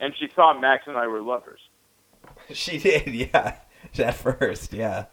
and 0.00 0.14
she 0.18 0.28
thought 0.28 0.60
Max 0.60 0.84
and 0.86 0.96
I 0.96 1.06
were 1.06 1.20
lovers. 1.20 1.60
She 2.52 2.78
did, 2.78 3.14
yeah. 3.14 3.56
At 3.98 4.14
first, 4.14 4.72
yeah. 4.72 5.06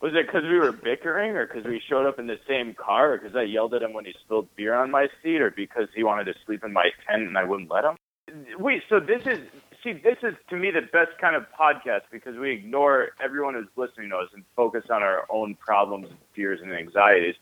Was 0.00 0.12
it 0.14 0.26
because 0.26 0.42
we 0.42 0.58
were 0.58 0.72
bickering, 0.72 1.30
or 1.36 1.46
because 1.46 1.64
we 1.64 1.80
showed 1.88 2.06
up 2.06 2.18
in 2.18 2.26
the 2.26 2.38
same 2.46 2.74
car, 2.74 3.12
or 3.12 3.18
because 3.18 3.34
I 3.34 3.42
yelled 3.42 3.72
at 3.72 3.82
him 3.82 3.94
when 3.94 4.04
he 4.04 4.14
spilled 4.24 4.48
beer 4.56 4.74
on 4.74 4.90
my 4.90 5.08
seat, 5.22 5.40
or 5.40 5.50
because 5.50 5.88
he 5.94 6.04
wanted 6.04 6.24
to 6.24 6.34
sleep 6.44 6.64
in 6.64 6.72
my 6.72 6.90
tent 7.06 7.22
and 7.22 7.38
I 7.38 7.44
wouldn't 7.44 7.70
let 7.70 7.84
him? 7.84 7.96
Wait, 8.58 8.82
so 8.88 9.00
this 9.00 9.22
is 9.26 9.38
see, 9.82 9.92
this 9.92 10.18
is 10.22 10.34
to 10.50 10.56
me 10.56 10.70
the 10.70 10.82
best 10.82 11.16
kind 11.20 11.36
of 11.36 11.44
podcast 11.58 12.02
because 12.10 12.36
we 12.36 12.50
ignore 12.50 13.10
everyone 13.22 13.54
who's 13.54 13.68
listening 13.76 14.10
to 14.10 14.16
us 14.16 14.28
and 14.34 14.44
focus 14.54 14.84
on 14.90 15.02
our 15.02 15.24
own 15.30 15.54
problems, 15.54 16.08
fears, 16.34 16.60
and 16.62 16.72
anxieties, 16.72 17.36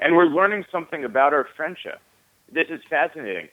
and 0.00 0.16
we're 0.16 0.26
learning 0.26 0.64
something 0.72 1.04
about 1.04 1.32
our 1.32 1.46
friendship. 1.56 2.00
This 2.50 2.66
is 2.68 2.80
fascinating. 2.88 3.48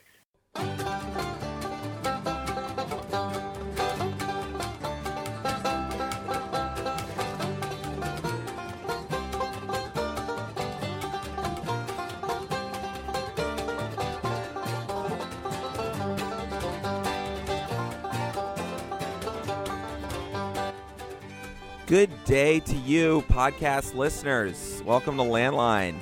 Good 21.90 22.22
day 22.22 22.60
to 22.60 22.76
you, 22.76 23.24
podcast 23.28 23.96
listeners. 23.96 24.80
Welcome 24.86 25.16
to 25.16 25.24
Landline. 25.24 25.96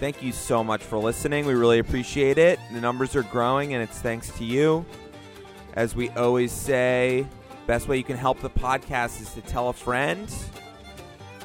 Thank 0.00 0.20
you 0.20 0.32
so 0.32 0.64
much 0.64 0.82
for 0.82 0.98
listening. 0.98 1.46
We 1.46 1.54
really 1.54 1.78
appreciate 1.78 2.38
it. 2.38 2.58
The 2.72 2.80
numbers 2.80 3.14
are 3.14 3.22
growing, 3.22 3.72
and 3.72 3.80
it's 3.80 4.00
thanks 4.00 4.36
to 4.38 4.44
you. 4.44 4.84
As 5.74 5.94
we 5.94 6.08
always 6.10 6.50
say, 6.50 7.24
best 7.68 7.86
way 7.86 7.98
you 7.98 8.02
can 8.02 8.16
help 8.16 8.40
the 8.40 8.50
podcast 8.50 9.22
is 9.22 9.32
to 9.34 9.40
tell 9.42 9.68
a 9.68 9.72
friend, 9.72 10.28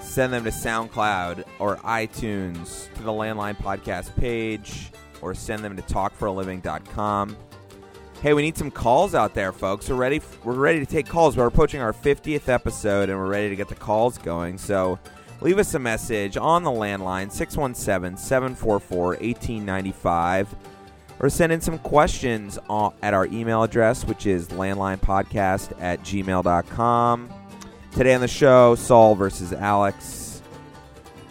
send 0.02 0.34
them 0.34 0.44
to 0.46 0.50
SoundCloud 0.50 1.44
or 1.60 1.76
iTunes 1.76 2.92
to 2.96 3.04
the 3.04 3.12
Landline 3.12 3.56
podcast 3.58 4.16
page, 4.16 4.92
or 5.22 5.36
send 5.36 5.64
them 5.64 5.76
to 5.76 5.84
talkforaliving.com. 5.84 7.38
Hey, 8.24 8.34
we 8.34 8.42
need 8.42 8.58
some 8.58 8.72
calls 8.72 9.14
out 9.14 9.34
there, 9.34 9.52
folks. 9.52 9.90
We're 9.90 9.96
ready. 9.96 10.22
We're 10.46 10.54
ready 10.54 10.80
to 10.80 10.86
take 10.86 11.08
calls. 11.08 11.36
We're 11.36 11.48
approaching 11.48 11.82
our 11.82 11.92
50th 11.92 12.48
episode, 12.48 13.10
and 13.10 13.20
we're 13.20 13.28
ready 13.28 13.50
to 13.50 13.56
get 13.58 13.68
the 13.68 13.76
calls 13.76 14.18
going. 14.18 14.58
So, 14.58 14.98
leave 15.42 15.60
us 15.60 15.74
a 15.74 15.80
message 15.80 16.38
on 16.38 16.64
the 16.64 16.72
landline 16.72 17.28
617-744-1895 18.56 20.48
or 21.20 21.30
send 21.30 21.52
in 21.52 21.60
some 21.60 21.78
questions 21.80 22.58
at 23.02 23.14
our 23.14 23.26
email 23.26 23.62
address 23.62 24.06
which 24.06 24.26
is 24.26 24.48
landlinepodcast 24.48 25.82
at 25.82 26.00
gmail.com 26.00 27.30
today 27.92 28.14
on 28.14 28.22
the 28.22 28.28
show 28.28 28.74
saul 28.76 29.16
versus 29.16 29.52
alex 29.54 30.42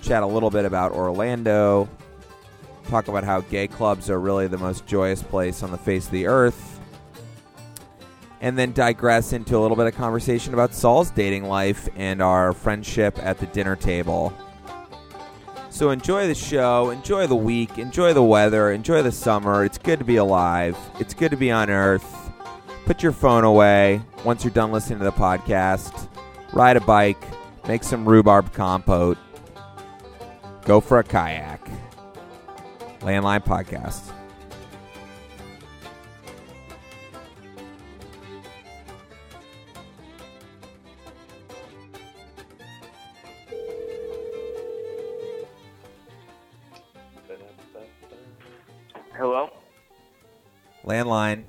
chat 0.03 0.23
a 0.23 0.27
little 0.27 0.51
bit 0.51 0.67
about 0.67 0.93
orlando 0.93 1.89
talk 2.89 3.09
about 3.09 3.25
how 3.25 3.41
gay 3.41 3.67
clubs 3.67 4.11
are 4.11 4.21
really 4.21 4.47
the 4.47 4.59
most 4.59 4.87
joyous 4.87 5.23
place 5.23 5.63
on 5.63 5.71
the 5.71 5.79
face 5.79 6.05
of 6.07 6.13
the 6.13 6.27
earth 6.27 6.72
and 8.43 8.59
then 8.59 8.73
digress 8.73 9.33
into 9.33 9.57
a 9.57 9.61
little 9.61 9.77
bit 9.77 9.87
of 9.87 9.95
conversation 9.95 10.53
about 10.53 10.75
Saul's 10.75 11.11
dating 11.11 11.45
life 11.45 11.89
and 11.97 12.21
our 12.21 12.53
friendship 12.53 13.19
at 13.23 13.39
the 13.39 13.47
dinner 13.47 13.77
table. 13.77 14.33
So 15.71 15.91
enjoy 15.91 16.27
the 16.27 16.35
show, 16.35 16.91
enjoy 16.91 17.29
the 17.29 17.37
week, 17.37 17.79
enjoy 17.79 18.13
the 18.13 18.23
weather, 18.23 18.73
enjoy 18.73 19.01
the 19.01 19.13
summer. 19.13 19.65
It's 19.65 19.79
good 19.79 20.01
to 20.01 20.05
be 20.05 20.17
alive. 20.17 20.77
It's 20.99 21.15
good 21.15 21.31
to 21.31 21.37
be 21.37 21.51
on 21.51 21.71
Earth. 21.71 22.31
Put 22.85 23.03
your 23.03 23.13
phone 23.13 23.45
away 23.45 24.03
once 24.25 24.45
you're 24.45 24.53
done 24.53 24.73
listening 24.73 24.99
to 24.99 25.05
the 25.05 25.13
podcast. 25.13 26.09
Ride 26.53 26.77
a 26.77 26.81
bike, 26.81 27.25
make 27.67 27.85
some 27.85 28.07
rhubarb 28.07 28.53
compote, 28.53 29.17
go 30.65 30.81
for 30.81 30.99
a 30.99 31.05
kayak. 31.05 31.61
Landline 33.01 33.45
Podcast. 33.45 34.13
Hello? 49.23 49.51
Landline. 50.85 51.45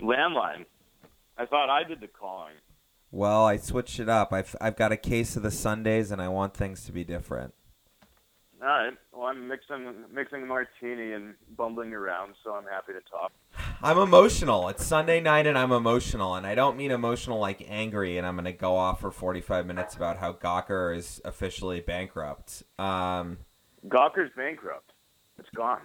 Landline. 0.00 0.64
I 1.36 1.44
thought 1.44 1.68
I 1.68 1.82
did 1.82 2.00
the 2.00 2.06
calling. 2.06 2.52
Well, 3.10 3.44
I 3.46 3.56
switched 3.56 3.98
it 3.98 4.08
up. 4.08 4.32
I've, 4.32 4.54
I've 4.60 4.76
got 4.76 4.92
a 4.92 4.96
case 4.96 5.34
of 5.34 5.42
the 5.42 5.50
Sundays, 5.50 6.12
and 6.12 6.22
I 6.22 6.28
want 6.28 6.54
things 6.54 6.84
to 6.84 6.92
be 6.92 7.02
different. 7.02 7.52
All 8.62 8.68
right. 8.68 8.92
Well, 9.12 9.26
I'm 9.26 9.48
mixing 9.48 9.92
mixing 10.14 10.46
martini 10.46 11.14
and 11.14 11.34
bumbling 11.56 11.92
around, 11.92 12.34
so 12.44 12.52
I'm 12.52 12.66
happy 12.70 12.92
to 12.92 13.00
talk. 13.10 13.32
I'm 13.82 13.98
emotional. 13.98 14.68
It's 14.68 14.86
Sunday 14.86 15.20
night, 15.20 15.48
and 15.48 15.58
I'm 15.58 15.72
emotional, 15.72 16.36
and 16.36 16.46
I 16.46 16.54
don't 16.54 16.76
mean 16.76 16.92
emotional 16.92 17.40
like 17.40 17.66
angry. 17.68 18.18
And 18.18 18.24
I'm 18.24 18.36
going 18.36 18.44
to 18.44 18.52
go 18.52 18.76
off 18.76 19.00
for 19.00 19.10
45 19.10 19.66
minutes 19.66 19.96
about 19.96 20.18
how 20.18 20.32
Gawker 20.32 20.96
is 20.96 21.20
officially 21.24 21.80
bankrupt. 21.80 22.62
Um, 22.78 23.38
Gawker's 23.88 24.30
bankrupt. 24.36 24.92
It's 25.36 25.50
gone. 25.56 25.80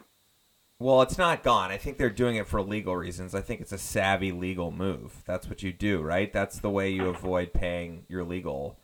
Well, 0.77 1.01
it's 1.01 1.17
not 1.17 1.41
gone. 1.41 1.71
I 1.71 1.77
think 1.77 1.97
they're 1.97 2.09
doing 2.09 2.35
it 2.35 2.47
for 2.47 2.61
legal 2.61 2.97
reasons. 2.97 3.33
I 3.33 3.39
think 3.39 3.61
it's 3.61 3.71
a 3.71 3.77
savvy 3.77 4.33
legal 4.33 4.71
move. 4.71 5.23
That's 5.25 5.47
what 5.47 5.63
you 5.63 5.71
do, 5.71 6.01
right? 6.01 6.31
That's 6.33 6.59
the 6.59 6.69
way 6.69 6.89
you 6.89 7.07
avoid 7.07 7.53
paying 7.53 8.03
your 8.09 8.25
legal 8.25 8.77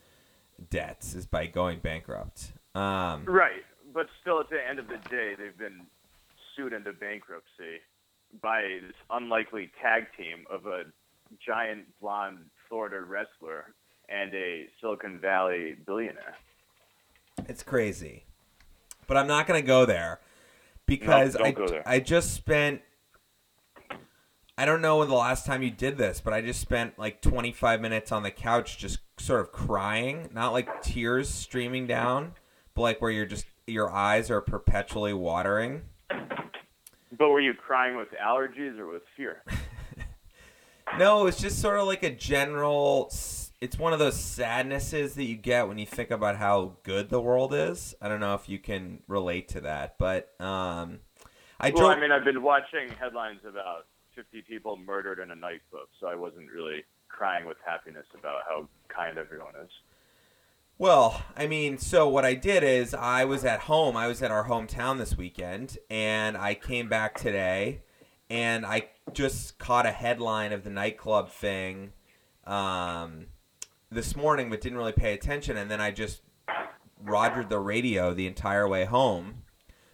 debts 0.70 1.16
is 1.16 1.26
by 1.26 1.48
going 1.48 1.80
bankrupt. 1.80 2.54
Um, 2.76 3.26
right, 3.26 3.64
but 3.94 4.08
still, 4.22 4.40
at 4.40 4.50
the 4.50 4.66
end 4.66 4.80
of 4.80 4.88
the 4.88 5.00
day, 5.10 5.36
they've 5.38 5.58
been 5.58 5.82
sued 6.56 6.72
into 6.72 6.94
bankruptcy 6.94 7.82
by 8.42 8.62
this 8.88 8.96
unlikely 9.10 9.70
tag 9.82 10.06
team 10.18 10.46
of 10.50 10.68
a 10.68 10.84
giant 11.46 11.86
blonde 12.00 12.38
Florida 12.70 13.02
wrestler 13.02 13.74
and 14.08 14.34
a 14.34 14.68
Silicon 14.80 15.20
Valley 15.20 15.76
billionaire. 15.86 16.38
It's 17.50 17.64
crazy, 17.64 18.24
but 19.08 19.18
I'm 19.18 19.28
not 19.28 19.46
going 19.46 19.62
to 19.62 19.68
go 19.68 19.86
there 19.86 20.22
because 20.92 21.36
no, 21.36 21.46
I. 21.46 21.96
I 21.96 22.00
just 22.02 22.34
spent 22.34 22.82
I 24.58 24.66
don't 24.66 24.82
know 24.82 24.98
when 24.98 25.08
the 25.08 25.16
last 25.16 25.46
time 25.46 25.64
you 25.64 25.72
did 25.72 25.98
this, 25.98 26.20
but 26.20 26.34
I 26.34 26.42
just 26.42 26.60
spent 26.60 27.00
like 27.00 27.22
25 27.22 27.80
minutes 27.80 28.12
on 28.12 28.24
the 28.24 28.30
couch 28.30 28.78
just 28.78 29.00
sort 29.18 29.40
of 29.40 29.54
crying, 29.54 30.30
not 30.34 30.52
like 30.52 30.82
tears 30.82 31.30
streaming 31.30 31.88
down, 31.88 32.34
but 32.76 32.82
like 32.82 33.02
where 33.02 33.10
you're 33.10 33.26
just 33.26 33.46
your 33.68 33.90
eyes 33.90 34.30
are 34.30 34.42
perpetually 34.42 35.14
watering. 35.14 35.84
But 36.10 37.30
were 37.30 37.40
you 37.40 37.54
crying 37.54 37.96
with 37.96 38.10
allergies 38.22 38.78
or 38.78 38.88
with 38.88 39.04
fear? 39.16 39.44
no, 41.00 41.26
it's 41.26 41.40
just 41.40 41.62
sort 41.62 41.80
of 41.80 41.88
like 41.88 42.04
a 42.04 42.14
general 42.14 43.10
it's 43.62 43.78
one 43.78 43.94
of 43.94 44.00
those 44.00 44.20
sadnesses 44.20 45.14
that 45.14 45.24
you 45.24 45.36
get 45.36 45.68
when 45.68 45.78
you 45.78 45.86
think 45.86 46.10
about 46.10 46.36
how 46.36 46.74
good 46.82 47.10
the 47.10 47.22
world 47.22 47.54
is. 47.54 47.94
I 48.02 48.10
don't 48.10 48.20
know 48.20 48.34
if 48.34 48.50
you 48.50 48.58
can 48.58 49.04
relate 49.08 49.50
to 49.50 49.62
that, 49.62 49.98
but 50.00 50.34
um, 50.42 51.00
I 51.60 51.70
well. 51.70 51.88
I 51.88 52.00
mean, 52.00 52.12
I've 52.12 52.26
been 52.26 52.42
watching 52.42 52.90
headlines 53.00 53.42
about 53.48 53.86
50 54.16 54.42
people 54.42 54.78
murdered 54.78 55.20
in 55.20 55.30
a 55.30 55.36
nightclub, 55.36 55.88
so 56.00 56.08
I 56.08 56.16
wasn't 56.16 56.52
really 56.52 56.84
crying 57.08 57.46
with 57.46 57.58
happiness 57.64 58.08
about 58.18 58.42
how 58.50 58.68
kind 58.90 59.20
everyone 59.20 59.54
is. 59.64 59.70
Well, 60.80 61.22
I 61.38 61.46
mean, 61.46 61.78
so 61.78 62.10
what 62.10 62.26
I 62.26 62.34
did 62.34 62.64
is 62.64 62.96
I 62.96 63.26
was 63.26 63.46
at 63.46 63.62
home. 63.62 63.96
I 63.96 64.08
was 64.08 64.24
at 64.24 64.32
our 64.32 64.48
hometown 64.48 64.98
this 64.98 65.16
weekend, 65.16 65.78
and 65.92 66.36
I 66.36 66.56
came 66.56 66.90
back 66.90 67.16
today, 67.16 67.84
and 68.28 68.66
I 68.66 68.90
just 69.14 69.60
caught 69.60 69.86
a 69.86 69.92
headline 69.92 70.52
of 70.52 70.64
the 70.64 70.72
nightclub 70.72 71.30
thing. 71.30 71.94
Um, 72.48 73.28
this 73.92 74.16
morning, 74.16 74.50
but 74.50 74.62
didn't 74.62 74.78
really 74.78 74.94
pay 74.94 75.14
attention. 75.14 75.58
And 75.58 75.70
then 75.70 75.82
I 75.82 75.92
just 75.92 76.22
rogered 77.04 77.50
the 77.50 77.60
radio 77.60 78.14
the 78.14 78.28
entire 78.28 78.68
way 78.68 78.86
home, 78.86 79.44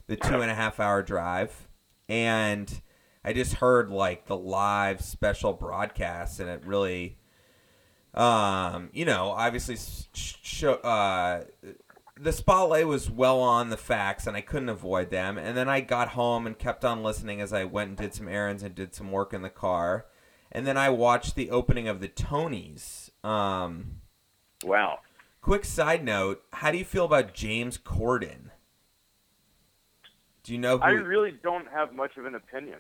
the 0.08 0.16
two 0.16 0.42
and 0.42 0.52
a 0.52 0.56
half 0.56 0.80
hour 0.80 1.02
drive, 1.02 1.68
and 2.08 2.82
I 3.24 3.34
just 3.34 3.56
heard 3.56 3.90
like 3.90 4.26
the 4.26 4.38
live 4.38 5.02
special 5.02 5.54
broadcast, 5.54 6.40
and 6.40 6.50
it 6.50 6.64
really, 6.66 7.18
um, 8.14 8.90
you 8.94 9.06
know, 9.06 9.32
obviously, 9.32 9.78
show, 10.14 10.74
uh, 10.76 11.44
the 12.20 12.32
spotlight 12.32 12.88
was 12.88 13.10
well 13.10 13.40
on 13.40 13.70
the 13.70 13.78
facts, 13.78 14.28
and 14.28 14.38
I 14.38 14.42
couldn't 14.42 14.70
avoid 14.70 15.10
them. 15.10 15.38
And 15.38 15.58
then 15.58 15.70
I 15.70 15.82
got 15.82 16.10
home 16.10 16.48
and 16.48 16.58
kept 16.58 16.86
on 16.86 17.04
listening 17.04 17.42
as 17.42 17.54
I 17.54 17.64
went 17.66 17.90
and 17.90 17.98
did 17.98 18.14
some 18.14 18.28
errands 18.28 18.64
and 18.64 18.74
did 18.74 18.96
some 18.96 19.12
work 19.12 19.34
in 19.34 19.42
the 19.42 19.50
car. 19.50 20.06
And 20.52 20.66
then 20.66 20.78
I 20.78 20.90
watched 20.90 21.36
the 21.36 21.52
opening 21.52 21.88
of 21.88 22.00
the 22.00 22.08
Tonys 22.08 23.07
um, 23.24 24.02
wow. 24.64 25.00
Quick 25.42 25.66
side 25.66 26.04
note: 26.04 26.44
How 26.54 26.72
do 26.72 26.78
you 26.78 26.86
feel 26.86 27.06
about 27.06 27.34
James 27.34 27.78
Corden? 27.78 28.52
Do 30.44 30.54
you 30.54 30.60
know? 30.60 30.78
Who 30.78 30.84
I 30.84 30.92
really 30.92 31.32
don't 31.44 31.68
have 31.70 31.94
much 31.94 32.18
of 32.18 32.26
an 32.26 32.36
opinion. 32.36 32.80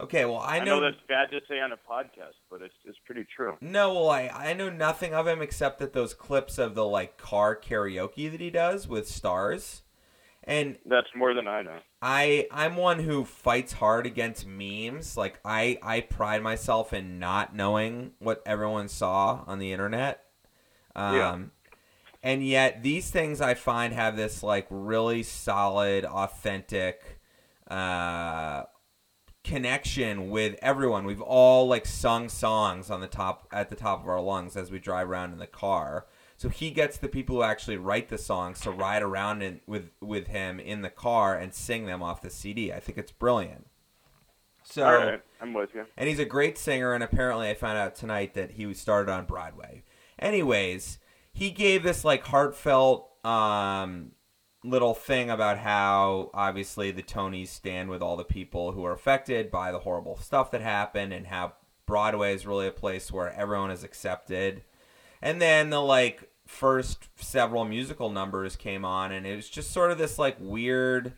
Okay, 0.00 0.24
well 0.24 0.38
I 0.38 0.56
I 0.56 0.64
know, 0.64 0.80
know 0.80 0.90
that's 0.90 1.02
bad 1.08 1.30
to 1.30 1.40
say 1.46 1.60
on 1.60 1.72
a 1.72 1.76
podcast, 1.76 2.36
but 2.50 2.62
it's 2.62 2.74
it's 2.86 2.98
pretty 3.04 3.26
true. 3.36 3.56
no, 3.60 3.92
well 3.92 4.08
I 4.08 4.28
I 4.28 4.52
know 4.54 4.70
nothing 4.70 5.12
of 5.12 5.26
him 5.26 5.42
except 5.42 5.78
that 5.80 5.92
those 5.92 6.14
clips 6.14 6.56
of 6.56 6.74
the 6.74 6.86
like 6.86 7.18
car 7.18 7.54
karaoke 7.54 8.30
that 8.30 8.40
he 8.40 8.48
does 8.50 8.88
with 8.88 9.06
stars, 9.08 9.82
and 10.44 10.78
That's 10.86 11.08
more 11.14 11.34
than 11.34 11.46
I 11.46 11.62
know. 11.62 11.78
I 12.02 12.46
I'm 12.50 12.76
one 12.76 13.00
who 13.00 13.24
fights 13.24 13.72
hard 13.74 14.06
against 14.06 14.46
memes. 14.46 15.16
Like 15.16 15.38
I 15.44 15.78
I 15.82 16.00
pride 16.00 16.42
myself 16.42 16.92
in 16.92 17.18
not 17.18 17.54
knowing 17.54 18.12
what 18.18 18.42
everyone 18.46 18.88
saw 18.88 19.44
on 19.46 19.58
the 19.58 19.72
internet. 19.72 20.24
Um 20.96 21.16
Yeah. 21.16 21.38
and 22.22 22.46
yet 22.46 22.82
these 22.82 23.10
things 23.10 23.40
I 23.40 23.54
find 23.54 23.92
have 23.94 24.16
this 24.16 24.42
like 24.42 24.66
really 24.70 25.22
solid 25.22 26.04
authentic 26.04 27.20
uh 27.70 28.64
connection 29.44 30.30
with 30.30 30.56
everyone. 30.60 31.04
We've 31.04 31.20
all 31.20 31.66
like 31.66 31.86
sung 31.86 32.28
songs 32.28 32.90
on 32.90 33.00
the 33.00 33.06
top 33.06 33.48
at 33.52 33.68
the 33.70 33.76
top 33.76 34.02
of 34.02 34.08
our 34.08 34.20
lungs 34.20 34.56
as 34.56 34.70
we 34.70 34.78
drive 34.78 35.08
around 35.10 35.32
in 35.32 35.38
the 35.38 35.46
car. 35.46 36.06
So 36.40 36.48
he 36.48 36.70
gets 36.70 36.96
the 36.96 37.08
people 37.08 37.36
who 37.36 37.42
actually 37.42 37.76
write 37.76 38.08
the 38.08 38.16
songs 38.16 38.60
to 38.60 38.70
ride 38.70 39.02
around 39.02 39.42
in, 39.42 39.60
with 39.66 39.90
with 40.00 40.28
him 40.28 40.58
in 40.58 40.80
the 40.80 40.88
car 40.88 41.36
and 41.36 41.52
sing 41.52 41.84
them 41.84 42.02
off 42.02 42.22
the 42.22 42.30
CD. 42.30 42.72
I 42.72 42.80
think 42.80 42.96
it's 42.96 43.12
brilliant. 43.12 43.66
So 44.62 44.86
All 44.86 44.94
right, 44.94 45.22
I'm 45.38 45.52
with 45.52 45.74
you. 45.74 45.84
and 45.98 46.08
he's 46.08 46.18
a 46.18 46.24
great 46.24 46.56
singer 46.56 46.94
and 46.94 47.02
apparently 47.02 47.48
i 47.50 47.54
found 47.54 47.76
out 47.76 47.94
tonight 47.94 48.34
that 48.34 48.52
he 48.52 48.72
started 48.72 49.10
on 49.10 49.24
broadway 49.24 49.82
anyways 50.18 50.98
he 51.32 51.50
gave 51.50 51.82
this 51.82 52.04
like 52.04 52.24
heartfelt 52.24 53.10
um 53.24 54.12
little 54.62 54.94
thing 54.94 55.28
about 55.28 55.58
how 55.58 56.30
obviously 56.34 56.90
the 56.90 57.02
tonys 57.02 57.48
stand 57.48 57.90
with 57.90 58.00
all 58.00 58.16
the 58.16 58.24
people 58.24 58.72
who 58.72 58.84
are 58.84 58.92
affected 58.92 59.50
by 59.50 59.72
the 59.72 59.80
horrible 59.80 60.16
stuff 60.16 60.50
that 60.50 60.60
happened 60.60 61.12
and 61.12 61.26
how 61.26 61.54
broadway 61.86 62.32
is 62.32 62.46
really 62.46 62.66
a 62.66 62.72
place 62.72 63.10
where 63.10 63.32
everyone 63.32 63.70
is 63.70 63.82
accepted 63.82 64.62
and 65.22 65.40
then 65.40 65.70
the 65.70 65.80
like 65.80 66.29
first 66.50 67.08
several 67.16 67.64
musical 67.64 68.10
numbers 68.10 68.56
came 68.56 68.84
on 68.84 69.12
and 69.12 69.24
it 69.24 69.36
was 69.36 69.48
just 69.48 69.70
sort 69.70 69.92
of 69.92 69.98
this 69.98 70.18
like 70.18 70.36
weird 70.40 71.14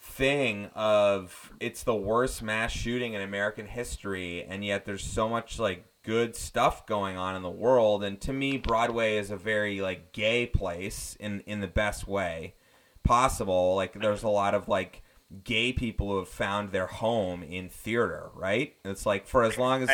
thing 0.00 0.68
of 0.74 1.52
it's 1.60 1.82
the 1.82 1.94
worst 1.94 2.42
mass 2.42 2.72
shooting 2.72 3.14
in 3.14 3.20
American 3.20 3.66
history, 3.66 4.44
and 4.44 4.64
yet 4.64 4.84
there's 4.84 5.04
so 5.04 5.28
much 5.28 5.58
like 5.58 5.86
good 6.02 6.34
stuff 6.34 6.86
going 6.86 7.16
on 7.16 7.36
in 7.36 7.42
the 7.42 7.50
world. 7.50 8.02
And 8.02 8.20
to 8.22 8.32
me, 8.32 8.58
Broadway 8.58 9.16
is 9.16 9.30
a 9.30 9.36
very 9.36 9.80
like 9.80 10.12
gay 10.12 10.46
place 10.46 11.16
in 11.20 11.40
in 11.40 11.60
the 11.60 11.68
best 11.68 12.08
way 12.08 12.54
possible. 13.02 13.76
Like 13.76 14.00
there's 14.00 14.22
a 14.22 14.28
lot 14.28 14.54
of 14.54 14.68
like 14.68 15.02
gay 15.44 15.72
people 15.72 16.08
who 16.08 16.18
have 16.18 16.28
found 16.28 16.72
their 16.72 16.86
home 16.86 17.42
in 17.42 17.68
theater, 17.68 18.30
right? 18.34 18.74
It's 18.84 19.06
like 19.06 19.26
for 19.26 19.44
as 19.44 19.56
long 19.56 19.82
as 19.82 19.90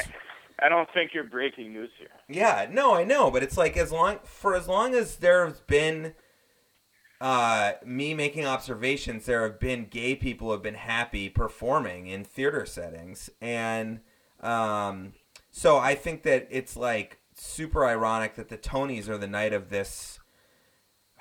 I 0.61 0.69
don't 0.69 0.89
think 0.93 1.15
you're 1.15 1.25
breaking 1.25 1.73
news 1.73 1.91
here. 1.99 2.09
yeah, 2.29 2.67
no, 2.71 2.95
I 2.95 3.05
know, 3.05 3.31
but 3.31 3.43
it's 3.43 3.57
like 3.57 3.77
as 3.77 3.93
long 3.93 4.19
for 4.25 4.55
as 4.55 4.67
long 4.67 4.95
as 4.95 5.17
there's 5.17 5.61
been 5.61 6.15
uh, 7.21 7.73
me 7.85 8.15
making 8.15 8.47
observations, 8.47 9.27
there 9.27 9.43
have 9.43 9.61
been 9.61 9.87
gay 9.87 10.15
people 10.15 10.49
who 10.49 10.53
have 10.53 10.63
been 10.63 10.75
happy 10.75 11.29
performing 11.29 12.07
in 12.07 12.25
theater 12.25 12.67
settings, 12.67 13.31
and 13.41 14.01
um, 14.41 15.13
so 15.51 15.79
I 15.79 15.95
think 15.95 16.23
that 16.25 16.49
it's 16.51 16.77
like 16.77 17.19
super 17.35 17.87
ironic 17.87 18.35
that 18.35 18.49
the 18.49 18.59
Tonys 18.59 19.09
are 19.09 19.19
the 19.19 19.27
night 19.27 19.53
of 19.53 19.71
this 19.71 20.19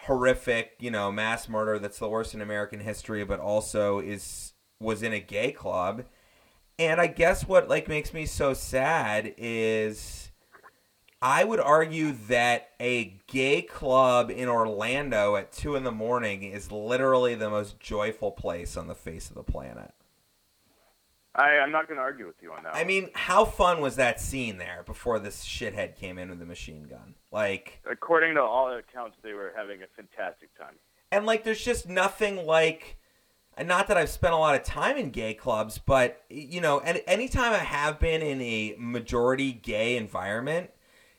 horrific, 0.02 0.74
you 0.80 0.92
know, 0.92 1.12
mass 1.12 1.50
murder 1.50 1.80
that's 1.80 2.00
the 2.00 2.10
worst 2.10 2.34
in 2.34 2.42
American 2.42 2.80
history, 2.80 3.24
but 3.24 3.40
also 3.40 4.00
is 4.00 4.54
was 4.80 5.02
in 5.04 5.14
a 5.14 5.20
gay 5.20 5.52
club. 5.52 6.06
And 6.80 7.02
I 7.02 7.08
guess 7.08 7.48
what 7.48 7.68
like 7.70 7.88
makes 7.88 8.14
me 8.14 8.26
so 8.26 8.54
sad 8.54 9.34
is 9.38 10.32
I 11.22 11.44
would 11.44 11.60
argue 11.60 12.12
that 12.28 12.70
a 12.80 13.16
gay 13.26 13.64
club 13.64 14.30
in 14.30 14.48
Orlando 14.48 15.36
at 15.36 15.52
two 15.52 15.76
in 15.76 15.84
the 15.84 15.92
morning 15.92 16.44
is 16.44 16.72
literally 16.72 17.34
the 17.34 17.50
most 17.50 17.80
joyful 17.80 18.32
place 18.32 18.78
on 18.78 18.88
the 18.88 18.94
face 18.96 19.30
of 19.30 19.36
the 19.36 19.44
planet. 19.44 19.94
I, 21.34 21.60
I'm 21.60 21.72
not 21.72 21.88
going 21.88 21.98
to 21.98 22.04
argue 22.04 22.26
with 22.26 22.42
you 22.42 22.52
on 22.52 22.64
that. 22.64 22.74
I 22.76 22.80
one. 22.80 22.88
mean, 22.88 23.10
how 23.14 23.46
fun 23.46 23.80
was 23.80 23.96
that 23.98 24.20
scene 24.20 24.58
there 24.58 24.84
before 24.86 25.20
this 25.20 25.46
shithead 25.46 25.96
came 25.96 26.18
in 26.18 26.30
with 26.30 26.40
the 26.40 26.46
machine 26.46 26.84
gun? 26.84 27.14
Like, 27.32 27.80
according 27.90 28.36
to 28.36 28.42
all 28.42 28.76
accounts, 28.76 29.18
they 29.24 29.34
were 29.34 29.54
having 29.56 29.82
a 29.84 29.88
fantastic 29.96 30.56
time. 30.58 30.76
and 31.12 31.26
like, 31.26 31.44
there's 31.44 31.64
just 31.64 31.88
nothing 31.88 32.46
like. 32.46 32.97
And 33.58 33.68
not 33.68 33.88
that 33.88 33.98
I've 33.98 34.10
spent 34.10 34.36
a 34.36 34.38
lot 34.38 34.54
of 34.54 34.62
time 34.64 34.98
in 34.98 35.10
gay 35.10 35.34
clubs, 35.34 35.80
but 35.80 36.24
you 36.30 36.62
know, 36.62 36.80
and 36.80 37.02
anytime 37.08 37.54
I 37.54 37.58
have 37.58 38.00
been 38.00 38.22
in 38.22 38.40
a 38.40 38.76
majority 38.78 39.52
gay 39.52 39.98
environment, 39.98 40.70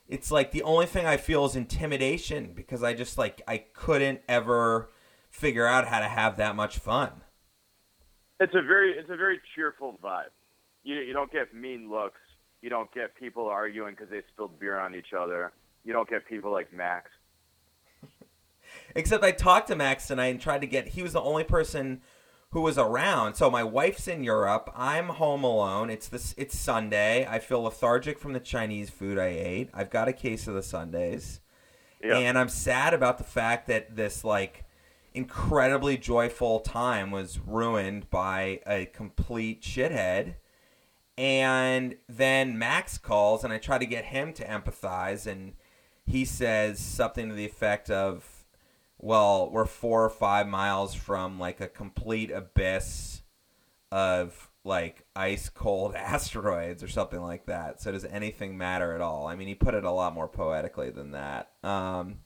it's 0.06 0.31
like 0.31 0.52
the 0.52 0.62
only 0.62 0.87
thing 0.87 1.05
I 1.05 1.17
feel 1.17 1.44
is 1.46 1.56
intimidation 1.56 2.52
because 2.55 2.85
I 2.85 2.94
just 2.94 3.19
like 3.19 3.43
I 3.49 3.58
couldn't 3.58 4.20
ever 4.29 4.88
figure 5.31 5.67
out 5.67 5.88
how 5.88 5.99
to 5.99 6.06
have 6.06 6.37
that 6.37 6.55
much 6.55 6.79
fun. 6.79 7.11
It's 8.38 8.55
a 8.55 8.62
very 8.62 8.93
it's 8.93 9.11
a 9.11 9.17
very 9.17 9.40
cheerful 9.56 9.99
vibe. 10.02 10.31
You 10.85 10.94
you 10.94 11.12
don't 11.12 11.32
get 11.32 11.52
mean 11.52 11.90
looks. 11.90 12.20
You 12.62 12.70
don't 12.70 12.93
get 12.94 13.17
people 13.17 13.46
arguing 13.46 13.94
because 13.94 14.11
they 14.11 14.23
spilled 14.32 14.61
beer 14.61 14.79
on 14.79 14.94
each 14.94 15.12
other. 15.12 15.52
You 15.85 15.93
don't 15.93 16.08
get 16.08 16.25
people 16.26 16.52
like 16.52 16.73
Max. 16.73 17.11
Except 18.94 19.25
I 19.25 19.32
talked 19.32 19.69
to 19.69 19.76
Max 19.76 20.06
tonight 20.06 20.29
and 20.29 20.40
tried 20.40 20.61
to 20.61 20.69
get. 20.69 20.87
He 20.88 21.02
was 21.02 21.12
the 21.12 21.20
only 21.20 21.44
person 21.44 22.00
who 22.50 22.60
was 22.62 22.78
around. 22.78 23.34
So 23.34 23.50
my 23.50 23.62
wife's 23.62 24.08
in 24.08 24.24
Europe. 24.24 24.70
I'm 24.74 25.08
home 25.08 25.44
alone. 25.44 25.90
It's 25.90 26.08
this. 26.08 26.34
It's 26.38 26.58
Sunday. 26.58 27.26
I 27.26 27.38
feel 27.38 27.62
lethargic 27.62 28.18
from 28.18 28.32
the 28.32 28.40
Chinese 28.40 28.90
food 28.90 29.18
I 29.18 29.26
ate. 29.28 29.70
I've 29.74 29.90
got 29.90 30.08
a 30.08 30.12
case 30.12 30.46
of 30.48 30.54
the 30.54 30.62
Sundays, 30.62 31.40
Yeah. 32.02 32.16
and 32.18 32.38
I'm 32.38 32.48
sad 32.48 32.94
about 32.94 33.18
the 33.18 33.24
fact 33.24 33.66
that 33.66 33.96
this 33.96 34.24
like 34.24 34.64
incredibly 35.14 35.96
joyful 35.98 36.60
time 36.60 37.10
was 37.10 37.38
ruined 37.38 38.08
by 38.10 38.60
a 38.66 38.86
complete 38.86 39.62
shithead. 39.62 40.34
And 41.16 41.96
then 42.08 42.56
Max 42.56 42.96
calls, 42.96 43.42
and 43.42 43.52
I 43.52 43.58
try 43.58 43.78
to 43.78 43.86
get 43.86 44.04
him 44.06 44.32
to 44.34 44.44
empathize, 44.46 45.26
and 45.26 45.54
he 46.06 46.24
says 46.24 46.78
something 46.78 47.28
to 47.28 47.34
the 47.34 47.44
effect 47.44 47.90
of, 47.90 48.38
well, 48.98 49.50
we're 49.50 49.64
four 49.64 50.04
or 50.04 50.10
five 50.10 50.48
miles 50.48 50.94
from 50.94 51.38
like 51.38 51.60
a 51.60 51.68
complete 51.68 52.30
abyss 52.30 53.22
of 53.90 54.50
like 54.64 55.06
ice 55.14 55.48
cold 55.48 55.94
asteroids 55.96 56.82
or 56.82 56.88
something 56.88 57.20
like 57.20 57.46
that. 57.46 57.80
So 57.80 57.92
does 57.92 58.04
anything 58.04 58.58
matter 58.58 58.94
at 58.94 59.00
all? 59.00 59.26
I 59.26 59.37
mean, 59.37 59.49
he 59.49 59.54
put 59.54 59.75
it 59.75 59.84
a 59.84 59.90
lot 59.90 60.14
more 60.14 60.28
poetically 60.28 60.90
than 60.90 61.12
that. 61.12 61.50
Um, 61.62 62.16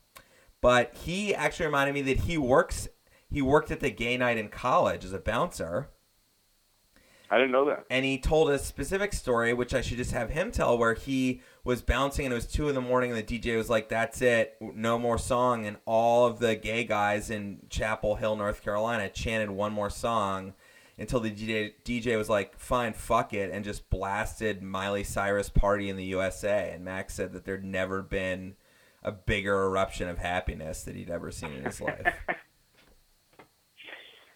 but 0.61 0.95
he 0.95 1.35
actually 1.35 1.67
reminded 1.67 1.93
me 1.93 2.01
that 2.03 2.21
he 2.21 2.37
works. 2.37 2.87
He 3.29 3.41
worked 3.41 3.71
at 3.71 3.79
the 3.79 3.91
gay 3.91 4.17
night 4.17 4.37
in 4.37 4.49
college 4.49 5.05
as 5.05 5.13
a 5.13 5.19
bouncer 5.19 5.89
I 7.33 7.37
didn't 7.37 7.51
know 7.51 7.65
that. 7.65 7.85
and 7.89 8.05
he 8.05 8.19
told 8.19 8.51
a 8.51 8.59
specific 8.59 9.11
story, 9.11 9.53
which 9.53 9.73
I 9.73 9.81
should 9.81 9.97
just 9.97 10.11
have 10.11 10.29
him 10.29 10.51
tell, 10.51 10.77
where 10.77 10.93
he 10.93 11.41
was 11.63 11.81
bouncing 11.81 12.25
and 12.25 12.31
it 12.31 12.35
was 12.35 12.45
two 12.45 12.69
in 12.69 12.75
the 12.75 12.81
morning, 12.81 13.11
and 13.11 13.19
the 13.19 13.39
DJ 13.39 13.57
was 13.57 13.69
like, 13.69 13.89
"That's 13.89 14.21
it, 14.21 14.55
no 14.61 14.99
more 14.99 15.17
song," 15.17 15.65
and 15.65 15.77
all 15.85 16.27
of 16.27 16.37
the 16.37 16.55
gay 16.55 16.83
guys 16.83 17.31
in 17.31 17.61
Chapel 17.69 18.15
Hill, 18.15 18.35
North 18.35 18.63
Carolina, 18.63 19.09
chanted 19.09 19.49
one 19.49 19.73
more 19.73 19.89
song 19.89 20.53
until 20.99 21.19
the 21.19 21.31
DJ, 21.31 21.73
DJ 21.83 22.17
was 22.17 22.29
like, 22.29 22.59
"Fine, 22.59 22.93
fuck 22.93 23.33
it," 23.33 23.49
and 23.51 23.65
just 23.65 23.89
blasted 23.89 24.61
Miley 24.61 25.03
Cyrus 25.03 25.49
"Party 25.49 25.89
in 25.89 25.97
the 25.97 26.05
USA." 26.05 26.69
And 26.71 26.85
Max 26.85 27.15
said 27.15 27.33
that 27.33 27.45
there'd 27.45 27.65
never 27.65 28.03
been 28.03 28.55
a 29.01 29.11
bigger 29.11 29.63
eruption 29.63 30.07
of 30.07 30.19
happiness 30.19 30.83
that 30.83 30.95
he'd 30.95 31.09
ever 31.09 31.31
seen 31.31 31.53
in 31.53 31.65
his 31.65 31.81
life. 31.81 32.13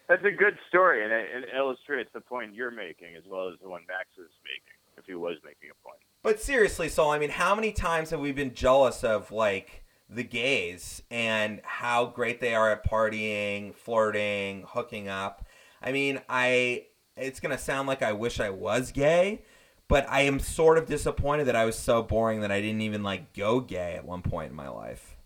That's 0.07 0.23
a 0.23 0.31
good 0.31 0.57
story, 0.69 1.03
and 1.03 1.11
it, 1.11 1.43
it 1.43 1.55
illustrates 1.55 2.09
the 2.13 2.21
point 2.21 2.55
you're 2.55 2.71
making 2.71 3.15
as 3.17 3.23
well 3.29 3.49
as 3.49 3.59
the 3.61 3.67
one 3.67 3.81
Max 3.87 4.07
is 4.17 4.31
making, 4.43 4.77
if 4.97 5.05
he 5.05 5.15
was 5.15 5.35
making 5.43 5.69
a 5.69 5.87
point. 5.87 5.99
But 6.23 6.39
seriously, 6.39 6.87
Saul, 6.87 7.11
I 7.11 7.19
mean, 7.19 7.29
how 7.29 7.55
many 7.55 7.73
times 7.73 8.11
have 8.11 8.21
we 8.21 8.31
been 8.31 8.53
jealous 8.53 9.03
of 9.03 9.31
like 9.31 9.83
the 10.09 10.23
gays 10.23 11.01
and 11.11 11.59
how 11.63 12.05
great 12.05 12.39
they 12.39 12.55
are 12.55 12.71
at 12.71 12.85
partying, 12.89 13.75
flirting, 13.75 14.63
hooking 14.67 15.09
up? 15.09 15.45
I 15.81 15.91
mean, 15.91 16.21
I 16.29 16.85
it's 17.17 17.39
going 17.39 17.55
to 17.55 17.61
sound 17.61 17.87
like 17.87 18.01
I 18.01 18.13
wish 18.13 18.39
I 18.39 18.49
was 18.49 18.91
gay, 18.91 19.41
but 19.87 20.07
I 20.09 20.21
am 20.21 20.39
sort 20.39 20.77
of 20.77 20.85
disappointed 20.85 21.45
that 21.45 21.55
I 21.55 21.65
was 21.65 21.77
so 21.77 22.01
boring 22.01 22.41
that 22.41 22.51
I 22.51 22.61
didn't 22.61 22.81
even 22.81 23.03
like 23.03 23.33
go 23.33 23.59
gay 23.59 23.95
at 23.95 24.05
one 24.05 24.21
point 24.21 24.51
in 24.51 24.55
my 24.55 24.69
life. 24.69 25.17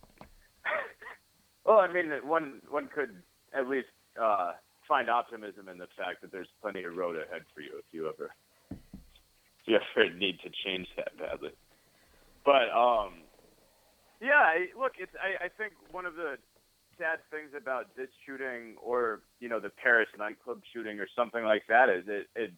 Well, 1.63 1.77
I 1.77 1.93
mean, 1.93 2.11
one 2.25 2.59
one 2.69 2.89
could 2.93 3.21
at 3.53 3.69
least 3.69 3.88
uh, 4.21 4.53
find 4.91 5.10
optimism 5.10 5.69
in 5.69 5.77
the 5.77 5.88
fact 5.95 6.19
that 6.21 6.33
there's 6.33 6.51
plenty 6.62 6.83
of 6.83 6.98
road 6.98 7.15
ahead 7.15 7.43
for 7.55 7.62
you 7.62 7.71
if 7.79 7.86
you 7.93 8.10
ever 8.10 8.36
if 8.71 9.63
you 9.63 9.79
ever 9.79 10.13
need 10.17 10.38
to 10.43 10.50
change 10.65 10.86
that 10.98 11.17
badly. 11.17 11.51
But 12.43 12.67
um, 12.75 13.24
yeah, 14.19 14.43
I, 14.43 14.67
look, 14.77 14.91
it's 15.00 15.13
I, 15.15 15.45
I 15.45 15.48
think 15.48 15.71
one 15.91 16.05
of 16.05 16.15
the 16.15 16.36
sad 17.00 17.19
things 17.31 17.51
about 17.57 17.95
this 17.95 18.10
shooting 18.25 18.75
or 18.83 19.21
you 19.39 19.48
know 19.48 19.62
the 19.62 19.69
Paris 19.69 20.10
nightclub 20.19 20.60
shooting 20.74 21.00
or 21.00 21.07
something 21.15 21.45
like 21.45 21.63
that 21.69 21.88
is 21.88 22.03
it 22.07 22.27
it 22.36 22.51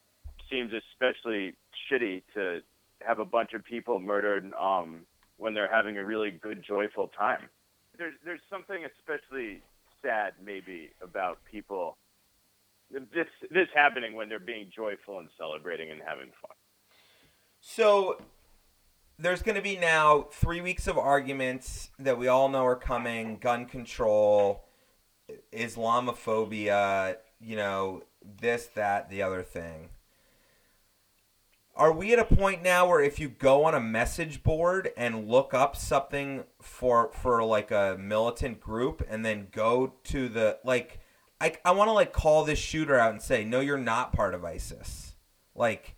seems 0.49 0.71
especially 0.73 1.53
shitty 1.85 2.23
to 2.33 2.61
have 3.05 3.19
a 3.19 3.25
bunch 3.25 3.53
of 3.53 3.63
people 3.63 3.99
murdered 3.99 4.51
um, 4.59 5.01
when 5.37 5.53
they're 5.53 5.71
having 5.71 5.97
a 5.97 6.03
really 6.03 6.31
good, 6.31 6.63
joyful 6.67 7.09
time. 7.09 7.47
There's 7.95 8.15
there's 8.25 8.41
something 8.49 8.85
especially 8.97 9.61
sad 10.01 10.33
maybe 10.43 10.89
about 10.99 11.37
people 11.49 11.95
this 12.91 13.27
this 13.51 13.67
happening 13.73 14.15
when 14.15 14.29
they're 14.29 14.39
being 14.39 14.69
joyful 14.75 15.19
and 15.19 15.29
celebrating 15.37 15.91
and 15.91 16.01
having 16.05 16.31
fun. 16.41 16.55
So 17.59 18.21
there's 19.17 19.41
going 19.41 19.55
to 19.55 19.61
be 19.61 19.77
now 19.77 20.27
three 20.31 20.61
weeks 20.61 20.87
of 20.87 20.97
arguments 20.97 21.89
that 21.99 22.17
we 22.17 22.27
all 22.27 22.49
know 22.49 22.65
are 22.65 22.75
coming: 22.75 23.37
gun 23.37 23.65
control, 23.65 24.65
Islamophobia, 25.53 27.17
you 27.39 27.55
know, 27.55 28.03
this, 28.39 28.67
that, 28.75 29.09
the 29.09 29.21
other 29.21 29.43
thing. 29.43 29.89
Are 31.75 31.91
we 31.91 32.13
at 32.13 32.19
a 32.19 32.25
point 32.25 32.61
now 32.61 32.87
where 32.87 33.01
if 33.01 33.19
you 33.19 33.29
go 33.29 33.65
on 33.65 33.73
a 33.73 33.79
message 33.79 34.43
board 34.43 34.91
and 34.95 35.27
look 35.27 35.55
up 35.55 35.75
something 35.75 36.43
for 36.61 37.09
for 37.13 37.43
like 37.43 37.71
a 37.71 37.97
militant 37.99 38.59
group 38.59 39.03
and 39.09 39.25
then 39.25 39.47
go 39.51 39.93
to 40.03 40.29
the 40.29 40.59
like 40.63 40.99
I 41.43 41.57
I 41.65 41.71
want 41.71 41.89
to 41.89 41.93
like 41.93 42.13
call 42.13 42.45
this 42.45 42.57
shooter 42.57 42.97
out 42.97 43.11
and 43.11 43.21
say 43.21 43.43
no 43.43 43.59
you're 43.59 43.77
not 43.77 44.13
part 44.13 44.33
of 44.33 44.45
ISIS. 44.45 45.15
Like 45.53 45.95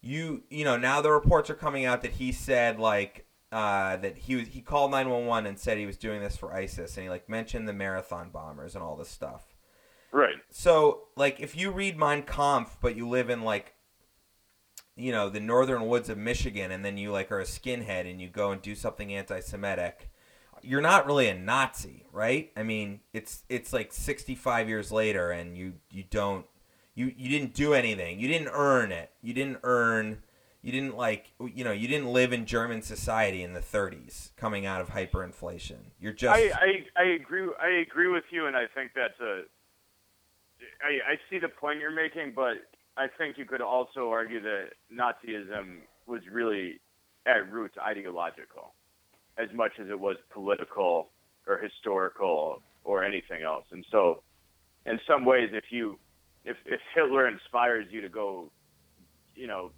you 0.00 0.42
you 0.50 0.64
know 0.64 0.76
now 0.76 1.00
the 1.00 1.12
reports 1.12 1.48
are 1.48 1.54
coming 1.54 1.84
out 1.84 2.02
that 2.02 2.12
he 2.12 2.32
said 2.32 2.80
like 2.80 3.26
uh, 3.52 3.96
that 3.96 4.18
he 4.18 4.34
was 4.36 4.48
he 4.48 4.60
called 4.60 4.90
911 4.90 5.46
and 5.46 5.58
said 5.58 5.78
he 5.78 5.86
was 5.86 5.96
doing 5.96 6.20
this 6.20 6.36
for 6.36 6.52
ISIS 6.52 6.96
and 6.96 7.04
he 7.04 7.10
like 7.10 7.28
mentioned 7.28 7.68
the 7.68 7.72
marathon 7.72 8.30
bombers 8.30 8.74
and 8.74 8.82
all 8.82 8.96
this 8.96 9.08
stuff. 9.08 9.54
Right. 10.10 10.36
So 10.50 11.04
like 11.16 11.38
if 11.38 11.56
you 11.56 11.70
read 11.70 11.96
Mein 11.96 12.24
Kampf 12.24 12.76
but 12.80 12.96
you 12.96 13.08
live 13.08 13.30
in 13.30 13.42
like 13.42 13.74
you 14.96 15.12
know 15.12 15.28
the 15.28 15.40
northern 15.40 15.86
woods 15.86 16.08
of 16.08 16.18
Michigan 16.18 16.72
and 16.72 16.84
then 16.84 16.98
you 16.98 17.12
like 17.12 17.30
are 17.30 17.40
a 17.40 17.44
skinhead 17.44 18.10
and 18.10 18.20
you 18.20 18.28
go 18.28 18.50
and 18.50 18.60
do 18.60 18.74
something 18.74 19.14
anti-Semitic, 19.14 20.10
you're 20.62 20.80
not 20.80 21.06
really 21.06 21.28
a 21.28 21.34
Nazi, 21.34 22.04
right? 22.12 22.50
I 22.56 22.62
mean, 22.62 23.00
it's 23.12 23.42
it's 23.48 23.72
like 23.72 23.92
65 23.92 24.68
years 24.68 24.92
later 24.92 25.30
and 25.30 25.56
you 25.56 25.74
you 25.90 26.04
don't 26.08 26.46
you 26.94 27.12
you 27.16 27.28
didn't 27.28 27.54
do 27.54 27.74
anything. 27.74 28.20
You 28.20 28.28
didn't 28.28 28.50
earn 28.52 28.92
it. 28.92 29.10
You 29.22 29.32
didn't 29.32 29.58
earn 29.62 30.22
you 30.62 30.72
didn't 30.72 30.96
like 30.96 31.32
you 31.40 31.64
know 31.64 31.72
you 31.72 31.86
didn't 31.88 32.12
live 32.12 32.32
in 32.32 32.44
German 32.44 32.82
society 32.82 33.42
in 33.42 33.52
the 33.52 33.60
30s 33.60 34.34
coming 34.36 34.66
out 34.66 34.80
of 34.80 34.88
hyperinflation. 34.88 35.76
You're 36.00 36.12
just 36.12 36.34
I, 36.34 36.50
I, 36.50 37.02
I 37.02 37.04
agree 37.14 37.48
I 37.60 37.68
agree 37.80 38.08
with 38.08 38.24
you 38.30 38.46
and 38.46 38.56
I 38.56 38.66
think 38.74 38.92
that's 38.94 39.18
a 39.20 39.42
I, 40.82 41.12
I 41.12 41.16
see 41.30 41.38
the 41.38 41.48
point 41.48 41.78
you're 41.78 41.90
making, 41.94 42.32
but 42.34 42.56
I 42.96 43.06
think 43.06 43.38
you 43.38 43.44
could 43.44 43.60
also 43.60 44.10
argue 44.10 44.40
that 44.42 44.70
Nazism 44.92 45.78
was 46.06 46.22
really 46.30 46.80
at 47.26 47.50
roots 47.50 47.76
ideological, 47.78 48.74
as 49.38 49.48
much 49.54 49.72
as 49.80 49.88
it 49.88 49.98
was 49.98 50.16
political 50.30 51.10
or 51.46 51.58
historical 51.58 52.62
or 52.84 53.04
anything 53.04 53.42
else. 53.42 53.64
And 53.70 53.84
so, 53.90 54.22
in 54.86 54.98
some 55.06 55.24
ways, 55.24 55.50
if 55.52 55.64
you 55.70 55.98
if 56.44 56.56
if 56.66 56.80
Hitler 56.94 57.28
inspires 57.28 57.86
you 57.90 58.00
to 58.00 58.08
go, 58.08 58.50
you 59.34 59.46
know, 59.46 59.70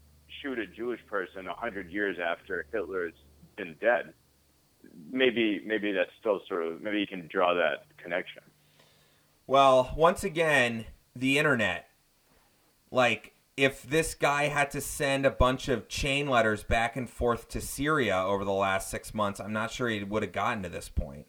shoot 0.42 0.58
a 0.58 0.66
Jewish 0.66 1.00
person 1.06 1.46
a 1.46 1.54
hundred 1.54 1.90
years 1.90 2.16
after 2.18 2.66
Hitler's 2.72 3.14
been 3.56 3.76
dead, 3.80 4.12
maybe 5.10 5.62
maybe 5.66 5.92
that's 5.92 6.10
still 6.18 6.40
sort 6.48 6.66
of 6.66 6.80
maybe 6.82 7.00
you 7.00 7.06
can 7.06 7.28
draw 7.30 7.54
that 7.54 7.84
connection. 8.02 8.42
Well, 9.46 9.92
once 9.96 10.22
again, 10.22 10.86
the 11.14 11.38
internet 11.38 11.88
like 12.90 13.34
if 13.62 13.82
this 13.82 14.14
guy 14.14 14.44
had 14.44 14.70
to 14.70 14.80
send 14.80 15.26
a 15.26 15.30
bunch 15.30 15.68
of 15.68 15.86
chain 15.86 16.28
letters 16.28 16.62
back 16.62 16.96
and 16.96 17.08
forth 17.08 17.48
to 17.48 17.60
Syria 17.60 18.24
over 18.24 18.44
the 18.44 18.52
last 18.52 18.90
six 18.90 19.12
months, 19.12 19.38
I'm 19.38 19.52
not 19.52 19.70
sure 19.70 19.88
he 19.88 20.02
would 20.02 20.22
have 20.22 20.32
gotten 20.32 20.62
to 20.62 20.70
this 20.70 20.88
point. 20.88 21.26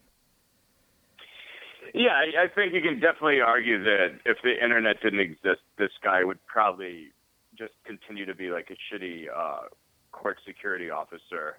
Yeah, 1.92 2.12
I, 2.42 2.48
think 2.54 2.72
you 2.72 2.80
can 2.80 3.00
definitely 3.00 3.42
argue 3.42 3.84
that 3.84 4.20
if 4.24 4.38
the 4.42 4.52
internet 4.62 5.02
didn't 5.02 5.20
exist, 5.20 5.60
this 5.76 5.90
guy 6.02 6.24
would 6.24 6.38
probably 6.46 7.12
just 7.58 7.74
continue 7.84 8.24
to 8.24 8.34
be 8.34 8.48
like 8.48 8.70
a 8.70 8.94
shitty 8.94 9.26
uh, 9.28 9.68
court 10.10 10.38
security 10.46 10.88
officer 10.88 11.58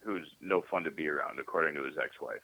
who's 0.00 0.26
no 0.40 0.62
fun 0.70 0.84
to 0.84 0.90
be 0.90 1.06
around, 1.06 1.38
according 1.38 1.74
to 1.74 1.84
his 1.84 1.96
ex-wife. 2.02 2.40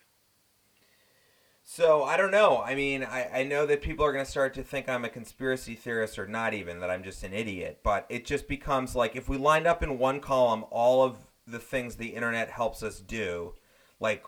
So 1.72 2.02
I 2.02 2.16
don't 2.16 2.32
know. 2.32 2.60
I 2.60 2.74
mean, 2.74 3.04
I, 3.04 3.30
I 3.32 3.42
know 3.44 3.64
that 3.64 3.80
people 3.80 4.04
are 4.04 4.12
going 4.12 4.24
to 4.24 4.30
start 4.30 4.54
to 4.54 4.62
think 4.64 4.88
I'm 4.88 5.04
a 5.04 5.08
conspiracy 5.08 5.76
theorist 5.76 6.18
or 6.18 6.26
not 6.26 6.52
even, 6.52 6.80
that 6.80 6.90
I'm 6.90 7.04
just 7.04 7.22
an 7.22 7.32
idiot. 7.32 7.78
But 7.84 8.06
it 8.08 8.26
just 8.26 8.48
becomes 8.48 8.96
like 8.96 9.14
if 9.14 9.28
we 9.28 9.36
lined 9.36 9.68
up 9.68 9.80
in 9.80 9.96
one 9.96 10.18
column 10.18 10.64
all 10.72 11.04
of 11.04 11.18
the 11.46 11.60
things 11.60 11.94
the 11.94 12.08
internet 12.08 12.50
helps 12.50 12.82
us 12.82 12.98
do, 12.98 13.54
like 14.00 14.24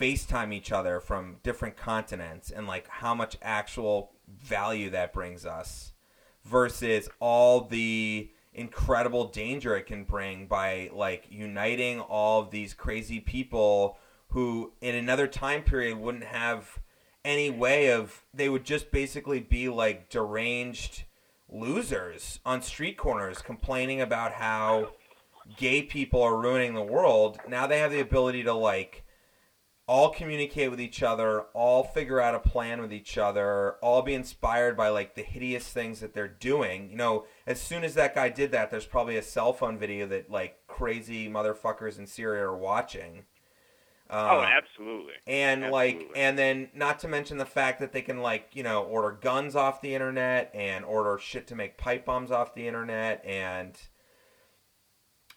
FaceTime 0.00 0.54
each 0.54 0.72
other 0.72 0.98
from 0.98 1.36
different 1.42 1.76
continents 1.76 2.50
and 2.50 2.66
like 2.66 2.88
how 2.88 3.14
much 3.14 3.36
actual 3.42 4.12
value 4.26 4.88
that 4.88 5.12
brings 5.12 5.44
us 5.44 5.92
versus 6.46 7.06
all 7.20 7.60
the 7.60 8.30
incredible 8.54 9.26
danger 9.26 9.76
it 9.76 9.84
can 9.84 10.04
bring 10.04 10.46
by 10.46 10.88
like 10.94 11.26
uniting 11.28 12.00
all 12.00 12.40
of 12.40 12.50
these 12.50 12.72
crazy 12.72 13.20
people 13.20 13.98
who 14.32 14.72
in 14.80 14.94
another 14.94 15.26
time 15.26 15.62
period 15.62 15.98
wouldn't 15.98 16.24
have 16.24 16.80
any 17.24 17.50
way 17.50 17.90
of 17.90 18.24
they 18.32 18.48
would 18.48 18.64
just 18.64 18.90
basically 18.90 19.40
be 19.40 19.68
like 19.68 20.08
deranged 20.08 21.04
losers 21.50 22.40
on 22.44 22.62
street 22.62 22.96
corners 22.96 23.42
complaining 23.42 24.00
about 24.00 24.32
how 24.32 24.88
gay 25.58 25.82
people 25.82 26.22
are 26.22 26.40
ruining 26.40 26.74
the 26.74 26.82
world. 26.82 27.38
Now 27.46 27.66
they 27.66 27.78
have 27.78 27.90
the 27.90 28.00
ability 28.00 28.42
to 28.44 28.54
like 28.54 29.04
all 29.86 30.08
communicate 30.08 30.70
with 30.70 30.80
each 30.80 31.02
other 31.02 31.42
all 31.52 31.84
figure 31.84 32.20
out 32.20 32.34
a 32.34 32.38
plan 32.38 32.80
with 32.80 32.92
each 32.92 33.18
other 33.18 33.74
all 33.82 34.00
be 34.00 34.14
inspired 34.14 34.76
by 34.76 34.88
like 34.88 35.14
the 35.14 35.22
hideous 35.22 35.68
things 35.68 36.00
that 36.00 36.14
they're 36.14 36.26
doing. 36.26 36.88
You 36.88 36.96
know 36.96 37.26
as 37.46 37.60
soon 37.60 37.84
as 37.84 37.94
that 37.94 38.14
guy 38.14 38.30
did 38.30 38.50
that 38.52 38.70
there's 38.70 38.86
probably 38.86 39.18
a 39.18 39.22
cell 39.22 39.52
phone 39.52 39.76
video 39.76 40.06
that 40.06 40.30
like 40.30 40.56
crazy 40.68 41.28
motherfuckers 41.28 41.98
in 41.98 42.06
syria 42.06 42.44
are 42.44 42.56
watching 42.56 43.24
uh, 44.12 44.28
oh, 44.30 44.40
absolutely. 44.42 45.14
And 45.26 45.64
absolutely. 45.64 45.70
like, 45.70 46.10
and 46.16 46.38
then 46.38 46.68
not 46.74 46.98
to 46.98 47.08
mention 47.08 47.38
the 47.38 47.46
fact 47.46 47.80
that 47.80 47.92
they 47.92 48.02
can 48.02 48.20
like, 48.20 48.50
you 48.52 48.62
know, 48.62 48.82
order 48.82 49.16
guns 49.18 49.56
off 49.56 49.80
the 49.80 49.94
internet 49.94 50.50
and 50.52 50.84
order 50.84 51.18
shit 51.18 51.46
to 51.46 51.54
make 51.54 51.78
pipe 51.78 52.04
bombs 52.04 52.30
off 52.30 52.54
the 52.54 52.68
internet, 52.68 53.24
and 53.24 53.74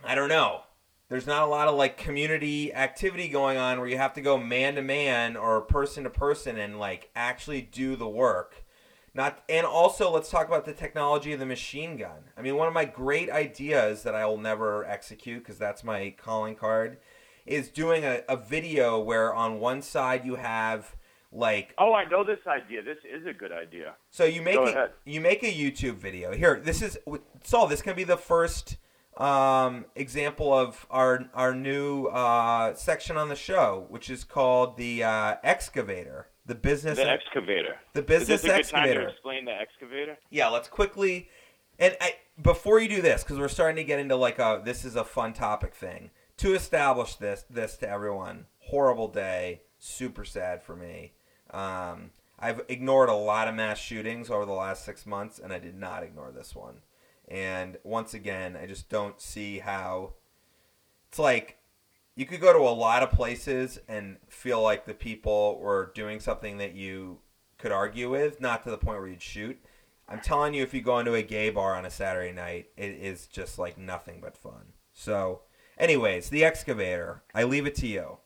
I 0.03 0.13
don't 0.13 0.27
know. 0.27 0.63
There's 1.07 1.25
not 1.25 1.43
a 1.43 1.45
lot 1.45 1.69
of 1.69 1.75
like 1.75 1.97
community 1.97 2.73
activity 2.73 3.29
going 3.29 3.57
on 3.57 3.79
where 3.79 3.87
you 3.87 3.97
have 3.97 4.13
to 4.15 4.21
go 4.21 4.37
man 4.37 4.75
to 4.75 4.81
man 4.81 5.37
or 5.37 5.61
person 5.61 6.03
to 6.03 6.09
person 6.09 6.57
and 6.57 6.77
like 6.77 7.11
actually 7.15 7.61
do 7.61 7.95
the 7.95 8.09
work. 8.09 8.65
Not 9.13 9.41
and 9.47 9.65
also 9.65 10.11
let's 10.11 10.29
talk 10.29 10.47
about 10.47 10.65
the 10.65 10.73
technology 10.73 11.31
of 11.31 11.39
the 11.39 11.45
machine 11.45 11.95
gun. 11.95 12.25
I 12.35 12.41
mean, 12.41 12.57
one 12.57 12.67
of 12.67 12.73
my 12.73 12.83
great 12.83 13.29
ideas 13.29 14.03
that 14.03 14.15
I 14.15 14.25
will 14.25 14.37
never 14.37 14.83
execute 14.83 15.43
because 15.43 15.57
that's 15.57 15.85
my 15.85 16.13
calling 16.17 16.55
card 16.55 16.97
is 17.45 17.69
doing 17.69 18.03
a, 18.03 18.21
a 18.27 18.37
video 18.37 18.99
where 18.99 19.33
on 19.33 19.59
one 19.59 19.81
side 19.81 20.25
you 20.25 20.35
have 20.35 20.95
like 21.31 21.73
oh 21.77 21.93
i 21.93 22.05
know 22.05 22.23
this 22.23 22.39
idea. 22.47 22.81
This 22.81 22.97
is 23.03 23.25
a 23.27 23.33
good 23.33 23.51
idea. 23.51 23.95
So 24.09 24.23
you 24.23 24.41
make 24.41 24.57
a, 24.57 24.91
you 25.05 25.21
make 25.21 25.43
a 25.43 25.51
youtube 25.51 25.95
video. 25.95 26.33
Here 26.33 26.59
this 26.63 26.81
is 26.81 26.97
saul 27.43 27.67
this 27.67 27.81
can 27.81 27.95
be 27.95 28.03
the 28.03 28.17
first 28.17 28.77
um, 29.17 29.85
example 29.95 30.53
of 30.53 30.85
our 30.89 31.29
our 31.33 31.53
new 31.53 32.05
uh, 32.05 32.73
section 32.75 33.17
on 33.17 33.29
the 33.29 33.35
show 33.35 33.85
which 33.89 34.09
is 34.09 34.23
called 34.23 34.77
the 34.77 35.03
uh, 35.03 35.35
excavator 35.43 36.27
the 36.45 36.55
business 36.55 36.97
the 36.97 37.09
excavator. 37.09 37.77
the 37.93 38.01
business 38.01 38.41
is 38.41 38.41
this 38.43 38.51
a 38.51 38.55
excavator 38.55 38.87
good 38.87 38.95
time 38.95 39.07
to 39.07 39.11
explain 39.11 39.45
the 39.45 39.53
excavator? 39.53 40.17
Yeah 40.29 40.49
let's 40.49 40.67
quickly 40.67 41.29
and 41.79 41.95
I, 41.99 42.15
before 42.41 42.79
you 42.79 42.87
do 42.87 43.01
this 43.01 43.23
because 43.23 43.37
we're 43.37 43.47
starting 43.47 43.77
to 43.77 43.83
get 43.83 43.99
into 43.99 44.15
like 44.15 44.39
a 44.39 44.61
this 44.63 44.85
is 44.85 44.95
a 44.95 45.03
fun 45.03 45.33
topic 45.33 45.73
thing 45.73 46.11
to 46.37 46.53
establish 46.53 47.15
this 47.15 47.45
this 47.49 47.77
to 47.77 47.89
everyone. 47.89 48.45
Horrible 48.59 49.07
day, 49.07 49.61
super 49.77 50.25
sad 50.25 50.63
for 50.63 50.75
me. 50.75 51.13
Um, 51.51 52.11
I've 52.37 52.61
ignored 52.67 53.09
a 53.09 53.13
lot 53.13 53.47
of 53.47 53.55
mass 53.55 53.79
shootings 53.79 54.29
over 54.29 54.45
the 54.45 54.51
last 54.51 54.83
six 54.83 55.05
months, 55.05 55.39
and 55.39 55.53
I 55.53 55.59
did 55.59 55.75
not 55.75 56.03
ignore 56.03 56.31
this 56.31 56.55
one. 56.55 56.81
And 57.27 57.77
once 57.83 58.13
again, 58.13 58.57
I 58.61 58.65
just 58.65 58.89
don't 58.89 59.19
see 59.21 59.59
how 59.59 60.13
it's 61.07 61.19
like 61.19 61.57
you 62.15 62.25
could 62.25 62.41
go 62.41 62.53
to 62.53 62.59
a 62.59 62.71
lot 62.71 63.03
of 63.03 63.11
places 63.11 63.79
and 63.87 64.17
feel 64.27 64.61
like 64.61 64.85
the 64.85 64.93
people 64.93 65.59
were 65.59 65.91
doing 65.95 66.19
something 66.19 66.57
that 66.57 66.73
you 66.73 67.19
could 67.57 67.71
argue 67.71 68.09
with, 68.09 68.41
not 68.41 68.63
to 68.63 68.69
the 68.69 68.77
point 68.77 68.99
where 68.99 69.07
you'd 69.07 69.21
shoot. 69.21 69.57
I'm 70.07 70.19
telling 70.19 70.53
you, 70.53 70.61
if 70.61 70.73
you 70.73 70.81
go 70.81 70.99
into 70.99 71.15
a 71.15 71.23
gay 71.23 71.49
bar 71.49 71.75
on 71.75 71.85
a 71.85 71.89
Saturday 71.89 72.31
night, 72.31 72.67
it 72.77 72.91
is 72.91 73.27
just 73.27 73.57
like 73.57 73.77
nothing 73.77 74.19
but 74.21 74.37
fun. 74.37 74.73
So 74.93 75.41
Anyways, 75.77 76.29
the 76.29 76.45
excavator. 76.45 77.23
I 77.33 77.43
leave 77.43 77.65
it 77.65 77.75
to 77.75 77.87
you. 77.87 78.17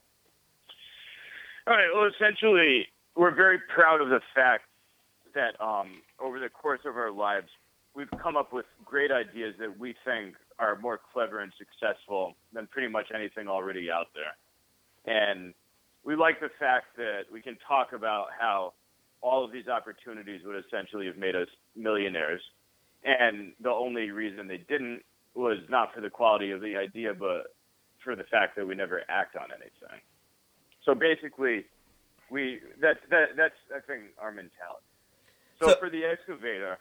All 1.68 1.76
right. 1.76 1.90
Well, 1.94 2.10
essentially, 2.14 2.88
we're 3.16 3.34
very 3.34 3.60
proud 3.74 4.02
of 4.02 4.10
the 4.10 4.22
fact 4.36 4.64
that 5.36 5.60
um, 5.64 6.02
over 6.20 6.40
the 6.40 6.50
course 6.50 6.82
of 6.86 6.98
our 6.98 7.12
lives, 7.12 7.48
we've 7.96 8.10
come 8.22 8.38
up 8.38 8.54
with 8.54 8.66
great 8.84 9.12
ideas 9.12 9.56
that 9.60 9.78
we 9.80 9.96
think 10.06 10.36
are 10.58 10.78
more 10.80 11.00
clever 11.14 11.40
and 11.40 11.52
successful 11.58 12.36
than 12.54 12.68
pretty 12.68 12.88
much 12.88 13.08
anything 13.14 13.48
already 13.48 13.90
out 13.90 14.08
there. 14.14 14.36
And 15.06 15.54
we 16.04 16.16
like 16.16 16.40
the 16.40 16.50
fact 16.60 16.98
that 16.98 17.22
we 17.32 17.42
can 17.42 17.58
talk 17.68 17.94
about 17.94 18.28
how 18.38 18.74
all 19.22 19.44
of 19.44 19.52
these 19.52 19.68
opportunities 19.68 20.42
would 20.46 20.64
essentially 20.66 21.06
have 21.08 21.18
made 21.18 21.36
us 21.36 21.48
millionaires. 21.76 22.42
And 23.04 23.54
the 23.62 23.70
only 23.70 24.12
reason 24.12 24.48
they 24.48 24.58
didn't 24.58 25.02
was 25.40 25.60
not 25.70 25.94
for 25.94 26.02
the 26.02 26.10
quality 26.10 26.52
of 26.52 26.62
the 26.62 26.76
idea, 26.76 27.14
but 27.14 27.56
for 28.04 28.16
the 28.16 28.26
fact 28.26 28.56
that 28.58 28.68
we 28.68 28.76
never 28.76 29.02
act 29.10 29.36
on 29.36 29.48
anything. 29.52 30.00
So 30.84 30.94
basically, 30.94 31.66
we 32.30 32.60
that's 32.82 33.00
that, 33.10 33.36
that's 33.38 33.56
I 33.76 33.80
think 33.80 34.04
our 34.20 34.32
mentality. 34.32 34.86
So, 35.60 35.70
So- 35.70 35.76
for 35.80 35.90
the 35.90 36.04
excavator, 36.06 36.78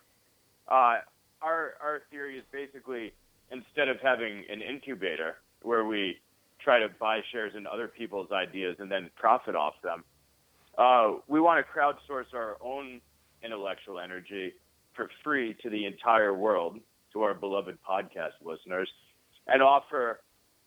uh, 0.68 0.98
our 1.40 1.74
our 1.80 2.02
theory 2.10 2.38
is 2.38 2.44
basically 2.52 3.12
instead 3.50 3.88
of 3.88 4.00
having 4.00 4.44
an 4.50 4.60
incubator 4.60 5.36
where 5.62 5.84
we 5.84 6.18
try 6.58 6.78
to 6.80 6.88
buy 7.00 7.20
shares 7.32 7.54
in 7.56 7.66
other 7.66 7.88
people's 7.88 8.30
ideas 8.32 8.76
and 8.80 8.90
then 8.90 9.10
profit 9.16 9.54
off 9.54 9.80
them, 9.82 10.04
uh, 10.76 11.14
we 11.28 11.40
want 11.40 11.64
to 11.64 11.72
crowdsource 11.72 12.34
our 12.34 12.56
own 12.60 13.00
intellectual 13.42 13.98
energy 14.00 14.52
for 14.94 15.08
free 15.22 15.54
to 15.62 15.70
the 15.70 15.86
entire 15.86 16.34
world, 16.34 16.80
to 17.12 17.22
our 17.22 17.34
beloved 17.34 17.78
podcast 17.88 18.32
listeners, 18.44 18.88
and 19.46 19.62
offer 19.62 20.20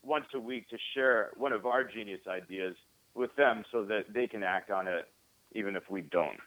once 0.03 0.25
a 0.33 0.39
week 0.39 0.69
to 0.69 0.77
share 0.93 1.31
one 1.37 1.53
of 1.53 1.65
our 1.65 1.83
genius 1.83 2.21
ideas 2.27 2.75
with 3.13 3.35
them 3.35 3.63
so 3.71 3.83
that 3.85 4.05
they 4.13 4.27
can 4.27 4.43
act 4.43 4.71
on 4.71 4.87
it 4.87 5.07
even 5.53 5.75
if 5.75 5.83
we 5.89 6.01
don't. 6.01 6.39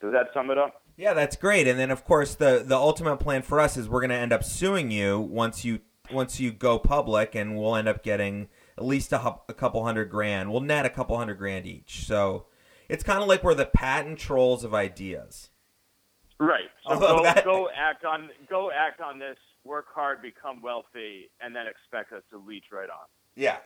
Does 0.00 0.12
that 0.12 0.28
sum 0.32 0.50
it 0.50 0.58
up? 0.58 0.82
Yeah, 0.96 1.14
that's 1.14 1.36
great. 1.36 1.66
And 1.66 1.78
then 1.78 1.90
of 1.90 2.04
course 2.04 2.34
the 2.34 2.62
the 2.64 2.76
ultimate 2.76 3.18
plan 3.18 3.42
for 3.42 3.60
us 3.60 3.76
is 3.76 3.88
we're 3.88 4.00
going 4.00 4.10
to 4.10 4.16
end 4.16 4.32
up 4.32 4.44
suing 4.44 4.90
you 4.90 5.18
once 5.20 5.64
you 5.64 5.80
once 6.12 6.40
you 6.40 6.50
go 6.52 6.78
public, 6.78 7.34
and 7.34 7.56
we'll 7.56 7.76
end 7.76 7.88
up 7.88 8.02
getting 8.02 8.48
at 8.76 8.84
least 8.84 9.12
a, 9.12 9.36
a 9.48 9.54
couple 9.54 9.84
hundred 9.84 10.10
grand. 10.10 10.50
We'll 10.50 10.60
net 10.60 10.86
a 10.86 10.90
couple 10.90 11.16
hundred 11.16 11.38
grand 11.38 11.66
each. 11.66 12.06
So 12.06 12.46
it's 12.88 13.04
kind 13.04 13.22
of 13.22 13.28
like 13.28 13.44
we're 13.44 13.54
the 13.54 13.66
patent 13.66 14.18
trolls 14.18 14.64
of 14.64 14.74
ideas. 14.74 15.49
Right. 16.40 16.70
So 16.84 16.94
Although 16.94 17.18
go, 17.18 17.22
that- 17.22 17.44
go 17.44 17.68
act 17.76 18.04
on 18.04 18.30
go 18.48 18.70
act 18.70 19.00
on 19.00 19.18
this, 19.18 19.36
work 19.64 19.86
hard, 19.94 20.22
become 20.22 20.62
wealthy, 20.62 21.30
and 21.40 21.54
then 21.54 21.66
expect 21.66 22.12
us 22.12 22.22
to 22.30 22.38
leech 22.38 22.64
right 22.72 22.88
on. 22.88 23.06
Yeah. 23.36 23.58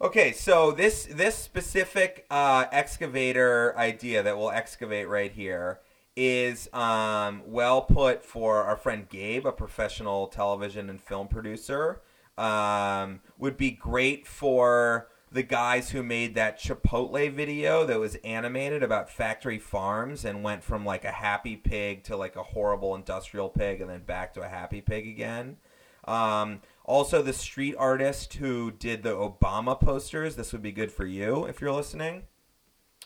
Okay, 0.00 0.32
so 0.32 0.70
this 0.70 1.06
this 1.10 1.36
specific 1.36 2.24
uh, 2.30 2.64
excavator 2.72 3.76
idea 3.76 4.22
that 4.22 4.38
we'll 4.38 4.50
excavate 4.52 5.08
right 5.08 5.32
here 5.32 5.80
is 6.16 6.72
um, 6.72 7.42
well 7.44 7.82
put 7.82 8.24
for 8.24 8.62
our 8.62 8.76
friend 8.76 9.08
Gabe, 9.08 9.44
a 9.44 9.52
professional 9.52 10.28
television 10.28 10.88
and 10.88 11.02
film 11.02 11.28
producer. 11.28 12.00
Um, 12.38 13.20
would 13.36 13.58
be 13.58 13.72
great 13.72 14.26
for 14.26 15.08
the 15.32 15.42
guys 15.42 15.90
who 15.90 16.02
made 16.02 16.34
that 16.34 16.58
Chipotle 16.58 17.32
video 17.32 17.86
that 17.86 18.00
was 18.00 18.16
animated 18.16 18.82
about 18.82 19.08
factory 19.08 19.58
farms 19.58 20.24
and 20.24 20.42
went 20.42 20.64
from 20.64 20.84
like 20.84 21.04
a 21.04 21.12
happy 21.12 21.56
pig 21.56 22.02
to 22.04 22.16
like 22.16 22.34
a 22.34 22.42
horrible 22.42 22.96
industrial 22.96 23.48
pig 23.48 23.80
and 23.80 23.88
then 23.88 24.02
back 24.02 24.34
to 24.34 24.42
a 24.42 24.48
happy 24.48 24.80
pig 24.80 25.06
again. 25.06 25.56
Um, 26.04 26.62
also, 26.84 27.22
the 27.22 27.32
street 27.32 27.76
artist 27.78 28.34
who 28.34 28.72
did 28.72 29.04
the 29.04 29.14
Obama 29.14 29.78
posters. 29.78 30.34
This 30.34 30.52
would 30.52 30.62
be 30.62 30.72
good 30.72 30.90
for 30.90 31.06
you 31.06 31.44
if 31.44 31.60
you're 31.60 31.72
listening. 31.72 32.24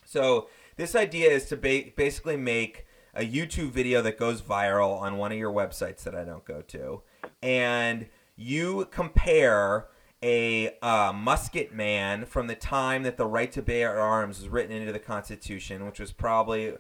So, 0.06 0.48
this 0.76 0.94
idea 0.94 1.30
is 1.30 1.44
to 1.46 1.56
ba- 1.56 1.90
basically 1.94 2.36
make 2.36 2.86
a 3.12 3.20
YouTube 3.20 3.70
video 3.70 4.00
that 4.02 4.18
goes 4.18 4.40
viral 4.40 4.98
on 5.00 5.18
one 5.18 5.32
of 5.32 5.38
your 5.38 5.52
websites 5.52 6.02
that 6.04 6.14
I 6.14 6.24
don't 6.24 6.44
go 6.44 6.62
to, 6.62 7.02
and 7.42 8.06
you 8.36 8.88
compare 8.90 9.88
a 10.24 10.74
uh, 10.80 11.12
musket 11.12 11.74
man 11.74 12.24
from 12.24 12.46
the 12.46 12.54
time 12.54 13.02
that 13.02 13.18
the 13.18 13.26
right 13.26 13.52
to 13.52 13.60
bear 13.60 14.00
arms 14.00 14.40
was 14.40 14.48
written 14.48 14.74
into 14.74 14.90
the 14.90 14.98
Constitution, 14.98 15.84
which 15.84 16.00
was 16.00 16.12
probably 16.12 16.72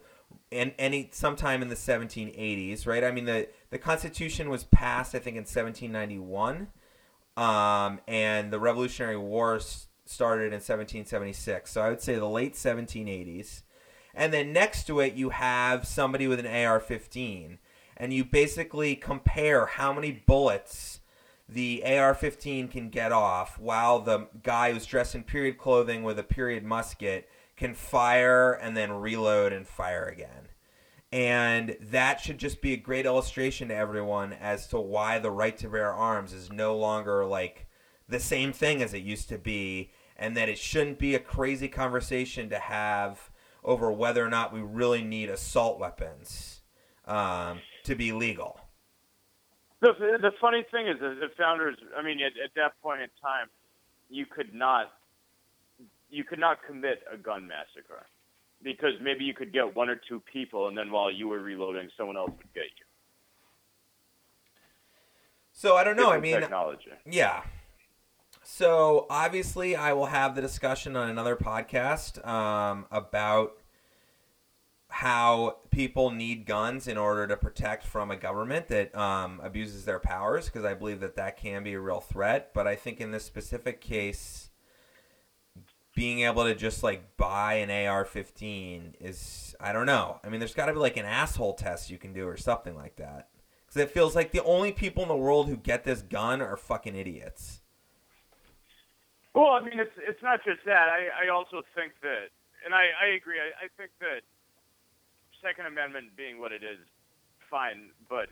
in 0.50 0.72
any 0.78 1.10
sometime 1.12 1.60
in 1.60 1.68
the 1.68 1.74
1780s, 1.74 2.86
right? 2.86 3.04
I 3.04 3.10
mean 3.10 3.26
the 3.26 3.48
the 3.68 3.78
Constitution 3.78 4.48
was 4.48 4.64
passed, 4.64 5.14
I 5.14 5.18
think, 5.18 5.36
in 5.36 5.42
1791, 5.42 6.68
um, 7.36 8.00
and 8.08 8.50
the 8.50 8.58
Revolutionary 8.58 9.18
War 9.18 9.56
s- 9.56 9.88
started 10.06 10.46
in 10.46 10.60
1776. 10.60 11.70
So 11.70 11.82
I 11.82 11.90
would 11.90 12.00
say 12.00 12.14
the 12.14 12.26
late 12.26 12.54
1780s. 12.54 13.62
And 14.14 14.32
then 14.32 14.52
next 14.52 14.84
to 14.86 15.00
it, 15.00 15.14
you 15.14 15.30
have 15.30 15.86
somebody 15.86 16.28
with 16.28 16.38
an 16.38 16.46
AR-15, 16.46 17.58
and 17.96 18.12
you 18.12 18.24
basically 18.24 18.94
compare 18.94 19.66
how 19.66 19.92
many 19.92 20.12
bullets 20.12 21.00
the 21.48 21.82
AR-15 21.84 22.70
can 22.70 22.88
get 22.88 23.12
off, 23.12 23.58
while 23.58 24.00
the 24.00 24.28
guy 24.42 24.72
who's 24.72 24.86
dressed 24.86 25.14
in 25.14 25.22
period 25.22 25.58
clothing 25.58 26.02
with 26.02 26.18
a 26.18 26.22
period 26.22 26.64
musket 26.64 27.28
can 27.56 27.74
fire 27.74 28.52
and 28.52 28.76
then 28.76 28.90
reload 28.92 29.52
and 29.52 29.66
fire 29.66 30.06
again. 30.06 30.48
And 31.12 31.76
that 31.80 32.20
should 32.20 32.38
just 32.38 32.60
be 32.60 32.72
a 32.72 32.76
great 32.78 33.06
illustration 33.06 33.68
to 33.68 33.76
everyone 33.76 34.32
as 34.32 34.66
to 34.68 34.80
why 34.80 35.18
the 35.18 35.30
right 35.30 35.56
to 35.58 35.68
bear 35.68 35.92
arms 35.92 36.32
is 36.32 36.50
no 36.50 36.76
longer 36.76 37.24
like 37.24 37.68
the 38.08 38.18
same 38.18 38.52
thing 38.52 38.82
as 38.82 38.94
it 38.94 39.02
used 39.02 39.28
to 39.28 39.38
be, 39.38 39.92
and 40.16 40.36
that 40.36 40.48
it 40.48 40.58
shouldn't 40.58 40.98
be 40.98 41.14
a 41.14 41.20
crazy 41.20 41.68
conversation 41.68 42.48
to 42.48 42.58
have 42.58 43.30
over 43.62 43.92
whether 43.92 44.24
or 44.24 44.28
not 44.28 44.52
we 44.52 44.60
really 44.60 45.02
need 45.02 45.30
assault 45.30 45.78
weapons 45.78 46.60
um, 47.06 47.60
to 47.84 47.94
be 47.94 48.12
legal. 48.12 48.60
The 49.84 50.18
the 50.18 50.32
funny 50.40 50.64
thing 50.70 50.88
is 50.88 50.98
the 50.98 51.28
founders. 51.36 51.76
I 51.94 52.02
mean, 52.02 52.18
at, 52.22 52.32
at 52.42 52.54
that 52.56 52.80
point 52.82 53.02
in 53.02 53.08
time, 53.20 53.48
you 54.08 54.24
could 54.24 54.54
not 54.54 54.92
you 56.08 56.24
could 56.24 56.38
not 56.38 56.58
commit 56.66 57.02
a 57.12 57.18
gun 57.18 57.46
massacre 57.46 58.06
because 58.62 58.92
maybe 59.02 59.24
you 59.24 59.34
could 59.34 59.52
get 59.52 59.76
one 59.76 59.90
or 59.90 60.00
two 60.08 60.22
people, 60.32 60.68
and 60.68 60.78
then 60.78 60.90
while 60.90 61.10
you 61.10 61.28
were 61.28 61.40
reloading, 61.40 61.90
someone 61.98 62.16
else 62.16 62.30
would 62.30 62.54
get 62.54 62.64
you. 62.64 62.86
So 65.52 65.76
I 65.76 65.84
don't 65.84 65.96
know. 65.96 66.10
I 66.10 66.18
mean, 66.18 66.40
technology. 66.40 66.90
Yeah. 67.04 67.42
So 68.42 69.06
obviously, 69.10 69.76
I 69.76 69.92
will 69.92 70.06
have 70.06 70.34
the 70.34 70.40
discussion 70.40 70.96
on 70.96 71.10
another 71.10 71.36
podcast 71.36 72.26
um, 72.26 72.86
about 72.90 73.58
how 74.94 75.56
people 75.72 76.12
need 76.12 76.46
guns 76.46 76.86
in 76.86 76.96
order 76.96 77.26
to 77.26 77.36
protect 77.36 77.84
from 77.84 78.12
a 78.12 78.16
government 78.16 78.68
that 78.68 78.96
um, 78.96 79.40
abuses 79.42 79.84
their 79.84 79.98
powers, 79.98 80.44
because 80.44 80.64
I 80.64 80.74
believe 80.74 81.00
that 81.00 81.16
that 81.16 81.36
can 81.36 81.64
be 81.64 81.72
a 81.72 81.80
real 81.80 81.98
threat. 81.98 82.54
But 82.54 82.68
I 82.68 82.76
think 82.76 83.00
in 83.00 83.10
this 83.10 83.24
specific 83.24 83.80
case, 83.80 84.50
being 85.96 86.20
able 86.20 86.44
to 86.44 86.54
just 86.54 86.84
like 86.84 87.16
buy 87.16 87.54
an 87.54 87.70
AR-15 87.70 88.92
is 89.00 89.56
I 89.58 89.72
don't 89.72 89.86
know. 89.86 90.20
I 90.22 90.28
mean, 90.28 90.38
there's 90.38 90.54
got 90.54 90.66
to 90.66 90.72
be 90.72 90.78
like 90.78 90.96
an 90.96 91.06
asshole 91.06 91.54
test 91.54 91.90
you 91.90 91.98
can 91.98 92.12
do 92.12 92.28
or 92.28 92.36
something 92.36 92.76
like 92.76 92.94
that. 92.94 93.30
Because 93.66 93.82
it 93.82 93.90
feels 93.90 94.14
like 94.14 94.30
the 94.30 94.44
only 94.44 94.70
people 94.70 95.02
in 95.02 95.08
the 95.08 95.16
world 95.16 95.48
who 95.48 95.56
get 95.56 95.82
this 95.82 96.02
gun 96.02 96.40
are 96.40 96.56
fucking 96.56 96.94
idiots. 96.94 97.62
Well, 99.34 99.50
I 99.50 99.60
mean, 99.60 99.80
it's 99.80 99.96
it's 99.98 100.22
not 100.22 100.38
just 100.44 100.60
that. 100.66 100.86
I, 100.88 101.26
I 101.26 101.28
also 101.30 101.62
think 101.74 101.94
that, 102.02 102.30
and 102.64 102.72
I, 102.72 102.90
I 103.02 103.16
agree. 103.16 103.40
I, 103.40 103.64
I 103.64 103.68
think 103.76 103.90
that 103.98 104.22
Second 105.44 105.66
Amendment 105.66 106.16
being 106.16 106.40
what 106.40 106.52
it 106.52 106.64
is, 106.64 106.80
fine. 107.50 107.90
But 108.08 108.28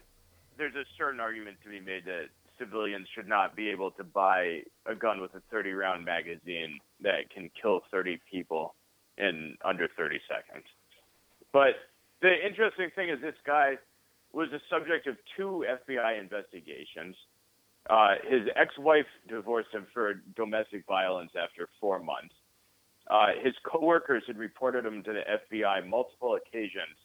there's 0.57 0.75
a 0.75 0.85
certain 0.97 1.21
argument 1.21 1.59
to 1.63 1.69
be 1.69 1.79
made 1.79 2.07
that 2.07 2.33
civilians 2.59 3.07
should 3.15 3.29
not 3.29 3.55
be 3.55 3.69
able 3.69 3.91
to 3.93 4.05
buy 4.05 4.63
a 4.87 4.95
gun 4.95 5.21
with 5.21 5.35
a 5.35 5.43
30 5.51 5.73
round 5.73 6.05
magazine 6.05 6.79
that 7.03 7.29
can 7.29 7.51
kill 7.61 7.81
30 7.91 8.19
people 8.31 8.75
in 9.19 9.57
under 9.65 9.89
30 9.97 10.21
seconds. 10.27 10.65
But 11.53 11.77
the 12.23 12.33
interesting 12.33 12.89
thing 12.97 13.11
is, 13.11 13.21
this 13.21 13.35
guy 13.47 13.75
was 14.33 14.49
the 14.51 14.61
subject 14.71 15.07
of 15.07 15.17
two 15.37 15.67
FBI 15.69 16.19
investigations. 16.19 17.15
Uh, 17.91 18.15
his 18.27 18.43
ex-wife 18.57 19.11
divorced 19.29 19.69
him 19.73 19.87
for 19.93 20.15
domestic 20.35 20.87
violence 20.87 21.33
after 21.37 21.69
four 21.81 21.99
months. 21.99 22.33
Uh, 23.13 23.27
his 23.45 23.53
coworkers 23.63 24.23
had 24.27 24.39
reported 24.39 24.87
him 24.87 25.03
to 25.03 25.13
the 25.13 25.21
FBI 25.61 25.87
multiple 25.87 26.37
occasions 26.37 26.97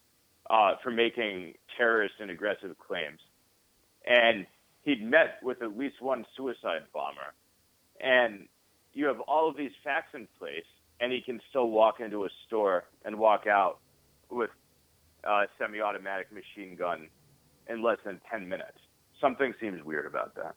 uh, 0.50 0.76
for 0.82 0.90
making 0.90 1.54
terrorist 1.78 2.14
and 2.22 2.32
aggressive 2.32 2.78
claims, 2.80 3.20
and 4.06 4.48
he'd 4.84 5.04
met 5.04 5.38
with 5.44 5.62
at 5.62 5.78
least 5.78 6.02
one 6.02 6.26
suicide 6.38 6.84
bomber. 6.94 7.34
And 8.00 8.48
you 8.94 9.06
have 9.08 9.20
all 9.28 9.50
of 9.50 9.58
these 9.58 9.74
facts 9.84 10.12
in 10.14 10.30
place, 10.40 10.64
and 11.02 11.12
he 11.12 11.20
can 11.20 11.42
still 11.50 11.70
walk 11.70 12.00
into 12.00 12.24
a 12.24 12.30
store 12.46 12.86
and 13.04 13.20
walk 13.20 13.46
out 13.46 13.80
with 14.30 14.52
a 15.26 15.44
semi-automatic 15.60 16.28
machine 16.32 16.78
gun 16.78 17.10
in 17.70 17.84
less 17.84 17.98
than 18.06 18.22
10 18.32 18.48
minutes. 18.48 18.78
Something 19.20 19.54
seems 19.60 19.84
weird 19.84 20.06
about 20.06 20.36
that. 20.36 20.56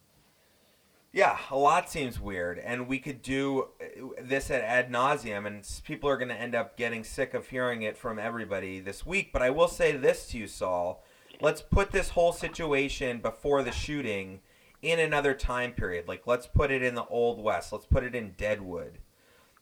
Yeah, 1.13 1.39
a 1.51 1.57
lot 1.57 1.91
seems 1.91 2.21
weird, 2.21 2.59
and 2.61 2.87
we 2.87 3.01
could 3.01 3.21
do 3.21 3.69
uh, 3.81 4.23
this 4.23 4.49
at 4.49 4.63
ad 4.63 4.93
nauseum, 4.93 5.45
and 5.45 5.69
people 5.85 6.09
are 6.09 6.17
going 6.17 6.29
to 6.29 6.41
end 6.41 6.55
up 6.55 6.77
getting 6.77 7.03
sick 7.03 7.35
of 7.35 7.49
hearing 7.49 7.83
it 7.83 7.99
from 7.99 8.19
everybody 8.19 8.79
this 8.79 9.05
week. 9.05 9.33
But 9.33 9.43
I 9.43 9.51
will 9.51 9.67
say 9.67 9.97
this 9.97 10.29
to 10.29 10.39
you, 10.39 10.47
Saul: 10.47 11.03
let's 11.41 11.63
put 11.63 11.91
this 11.91 12.11
whole 12.11 12.33
situation 12.33 13.19
before 13.19 13.65
the 13.65 13.73
shooting 13.73 14.41
in 14.83 15.01
another 15.01 15.35
time 15.35 15.73
period. 15.73 16.07
Like 16.07 16.27
let's 16.27 16.47
put 16.47 16.71
it 16.71 16.83
in 16.83 16.95
the 16.95 17.07
old 17.07 17.43
west. 17.43 17.73
Let's 17.73 17.87
put 17.87 18.05
it 18.05 18.15
in 18.15 18.35
Deadwood. 18.37 18.99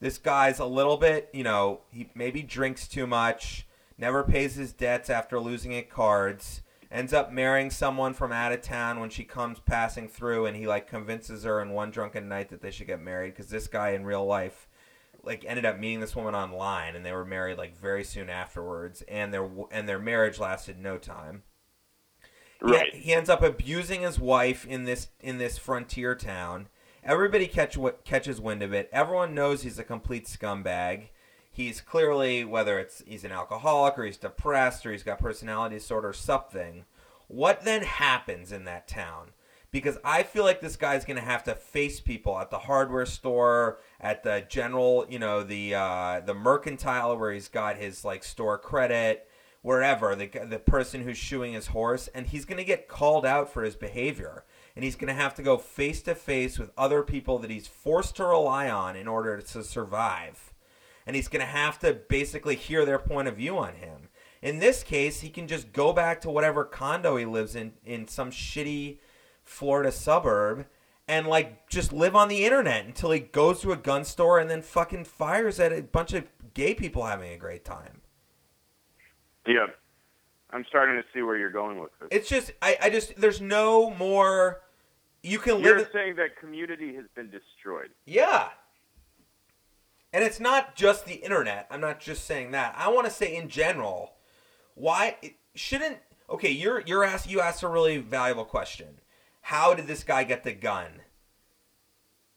This 0.01 0.19
guy's 0.19 0.59
a 0.59 0.67
little 0.67 0.97
bit, 0.97 1.29
you 1.33 1.43
know, 1.43 1.81
he 1.91 2.11
maybe 2.15 2.43
drinks 2.43 2.87
too 2.87 3.07
much, 3.07 3.67
never 3.97 4.23
pays 4.23 4.55
his 4.55 4.73
debts 4.73 5.11
after 5.11 5.41
losing 5.41 5.75
at 5.75 5.91
cards, 5.91 6.63
ends 6.91 7.13
up 7.13 7.31
marrying 7.33 7.71
someone 7.71 8.15
from 8.15 8.33
out 8.33 8.53
of 8.53 8.63
town 8.63 9.01
when 9.01 9.11
she 9.11 9.25
comes 9.25 9.61
passing 9.61 10.09
through 10.09 10.47
and 10.47 10.57
he 10.57 10.67
like 10.67 10.89
convinces 10.89 11.45
her 11.45 11.61
in 11.61 11.71
one 11.71 11.91
drunken 11.91 12.29
night 12.29 12.49
that 12.49 12.63
they 12.63 12.71
should 12.71 12.87
get 12.87 13.01
married 13.01 13.35
cuz 13.35 13.49
this 13.49 13.67
guy 13.67 13.91
in 13.91 14.05
real 14.05 14.25
life 14.25 14.69
like 15.23 15.45
ended 15.47 15.65
up 15.65 15.79
meeting 15.79 16.01
this 16.01 16.17
woman 16.17 16.35
online 16.35 16.97
and 16.97 17.05
they 17.05 17.13
were 17.13 17.25
married 17.25 17.59
like 17.59 17.77
very 17.77 18.05
soon 18.05 18.31
afterwards 18.31 19.03
and 19.09 19.33
their 19.33 19.49
and 19.71 19.89
their 19.89 19.99
marriage 19.99 20.39
lasted 20.39 20.79
no 20.79 20.97
time. 20.99 21.43
Right. 22.61 22.93
He, 22.95 23.01
he 23.01 23.15
ends 23.15 23.31
up 23.31 23.43
abusing 23.43 24.01
his 24.01 24.19
wife 24.19 24.67
in 24.67 24.85
this 24.85 25.09
in 25.21 25.39
this 25.39 25.59
frontier 25.59 26.15
town. 26.15 26.69
Everybody 27.05 27.47
catch 27.47 27.77
what 27.77 28.05
catches 28.05 28.41
wind 28.41 28.63
of 28.63 28.73
it. 28.73 28.89
Everyone 28.93 29.35
knows 29.35 29.63
he's 29.63 29.79
a 29.79 29.85
complete 29.85 30.27
scumbag. 30.27 31.09
He's 31.59 31.81
clearly 31.81 32.45
whether 32.45 32.79
it's 32.79 33.03
he's 33.05 33.25
an 33.25 33.33
alcoholic 33.33 33.99
or 33.99 34.05
he's 34.05 34.17
depressed 34.17 34.87
or 34.87 34.93
he's 34.93 35.03
got 35.03 35.19
personality 35.19 35.75
disorder 35.75 36.11
or 36.11 36.13
something. 36.13 36.85
What 37.27 37.65
then 37.65 37.83
happens 37.83 38.53
in 38.53 38.63
that 38.67 38.87
town? 38.87 39.31
Because 39.73 39.99
I 40.05 40.23
feel 40.23 40.45
like 40.45 40.61
this 40.61 40.77
guy's 40.77 41.05
going 41.05 41.17
to 41.17 41.23
have 41.25 41.43
to 41.43 41.57
face 41.57 41.99
people 41.99 42.39
at 42.39 42.51
the 42.51 42.61
hardware 42.61 43.07
store, 43.07 43.81
at 44.01 44.23
the 44.23 44.47
general, 44.49 45.05
you 45.11 45.19
know, 45.19 45.43
the 45.43 45.75
uh, 45.75 46.21
the 46.21 46.33
mercantile 46.33 47.19
where 47.19 47.33
he's 47.33 47.49
got 47.49 47.77
his 47.77 48.05
like 48.05 48.23
store 48.23 48.57
credit, 48.57 49.29
wherever 49.61 50.15
the 50.15 50.31
the 50.49 50.61
person 50.61 51.03
who's 51.03 51.19
shoeing 51.19 51.55
his 51.55 51.67
horse, 51.67 52.07
and 52.15 52.29
he's 52.29 52.45
going 52.45 52.59
to 52.59 52.65
get 52.65 52.87
called 52.87 53.27
out 53.27 53.53
for 53.53 53.65
his 53.65 53.75
behavior, 53.75 54.45
and 54.77 54.85
he's 54.85 54.95
going 54.95 55.13
to 55.13 55.21
have 55.21 55.35
to 55.35 55.43
go 55.43 55.59
face 55.59 56.03
to 56.03 56.15
face 56.15 56.57
with 56.57 56.71
other 56.79 57.03
people 57.03 57.41
that 57.41 57.51
he's 57.51 57.67
forced 57.67 58.15
to 58.15 58.25
rely 58.25 58.71
on 58.71 58.95
in 58.95 59.09
order 59.09 59.41
to 59.41 59.65
survive, 59.65 60.48
and 61.09 61.17
he's 61.17 61.27
going 61.27 61.41
to 61.41 61.47
have 61.47 61.79
to 61.79 61.95
basically 61.95 62.55
hear 62.55 62.85
their 62.85 62.99
point 62.99 63.27
of 63.27 63.37
view 63.37 63.57
on 63.57 63.73
him. 63.73 64.11
In 64.43 64.59
this 64.59 64.83
case, 64.83 65.21
he 65.21 65.31
can 65.31 65.49
just 65.49 65.73
go 65.73 65.95
back 65.95 66.21
to 66.21 66.31
whatever 66.31 66.65
condo 66.65 67.17
he 67.17 67.25
lives 67.25 67.57
in 67.57 67.73
in 67.85 68.07
some 68.07 68.31
shitty 68.31 68.99
Florida 69.43 69.91
suburb 69.91 70.67
and 71.09 71.27
like 71.27 71.67
just 71.71 71.95
live 71.95 72.15
on 72.15 72.29
the 72.29 72.45
internet 72.45 72.85
until 72.85 73.11
he 73.11 73.21
goes 73.21 73.63
to 73.63 73.73
a 73.73 73.77
gun 73.77 74.05
store 74.05 74.39
and 74.39 74.51
then 74.51 74.61
fucking 74.61 75.07
fires 75.07 75.59
at 75.59 75.73
a 75.73 75.83
bunch 75.83 76.13
of 76.13 76.25
gay 76.53 76.75
people 76.75 77.07
having 77.07 77.33
a 77.33 77.39
great 77.39 77.65
time. 77.65 78.03
Yeah. 79.47 79.69
I'm 80.51 80.67
starting 80.69 80.97
to 80.97 81.05
see 81.15 81.23
where 81.23 81.39
you're 81.39 81.51
going 81.51 81.81
with 81.81 81.91
this. 81.99 82.09
It's 82.13 82.29
just 82.29 82.53
I, 82.61 82.77
I 82.83 82.91
just 82.91 83.17
there's 83.17 83.41
no 83.41 83.91
more 83.91 84.61
you 85.23 85.39
can 85.39 85.61
You're 85.61 85.79
live 85.79 85.89
saying 85.91 86.17
that 86.17 86.37
community 86.39 86.95
has 86.97 87.07
been 87.15 87.31
destroyed. 87.31 87.89
Yeah. 88.05 88.51
And 90.13 90.25
it's 90.25 90.41
not 90.41 90.75
just 90.75 91.05
the 91.05 91.15
internet. 91.15 91.67
I'm 91.71 91.81
not 91.81 92.01
just 92.01 92.25
saying 92.25 92.53
that. 92.53 92.75
I 92.79 92.89
want 92.89 93.07
to 93.07 93.13
say 93.13 93.35
in 93.37 93.49
general, 93.49 94.15
why 94.75 95.17
it 95.23 95.35
shouldn't 95.55 95.99
okay, 96.31 96.51
you're 96.51 96.81
you're 96.81 97.05
asked 97.05 97.31
you 97.31 97.41
asked 97.41 97.63
a 97.63 97.69
really 97.69 97.99
valuable 97.99 98.45
question. 98.45 99.01
How 99.43 99.75
did 99.75 99.87
this 99.87 100.05
guy 100.05 100.25
get 100.25 100.45
the 100.45 100.53
gun 100.53 101.03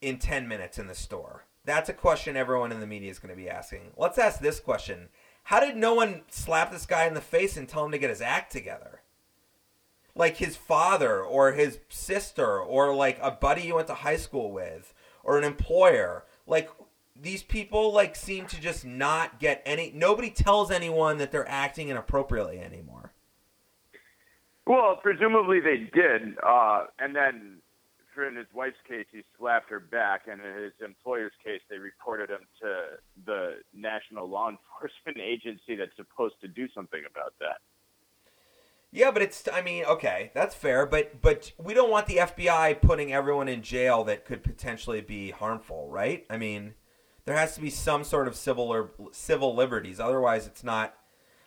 in 0.01 0.17
10 0.17 0.47
minutes 0.47 0.79
in 0.79 0.87
the 0.87 0.95
store? 0.95 1.45
That's 1.65 1.89
a 1.89 1.93
question 1.93 2.35
everyone 2.35 2.71
in 2.71 2.79
the 2.79 2.87
media 2.87 3.11
is 3.11 3.19
going 3.19 3.35
to 3.35 3.41
be 3.41 3.49
asking. 3.49 3.91
Let's 3.97 4.17
ask 4.17 4.39
this 4.39 4.59
question. 4.59 5.09
How 5.43 5.59
did 5.59 5.75
no 5.75 5.93
one 5.93 6.21
slap 6.29 6.71
this 6.71 6.85
guy 6.85 7.05
in 7.05 7.13
the 7.13 7.21
face 7.21 7.57
and 7.57 7.67
tell 7.67 7.85
him 7.85 7.91
to 7.91 7.97
get 7.97 8.09
his 8.09 8.21
act 8.21 8.51
together? 8.51 9.01
Like 10.15 10.37
his 10.37 10.55
father 10.55 11.21
or 11.21 11.51
his 11.51 11.79
sister 11.89 12.59
or 12.59 12.95
like 12.95 13.19
a 13.21 13.31
buddy 13.31 13.63
you 13.63 13.75
went 13.75 13.87
to 13.87 13.93
high 13.93 14.17
school 14.17 14.51
with 14.51 14.93
or 15.23 15.37
an 15.37 15.43
employer. 15.43 16.25
Like 16.47 16.69
these 17.21 17.43
people 17.43 17.93
like 17.93 18.15
seem 18.15 18.47
to 18.47 18.59
just 18.59 18.83
not 18.85 19.39
get 19.39 19.61
any 19.65 19.91
nobody 19.93 20.29
tells 20.29 20.71
anyone 20.71 21.17
that 21.19 21.31
they're 21.31 21.47
acting 21.47 21.89
inappropriately 21.89 22.59
anymore. 22.59 23.13
Well, 24.65 24.99
presumably 25.01 25.59
they 25.59 25.89
did, 25.93 26.37
uh, 26.45 26.85
and 26.99 27.15
then 27.15 27.61
in 28.27 28.35
his 28.35 28.47
wife's 28.53 28.77
case, 28.87 29.05
he 29.11 29.23
slapped 29.37 29.69
her 29.69 29.79
back, 29.79 30.23
and 30.29 30.41
in 30.41 30.63
his 30.63 30.73
employer's 30.85 31.31
case, 31.43 31.61
they 31.69 31.77
reported 31.77 32.29
him 32.29 32.41
to 32.61 32.83
the 33.25 33.55
national 33.73 34.29
law 34.29 34.49
enforcement 34.79 35.17
agency 35.17 35.75
that's 35.75 35.95
supposed 35.95 36.35
to 36.41 36.47
do 36.47 36.67
something 36.73 37.01
about 37.09 37.33
that. 37.39 37.57
Yeah, 38.93 39.11
but 39.11 39.21
it's 39.21 39.47
I 39.51 39.61
mean, 39.61 39.85
okay, 39.85 40.31
that's 40.33 40.53
fair, 40.53 40.85
but 40.85 41.21
but 41.21 41.53
we 41.57 41.73
don't 41.73 41.89
want 41.89 42.07
the 42.07 42.17
FBI 42.17 42.81
putting 42.81 43.13
everyone 43.13 43.47
in 43.47 43.61
jail 43.61 44.03
that 44.03 44.25
could 44.25 44.43
potentially 44.43 44.99
be 44.99 45.31
harmful, 45.31 45.87
right? 45.89 46.25
I 46.29 46.35
mean, 46.35 46.73
there 47.25 47.35
has 47.35 47.55
to 47.55 47.61
be 47.61 47.69
some 47.69 48.03
sort 48.03 48.27
of 48.27 48.35
civil 48.35 48.71
or 48.71 48.91
civil 49.11 49.55
liberties. 49.55 49.99
Otherwise, 49.99 50.47
it's 50.47 50.63
not 50.63 50.95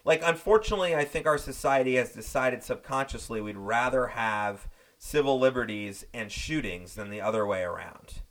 like 0.05 0.23
unfortunately, 0.25 0.95
I 0.95 1.05
think 1.05 1.27
our 1.27 1.39
society 1.39 1.97
has 1.97 2.13
decided 2.13 2.63
subconsciously 2.63 3.41
we'd 3.41 3.57
rather 3.57 4.09
have 4.09 4.69
civil 4.99 5.39
liberties 5.39 6.07
and 6.15 6.31
shootings 6.31 6.95
than 6.95 7.11
the 7.11 7.21
other 7.21 7.47
way 7.47 7.63
around. 7.63 8.23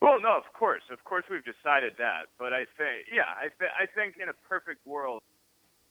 Well, 0.00 0.20
no, 0.20 0.36
of 0.36 0.52
course, 0.52 0.82
of 0.92 1.02
course, 1.04 1.24
we've 1.30 1.44
decided 1.44 1.94
that. 1.98 2.26
But 2.38 2.52
I 2.52 2.66
think, 2.76 3.06
yeah, 3.12 3.34
I, 3.36 3.48
th- 3.58 3.70
I 3.78 3.86
think 3.86 4.16
in 4.22 4.28
a 4.28 4.48
perfect 4.48 4.86
world, 4.86 5.22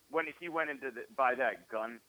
when 0.10 0.26
he 0.40 0.48
went 0.48 0.70
into 0.70 0.92
the, 0.92 1.04
that 1.18 1.70
gun, 1.70 2.00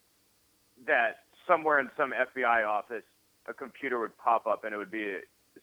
that 0.86 1.26
somewhere 1.46 1.80
in 1.80 1.90
some 1.96 2.12
FBI 2.12 2.66
office, 2.66 3.02
a 3.48 3.54
computer 3.54 3.98
would 3.98 4.16
pop 4.18 4.46
up 4.46 4.64
and 4.64 4.72
it 4.72 4.78
would 4.78 4.90
be 4.90 5.16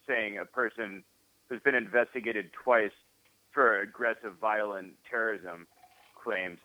saying 0.06 0.38
a 0.38 0.44
person 0.44 1.02
who's 1.48 1.60
been 1.62 1.74
investigated 1.74 2.50
twice 2.64 2.90
for 3.52 3.80
aggressive, 3.80 4.34
violent 4.40 4.92
terrorism 5.08 5.66
claims 6.22 6.58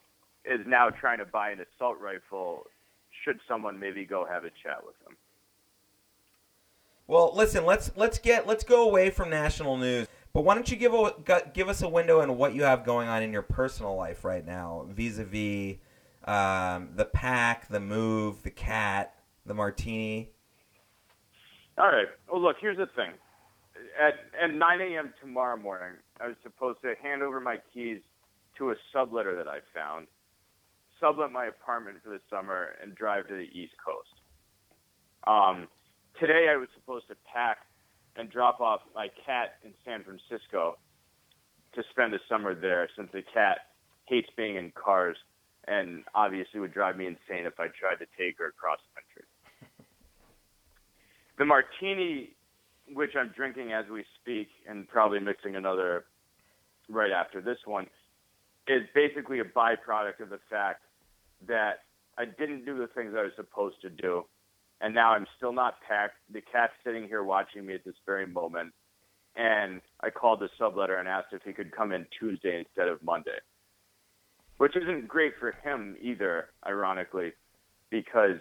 is 0.46 0.60
now 0.66 0.90
trying 0.90 1.20
to 1.20 1.26
buy 1.26 1.52
an 1.52 1.60
assault 1.60 1.98
rifle. 2.00 2.66
Should 3.24 3.40
someone 3.48 3.80
maybe 3.80 4.06
go 4.06 4.26
have 4.26 4.44
a 4.44 4.50
chat 4.64 4.84
with 4.84 4.96
him? 5.08 5.16
Well, 7.08 7.34
listen, 7.36 7.66
let's 7.66 7.92
let's 7.96 8.20
get 8.20 8.48
let's 8.48 8.64
go 8.64 8.88
away 8.88 9.10
from 9.10 9.30
national 9.30 9.78
news. 9.78 10.08
But 10.34 10.42
why 10.42 10.56
don't 10.56 10.70
you 10.72 10.78
give 10.78 10.94
a 10.94 11.14
give 11.54 11.68
us 11.68 11.82
a 11.82 11.90
window 11.90 12.22
into 12.22 12.34
what 12.34 12.56
you 12.56 12.64
have 12.64 12.86
going 12.86 13.10
on 13.10 13.22
in 13.22 13.34
your 13.34 13.42
personal 13.42 13.96
life 13.96 14.24
right 14.24 14.46
now, 14.46 14.88
vis-a-vis 14.90 15.76
um, 16.26 16.90
the 16.96 17.06
pack, 17.06 17.68
the 17.68 17.80
move, 17.80 18.44
the 18.44 18.52
cat, 18.52 19.16
the 19.46 19.54
martini. 19.54 20.32
All 21.78 21.88
right. 21.88 22.08
Well, 22.32 22.42
look. 22.42 22.58
Here's 22.62 22.78
the 22.78 22.88
thing. 22.96 23.12
At 24.00 24.14
at 24.42 24.54
9 24.54 24.82
a.m. 24.82 25.14
tomorrow 25.20 25.58
morning, 25.58 25.98
I 26.20 26.28
was 26.28 26.36
supposed 26.44 26.80
to 26.82 26.94
hand 27.02 27.22
over 27.24 27.40
my 27.40 27.58
keys 27.74 28.00
to 28.58 28.72
a 28.72 28.76
subletter 28.94 29.36
that 29.36 29.48
I 29.48 29.60
found, 29.74 30.08
sublet 31.00 31.32
my 31.32 31.46
apartment 31.46 31.98
for 32.04 32.10
the 32.10 32.20
summer, 32.30 32.76
and 32.82 32.96
drive 32.96 33.28
to 33.28 33.34
the 33.34 33.50
East 33.54 33.74
Coast. 33.84 34.10
Um, 35.28 35.68
today 36.20 36.48
I 36.50 36.58
was 36.58 36.68
supposed 36.76 37.08
to 37.10 37.16
pack 37.32 37.58
and 38.16 38.30
drop 38.30 38.60
off 38.60 38.82
my 38.96 39.08
cat 39.26 39.56
in 39.64 39.74
San 39.86 40.04
Francisco 40.04 40.78
to 41.74 41.84
spend 41.92 42.14
the 42.14 42.20
summer 42.28 42.54
there 42.54 42.90
since 42.96 43.10
the 43.14 43.24
cat 43.34 43.60
hates 44.06 44.28
being 44.36 44.58
in 44.58 44.72
cars 44.72 45.18
and 45.68 46.04
obviously 46.16 46.60
would 46.60 46.74
drive 46.74 46.98
me 46.98 47.06
insane 47.06 47.46
if 47.46 47.60
I 47.60 47.68
tried 47.68 48.00
to 48.00 48.08
take 48.18 48.38
her 48.40 48.48
across 48.48 48.80
country. 48.94 49.28
The 51.38 51.46
martini, 51.46 52.36
which 52.94 53.12
I'm 53.20 53.32
drinking 53.36 53.74
as 53.74 53.86
we 53.92 54.04
speak 54.22 54.50
and 54.68 54.88
probably 54.88 55.20
mixing 55.20 55.56
another 55.56 56.06
right 56.90 57.12
after 57.12 57.42
this 57.42 57.58
one, 57.66 57.88
is 58.68 58.84
basically 58.94 59.40
a 59.40 59.44
byproduct 59.44 60.20
of 60.22 60.30
the 60.30 60.40
fact 60.50 60.82
that 61.48 61.84
I 62.18 62.26
didn't 62.26 62.66
do 62.66 62.78
the 62.78 62.88
things 62.88 63.14
I 63.18 63.24
was 63.24 63.32
supposed 63.36 63.82
to 63.82 63.90
do, 63.90 64.26
and 64.82 64.94
now 64.94 65.14
I'm 65.14 65.26
still 65.38 65.54
not 65.54 65.76
packed. 65.88 66.16
The 66.32 66.42
cat's 66.42 66.74
sitting 66.84 67.08
here 67.08 67.24
watching 67.24 67.66
me 67.66 67.74
at 67.74 67.84
this 67.86 67.96
very 68.06 68.28
moment, 68.28 68.74
and 69.36 69.82
I 70.02 70.10
called 70.10 70.42
the 70.42 70.50
subletter 70.60 71.00
and 71.00 71.08
asked 71.08 71.34
if 71.34 71.42
he 71.44 71.54
could 71.54 71.72
come 71.72 71.92
in 71.92 72.06
Tuesday 72.20 72.60
instead 72.60 72.88
of 72.88 73.02
Monday, 73.02 73.40
which 74.58 74.76
isn't 74.76 75.08
great 75.08 75.34
for 75.40 75.54
him 75.64 75.96
either, 76.02 76.50
ironically, 76.68 77.32
because 77.90 78.38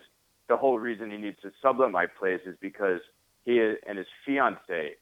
the 0.48 0.56
whole 0.56 0.78
reason 0.78 1.10
he 1.10 1.16
needs 1.16 1.38
to 1.42 1.52
sublet 1.62 1.90
my 1.90 2.06
place 2.06 2.40
is 2.44 2.56
because 2.60 3.00
he 3.44 3.74
and 3.86 3.98
his 3.98 4.06
fiance 4.24 4.96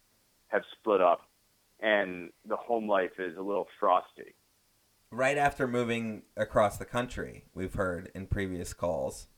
have 0.49 0.63
split 0.79 1.01
up, 1.01 1.23
and 1.81 2.31
the 2.47 2.57
home 2.57 2.89
life 2.89 3.19
is 3.19 3.37
a 3.37 3.43
little 3.43 3.67
frosty 3.79 4.35
right 5.11 5.39
after 5.39 5.67
moving 5.67 6.23
across 6.37 6.77
the 6.77 6.85
country. 6.85 7.45
We've 7.55 7.75
heard 7.75 8.11
in 8.15 8.27
previous 8.27 8.73
calls. 8.73 9.29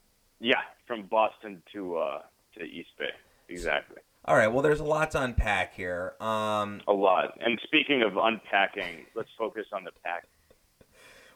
Yeah, 0.40 0.60
from 0.86 1.06
Boston 1.06 1.62
to 1.72 1.96
uh, 1.96 2.22
to 2.58 2.64
East 2.64 2.90
Bay, 2.98 3.10
exactly. 3.48 3.98
All 4.24 4.36
right. 4.36 4.48
Well, 4.48 4.62
there's 4.62 4.80
a 4.80 4.84
lot 4.84 5.12
to 5.12 5.22
unpack 5.22 5.74
here. 5.74 6.14
Um, 6.20 6.82
a 6.86 6.92
lot. 6.92 7.38
And 7.40 7.58
speaking 7.64 8.02
of 8.02 8.16
unpacking, 8.16 9.06
let's 9.14 9.30
focus 9.38 9.66
on 9.72 9.84
the 9.84 9.92
pack. 10.04 10.26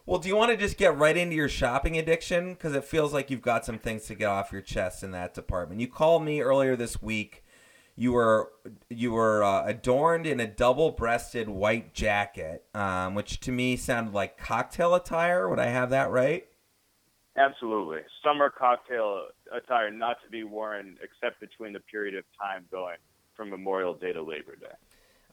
Well, 0.06 0.18
do 0.18 0.28
you 0.28 0.36
want 0.36 0.50
to 0.50 0.56
just 0.58 0.76
get 0.76 0.98
right 0.98 1.16
into 1.16 1.34
your 1.34 1.48
shopping 1.48 1.96
addiction? 1.96 2.52
Because 2.52 2.74
it 2.74 2.84
feels 2.84 3.14
like 3.14 3.30
you've 3.30 3.40
got 3.40 3.64
some 3.64 3.78
things 3.78 4.04
to 4.06 4.14
get 4.14 4.26
off 4.26 4.52
your 4.52 4.60
chest 4.60 5.02
in 5.02 5.12
that 5.12 5.32
department. 5.32 5.80
You 5.80 5.88
called 5.88 6.24
me 6.24 6.42
earlier 6.42 6.76
this 6.76 7.00
week. 7.00 7.42
You 7.96 8.12
were 8.12 8.50
you 8.88 9.12
were 9.12 9.44
uh, 9.44 9.64
adorned 9.66 10.26
in 10.26 10.40
a 10.40 10.46
double-breasted 10.46 11.48
white 11.48 11.94
jacket, 11.94 12.64
um, 12.74 13.14
which 13.14 13.38
to 13.40 13.52
me 13.52 13.76
sounded 13.76 14.12
like 14.12 14.36
cocktail 14.36 14.94
attire. 14.94 15.48
Would 15.48 15.60
I 15.60 15.66
have 15.66 15.90
that 15.90 16.10
right? 16.10 16.46
Absolutely, 17.36 18.00
summer 18.22 18.50
cocktail 18.50 19.26
attire, 19.52 19.90
not 19.90 20.16
to 20.24 20.30
be 20.30 20.42
worn 20.44 20.96
except 21.02 21.40
between 21.40 21.72
the 21.72 21.80
period 21.80 22.14
of 22.14 22.24
time 22.40 22.64
going 22.70 22.96
from 23.36 23.50
Memorial 23.50 23.94
Day 23.94 24.12
to 24.12 24.22
Labor 24.22 24.56
Day 24.56 24.74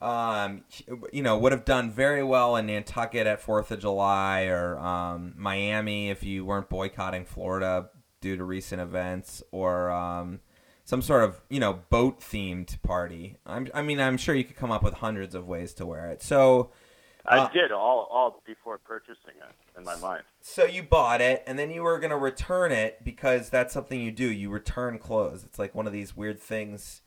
um, 0.02 0.64
you 1.12 1.22
know, 1.22 1.38
would 1.38 1.52
have 1.52 1.64
done 1.64 1.90
very 1.90 2.24
well 2.24 2.56
in 2.56 2.66
Nantucket 2.66 3.26
at 3.26 3.40
Fourth 3.40 3.70
of 3.70 3.78
July 3.78 4.42
or 4.46 4.78
um, 4.78 5.32
Miami 5.36 6.10
if 6.10 6.24
you 6.24 6.44
weren't 6.44 6.68
boycotting 6.68 7.24
Florida 7.24 7.88
due 8.20 8.36
to 8.36 8.44
recent 8.44 8.80
events 8.80 9.42
or 9.52 9.90
um, 9.90 10.40
some 10.84 11.02
sort 11.02 11.24
of 11.24 11.40
you 11.48 11.60
know 11.60 11.80
boat 11.90 12.20
themed 12.20 12.80
party. 12.82 13.36
I'm, 13.46 13.68
I 13.74 13.82
mean, 13.82 14.00
I'm 14.00 14.16
sure 14.16 14.34
you 14.34 14.44
could 14.44 14.56
come 14.56 14.70
up 14.70 14.82
with 14.82 14.94
hundreds 14.94 15.34
of 15.34 15.46
ways 15.46 15.74
to 15.74 15.86
wear 15.86 16.10
it. 16.10 16.22
So. 16.22 16.70
Uh, 17.24 17.48
I 17.48 17.52
did 17.52 17.70
all 17.70 18.08
all 18.10 18.42
before 18.44 18.78
purchasing 18.78 19.34
it 19.36 19.78
in 19.78 19.84
my 19.84 19.94
mind. 19.94 20.24
So 20.40 20.64
you 20.64 20.82
bought 20.82 21.20
it, 21.20 21.44
and 21.46 21.56
then 21.56 21.70
you 21.70 21.84
were 21.84 22.00
going 22.00 22.10
to 22.10 22.16
return 22.16 22.72
it 22.72 23.04
because 23.04 23.48
that's 23.48 23.72
something 23.72 24.00
you 24.00 24.10
do. 24.10 24.28
You 24.28 24.50
return 24.50 24.98
clothes. 24.98 25.44
It's 25.44 25.56
like 25.56 25.72
one 25.72 25.86
of 25.86 25.92
these 25.92 26.16
weird 26.16 26.40
things 26.40 27.02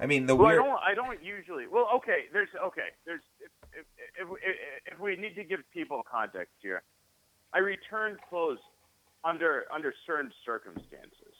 I 0.00 0.06
mean, 0.06 0.26
the 0.26 0.34
well, 0.34 0.48
weird. 0.48 0.60
I 0.60 0.64
don't. 0.64 0.80
I 0.90 0.94
don't 0.94 1.22
usually. 1.22 1.66
Well, 1.70 1.88
okay. 1.96 2.26
There's 2.32 2.48
okay. 2.66 2.88
There's 3.06 3.22
if 3.72 3.86
if, 4.18 4.28
if, 4.28 4.92
if 4.94 5.00
we 5.00 5.16
need 5.16 5.34
to 5.36 5.44
give 5.44 5.60
people 5.72 6.02
context 6.10 6.54
here, 6.60 6.82
I 7.52 7.58
return 7.58 8.16
clothes 8.28 8.58
under 9.24 9.64
under 9.72 9.94
certain 10.06 10.32
circumstances. 10.44 11.33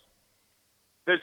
There's 1.07 1.21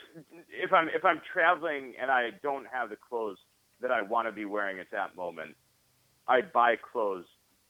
if 0.49 0.71
I'm 0.73 0.87
if 0.89 1.03
I'm 1.03 1.21
traveling 1.33 1.93
and 1.99 2.11
I 2.11 2.29
don't 2.43 2.65
have 2.71 2.89
the 2.89 2.97
clothes 2.97 3.37
that 3.81 3.91
I 3.91 4.01
want 4.01 4.27
to 4.27 4.31
be 4.31 4.45
wearing 4.45 4.79
at 4.79 4.91
that 4.91 5.15
moment, 5.15 5.55
I 6.27 6.41
buy 6.41 6.75
clothes 6.91 7.25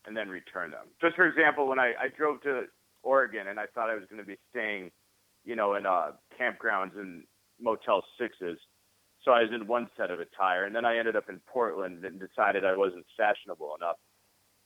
and 0.05 0.15
then 0.15 0.29
return 0.29 0.71
them. 0.71 0.87
Just 0.99 1.15
for 1.15 1.27
example, 1.27 1.67
when 1.67 1.79
I, 1.79 1.93
I 1.99 2.07
drove 2.15 2.41
to 2.41 2.63
Oregon 3.03 3.47
and 3.47 3.59
I 3.59 3.65
thought 3.73 3.89
I 3.89 3.95
was 3.95 4.03
going 4.09 4.21
to 4.21 4.27
be 4.27 4.37
staying, 4.49 4.91
you 5.45 5.55
know, 5.55 5.75
in 5.75 5.85
uh, 5.85 6.11
campgrounds 6.39 6.97
and 6.97 7.23
Motel 7.61 8.03
Sixes 8.19 8.57
so 9.23 9.31
I 9.31 9.41
was 9.41 9.51
in 9.53 9.67
one 9.67 9.87
set 9.97 10.09
of 10.09 10.19
attire, 10.19 10.65
and 10.65 10.75
then 10.75 10.85
I 10.85 10.97
ended 10.97 11.15
up 11.15 11.29
in 11.29 11.39
Portland 11.45 12.03
and 12.03 12.19
decided 12.19 12.65
I 12.65 12.75
wasn't 12.75 13.05
fashionable 13.15 13.75
enough. 13.79 13.97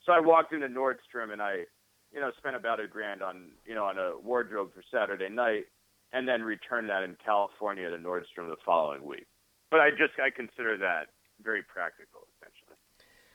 So 0.06 0.14
I 0.14 0.20
walked 0.20 0.54
into 0.54 0.68
Nordstrom 0.68 1.34
and 1.34 1.42
I, 1.42 1.66
you 2.14 2.22
know, 2.22 2.32
spent 2.38 2.56
about 2.56 2.80
a 2.80 2.88
grand 2.88 3.22
on, 3.22 3.52
you 3.66 3.76
know, 3.76 3.86
on 3.86 3.98
a 3.98 4.18
wardrobe 4.18 4.70
for 4.74 4.84
Saturday 4.92 5.30
night, 5.30 5.66
and 6.16 6.26
then 6.28 6.42
return 6.42 6.88
that 6.88 7.04
in 7.04 7.18
California 7.24 7.90
to 7.90 7.98
Nordstrom 7.98 8.48
the 8.50 8.56
following 8.66 9.04
week. 9.04 9.28
But 9.70 9.82
I 9.82 9.90
just 9.90 10.14
I 10.24 10.30
consider 10.30 10.78
that 10.78 11.08
very 11.44 11.62
practical, 11.62 12.22
essentially. 12.38 12.78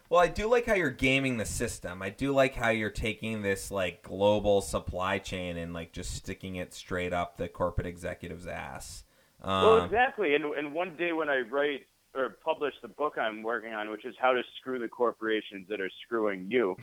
Well, 0.08 0.20
I 0.20 0.28
do 0.28 0.48
like 0.48 0.64
how 0.64 0.74
you're 0.74 0.90
gaming 0.90 1.36
the 1.36 1.44
system. 1.44 2.02
I 2.02 2.08
do 2.08 2.32
like 2.32 2.54
how 2.54 2.70
you're 2.70 2.90
taking 2.90 3.42
this 3.42 3.70
like 3.70 4.02
global 4.02 4.60
supply 4.62 5.18
chain 5.18 5.58
and 5.58 5.74
like 5.74 5.92
just 5.92 6.14
sticking 6.14 6.56
it 6.56 6.72
straight 6.72 7.12
up 7.12 7.36
the 7.36 7.48
corporate 7.48 7.86
executive's 7.86 8.46
ass. 8.46 9.04
Um, 9.42 9.62
well, 9.62 9.84
exactly. 9.84 10.34
And, 10.34 10.44
and 10.46 10.72
one 10.72 10.96
day 10.96 11.12
when 11.12 11.28
I 11.28 11.40
write 11.40 11.82
or 12.14 12.38
publish 12.44 12.74
the 12.82 12.88
book 12.88 13.18
I'm 13.18 13.42
working 13.42 13.72
on, 13.72 13.90
which 13.90 14.04
is 14.04 14.14
how 14.20 14.32
to 14.32 14.42
screw 14.58 14.78
the 14.78 14.88
corporations 14.88 15.68
that 15.68 15.80
are 15.80 15.90
screwing 16.04 16.46
you, 16.50 16.76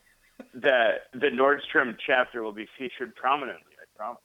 that 0.54 1.12
the 1.12 1.28
Nordstrom 1.28 1.96
chapter 2.04 2.42
will 2.42 2.52
be 2.52 2.66
featured 2.76 3.14
prominently. 3.14 3.74
I 3.78 3.86
promise. 3.96 4.22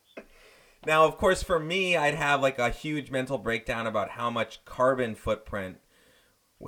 Now, 0.85 1.05
of 1.05 1.17
course, 1.17 1.43
for 1.43 1.59
me, 1.59 1.97
I'd 1.97 2.15
have 2.15 2.41
like 2.41 2.57
a 2.59 2.69
huge 2.69 3.11
mental 3.11 3.37
breakdown 3.37 3.85
about 3.85 4.11
how 4.11 4.29
much 4.29 4.63
carbon 4.65 5.15
footprint 5.15 5.77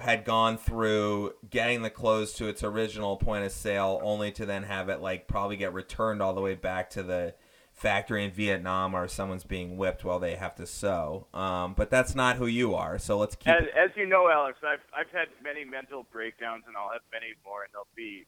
had 0.02 0.26
gone 0.26 0.58
through 0.58 1.34
getting 1.50 1.82
the 1.82 1.89
clothes 1.89 2.34
to 2.34 2.47
its 2.47 2.63
original 2.63 3.17
point 3.17 3.45
of 3.45 3.52
sale, 3.52 4.00
only 4.04 4.32
to 4.32 4.45
then 4.45 4.63
have 4.63 4.89
it 4.89 5.02
like 5.02 5.28
probably 5.28 5.58
get 5.58 5.74
returned 5.74 6.21
all 6.21 6.34
the 6.34 6.41
way 6.41 6.56
back 6.56 6.89
to 6.91 7.04
the 7.04 7.36
factory 7.74 8.24
in 8.24 8.32
Vietnam 8.32 8.93
or 8.93 9.08
someone's 9.08 9.43
being 9.43 9.76
whipped 9.76 10.06
while 10.06 10.19
they 10.19 10.36
have 10.36 10.56
to 10.56 10.65
sew. 10.65 11.28
Um, 11.34 11.74
but 11.74 11.89
that's 11.89 12.13
not 12.13 12.36
who 12.36 12.45
you 12.45 12.76
are. 12.76 13.00
So 13.00 13.17
let's 13.17 13.36
keep. 13.36 13.54
As, 13.54 13.63
as 13.76 13.89
you 13.95 14.06
know, 14.06 14.30
Alex, 14.30 14.60
I've 14.63 14.84
I've 14.95 15.12
had 15.12 15.28
many 15.43 15.65
mental 15.65 16.06
breakdowns, 16.12 16.63
and 16.67 16.76
I'll 16.78 16.91
have 16.91 17.02
many 17.12 17.34
more, 17.45 17.63
and 17.63 17.71
there'll 17.74 17.88
be 17.95 18.26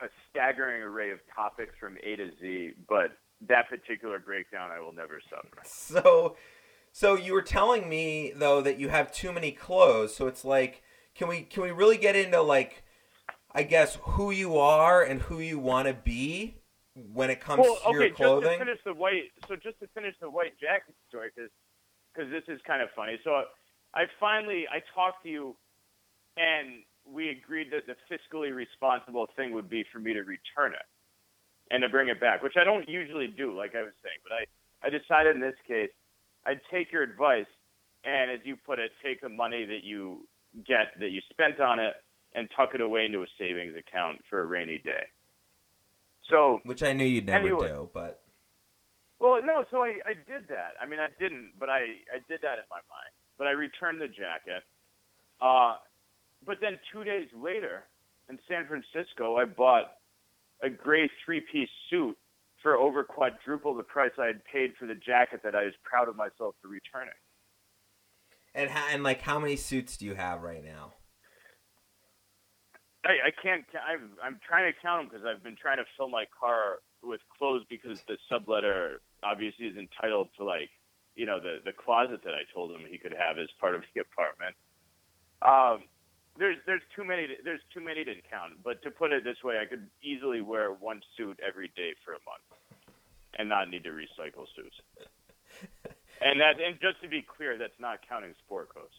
a 0.00 0.08
staggering 0.30 0.82
array 0.82 1.10
of 1.12 1.20
topics 1.34 1.74
from 1.78 1.96
A 2.02 2.16
to 2.16 2.30
Z. 2.40 2.72
But 2.88 3.16
that 3.42 3.68
particular 3.68 4.18
breakdown, 4.18 4.70
I 4.70 4.80
will 4.80 4.92
never 4.92 5.20
suffer. 5.28 5.62
So, 5.64 6.36
so 6.92 7.14
you 7.14 7.32
were 7.32 7.42
telling 7.42 7.88
me 7.88 8.32
though 8.34 8.60
that 8.62 8.78
you 8.78 8.88
have 8.88 9.12
too 9.12 9.32
many 9.32 9.52
clothes. 9.52 10.16
So 10.16 10.26
it's 10.26 10.44
like, 10.44 10.82
can 11.14 11.28
we 11.28 11.42
can 11.42 11.62
we 11.62 11.70
really 11.70 11.98
get 11.98 12.16
into 12.16 12.40
like, 12.40 12.82
I 13.54 13.62
guess 13.62 13.98
who 14.02 14.30
you 14.30 14.56
are 14.56 15.02
and 15.02 15.22
who 15.22 15.40
you 15.40 15.58
want 15.58 15.88
to 15.88 15.94
be? 15.94 16.56
when 17.12 17.30
it 17.30 17.40
comes 17.40 17.60
well, 17.60 17.76
to 17.76 17.88
okay, 17.88 17.98
your 17.98 18.10
clothing. 18.10 18.48
just 18.48 18.58
to 18.58 18.64
finish 18.64 18.80
the 18.84 18.94
white, 18.94 19.30
so 19.48 19.56
just 19.56 19.78
to 19.80 19.86
finish 19.94 20.14
the 20.20 20.30
white 20.30 20.58
jacket 20.58 20.94
story, 21.08 21.30
because 21.34 21.50
because 22.14 22.30
this 22.30 22.44
is 22.48 22.60
kind 22.66 22.80
of 22.80 22.88
funny. 22.96 23.18
So 23.22 23.44
I 23.94 24.04
finally 24.18 24.64
I 24.70 24.80
talked 24.94 25.22
to 25.24 25.28
you, 25.28 25.56
and 26.36 26.82
we 27.04 27.28
agreed 27.28 27.68
that 27.72 27.84
the 27.86 27.96
fiscally 28.08 28.54
responsible 28.54 29.28
thing 29.36 29.52
would 29.52 29.68
be 29.68 29.84
for 29.92 29.98
me 29.98 30.14
to 30.14 30.20
return 30.20 30.72
it 30.72 30.88
and 31.70 31.82
to 31.82 31.88
bring 31.88 32.08
it 32.08 32.20
back, 32.20 32.42
which 32.42 32.56
I 32.60 32.64
don't 32.64 32.88
usually 32.88 33.26
do, 33.26 33.56
like 33.56 33.74
I 33.74 33.82
was 33.82 33.92
saying. 34.02 34.18
But 34.22 34.32
I 34.34 34.86
I 34.86 34.90
decided 34.90 35.34
in 35.34 35.40
this 35.40 35.56
case 35.66 35.90
I'd 36.46 36.60
take 36.70 36.92
your 36.92 37.02
advice, 37.02 37.50
and 38.04 38.30
as 38.30 38.40
you 38.44 38.56
put 38.56 38.78
it, 38.78 38.92
take 39.02 39.20
the 39.20 39.28
money 39.28 39.64
that 39.64 39.82
you 39.82 40.26
get 40.66 40.98
that 41.00 41.10
you 41.10 41.20
spent 41.30 41.60
on 41.60 41.78
it 41.78 41.94
and 42.34 42.48
tuck 42.56 42.70
it 42.74 42.80
away 42.80 43.06
into 43.06 43.22
a 43.22 43.26
savings 43.38 43.74
account 43.76 44.20
for 44.28 44.40
a 44.40 44.44
rainy 44.44 44.78
day. 44.78 45.04
So, 46.30 46.60
which 46.64 46.82
I 46.82 46.92
knew 46.92 47.04
you'd 47.04 47.26
never 47.26 47.46
anyway, 47.46 47.68
do, 47.68 47.88
but 47.92 48.22
well, 49.18 49.40
no. 49.42 49.64
So 49.70 49.82
I, 49.82 49.98
I 50.04 50.14
did 50.14 50.48
that. 50.48 50.74
I 50.80 50.86
mean, 50.86 51.00
I 51.00 51.08
didn't, 51.18 51.52
but 51.58 51.68
I, 51.68 51.80
I 52.12 52.18
did 52.28 52.40
that 52.42 52.58
in 52.58 52.66
my 52.70 52.82
mind. 52.90 53.12
But 53.38 53.46
I 53.46 53.50
returned 53.50 54.00
the 54.00 54.08
jacket. 54.08 54.62
Uh, 55.40 55.76
but 56.44 56.58
then 56.60 56.78
two 56.92 57.04
days 57.04 57.28
later, 57.34 57.84
in 58.28 58.38
San 58.48 58.66
Francisco, 58.66 59.36
I 59.36 59.44
bought 59.44 59.92
a 60.62 60.70
gray 60.70 61.10
three-piece 61.24 61.68
suit 61.90 62.16
for 62.62 62.76
over 62.76 63.04
quadruple 63.04 63.74
the 63.74 63.82
price 63.82 64.12
I 64.18 64.26
had 64.26 64.44
paid 64.44 64.72
for 64.78 64.86
the 64.86 64.94
jacket 64.94 65.40
that 65.44 65.54
I 65.54 65.64
was 65.64 65.74
proud 65.84 66.08
of 66.08 66.16
myself 66.16 66.54
for 66.60 66.68
returning. 66.68 67.14
And 68.54 68.70
and 68.90 69.02
like, 69.02 69.20
how 69.20 69.38
many 69.38 69.56
suits 69.56 69.96
do 69.98 70.06
you 70.06 70.14
have 70.14 70.42
right 70.42 70.64
now? 70.64 70.94
I, 73.04 73.28
I 73.28 73.32
can't. 73.42 73.64
I'm 73.86 74.10
I'm 74.22 74.40
trying 74.46 74.72
to 74.72 74.78
count 74.80 75.02
them 75.02 75.08
because 75.08 75.26
I've 75.26 75.44
been 75.44 75.56
trying 75.60 75.76
to 75.76 75.84
fill 75.96 76.08
my 76.08 76.24
car 76.38 76.80
with 77.02 77.20
clothes 77.38 77.62
because 77.68 78.00
the 78.08 78.16
subletter 78.32 78.96
obviously 79.22 79.66
is 79.66 79.76
entitled 79.76 80.28
to 80.38 80.44
like 80.44 80.70
you 81.14 81.26
know 81.26 81.38
the 81.38 81.58
the 81.64 81.72
closet 81.72 82.20
that 82.24 82.34
I 82.34 82.42
told 82.52 82.72
him 82.72 82.80
he 82.88 82.98
could 82.98 83.14
have 83.14 83.38
as 83.38 83.48
part 83.60 83.74
of 83.74 83.82
the 83.94 84.00
apartment. 84.00 84.56
Um, 85.42 85.86
there's 86.38 86.56
there's 86.66 86.82
too 86.94 87.04
many 87.04 87.26
to, 87.26 87.34
there's 87.44 87.60
too 87.72 87.80
many 87.80 88.04
to 88.04 88.12
count. 88.30 88.54
But 88.64 88.82
to 88.82 88.90
put 88.90 89.12
it 89.12 89.24
this 89.24 89.42
way, 89.44 89.58
I 89.60 89.66
could 89.66 89.86
easily 90.02 90.40
wear 90.40 90.70
one 90.72 91.00
suit 91.16 91.38
every 91.46 91.68
day 91.76 91.94
for 92.04 92.12
a 92.12 92.20
month 92.24 92.44
and 93.38 93.48
not 93.48 93.70
need 93.70 93.84
to 93.84 93.90
recycle 93.90 94.46
suits. 94.54 94.76
and 96.22 96.40
that 96.40 96.60
and 96.60 96.78
just 96.80 97.00
to 97.02 97.08
be 97.08 97.22
clear, 97.22 97.58
that's 97.58 97.78
not 97.78 98.00
counting 98.08 98.34
sport 98.44 98.68
coats. 98.74 98.94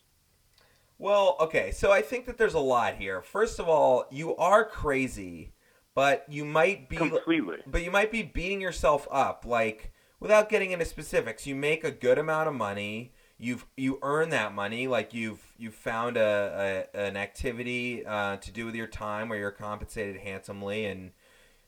Well, 0.99 1.37
okay, 1.39 1.71
so 1.71 1.91
I 1.91 2.01
think 2.01 2.25
that 2.25 2.37
there's 2.37 2.55
a 2.55 2.59
lot 2.59 2.95
here. 2.95 3.21
First 3.21 3.59
of 3.59 3.69
all, 3.69 4.05
you 4.09 4.35
are 4.37 4.65
crazy, 4.65 5.53
but 5.93 6.25
you 6.27 6.43
might 6.43 6.89
be 6.89 6.97
completely. 6.97 7.57
But 7.67 7.83
you 7.83 7.91
might 7.91 8.11
be 8.11 8.23
beating 8.23 8.61
yourself 8.61 9.07
up, 9.11 9.45
like 9.45 9.91
without 10.19 10.49
getting 10.49 10.71
into 10.71 10.85
specifics. 10.85 11.45
You 11.45 11.55
make 11.55 11.83
a 11.83 11.91
good 11.91 12.17
amount 12.17 12.47
of 12.47 12.55
money. 12.55 13.13
You've 13.39 13.65
you 13.75 13.99
earn 14.01 14.29
that 14.29 14.55
money, 14.55 14.87
like 14.87 15.13
you've 15.13 15.41
you've 15.57 15.75
found 15.75 16.17
a, 16.17 16.87
a 16.93 16.99
an 17.07 17.17
activity 17.17 18.05
uh, 18.05 18.37
to 18.37 18.51
do 18.51 18.65
with 18.65 18.75
your 18.75 18.87
time 18.87 19.29
where 19.29 19.37
you're 19.37 19.51
compensated 19.51 20.17
handsomely, 20.17 20.85
and 20.85 21.11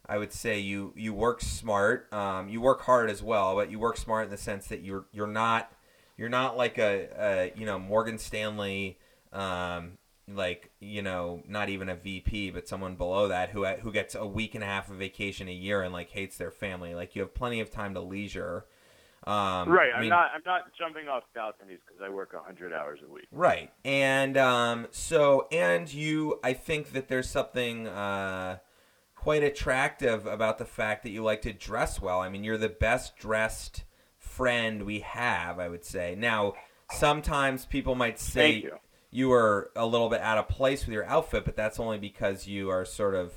I 0.08 0.17
would 0.17 0.34
say 0.34 0.60
you 0.60 0.93
you 0.95 1.13
work 1.13 1.41
smart. 1.41 2.12
Um, 2.12 2.49
you 2.49 2.60
work 2.60 2.82
hard 2.82 3.10
as 3.10 3.21
well, 3.21 3.55
but 3.55 3.69
you 3.69 3.77
work 3.77 3.97
smart 3.97 4.25
in 4.25 4.32
the 4.32 4.38
sense 4.38 4.67
that 4.67 4.82
you're 4.82 5.05
you're 5.12 5.27
not 5.27 5.71
you're 6.17 6.29
not 6.29 6.58
like 6.58 6.79
a, 6.79 7.08
a 7.17 7.60
you 7.60 7.65
know 7.65 7.77
Morgan 7.77 8.17
Stanley 8.17 8.97
um, 9.32 9.99
like 10.27 10.71
you 10.79 11.01
know 11.01 11.41
not 11.47 11.69
even 11.69 11.89
a 11.89 11.95
VP 11.95 12.51
but 12.51 12.67
someone 12.67 12.95
below 12.95 13.27
that 13.27 13.49
who 13.49 13.65
who 13.65 13.91
gets 13.91 14.15
a 14.15 14.25
week 14.25 14.55
and 14.55 14.63
a 14.63 14.67
half 14.67 14.89
of 14.89 14.97
vacation 14.97 15.47
a 15.47 15.53
year 15.53 15.82
and 15.82 15.93
like 15.93 16.10
hates 16.10 16.38
their 16.38 16.51
family 16.51 16.93
like 16.93 17.15
you 17.15 17.21
have 17.21 17.34
plenty 17.34 17.60
of 17.60 17.71
time 17.71 17.93
to 17.93 18.01
leisure 18.01 18.65
um, 19.25 19.69
right 19.69 19.91
I'm 19.93 20.01
mean, 20.01 20.10
not 20.10 20.32
I'm 20.34 20.41
not 20.45 20.71
jumping 20.77 21.08
off 21.08 21.23
balconies 21.36 21.79
because 21.86 22.01
I 22.03 22.10
work 22.10 22.34
100 22.34 22.73
hours 22.73 22.99
a 23.05 23.12
week 23.12 23.27
right 23.32 23.71
and 23.84 24.38
um, 24.38 24.88
so 24.91 25.47
and 25.51 25.91
you 25.93 26.39
I 26.43 26.53
think 26.53 26.93
that 26.93 27.08
there's 27.10 27.29
something 27.29 27.88
uh, 27.88 28.60
quite 29.19 29.43
attractive 29.43 30.25
about 30.25 30.58
the 30.60 30.65
fact 30.65 31.03
that 31.03 31.10
you 31.10 31.21
like 31.21 31.41
to 31.41 31.51
dress 31.51 32.01
well. 32.01 32.21
I 32.21 32.29
mean, 32.29 32.45
you're 32.45 32.58
the 32.58 32.69
best 32.69 33.17
dressed 33.17 33.84
friend 34.17 34.84
we 34.84 35.01
have, 35.01 35.60
I 35.60 35.67
would 35.67 35.84
say. 35.84 36.15
Now, 36.17 36.53
sometimes 36.89 37.65
people 37.65 37.95
might 37.95 38.17
say 38.17 38.53
you. 38.53 38.77
you 39.12 39.32
are 39.34 39.71
a 39.75 39.86
little 39.86 40.08
bit 40.08 40.21
out 40.21 40.38
of 40.38 40.47
place 40.47 40.86
with 40.86 40.93
your 40.93 41.05
outfit, 41.05 41.43
but 41.43 41.58
that's 41.58 41.82
only 41.82 41.97
because 41.97 42.47
you 42.47 42.69
are 42.69 42.86
sort 42.86 43.13
of 43.13 43.34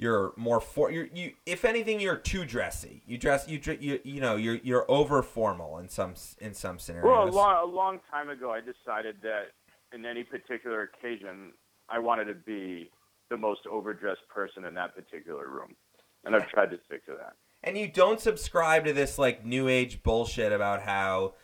you're 0.00 0.32
more 0.36 0.60
for 0.60 0.90
you 0.90 1.10
you 1.12 1.32
if 1.44 1.64
anything 1.64 2.00
you're 2.00 2.16
too 2.16 2.46
dressy. 2.46 3.02
You 3.06 3.18
dress 3.18 3.46
you 3.46 3.60
you 3.78 4.00
you 4.02 4.20
know, 4.20 4.36
you're 4.36 4.58
you're 4.62 4.90
over 4.90 5.22
formal 5.22 5.78
in 5.78 5.88
some 5.88 6.14
in 6.40 6.54
some 6.54 6.78
scenarios. 6.78 7.04
Well, 7.04 7.28
a 7.28 7.30
long, 7.30 7.68
a 7.68 7.70
long 7.70 8.00
time 8.10 8.30
ago, 8.30 8.50
I 8.50 8.60
decided 8.60 9.16
that 9.22 9.52
in 9.92 10.06
any 10.06 10.24
particular 10.24 10.82
occasion, 10.82 11.52
I 11.90 11.98
wanted 11.98 12.24
to 12.26 12.34
be 12.34 12.90
the 13.28 13.36
most 13.36 13.60
overdressed 13.70 14.26
person 14.34 14.64
in 14.64 14.74
that 14.74 14.94
particular 14.94 15.48
room, 15.48 15.76
and 16.24 16.34
I've 16.34 16.48
tried 16.48 16.70
to 16.70 16.78
stick 16.86 17.04
to 17.06 17.12
that. 17.12 17.34
And 17.62 17.76
you 17.76 17.86
don't 17.86 18.20
subscribe 18.20 18.86
to 18.86 18.94
this 18.94 19.18
like 19.18 19.44
new 19.44 19.68
age 19.68 20.02
bullshit 20.02 20.50
about 20.50 20.80
how 20.80 21.34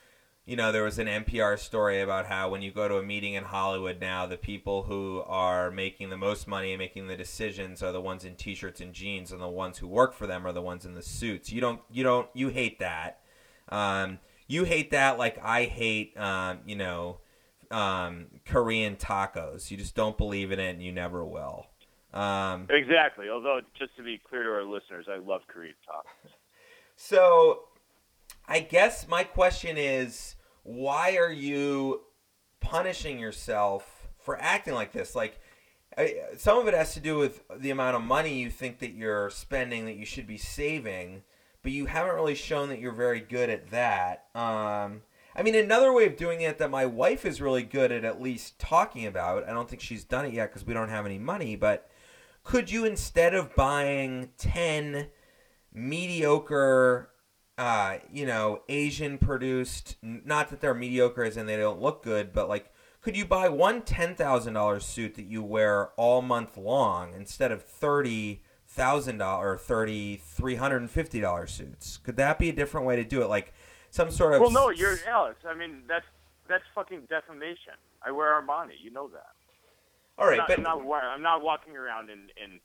you 0.46 0.56
know 0.56 0.72
there 0.72 0.84
was 0.84 0.98
an 0.98 1.08
NPR 1.08 1.58
story 1.58 2.00
about 2.00 2.26
how 2.26 2.48
when 2.48 2.62
you 2.62 2.70
go 2.70 2.88
to 2.88 2.96
a 2.96 3.02
meeting 3.02 3.34
in 3.34 3.44
Hollywood 3.44 4.00
now 4.00 4.24
the 4.26 4.36
people 4.36 4.84
who 4.84 5.22
are 5.26 5.70
making 5.70 6.08
the 6.08 6.16
most 6.16 6.46
money 6.46 6.72
and 6.72 6.78
making 6.78 7.08
the 7.08 7.16
decisions 7.16 7.82
are 7.82 7.92
the 7.92 8.00
ones 8.00 8.24
in 8.24 8.36
t-shirts 8.36 8.80
and 8.80 8.94
jeans 8.94 9.32
and 9.32 9.40
the 9.40 9.48
ones 9.48 9.78
who 9.78 9.88
work 9.88 10.14
for 10.14 10.26
them 10.26 10.46
are 10.46 10.52
the 10.52 10.62
ones 10.62 10.86
in 10.86 10.94
the 10.94 11.02
suits. 11.02 11.52
You 11.52 11.60
don't 11.60 11.80
you 11.90 12.04
don't 12.04 12.28
you 12.32 12.48
hate 12.48 12.78
that. 12.78 13.20
Um, 13.68 14.20
you 14.46 14.64
hate 14.64 14.92
that 14.92 15.18
like 15.18 15.38
I 15.42 15.64
hate 15.64 16.16
um, 16.16 16.60
you 16.64 16.76
know 16.76 17.18
um, 17.70 18.26
Korean 18.46 18.96
tacos. 18.96 19.70
You 19.70 19.76
just 19.76 19.94
don't 19.94 20.16
believe 20.16 20.52
in 20.52 20.60
it 20.60 20.70
and 20.70 20.82
you 20.82 20.92
never 20.92 21.24
will. 21.24 21.66
Um, 22.14 22.66
Exactly. 22.70 23.28
Although, 23.28 23.60
just 23.78 23.96
to 23.96 24.02
be 24.02 24.18
clear 24.18 24.44
to 24.44 24.50
our 24.50 24.64
listeners, 24.64 25.06
I 25.10 25.18
love 25.18 25.42
Korean 25.48 25.74
tacos. 25.88 26.30
So, 26.96 27.64
I 28.48 28.60
guess 28.60 29.06
my 29.06 29.24
question 29.24 29.76
is, 29.76 30.35
why 30.66 31.16
are 31.16 31.32
you 31.32 32.02
punishing 32.60 33.18
yourself 33.18 34.08
for 34.18 34.36
acting 34.40 34.74
like 34.74 34.92
this? 34.92 35.14
Like, 35.14 35.40
some 36.36 36.58
of 36.58 36.68
it 36.68 36.74
has 36.74 36.92
to 36.94 37.00
do 37.00 37.16
with 37.16 37.42
the 37.56 37.70
amount 37.70 37.96
of 37.96 38.02
money 38.02 38.38
you 38.38 38.50
think 38.50 38.80
that 38.80 38.92
you're 38.92 39.30
spending 39.30 39.86
that 39.86 39.96
you 39.96 40.04
should 40.04 40.26
be 40.26 40.36
saving, 40.36 41.22
but 41.62 41.72
you 41.72 41.86
haven't 41.86 42.14
really 42.14 42.34
shown 42.34 42.68
that 42.68 42.80
you're 42.80 42.92
very 42.92 43.20
good 43.20 43.48
at 43.48 43.70
that. 43.70 44.26
Um, 44.34 45.02
I 45.34 45.42
mean, 45.42 45.54
another 45.54 45.92
way 45.92 46.06
of 46.06 46.16
doing 46.16 46.40
it 46.40 46.58
that 46.58 46.70
my 46.70 46.84
wife 46.84 47.24
is 47.24 47.40
really 47.40 47.62
good 47.62 47.92
at 47.92 48.04
at 48.04 48.20
least 48.20 48.58
talking 48.58 49.06
about. 49.06 49.48
I 49.48 49.52
don't 49.52 49.68
think 49.68 49.80
she's 49.80 50.04
done 50.04 50.26
it 50.26 50.34
yet 50.34 50.50
because 50.50 50.66
we 50.66 50.74
don't 50.74 50.88
have 50.88 51.06
any 51.06 51.18
money, 51.18 51.56
but 51.56 51.90
could 52.42 52.70
you 52.70 52.84
instead 52.84 53.34
of 53.34 53.54
buying 53.54 54.30
10 54.38 55.08
mediocre 55.72 57.10
uh, 57.58 57.98
you 58.12 58.26
know, 58.26 58.62
Asian 58.68 59.18
produced. 59.18 59.96
Not 60.02 60.50
that 60.50 60.60
they're 60.60 60.74
mediocre 60.74 61.24
as 61.24 61.36
in 61.36 61.46
they 61.46 61.56
don't 61.56 61.80
look 61.80 62.02
good, 62.02 62.32
but 62.32 62.48
like, 62.48 62.72
could 63.00 63.16
you 63.16 63.24
buy 63.24 63.48
one 63.48 63.82
ten 63.82 64.14
thousand 64.14 64.54
dollars 64.54 64.84
suit 64.84 65.14
that 65.14 65.26
you 65.26 65.42
wear 65.42 65.90
all 65.96 66.22
month 66.22 66.56
long 66.56 67.14
instead 67.14 67.52
of 67.52 67.62
thirty 67.62 68.42
thousand 68.66 69.18
dollar 69.18 69.52
or 69.52 69.58
thirty 69.58 70.16
three 70.16 70.56
hundred 70.56 70.78
and 70.78 70.90
fifty 70.90 71.20
dollars 71.20 71.52
suits? 71.52 71.98
Could 71.98 72.16
that 72.16 72.38
be 72.38 72.48
a 72.48 72.52
different 72.52 72.86
way 72.86 72.96
to 72.96 73.04
do 73.04 73.22
it? 73.22 73.28
Like 73.28 73.54
some 73.90 74.10
sort 74.10 74.34
of. 74.34 74.40
Well, 74.40 74.50
no, 74.50 74.70
you're 74.70 74.98
Alex. 75.08 75.38
I 75.48 75.54
mean, 75.54 75.82
that's 75.88 76.04
that's 76.48 76.64
fucking 76.74 77.02
defamation. 77.08 77.74
I 78.02 78.10
wear 78.10 78.40
Armani. 78.40 78.74
You 78.82 78.90
know 78.90 79.08
that. 79.08 79.32
all 80.18 80.26
right, 80.26 80.32
I'm 80.32 80.38
not, 80.38 80.48
but 80.48 80.58
I'm 80.58 80.88
not, 80.88 81.04
I'm 81.04 81.22
not 81.22 81.42
walking 81.42 81.76
around 81.76 82.10
in 82.10 82.28
in 82.42 82.60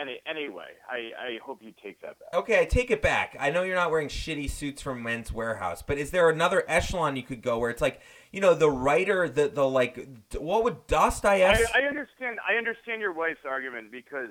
any 0.00 0.20
anyway. 0.26 0.68
I 0.88 1.10
I 1.18 1.38
hope 1.44 1.62
you 1.62 1.72
take 1.82 2.00
that 2.02 2.18
back. 2.18 2.34
Okay, 2.34 2.60
I 2.60 2.64
take 2.64 2.90
it 2.90 3.02
back. 3.02 3.36
I 3.38 3.50
know 3.50 3.62
you're 3.62 3.76
not 3.76 3.90
wearing 3.90 4.08
shitty 4.08 4.50
suits 4.50 4.82
from 4.82 5.02
Men's 5.02 5.30
Wearhouse, 5.30 5.82
but 5.86 5.98
is 5.98 6.10
there 6.10 6.28
another 6.28 6.64
echelon 6.68 7.16
you 7.16 7.22
could 7.22 7.42
go 7.42 7.58
where 7.58 7.70
it's 7.70 7.82
like, 7.82 8.00
you 8.30 8.40
know, 8.40 8.54
the 8.54 8.70
writer, 8.70 9.28
the 9.28 9.48
the 9.48 9.68
like, 9.68 10.08
what 10.38 10.64
would 10.64 10.86
Dostoevsky? 10.86 11.64
I, 11.74 11.82
I 11.82 11.88
understand. 11.88 12.38
I 12.48 12.54
understand 12.54 13.00
your 13.00 13.12
wife's 13.12 13.44
argument 13.48 13.90
because 13.92 14.28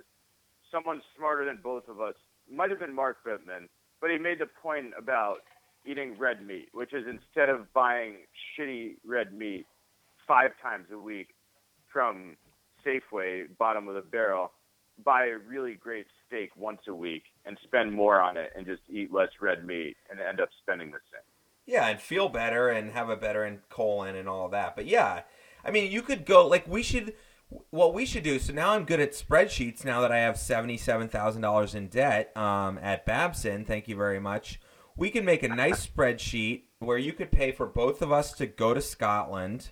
someone 0.72 1.02
smarter 1.18 1.46
than 1.46 1.60
both 1.62 1.88
of 1.88 2.00
us 2.00 2.16
might 2.50 2.70
have 2.70 2.80
been 2.80 2.94
Mark 2.94 3.18
Bittman, 3.26 3.68
but 4.00 4.10
he 4.10 4.18
made 4.18 4.40
the 4.40 4.48
point 4.62 4.94
about 4.98 5.40
eating 5.86 6.18
red 6.18 6.46
meat, 6.46 6.70
which 6.74 6.94
is 6.94 7.06
instead 7.08 7.50
of 7.50 7.72
buying 7.74 8.18
shitty 8.58 8.96
red 9.06 9.34
meat 9.34 9.66
five 10.28 10.52
times 10.62 10.88
a 10.92 10.98
week 10.98 11.30
from 11.92 12.38
Safeway, 12.86 13.46
bottom 13.58 13.88
of 13.88 13.96
the 13.96 14.02
barrel, 14.02 14.52
buy 15.04 15.28
a 15.28 15.38
really 15.38 15.76
great 15.76 16.08
steak 16.26 16.56
once 16.56 16.82
a 16.88 16.94
week 16.94 17.24
and 17.46 17.58
spend 17.64 17.92
more 17.92 18.22
on 18.22 18.38
it 18.38 18.52
and 18.56 18.66
just 18.66 18.82
eat 18.90 19.12
less 19.12 19.30
red 19.40 19.66
meat 19.66 19.98
and 20.10 20.20
end 20.20 20.40
up 20.40 20.50
spending 20.62 20.92
the 20.92 21.00
same. 21.12 21.22
Yeah, 21.66 21.88
and 21.88 22.00
feel 22.00 22.30
better 22.30 22.70
and 22.70 22.92
have 22.92 23.10
a 23.10 23.16
better 23.16 23.62
colon 23.70 24.16
and 24.16 24.28
all 24.28 24.50
that. 24.50 24.76
But 24.76 24.88
yeah, 24.88 25.22
I 25.64 25.72
mean, 25.72 25.92
you 25.92 26.02
could 26.02 26.26
go 26.26 26.48
like 26.48 26.68
we 26.68 26.84
should. 26.84 27.14
What 27.70 27.94
we 27.94 28.06
should 28.06 28.24
do. 28.24 28.40
So 28.40 28.54
now 28.54 28.72
I'm 28.72 28.86
good 28.86 29.02
at 29.02 29.12
spreadsheets. 29.12 29.84
Now 29.84 30.00
that 30.00 30.12
I 30.14 30.20
have 30.20 30.38
seventy-seven 30.38 31.10
thousand 31.10 31.42
dollars 31.42 31.76
in 31.76 31.88
debt 31.88 32.32
um, 32.38 32.80
at 32.82 33.06
Babson, 33.06 33.66
thank 33.66 33.90
you 33.90 33.96
very 33.98 34.22
much. 34.22 34.62
We 34.96 35.10
can 35.10 35.26
make 35.26 35.44
a 35.44 35.50
nice 35.50 35.86
spreadsheet 35.86 36.62
where 36.80 36.98
you 36.98 37.12
could 37.12 37.30
pay 37.30 37.52
for 37.52 37.66
both 37.66 38.02
of 38.02 38.10
us 38.10 38.32
to 38.36 38.46
go 38.46 38.74
to 38.74 38.80
Scotland. 38.80 39.72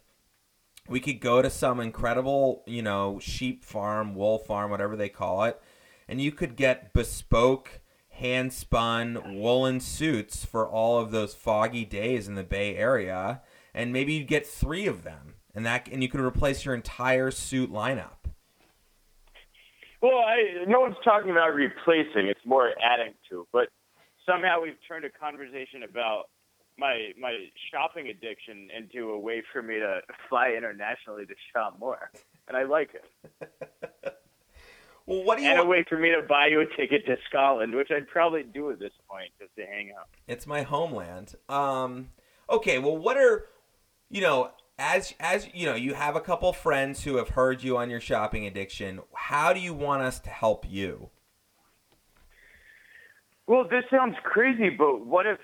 We 0.89 0.99
could 0.99 1.19
go 1.19 1.41
to 1.41 1.49
some 1.49 1.79
incredible, 1.79 2.63
you 2.65 2.81
know, 2.81 3.19
sheep 3.19 3.63
farm, 3.63 4.15
wool 4.15 4.39
farm, 4.39 4.71
whatever 4.71 4.95
they 4.95 5.09
call 5.09 5.43
it, 5.43 5.61
and 6.07 6.19
you 6.19 6.31
could 6.31 6.55
get 6.55 6.93
bespoke 6.93 7.81
hand 8.09 8.51
spun 8.51 9.39
woolen 9.39 9.79
suits 9.79 10.43
for 10.43 10.67
all 10.67 10.99
of 10.99 11.11
those 11.11 11.33
foggy 11.33 11.85
days 11.85 12.27
in 12.27 12.35
the 12.35 12.43
Bay 12.43 12.75
Area, 12.75 13.41
and 13.73 13.93
maybe 13.93 14.13
you'd 14.13 14.27
get 14.27 14.47
three 14.47 14.87
of 14.87 15.03
them, 15.03 15.35
and 15.53 15.65
that 15.65 15.87
and 15.89 16.01
you 16.01 16.09
could 16.09 16.19
replace 16.19 16.65
your 16.65 16.73
entire 16.73 17.31
suit 17.31 17.71
lineup. 17.71 18.19
Well, 20.01 20.17
I, 20.17 20.65
no 20.65 20.79
one's 20.79 20.95
talking 21.03 21.29
about 21.29 21.53
replacing. 21.53 22.27
It's 22.27 22.39
more 22.45 22.71
adding 22.81 23.13
to. 23.29 23.45
But 23.51 23.67
somehow 24.25 24.61
we've 24.61 24.77
turned 24.87 25.05
a 25.05 25.09
conversation 25.09 25.83
about 25.83 26.29
my 26.79 27.11
my 27.19 27.37
shopping 27.71 28.07
addiction 28.07 28.69
into 28.75 29.09
a 29.09 29.19
way 29.19 29.43
for 29.51 29.61
me 29.61 29.75
to 29.75 30.01
fly 30.29 30.53
internationally 30.57 31.25
to 31.25 31.35
shop 31.53 31.77
more, 31.79 32.11
and 32.47 32.55
I 32.55 32.63
like 32.63 32.91
it. 32.93 34.15
Well, 35.09 35.23
what 35.23 35.39
do 35.39 35.43
you? 35.43 35.49
And 35.49 35.59
a 35.59 35.65
way 35.65 35.83
for 35.89 35.97
me 35.97 36.11
to 36.11 36.21
buy 36.21 36.47
you 36.47 36.61
a 36.61 36.67
ticket 36.77 37.03
to 37.07 37.17
Scotland, 37.27 37.73
which 37.73 37.89
I'd 37.89 38.07
probably 38.07 38.43
do 38.43 38.69
at 38.69 38.77
this 38.77 38.91
point 39.09 39.31
just 39.39 39.55
to 39.55 39.65
hang 39.65 39.91
out. 39.99 40.07
It's 40.27 40.45
my 40.45 40.61
homeland. 40.61 41.33
Um, 41.49 42.09
okay, 42.47 42.77
well, 42.77 42.95
what 42.95 43.17
are 43.17 43.47
you 44.11 44.21
know? 44.21 44.51
As 44.77 45.15
as 45.19 45.47
you 45.51 45.65
know, 45.65 45.73
you 45.73 45.95
have 45.95 46.15
a 46.15 46.21
couple 46.21 46.53
friends 46.53 47.05
who 47.05 47.17
have 47.17 47.29
heard 47.29 47.63
you 47.63 47.75
on 47.75 47.89
your 47.89 47.99
shopping 47.99 48.45
addiction. 48.45 48.99
How 49.15 49.51
do 49.51 49.59
you 49.59 49.73
want 49.73 50.03
us 50.03 50.19
to 50.19 50.29
help 50.29 50.63
you? 50.69 51.09
Well, 53.47 53.63
this 53.63 53.85
sounds 53.89 54.15
crazy, 54.23 54.69
but 54.69 55.07
what 55.07 55.25
if 55.25 55.39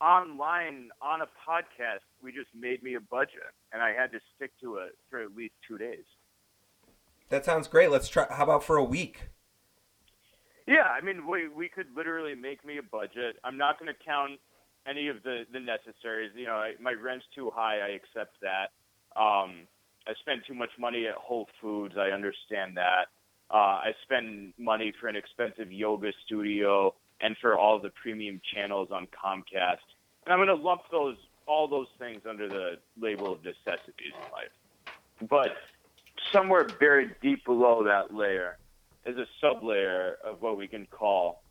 online 0.00 0.90
on 1.02 1.20
a 1.20 1.26
podcast 1.26 2.04
we 2.22 2.32
just 2.32 2.48
made 2.58 2.82
me 2.82 2.94
a 2.94 3.00
budget 3.00 3.52
and 3.72 3.82
I 3.82 3.92
had 3.92 4.12
to 4.12 4.20
stick 4.36 4.52
to 4.62 4.76
it 4.76 4.96
for 5.08 5.20
at 5.20 5.34
least 5.36 5.54
two 5.66 5.78
days? 5.78 6.04
That 7.28 7.44
sounds 7.44 7.68
great. 7.68 7.90
Let's 7.90 8.08
try. 8.08 8.26
How 8.28 8.44
about 8.44 8.64
for 8.64 8.76
a 8.76 8.84
week? 8.84 9.28
Yeah, 10.66 10.86
I 10.86 11.00
mean, 11.00 11.26
we 11.28 11.48
we 11.48 11.68
could 11.68 11.86
literally 11.96 12.34
make 12.34 12.64
me 12.64 12.78
a 12.78 12.82
budget. 12.82 13.36
I'm 13.44 13.56
not 13.56 13.78
going 13.78 13.92
to 13.92 14.04
count 14.04 14.38
any 14.86 15.08
of 15.08 15.22
the 15.22 15.44
the 15.52 15.60
necessaries. 15.60 16.32
You 16.34 16.46
know, 16.46 16.54
I, 16.54 16.72
my 16.80 16.92
rent's 16.92 17.24
too 17.34 17.50
high. 17.54 17.78
I 17.78 17.90
accept 17.90 18.36
that. 18.42 18.70
Um, 19.20 19.66
I 20.06 20.14
spend 20.20 20.42
too 20.46 20.54
much 20.54 20.70
money 20.78 21.06
at 21.06 21.14
Whole 21.14 21.46
Foods. 21.60 21.94
I 21.98 22.10
understand 22.10 22.76
that. 22.76 23.06
Uh, 23.50 23.82
I 23.82 23.92
spend 24.02 24.54
money 24.58 24.92
for 25.00 25.08
an 25.08 25.16
expensive 25.16 25.72
yoga 25.72 26.12
studio 26.24 26.94
and 27.20 27.36
for 27.40 27.58
all 27.58 27.80
the 27.80 27.90
premium 28.02 28.40
channels 28.54 28.88
on 28.92 29.06
Comcast. 29.08 29.86
And 30.24 30.32
I'm 30.32 30.38
going 30.38 30.48
to 30.48 30.62
lump 30.62 30.82
those 30.90 31.16
all 31.46 31.66
those 31.66 31.88
things 31.98 32.22
under 32.28 32.48
the 32.48 32.78
label 33.00 33.32
of 33.32 33.44
necessities 33.44 34.12
in 34.14 34.32
life. 34.32 35.28
But 35.28 35.56
somewhere 36.32 36.64
buried 36.64 37.16
deep 37.20 37.44
below 37.44 37.82
that 37.84 38.14
layer 38.14 38.56
is 39.04 39.16
a 39.16 39.26
sublayer 39.44 40.14
of 40.24 40.42
what 40.42 40.56
we 40.56 40.68
can 40.68 40.86
call 40.86 41.42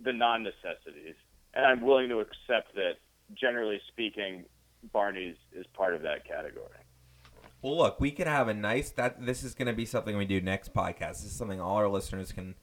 the 0.00 0.12
non 0.12 0.42
necessities. 0.42 1.14
And 1.54 1.64
I'm 1.64 1.80
willing 1.80 2.08
to 2.10 2.18
accept 2.18 2.74
that, 2.74 2.96
generally 3.34 3.80
speaking, 3.88 4.44
Barney's 4.92 5.36
is 5.52 5.66
part 5.74 5.94
of 5.94 6.02
that 6.02 6.26
category. 6.26 6.68
Well, 7.62 7.76
look, 7.76 8.00
we 8.00 8.12
could 8.12 8.28
have 8.28 8.48
a 8.48 8.54
nice 8.54 8.90
that 8.90 9.24
this 9.24 9.42
is 9.42 9.54
going 9.54 9.66
to 9.66 9.72
be 9.72 9.84
something 9.84 10.16
we 10.16 10.26
do 10.26 10.40
next 10.40 10.72
podcast. 10.72 11.22
This 11.22 11.24
is 11.24 11.32
something 11.32 11.60
all 11.60 11.76
our 11.76 11.88
listeners 11.88 12.30
can 12.32 12.54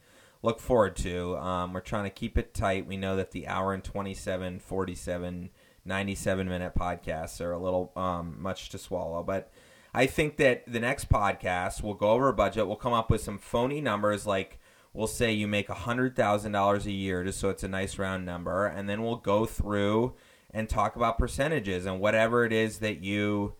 look 0.42 0.60
forward 0.60 0.96
to. 0.96 1.36
Um, 1.38 1.72
we're 1.72 1.80
trying 1.80 2.04
to 2.04 2.10
keep 2.10 2.38
it 2.38 2.54
tight. 2.54 2.86
We 2.86 2.96
know 2.96 3.16
that 3.16 3.32
the 3.32 3.46
hour 3.48 3.72
and 3.72 3.82
27, 3.82 4.60
47, 4.60 5.50
97 5.84 6.48
minute 6.48 6.74
podcasts 6.74 7.40
are 7.40 7.52
a 7.52 7.58
little 7.58 7.92
um, 7.96 8.36
much 8.40 8.68
to 8.70 8.78
swallow, 8.78 9.22
but 9.22 9.50
I 9.94 10.06
think 10.06 10.36
that 10.36 10.70
the 10.70 10.80
next 10.80 11.08
podcast 11.08 11.82
we'll 11.82 11.94
go 11.94 12.10
over 12.10 12.28
a 12.28 12.34
budget. 12.34 12.66
We'll 12.66 12.76
come 12.76 12.92
up 12.92 13.10
with 13.10 13.22
some 13.22 13.38
phony 13.38 13.80
numbers 13.80 14.26
like 14.26 14.58
we'll 14.92 15.06
say 15.06 15.32
you 15.32 15.46
make 15.46 15.68
$100,000 15.68 16.86
a 16.86 16.90
year 16.90 17.24
just 17.24 17.40
so 17.40 17.48
it's 17.50 17.62
a 17.62 17.68
nice 17.68 17.98
round 17.98 18.26
number 18.26 18.66
and 18.66 18.88
then 18.88 19.02
we'll 19.02 19.16
go 19.16 19.46
through 19.46 20.14
and 20.50 20.68
talk 20.68 20.96
about 20.96 21.18
percentages 21.18 21.86
and 21.86 22.00
whatever 22.00 22.44
it 22.44 22.52
is 22.52 22.78
that 22.78 23.02
you 23.02 23.54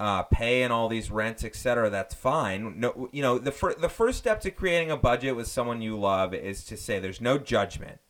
uh, 0.00 0.22
pay 0.22 0.62
and 0.62 0.72
all 0.72 0.88
these 0.88 1.10
rents, 1.10 1.44
etc. 1.44 1.90
That's 1.90 2.14
fine. 2.14 2.80
No, 2.80 3.10
you 3.12 3.20
know 3.20 3.38
the 3.38 3.52
fir- 3.52 3.74
the 3.74 3.90
first 3.90 4.18
step 4.18 4.40
to 4.40 4.50
creating 4.50 4.90
a 4.90 4.96
budget 4.96 5.36
with 5.36 5.46
someone 5.46 5.82
you 5.82 5.98
love 5.98 6.32
is 6.32 6.64
to 6.64 6.76
say 6.78 6.98
there's 6.98 7.20
no 7.20 7.36
judgment. 7.36 8.00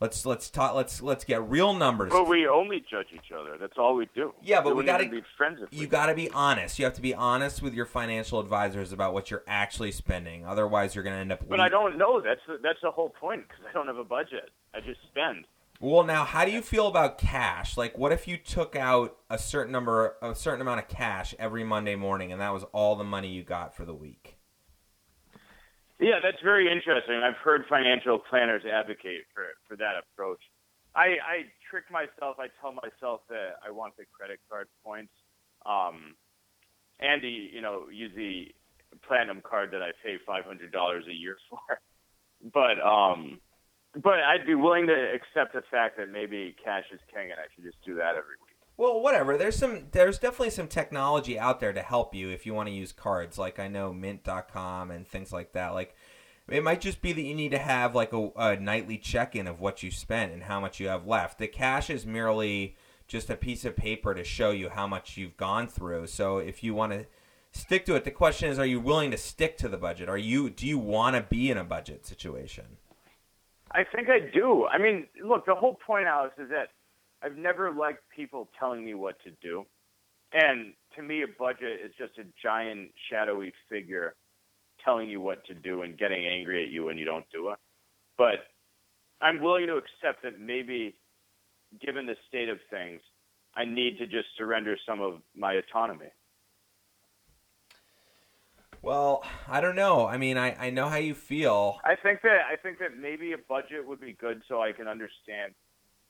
Let's 0.00 0.24
let's 0.24 0.48
talk. 0.48 0.76
Let's 0.76 1.02
let's 1.02 1.24
get 1.24 1.42
real 1.48 1.74
numbers. 1.74 2.12
But 2.12 2.28
we 2.28 2.46
only 2.46 2.84
judge 2.88 3.08
each 3.12 3.32
other. 3.36 3.56
That's 3.58 3.76
all 3.76 3.96
we 3.96 4.08
do. 4.14 4.32
Yeah, 4.44 4.60
but 4.60 4.76
we, 4.76 4.82
we 4.82 4.86
gotta 4.86 5.08
be 5.08 5.22
friends. 5.36 5.58
You 5.72 5.88
got 5.88 6.06
to 6.06 6.14
be 6.14 6.30
honest. 6.30 6.78
You 6.78 6.84
have 6.84 6.94
to 6.94 7.02
be 7.02 7.14
honest 7.14 7.62
with 7.62 7.74
your 7.74 7.86
financial 7.86 8.38
advisors 8.38 8.92
about 8.92 9.12
what 9.12 9.32
you're 9.32 9.44
actually 9.48 9.90
spending. 9.90 10.46
Otherwise, 10.46 10.94
you're 10.94 11.02
going 11.02 11.16
to 11.16 11.20
end 11.20 11.32
up. 11.32 11.48
But 11.48 11.58
I 11.58 11.68
don't 11.68 11.98
know. 11.98 12.20
That's 12.20 12.40
the, 12.46 12.58
that's 12.62 12.78
the 12.82 12.92
whole 12.92 13.08
point 13.08 13.48
because 13.48 13.64
I 13.68 13.72
don't 13.72 13.88
have 13.88 13.98
a 13.98 14.04
budget. 14.04 14.50
I 14.72 14.80
just 14.80 15.00
spend. 15.10 15.46
Well, 15.84 16.02
now, 16.02 16.24
how 16.24 16.46
do 16.46 16.50
you 16.50 16.62
feel 16.62 16.86
about 16.86 17.18
cash? 17.18 17.76
Like, 17.76 17.98
what 17.98 18.10
if 18.10 18.26
you 18.26 18.38
took 18.38 18.74
out 18.74 19.18
a 19.28 19.36
certain 19.36 19.70
number, 19.70 20.16
a 20.22 20.34
certain 20.34 20.62
amount 20.62 20.80
of 20.80 20.88
cash 20.88 21.34
every 21.38 21.62
Monday 21.62 21.94
morning, 21.94 22.32
and 22.32 22.40
that 22.40 22.54
was 22.54 22.64
all 22.72 22.96
the 22.96 23.04
money 23.04 23.28
you 23.28 23.42
got 23.42 23.76
for 23.76 23.84
the 23.84 23.92
week? 23.92 24.38
Yeah, 26.00 26.20
that's 26.22 26.42
very 26.42 26.72
interesting. 26.72 27.16
I've 27.16 27.36
heard 27.36 27.66
financial 27.68 28.18
planners 28.18 28.62
advocate 28.64 29.26
for 29.34 29.44
for 29.68 29.76
that 29.76 29.96
approach. 30.00 30.40
I, 30.96 31.20
I 31.20 31.36
trick 31.68 31.84
myself. 31.92 32.36
I 32.38 32.46
tell 32.62 32.72
myself 32.72 33.20
that 33.28 33.56
I 33.62 33.70
want 33.70 33.94
the 33.98 34.04
credit 34.10 34.40
card 34.48 34.68
points. 34.82 35.12
Um, 35.66 36.14
Andy, 36.98 37.50
you 37.52 37.60
know, 37.60 37.88
use 37.92 38.12
the 38.16 38.46
platinum 39.06 39.42
card 39.44 39.70
that 39.72 39.82
I 39.82 39.90
pay 40.02 40.16
five 40.26 40.46
hundred 40.46 40.72
dollars 40.72 41.04
a 41.10 41.14
year 41.14 41.36
for. 41.50 41.60
But 42.54 42.80
um, 42.80 43.38
but 44.02 44.20
I'd 44.20 44.46
be 44.46 44.54
willing 44.54 44.86
to 44.86 45.12
accept 45.14 45.54
the 45.54 45.62
fact 45.70 45.96
that 45.98 46.10
maybe 46.10 46.54
cash 46.62 46.84
is 46.92 47.00
king, 47.12 47.30
and 47.30 47.40
I 47.40 47.44
should 47.54 47.64
just 47.64 47.82
do 47.84 47.94
that 47.96 48.10
every 48.10 48.36
week. 48.42 48.54
Well, 48.76 49.00
whatever. 49.00 49.36
There's 49.36 49.56
some. 49.56 49.86
There's 49.92 50.18
definitely 50.18 50.50
some 50.50 50.66
technology 50.66 51.38
out 51.38 51.60
there 51.60 51.72
to 51.72 51.82
help 51.82 52.14
you 52.14 52.30
if 52.30 52.44
you 52.44 52.54
want 52.54 52.68
to 52.68 52.74
use 52.74 52.92
cards. 52.92 53.38
Like 53.38 53.60
I 53.60 53.68
know 53.68 53.92
Mint.com 53.92 54.90
and 54.90 55.06
things 55.06 55.32
like 55.32 55.52
that. 55.52 55.74
Like 55.74 55.94
it 56.48 56.64
might 56.64 56.80
just 56.80 57.00
be 57.00 57.12
that 57.12 57.22
you 57.22 57.34
need 57.34 57.52
to 57.52 57.58
have 57.58 57.94
like 57.94 58.12
a, 58.12 58.30
a 58.36 58.56
nightly 58.56 58.98
check-in 58.98 59.46
of 59.46 59.60
what 59.60 59.82
you 59.82 59.90
spent 59.90 60.32
and 60.32 60.42
how 60.42 60.60
much 60.60 60.80
you 60.80 60.88
have 60.88 61.06
left. 61.06 61.38
The 61.38 61.46
cash 61.46 61.88
is 61.88 62.04
merely 62.04 62.76
just 63.06 63.30
a 63.30 63.36
piece 63.36 63.64
of 63.64 63.76
paper 63.76 64.14
to 64.14 64.24
show 64.24 64.50
you 64.50 64.70
how 64.70 64.86
much 64.86 65.16
you've 65.16 65.36
gone 65.36 65.68
through. 65.68 66.08
So 66.08 66.38
if 66.38 66.64
you 66.64 66.74
want 66.74 66.92
to 66.92 67.06
stick 67.52 67.86
to 67.86 67.94
it, 67.94 68.04
the 68.04 68.10
question 68.10 68.50
is: 68.50 68.58
Are 68.58 68.66
you 68.66 68.80
willing 68.80 69.12
to 69.12 69.16
stick 69.16 69.56
to 69.58 69.68
the 69.68 69.76
budget? 69.76 70.08
Are 70.08 70.18
you? 70.18 70.50
Do 70.50 70.66
you 70.66 70.78
want 70.78 71.14
to 71.14 71.22
be 71.22 71.48
in 71.48 71.58
a 71.58 71.64
budget 71.64 72.04
situation? 72.04 72.64
I 73.74 73.82
think 73.94 74.08
I 74.08 74.20
do. 74.32 74.66
I 74.66 74.78
mean, 74.78 75.06
look, 75.22 75.46
the 75.46 75.54
whole 75.54 75.76
point, 75.84 76.06
Alex, 76.06 76.34
is 76.38 76.48
that 76.50 76.68
I've 77.22 77.36
never 77.36 77.72
liked 77.72 78.02
people 78.14 78.48
telling 78.58 78.84
me 78.84 78.94
what 78.94 79.16
to 79.24 79.30
do. 79.42 79.64
And 80.32 80.74
to 80.96 81.02
me, 81.02 81.22
a 81.22 81.26
budget 81.38 81.80
is 81.84 81.92
just 81.98 82.18
a 82.18 82.24
giant, 82.42 82.90
shadowy 83.10 83.52
figure 83.68 84.14
telling 84.84 85.08
you 85.08 85.20
what 85.20 85.44
to 85.46 85.54
do 85.54 85.82
and 85.82 85.98
getting 85.98 86.24
angry 86.26 86.62
at 86.64 86.70
you 86.70 86.84
when 86.84 86.98
you 86.98 87.04
don't 87.04 87.24
do 87.32 87.50
it. 87.50 87.58
But 88.16 88.46
I'm 89.20 89.40
willing 89.40 89.66
to 89.66 89.76
accept 89.76 90.22
that 90.22 90.40
maybe, 90.40 90.94
given 91.84 92.06
the 92.06 92.16
state 92.28 92.48
of 92.48 92.58
things, 92.70 93.00
I 93.56 93.64
need 93.64 93.98
to 93.98 94.06
just 94.06 94.26
surrender 94.36 94.76
some 94.86 95.00
of 95.00 95.14
my 95.36 95.54
autonomy. 95.54 96.10
Well, 98.84 99.24
I 99.48 99.62
don't 99.62 99.76
know. 99.76 100.06
I 100.06 100.18
mean, 100.18 100.36
I, 100.36 100.54
I 100.66 100.70
know 100.70 100.90
how 100.90 100.98
you 100.98 101.14
feel. 101.14 101.78
I 101.84 101.96
think 101.96 102.20
that 102.20 102.40
I 102.52 102.56
think 102.56 102.78
that 102.80 102.98
maybe 102.98 103.32
a 103.32 103.38
budget 103.38 103.86
would 103.86 104.00
be 104.00 104.12
good 104.12 104.42
so 104.46 104.60
I 104.60 104.72
can 104.72 104.88
understand 104.88 105.54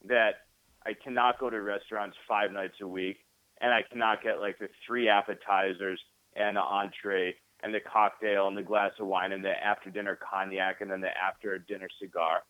that 0.09 0.41
I 0.85 0.93
cannot 0.93 1.39
go 1.39 1.51
to 1.51 1.63
restaurants 1.63 2.17
five 2.27 2.51
nights 2.51 2.75
a 2.83 2.89
week 2.89 3.19
and 3.61 3.73
I 3.73 3.83
cannot 3.89 4.25
get 4.25 4.41
like 4.41 4.59
the 4.59 4.69
three 4.85 5.09
appetizers 5.09 6.01
and 6.35 6.57
the 6.57 6.63
entree 6.63 7.37
and 7.63 7.73
the 7.73 7.79
cocktail 7.81 8.49
and 8.49 8.57
the 8.57 8.63
glass 8.63 8.91
of 8.99 9.07
wine 9.07 9.31
and 9.31 9.45
the 9.45 9.53
after 9.53 9.89
dinner 9.89 10.19
cognac 10.29 10.81
and 10.81 10.91
then 10.91 11.01
the 11.01 11.17
after 11.17 11.59
dinner 11.59 11.89
cigar 12.03 12.43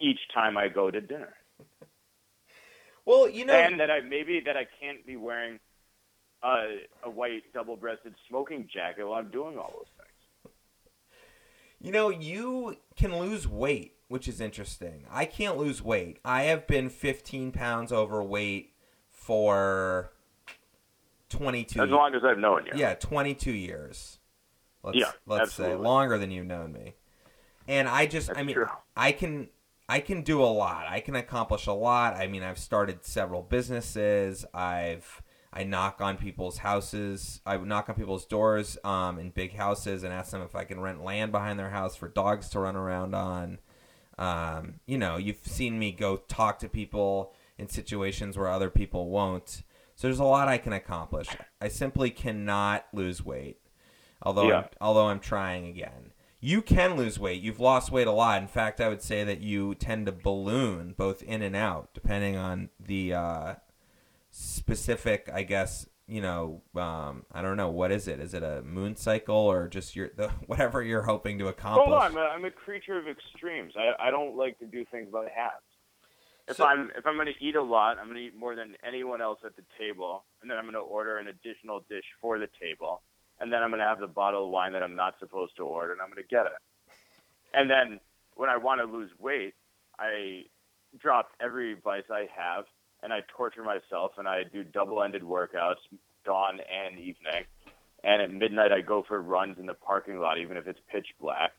each 0.00 0.20
time 0.32 0.56
I 0.56 0.68
go 0.68 0.88
to 0.88 1.00
dinner. 1.00 1.34
Well, 3.04 3.28
you 3.28 3.44
know, 3.44 3.54
and 3.54 3.80
that 3.80 3.90
I 3.90 4.00
maybe 4.00 4.40
that 4.46 4.56
I 4.56 4.66
can't 4.80 5.04
be 5.04 5.16
wearing 5.16 5.58
a, 6.42 6.78
a 7.04 7.10
white 7.10 7.42
double-breasted 7.52 8.14
smoking 8.28 8.68
jacket 8.72 9.04
while 9.04 9.18
I'm 9.18 9.30
doing 9.30 9.58
all 9.58 9.72
those 9.76 9.86
things. 9.96 10.54
You 11.80 11.92
know, 11.92 12.08
you 12.08 12.76
can 12.96 13.18
lose 13.18 13.46
weight, 13.46 13.96
which 14.08 14.28
is 14.28 14.40
interesting. 14.40 15.04
I 15.10 15.24
can't 15.24 15.58
lose 15.58 15.82
weight. 15.82 16.18
I 16.24 16.44
have 16.44 16.66
been 16.66 16.88
15 16.88 17.52
pounds 17.52 17.92
overweight 17.92 18.72
for 19.10 20.12
22 21.28 21.82
As 21.82 21.90
long 21.90 22.14
as 22.14 22.22
I've 22.24 22.38
known 22.38 22.66
you. 22.66 22.72
Yeah, 22.76 22.94
22 22.94 23.52
years. 23.52 24.18
Let's, 24.82 24.98
Yeah, 24.98 25.10
let's 25.26 25.52
say 25.52 25.74
longer 25.74 26.16
than 26.16 26.30
you've 26.30 26.46
known 26.46 26.72
me. 26.72 26.94
And 27.68 27.88
I 27.88 28.06
just 28.06 28.28
That's 28.28 28.38
I 28.38 28.42
mean 28.44 28.54
true. 28.54 28.66
I 28.96 29.10
can 29.12 29.48
I 29.88 30.00
can 30.00 30.22
do 30.22 30.42
a 30.42 30.46
lot. 30.46 30.86
I 30.88 31.00
can 31.00 31.16
accomplish 31.16 31.66
a 31.66 31.72
lot. 31.72 32.14
I 32.14 32.26
mean, 32.26 32.42
I've 32.42 32.58
started 32.58 33.04
several 33.04 33.42
businesses. 33.42 34.44
I've 34.54 35.22
I 35.56 35.64
knock 35.64 36.02
on 36.02 36.18
people's 36.18 36.58
houses. 36.58 37.40
I 37.46 37.56
knock 37.56 37.88
on 37.88 37.94
people's 37.94 38.26
doors 38.26 38.76
um, 38.84 39.18
in 39.18 39.30
big 39.30 39.54
houses 39.56 40.02
and 40.02 40.12
ask 40.12 40.30
them 40.30 40.42
if 40.42 40.54
I 40.54 40.64
can 40.64 40.80
rent 40.80 41.02
land 41.02 41.32
behind 41.32 41.58
their 41.58 41.70
house 41.70 41.96
for 41.96 42.08
dogs 42.08 42.50
to 42.50 42.60
run 42.60 42.76
around 42.76 43.14
on. 43.14 43.58
Um, 44.18 44.80
you 44.86 44.98
know, 44.98 45.16
you've 45.16 45.40
seen 45.44 45.78
me 45.78 45.92
go 45.92 46.18
talk 46.28 46.58
to 46.58 46.68
people 46.68 47.32
in 47.56 47.68
situations 47.70 48.36
where 48.36 48.48
other 48.48 48.68
people 48.68 49.08
won't. 49.08 49.62
So 49.94 50.06
there's 50.08 50.18
a 50.18 50.24
lot 50.24 50.46
I 50.46 50.58
can 50.58 50.74
accomplish. 50.74 51.28
I 51.58 51.68
simply 51.68 52.10
cannot 52.10 52.84
lose 52.92 53.24
weight, 53.24 53.58
although 54.22 54.48
Yeah. 54.48 54.58
I'm, 54.58 54.64
although 54.82 55.06
I'm 55.06 55.20
trying 55.20 55.66
again. 55.68 56.12
You 56.38 56.60
can 56.60 56.96
lose 56.96 57.18
weight. 57.18 57.40
You've 57.40 57.60
lost 57.60 57.90
weight 57.90 58.06
a 58.06 58.12
lot. 58.12 58.42
In 58.42 58.46
fact, 58.48 58.78
I 58.78 58.90
would 58.90 59.00
say 59.00 59.24
that 59.24 59.40
you 59.40 59.74
tend 59.74 60.04
to 60.04 60.12
balloon 60.12 60.94
both 60.98 61.22
in 61.22 61.40
and 61.40 61.56
out, 61.56 61.94
depending 61.94 62.36
on 62.36 62.68
the 62.78 63.14
uh, 63.14 63.54
specific. 64.36 65.28
I 65.32 65.42
guess 65.42 65.86
you 66.06 66.20
know. 66.20 66.62
Um, 66.74 67.24
I 67.32 67.42
don't 67.42 67.56
know 67.56 67.70
what 67.70 67.90
is 67.90 68.06
it. 68.08 68.20
Is 68.20 68.34
it 68.34 68.42
a 68.42 68.62
moon 68.62 68.96
cycle 68.96 69.34
or 69.36 69.68
just 69.68 69.96
your 69.96 70.10
the, 70.16 70.28
whatever 70.46 70.82
you're 70.82 71.02
hoping 71.02 71.38
to 71.38 71.48
accomplish? 71.48 71.86
Hold 71.88 71.98
on, 71.98 72.10
I'm 72.12 72.16
a, 72.16 72.20
I'm 72.20 72.44
a 72.44 72.50
creature 72.50 72.98
of 72.98 73.06
extremes. 73.08 73.74
I, 73.76 74.08
I 74.08 74.10
don't 74.10 74.36
like 74.36 74.58
to 74.60 74.66
do 74.66 74.84
things 74.90 75.08
by 75.10 75.24
halves. 75.34 75.62
If 76.48 76.56
So- 76.56 76.66
I'm 76.66 76.90
if 76.96 77.06
I'm 77.06 77.14
going 77.14 77.26
to 77.26 77.44
eat 77.44 77.56
a 77.56 77.62
lot, 77.62 77.98
I'm 77.98 78.04
going 78.06 78.16
to 78.18 78.22
eat 78.22 78.36
more 78.36 78.54
than 78.54 78.74
anyone 78.86 79.20
else 79.20 79.40
at 79.44 79.56
the 79.56 79.62
table, 79.78 80.24
and 80.42 80.50
then 80.50 80.58
I'm 80.58 80.64
going 80.64 80.74
to 80.74 80.80
order 80.80 81.18
an 81.18 81.28
additional 81.28 81.84
dish 81.88 82.04
for 82.20 82.38
the 82.38 82.48
table, 82.60 83.02
and 83.40 83.52
then 83.52 83.62
I'm 83.62 83.70
going 83.70 83.80
to 83.80 83.86
have 83.88 83.98
the 84.00 84.06
bottle 84.06 84.44
of 84.44 84.50
wine 84.50 84.72
that 84.74 84.82
I'm 84.82 84.94
not 84.94 85.14
supposed 85.18 85.56
to 85.56 85.62
order, 85.64 85.92
and 85.92 86.00
I'm 86.00 86.08
going 86.08 86.22
to 86.22 86.28
get 86.28 86.46
it. 86.46 86.52
And 87.52 87.68
then 87.70 87.98
when 88.36 88.48
I 88.50 88.58
want 88.58 88.80
to 88.80 88.86
lose 88.86 89.10
weight, 89.18 89.54
I 89.98 90.42
drop 90.98 91.30
every 91.40 91.74
vice 91.82 92.04
I 92.12 92.28
have, 92.36 92.64
and 93.06 93.14
I 93.14 93.20
torture 93.36 93.62
myself, 93.62 94.12
and 94.18 94.26
I 94.26 94.42
do 94.42 94.64
double-ended 94.64 95.22
workouts, 95.22 95.76
dawn 96.24 96.58
and 96.58 96.98
evening. 96.98 97.44
And 98.02 98.20
at 98.20 98.32
midnight, 98.32 98.72
I 98.72 98.80
go 98.80 99.04
for 99.06 99.22
runs 99.22 99.58
in 99.60 99.66
the 99.66 99.74
parking 99.74 100.18
lot, 100.18 100.38
even 100.38 100.56
if 100.56 100.66
it's 100.66 100.80
pitch 100.90 101.06
black 101.20 101.52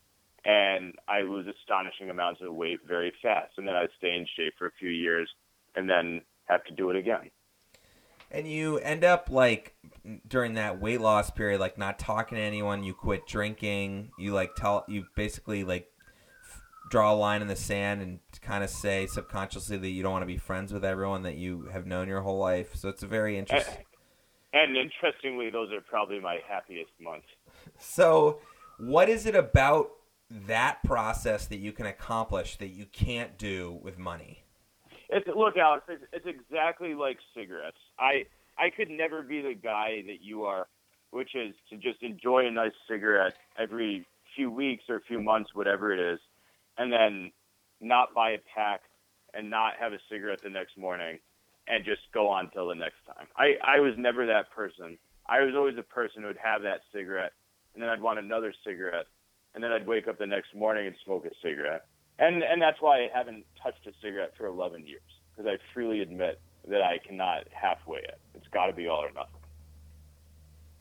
and 0.44 0.94
I 1.08 1.22
lose 1.22 1.48
astonishing 1.48 2.10
amounts 2.10 2.42
of 2.42 2.54
weight 2.54 2.80
very 2.86 3.14
fast. 3.22 3.54
And 3.58 3.66
then 3.66 3.76
I 3.76 3.88
stay 3.98 4.14
in 4.16 4.26
shape 4.36 4.56
for 4.58 4.68
a 4.68 4.72
few 4.78 4.90
years 4.90 5.30
and 5.76 5.90
then 5.90 6.22
have 6.46 6.64
to 6.66 6.74
do 6.74 6.90
it 6.90 6.98
again. 6.98 7.32
And 8.30 8.46
you 8.46 8.78
end 8.80 9.06
up 9.06 9.30
like 9.30 9.76
during 10.28 10.56
that 10.56 10.82
weight 10.82 11.00
loss 11.00 11.30
period, 11.30 11.62
like 11.62 11.78
not 11.78 11.98
talking 11.98 12.38
to 12.38 12.42
anyone. 12.42 12.84
You 12.84 12.94
quit 12.94 13.26
drinking. 13.26 14.12
You 14.20 14.34
like 14.34 14.56
tell 14.56 14.84
you 14.90 15.06
basically 15.16 15.64
like 15.64 15.88
draw 16.90 17.14
a 17.14 17.16
line 17.16 17.42
in 17.42 17.48
the 17.48 17.56
sand 17.56 18.02
and 18.02 18.20
kind 18.42 18.64
of 18.64 18.70
say 18.70 19.08
subconsciously 19.08 19.78
that 19.78 19.90
you 19.90 20.04
don't 20.04 20.12
want 20.12 20.24
to 20.24 20.28
be 20.28 20.38
friends 20.38 20.74
with 20.74 20.86
everyone 20.86 21.24
that 21.24 21.36
you 21.36 21.70
have 21.72 21.86
known 21.86 22.08
your 22.08 22.22
whole 22.22 22.40
life. 22.40 22.76
So 22.76 22.90
it's 22.90 23.04
a 23.04 23.08
very 23.08 23.38
And, 23.50 23.50
interesting. 23.50 23.86
and 24.54 24.78
interestingly, 24.78 25.50
those 25.50 25.72
are 25.72 25.82
probably 25.82 26.20
my 26.20 26.40
happiest 26.48 26.92
months. 27.00 27.28
So, 27.80 28.40
what 28.78 29.10
is 29.10 29.26
it 29.26 29.36
about 29.36 29.92
that 30.30 30.84
process 30.84 31.48
that 31.48 31.58
you 31.58 31.72
can 31.72 31.86
accomplish 31.86 32.58
that 32.58 32.70
you 32.70 32.86
can't 32.86 33.38
do 33.38 33.80
with 33.82 33.98
money? 33.98 34.44
It's, 35.10 35.28
look, 35.36 35.58
Alex, 35.58 35.86
it's, 35.90 36.04
it's 36.14 36.26
exactly 36.28 36.94
like 36.94 37.18
cigarettes. 37.36 37.78
I 38.00 38.26
I 38.58 38.70
could 38.70 38.90
never 38.90 39.22
be 39.22 39.42
the 39.42 39.54
guy 39.54 40.04
that 40.08 40.22
you 40.22 40.44
are, 40.44 40.68
which 41.12 41.36
is 41.36 41.54
to 41.70 41.78
just 41.78 42.02
enjoy 42.02 42.48
a 42.48 42.52
nice 42.52 42.74
cigarette 42.90 43.34
every 43.58 44.06
few 44.36 44.52
weeks 44.52 44.84
or 44.90 44.96
a 44.98 45.02
few 45.02 45.22
months, 45.22 45.52
whatever 45.54 45.94
it 45.94 46.00
is, 46.14 46.20
and 46.78 46.92
then 46.92 47.32
not 47.80 48.14
buy 48.14 48.32
a 48.32 48.40
pack 48.54 48.82
and 49.34 49.50
not 49.50 49.74
have 49.80 49.94
a 49.94 50.00
cigarette 50.10 50.42
the 50.42 50.50
next 50.50 50.78
morning 50.78 51.20
and 51.68 51.84
just 51.84 52.02
go 52.14 52.28
on 52.28 52.50
till 52.52 52.68
the 52.68 52.76
next 52.76 53.06
time. 53.06 53.28
I, 53.36 53.56
I 53.64 53.80
was 53.80 53.94
never 53.98 54.26
that 54.28 54.52
person. 54.52 54.98
I 55.28 55.42
was 55.42 55.54
always 55.56 55.76
the 55.76 55.84
person 55.84 56.22
who 56.22 56.28
would 56.28 56.38
have 56.42 56.62
that 56.64 56.82
cigarette 56.94 57.34
and 57.74 57.84
then 57.84 57.90
I'd 57.90 58.02
want 58.02 58.20
another 58.20 58.54
cigarette 58.66 59.06
and 59.54 59.64
then 59.64 59.72
I'd 59.72 59.88
wake 59.88 60.08
up 60.08 60.18
the 60.18 60.26
next 60.26 60.56
morning 60.56 60.88
and 60.88 60.96
smoke 61.04 61.26
a 61.26 61.32
cigarette. 61.42 61.86
And 62.20 62.42
and 62.42 62.62
that's 62.62 62.82
why 62.82 63.02
I 63.02 63.10
haven't 63.14 63.46
touched 63.62 63.86
a 63.86 63.92
cigarette 64.02 64.34
for 64.38 64.48
11 64.48 64.88
years 64.88 65.02
because 65.36 65.52
I 65.52 65.58
freely 65.74 66.02
admit 66.02 66.40
that 66.68 66.82
I 66.82 66.98
cannot 67.06 67.48
halfway 67.52 68.00
it. 68.00 68.20
It's 68.34 68.48
got 68.48 68.68
to 68.68 68.74
be 68.74 68.88
all 68.88 69.04
or 69.04 69.12
nothing. 69.14 69.42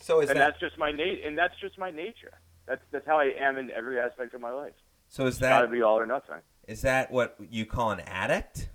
So 0.01 0.20
is 0.20 0.30
and 0.30 0.38
that 0.38 0.51
that's 0.53 0.61
just 0.61 0.78
my 0.78 0.90
nat- 0.90 1.20
and 1.24 1.36
that's 1.36 1.55
just 1.61 1.78
my 1.78 1.90
nature. 1.90 2.38
That's 2.66 2.80
that's 2.90 3.07
how 3.07 3.18
I 3.18 3.32
am 3.38 3.59
in 3.59 3.70
every 3.70 4.01
aspect 4.01 4.34
of 4.34 4.40
my 4.40 4.51
life. 4.51 4.72
So 5.09 5.26
is 5.26 5.34
It's 5.34 5.40
got 5.40 5.61
to 5.61 5.66
that 5.66 5.72
be 5.72 5.82
all 5.82 5.98
or 5.98 6.07
nothing. 6.07 6.40
is 6.66 6.82
that 6.82 7.11
what 7.11 7.36
you 7.50 7.66
call 7.66 7.90
an 7.90 8.00
addict? 8.00 8.68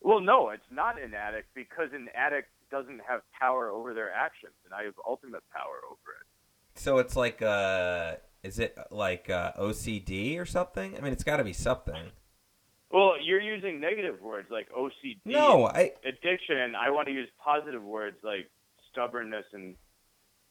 Well, 0.00 0.20
no, 0.20 0.50
it's 0.50 0.62
not 0.70 1.00
an 1.00 1.12
addict 1.14 1.48
because 1.54 1.90
an 1.92 2.08
addict 2.14 2.48
doesn't 2.70 3.00
have 3.08 3.22
power 3.38 3.70
over 3.70 3.94
their 3.94 4.12
actions, 4.12 4.52
and 4.64 4.72
I 4.74 4.84
have 4.84 4.94
ultimate 5.06 5.42
power 5.52 5.80
over 5.86 6.12
it. 6.20 6.80
So 6.80 6.98
it's 6.98 7.16
like 7.16 7.42
uh 7.42 8.16
is 8.42 8.58
it 8.58 8.78
like 8.90 9.28
uh, 9.28 9.52
OCD 9.58 10.38
or 10.38 10.46
something? 10.46 10.96
I 10.96 11.00
mean, 11.00 11.12
it's 11.12 11.24
got 11.24 11.38
to 11.38 11.44
be 11.44 11.52
something. 11.52 12.12
Well, 12.90 13.14
you're 13.20 13.40
using 13.40 13.80
negative 13.80 14.20
words 14.22 14.48
like 14.50 14.70
OCD, 14.70 15.18
No, 15.24 15.66
I 15.66 15.92
addiction, 16.04 16.74
I 16.76 16.90
want 16.90 17.08
to 17.08 17.12
use 17.12 17.28
positive 17.44 17.82
words 17.82 18.16
like 18.22 18.48
stubbornness 18.92 19.44
and 19.52 19.74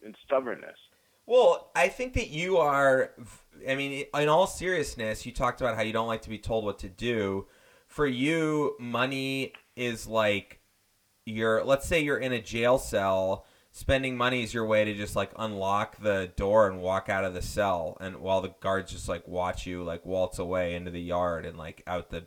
and 0.03 0.15
stubbornness. 0.25 0.77
Well, 1.27 1.71
I 1.75 1.89
think 1.89 2.13
that 2.13 2.29
you 2.29 2.57
are. 2.57 3.11
I 3.67 3.75
mean, 3.75 4.05
in 4.17 4.29
all 4.29 4.47
seriousness, 4.47 5.25
you 5.25 5.33
talked 5.33 5.59
about 5.59 5.75
how 5.75 5.81
you 5.81 5.91
don't 5.93 6.07
like 6.07 6.21
to 6.23 6.29
be 6.29 6.39
told 6.39 6.63
what 6.63 6.79
to 6.79 6.89
do. 6.89 7.47
For 7.87 8.07
you, 8.07 8.75
money 8.79 9.53
is 9.75 10.07
like 10.07 10.61
you're. 11.25 11.63
Let's 11.63 11.85
say 11.85 11.99
you're 11.99 12.17
in 12.17 12.31
a 12.31 12.41
jail 12.41 12.79
cell. 12.79 13.45
Spending 13.73 14.17
money 14.17 14.41
is 14.41 14.53
your 14.55 14.65
way 14.65 14.85
to 14.85 14.95
just 14.95 15.15
like 15.15 15.31
unlock 15.37 15.99
the 16.01 16.31
door 16.35 16.67
and 16.67 16.81
walk 16.81 17.09
out 17.09 17.25
of 17.25 17.35
the 17.35 17.41
cell, 17.41 17.97
and 17.99 18.17
while 18.17 18.41
the 18.41 18.55
guards 18.61 18.91
just 18.91 19.07
like 19.07 19.27
watch 19.27 19.67
you 19.67 19.83
like 19.83 20.03
waltz 20.05 20.39
away 20.39 20.73
into 20.73 20.89
the 20.89 21.01
yard 21.01 21.45
and 21.45 21.57
like 21.57 21.83
out 21.85 22.09
the 22.09 22.25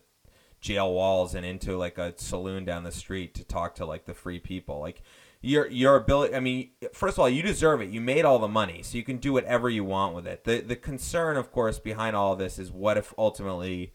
jail 0.60 0.92
walls 0.92 1.34
and 1.34 1.44
into 1.44 1.76
like 1.76 1.98
a 1.98 2.14
saloon 2.18 2.64
down 2.64 2.84
the 2.84 2.92
street 2.92 3.34
to 3.34 3.44
talk 3.44 3.74
to 3.76 3.86
like 3.86 4.04
the 4.04 4.14
free 4.14 4.38
people. 4.38 4.78
Like 4.78 5.02
your 5.40 5.66
your 5.68 5.96
ability. 5.96 6.34
I 6.34 6.40
mean, 6.40 6.70
first 6.92 7.16
of 7.16 7.20
all, 7.20 7.28
you 7.28 7.42
deserve 7.42 7.80
it. 7.80 7.90
You 7.90 8.00
made 8.00 8.24
all 8.24 8.38
the 8.38 8.48
money, 8.48 8.82
so 8.82 8.98
you 8.98 9.04
can 9.04 9.18
do 9.18 9.32
whatever 9.32 9.68
you 9.68 9.84
want 9.84 10.14
with 10.14 10.26
it. 10.26 10.44
the 10.44 10.60
The 10.60 10.76
concern, 10.76 11.36
of 11.36 11.52
course, 11.52 11.78
behind 11.78 12.16
all 12.16 12.36
this 12.36 12.58
is 12.58 12.70
what 12.70 12.96
if 12.96 13.14
ultimately 13.18 13.92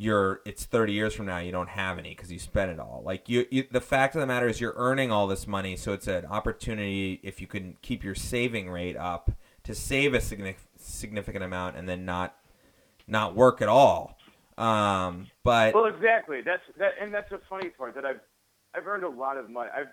you're 0.00 0.42
it's 0.46 0.64
30 0.64 0.92
years 0.92 1.12
from 1.12 1.26
now 1.26 1.38
you 1.38 1.50
don't 1.50 1.70
have 1.70 1.98
any 1.98 2.10
because 2.10 2.30
you 2.30 2.38
spent 2.38 2.70
it 2.70 2.78
all 2.78 3.02
like 3.04 3.28
you, 3.28 3.44
you 3.50 3.64
the 3.68 3.80
fact 3.80 4.14
of 4.14 4.20
the 4.20 4.26
matter 4.28 4.46
is 4.46 4.60
you're 4.60 4.74
earning 4.76 5.10
all 5.10 5.26
this 5.26 5.44
money 5.44 5.74
so 5.74 5.92
it's 5.92 6.06
an 6.06 6.24
opportunity 6.26 7.18
if 7.24 7.40
you 7.40 7.48
can 7.48 7.76
keep 7.82 8.04
your 8.04 8.14
saving 8.14 8.70
rate 8.70 8.96
up 8.96 9.32
to 9.64 9.74
save 9.74 10.14
a 10.14 10.20
significant 10.20 11.42
amount 11.42 11.76
and 11.76 11.88
then 11.88 12.04
not 12.04 12.36
not 13.08 13.34
work 13.34 13.60
at 13.60 13.68
all 13.68 14.16
um 14.56 15.26
but 15.44 15.72
Well, 15.72 15.86
exactly. 15.86 16.42
That's 16.42 16.62
that, 16.78 16.92
and 17.00 17.14
that's 17.14 17.32
a 17.32 17.38
funny 17.48 17.70
part 17.70 17.94
that 17.94 18.04
I've 18.04 18.20
I've 18.74 18.86
earned 18.86 19.04
a 19.04 19.08
lot 19.08 19.38
of 19.38 19.48
money. 19.48 19.70
I've 19.74 19.86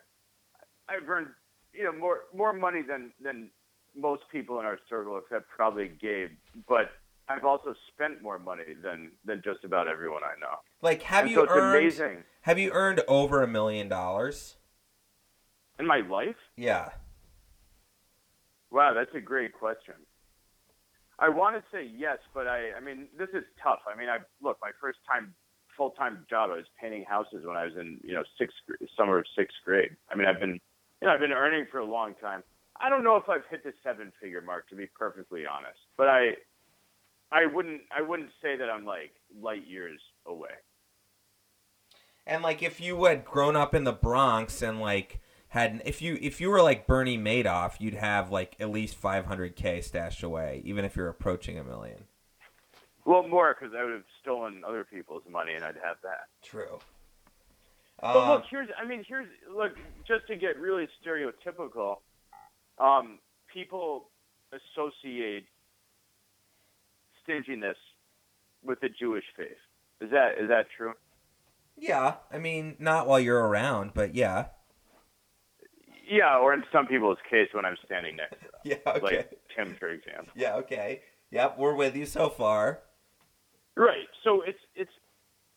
I've 0.90 1.08
earned 1.10 1.28
you 1.74 1.84
know 1.84 1.92
more 1.94 2.22
more 2.34 2.54
money 2.54 2.82
than 2.82 3.12
than 3.22 3.50
most 3.96 4.24
people 4.32 4.60
in 4.60 4.66
our 4.66 4.80
circle, 4.90 5.18
except 5.18 5.50
probably 5.50 5.90
Gabe. 6.02 6.32
But 6.68 6.92
I've 7.28 7.46
also 7.46 7.74
spent 7.94 8.22
more 8.22 8.40
money 8.40 8.64
than 8.84 9.12
than 9.26 9.42
just 9.44 9.64
about 9.64 9.88
everyone 9.88 10.22
I 10.24 10.40
know. 10.40 10.58
like 10.82 11.02
have 11.04 11.24
and 11.24 11.32
you 11.32 11.38
so 11.38 11.44
it's 11.44 11.52
earned 11.54 11.78
amazing 11.78 12.24
have 12.42 12.60
you 12.60 12.72
earned 12.72 13.02
over 13.08 13.42
a 13.42 13.48
million 13.48 13.88
dollars 13.90 14.58
in 15.80 15.88
my 15.88 16.02
life. 16.02 16.36
yeah 16.56 16.90
Wow, 18.72 18.94
that's 18.94 19.14
a 19.16 19.22
great 19.22 19.54
question. 19.54 19.94
I 21.18 21.30
want 21.30 21.56
to 21.56 21.64
say 21.72 21.90
yes, 21.96 22.18
but 22.34 22.48
I 22.48 22.74
I 22.78 22.80
mean 22.82 23.08
this 23.18 23.30
is 23.34 23.44
tough. 23.62 23.80
I 23.92 23.98
mean 23.98 24.10
I 24.10 24.18
look 24.42 24.58
my 24.62 24.72
first 24.82 25.00
time 25.10 25.34
full 25.78 25.92
time 25.92 26.26
job 26.30 26.52
I 26.52 26.58
was 26.58 26.66
painting 26.80 27.06
houses 27.08 27.46
when 27.46 27.56
I 27.58 27.66
was 27.66 27.74
in 27.76 28.00
you 28.04 28.14
know 28.14 28.24
sixth 28.38 28.58
summer 28.98 29.18
of 29.18 29.26
sixth 29.36 29.58
grade. 29.66 29.96
I 30.12 30.16
mean 30.16 30.28
I've 30.28 30.40
been 30.40 30.60
you 31.06 31.12
know 31.12 31.14
I've 31.14 31.22
been 31.22 31.34
earning 31.34 31.68
for 31.72 31.78
a 31.78 31.86
long 31.86 32.16
time. 32.20 32.42
I 32.82 32.90
don't 32.90 33.04
know 33.04 33.16
if 33.16 33.30
I've 33.30 33.46
hit 33.52 33.64
the 33.64 33.74
seven 33.84 34.12
figure 34.20 34.42
mark 34.42 34.68
to 34.70 34.76
be 34.76 34.88
perfectly 34.88 35.44
honest, 35.46 35.78
but 35.98 36.08
I 36.08 36.32
I 37.32 37.46
wouldn't 37.46 37.82
I 37.96 38.02
wouldn't 38.02 38.32
say 38.42 38.58
that 38.58 38.72
I'm 38.72 38.86
like 38.86 39.12
light 39.40 39.68
years 39.68 40.02
away. 40.26 40.50
And 42.26 42.42
like 42.42 42.64
if 42.64 42.82
you 42.82 43.04
had 43.04 43.24
grown 43.24 43.56
up 43.56 43.76
in 43.76 43.84
the 43.84 43.94
Bronx 43.94 44.64
and 44.64 44.82
like 44.82 45.20
had 45.50 45.80
if 45.86 46.02
you 46.02 46.18
if 46.20 46.42
you 46.42 46.50
were 46.50 46.64
like 46.64 46.88
Bernie 46.88 47.20
Madoff, 47.20 47.76
you'd 47.80 47.94
have 47.94 48.32
like 48.32 48.56
at 48.60 48.72
least 48.72 49.00
500k 49.00 49.84
stashed 49.84 50.24
away 50.24 50.64
even 50.66 50.86
if 50.86 50.96
you're 50.96 51.08
approaching 51.08 51.60
a 51.60 51.64
million. 51.64 52.06
Well, 53.06 53.28
more 53.28 53.56
because 53.58 53.76
I 53.78 53.84
would 53.84 53.94
have 53.94 54.04
stolen 54.24 54.64
other 54.68 54.84
people's 54.84 55.22
money 55.30 55.54
and 55.54 55.64
I'd 55.64 55.76
have 55.84 55.98
that. 56.02 56.26
True. 56.42 56.80
But 58.02 58.16
Um, 58.18 58.30
look, 58.30 58.44
here's 58.50 58.70
I 58.82 58.86
mean, 58.86 59.04
here's 59.08 59.28
look 59.50 59.72
just 60.08 60.28
to 60.28 60.36
get 60.36 60.58
really 60.60 60.88
stereotypical. 61.06 61.98
Um, 62.78 63.20
people 63.54 64.10
associate 64.52 65.46
stinginess 67.24 67.78
with 68.64 68.80
the 68.82 68.90
Jewish 68.90 69.24
faith. 69.38 69.58
Is 70.02 70.12
that 70.12 70.34
is 70.40 70.50
that 70.50 70.68
true? 70.76 70.94
yeah, 71.78 72.16
I 72.32 72.38
mean 72.38 72.76
not 72.80 73.08
while 73.08 73.20
you're 73.20 73.46
around, 73.48 73.92
but 73.94 74.14
yeah. 74.16 74.48
Yeah, 76.08 76.38
or 76.38 76.54
in 76.54 76.64
some 76.72 76.86
people's 76.86 77.18
case 77.30 77.48
when 77.54 77.66
I'm 77.66 77.78
standing 77.86 78.16
next 78.18 78.36
to 78.42 78.42
them, 78.52 78.52
Yeah, 78.64 78.76
okay. 78.94 79.02
like 79.18 79.40
Tim, 79.56 79.76
for 79.80 79.90
example. 79.90 80.28
yeah, 80.36 80.56
okay. 80.58 81.02
Yep, 81.32 81.58
we're 81.58 81.74
with 81.76 81.96
you 81.96 82.06
so 82.06 82.30
far. 82.30 82.82
Right. 83.76 84.08
So 84.24 84.42
it's 84.42 84.60
it's 84.76 84.92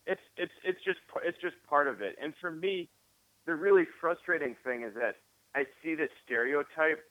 it's 0.08 0.20
it's 0.36 0.52
it's 0.64 0.82
just 0.84 0.98
it's 1.22 1.38
just 1.40 1.54
part 1.68 1.86
of 1.86 2.00
it. 2.00 2.16
And 2.20 2.32
for 2.40 2.50
me, 2.50 2.88
the 3.46 3.54
really 3.54 3.84
frustrating 4.00 4.56
thing 4.64 4.82
is 4.82 4.94
that 4.94 5.16
I 5.54 5.64
see 5.82 5.94
this 5.94 6.08
stereotype, 6.24 7.04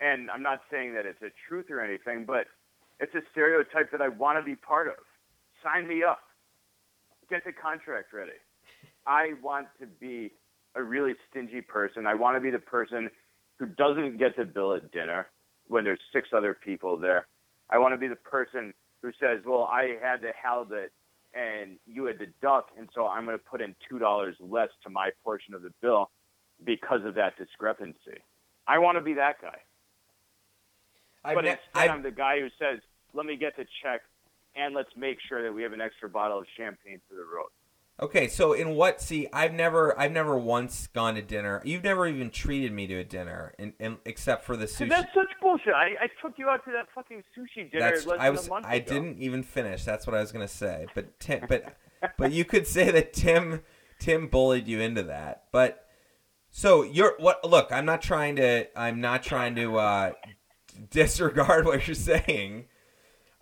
and 0.00 0.30
I'm 0.30 0.42
not 0.42 0.60
saying 0.70 0.94
that 0.94 1.04
it's 1.04 1.20
a 1.20 1.30
truth 1.48 1.66
or 1.70 1.80
anything, 1.80 2.24
but 2.24 2.46
it's 3.00 3.14
a 3.14 3.22
stereotype 3.32 3.90
that 3.90 4.00
I 4.00 4.08
want 4.08 4.38
to 4.38 4.44
be 4.44 4.54
part 4.54 4.86
of. 4.86 4.94
Sign 5.62 5.88
me 5.88 6.02
up. 6.02 6.20
Get 7.28 7.44
the 7.44 7.52
contract 7.52 8.12
ready. 8.12 8.38
I 9.06 9.32
want 9.42 9.66
to 9.80 9.86
be 9.86 10.32
a 10.76 10.82
really 10.82 11.14
stingy 11.28 11.60
person. 11.60 12.06
I 12.06 12.14
want 12.14 12.36
to 12.36 12.40
be 12.40 12.50
the 12.50 12.58
person 12.58 13.10
who 13.58 13.66
doesn't 13.66 14.18
get 14.18 14.36
the 14.36 14.44
bill 14.44 14.74
at 14.74 14.92
dinner 14.92 15.26
when 15.66 15.82
there's 15.84 16.00
six 16.12 16.28
other 16.32 16.54
people 16.54 16.96
there. 16.96 17.26
I 17.70 17.78
want 17.78 17.94
to 17.94 17.98
be 17.98 18.08
the 18.08 18.16
person 18.16 18.72
who 19.02 19.10
says, 19.20 19.44
"Well, 19.44 19.64
I 19.64 19.96
had 20.00 20.20
the 20.22 20.32
halibut 20.40 20.92
and 21.34 21.78
you 21.86 22.06
had 22.06 22.18
to 22.18 22.26
duck, 22.42 22.70
and 22.76 22.88
so 22.94 23.06
I'm 23.06 23.24
going 23.24 23.38
to 23.38 23.44
put 23.44 23.60
in 23.60 23.74
two 23.88 23.98
dollars 23.98 24.36
less 24.40 24.70
to 24.84 24.90
my 24.90 25.10
portion 25.24 25.54
of 25.54 25.62
the 25.62 25.72
bill 25.80 26.10
because 26.64 27.04
of 27.04 27.14
that 27.14 27.36
discrepancy." 27.36 28.22
I 28.66 28.78
want 28.78 28.96
to 28.98 29.02
be 29.02 29.14
that 29.14 29.40
guy, 29.40 29.60
I've 31.24 31.34
but 31.36 31.44
ne- 31.44 31.50
instead, 31.52 31.68
I've- 31.74 31.90
I'm 31.90 32.02
the 32.02 32.10
guy 32.10 32.40
who 32.40 32.50
says, 32.58 32.80
"Let 33.14 33.24
me 33.26 33.36
get 33.36 33.56
the 33.56 33.66
check, 33.82 34.02
and 34.54 34.74
let's 34.74 34.94
make 34.96 35.20
sure 35.20 35.42
that 35.42 35.52
we 35.52 35.62
have 35.62 35.72
an 35.72 35.80
extra 35.80 36.08
bottle 36.08 36.38
of 36.38 36.46
champagne 36.56 37.00
for 37.08 37.14
the 37.14 37.24
road." 37.24 37.50
Okay, 38.00 38.28
so 38.28 38.52
in 38.52 38.76
what? 38.76 39.00
See, 39.00 39.26
I've 39.32 39.52
never, 39.52 39.98
I've 39.98 40.12
never 40.12 40.38
once 40.38 40.86
gone 40.88 41.16
to 41.16 41.22
dinner. 41.22 41.60
You've 41.64 41.82
never 41.82 42.06
even 42.06 42.30
treated 42.30 42.72
me 42.72 42.86
to 42.86 42.94
a 42.98 43.04
dinner, 43.04 43.54
in, 43.58 43.72
in, 43.80 43.98
except 44.04 44.44
for 44.44 44.56
the 44.56 44.66
sushi. 44.66 44.88
That's 44.88 45.12
such 45.12 45.26
bullshit. 45.42 45.74
I, 45.74 46.04
I 46.04 46.08
took 46.22 46.38
you 46.38 46.48
out 46.48 46.64
to 46.66 46.70
that 46.72 46.86
fucking 46.94 47.24
sushi 47.36 47.70
dinner 47.72 47.90
That's 47.90 48.06
less 48.06 48.20
I 48.20 48.26
than 48.26 48.36
was 48.36 48.46
a 48.46 48.50
month 48.50 48.66
I 48.68 48.74
ago. 48.76 48.94
didn't 48.94 49.18
even 49.18 49.42
finish. 49.42 49.84
That's 49.84 50.06
what 50.06 50.14
I 50.14 50.20
was 50.20 50.30
gonna 50.30 50.46
say. 50.46 50.86
But 50.94 51.18
Tim, 51.18 51.44
but 51.48 51.76
but 52.16 52.30
you 52.30 52.44
could 52.44 52.68
say 52.68 52.92
that 52.92 53.12
Tim 53.12 53.62
Tim 53.98 54.28
bullied 54.28 54.68
you 54.68 54.80
into 54.80 55.02
that. 55.04 55.44
But 55.50 55.84
so 56.50 56.82
you're 56.82 57.14
what? 57.18 57.44
Look, 57.44 57.72
I'm 57.72 57.84
not 57.84 58.00
trying 58.00 58.36
to. 58.36 58.66
I'm 58.78 59.00
not 59.00 59.24
trying 59.24 59.56
to 59.56 59.76
uh, 59.76 60.12
disregard 60.90 61.66
what 61.66 61.86
you're 61.88 61.94
saying. 61.94 62.66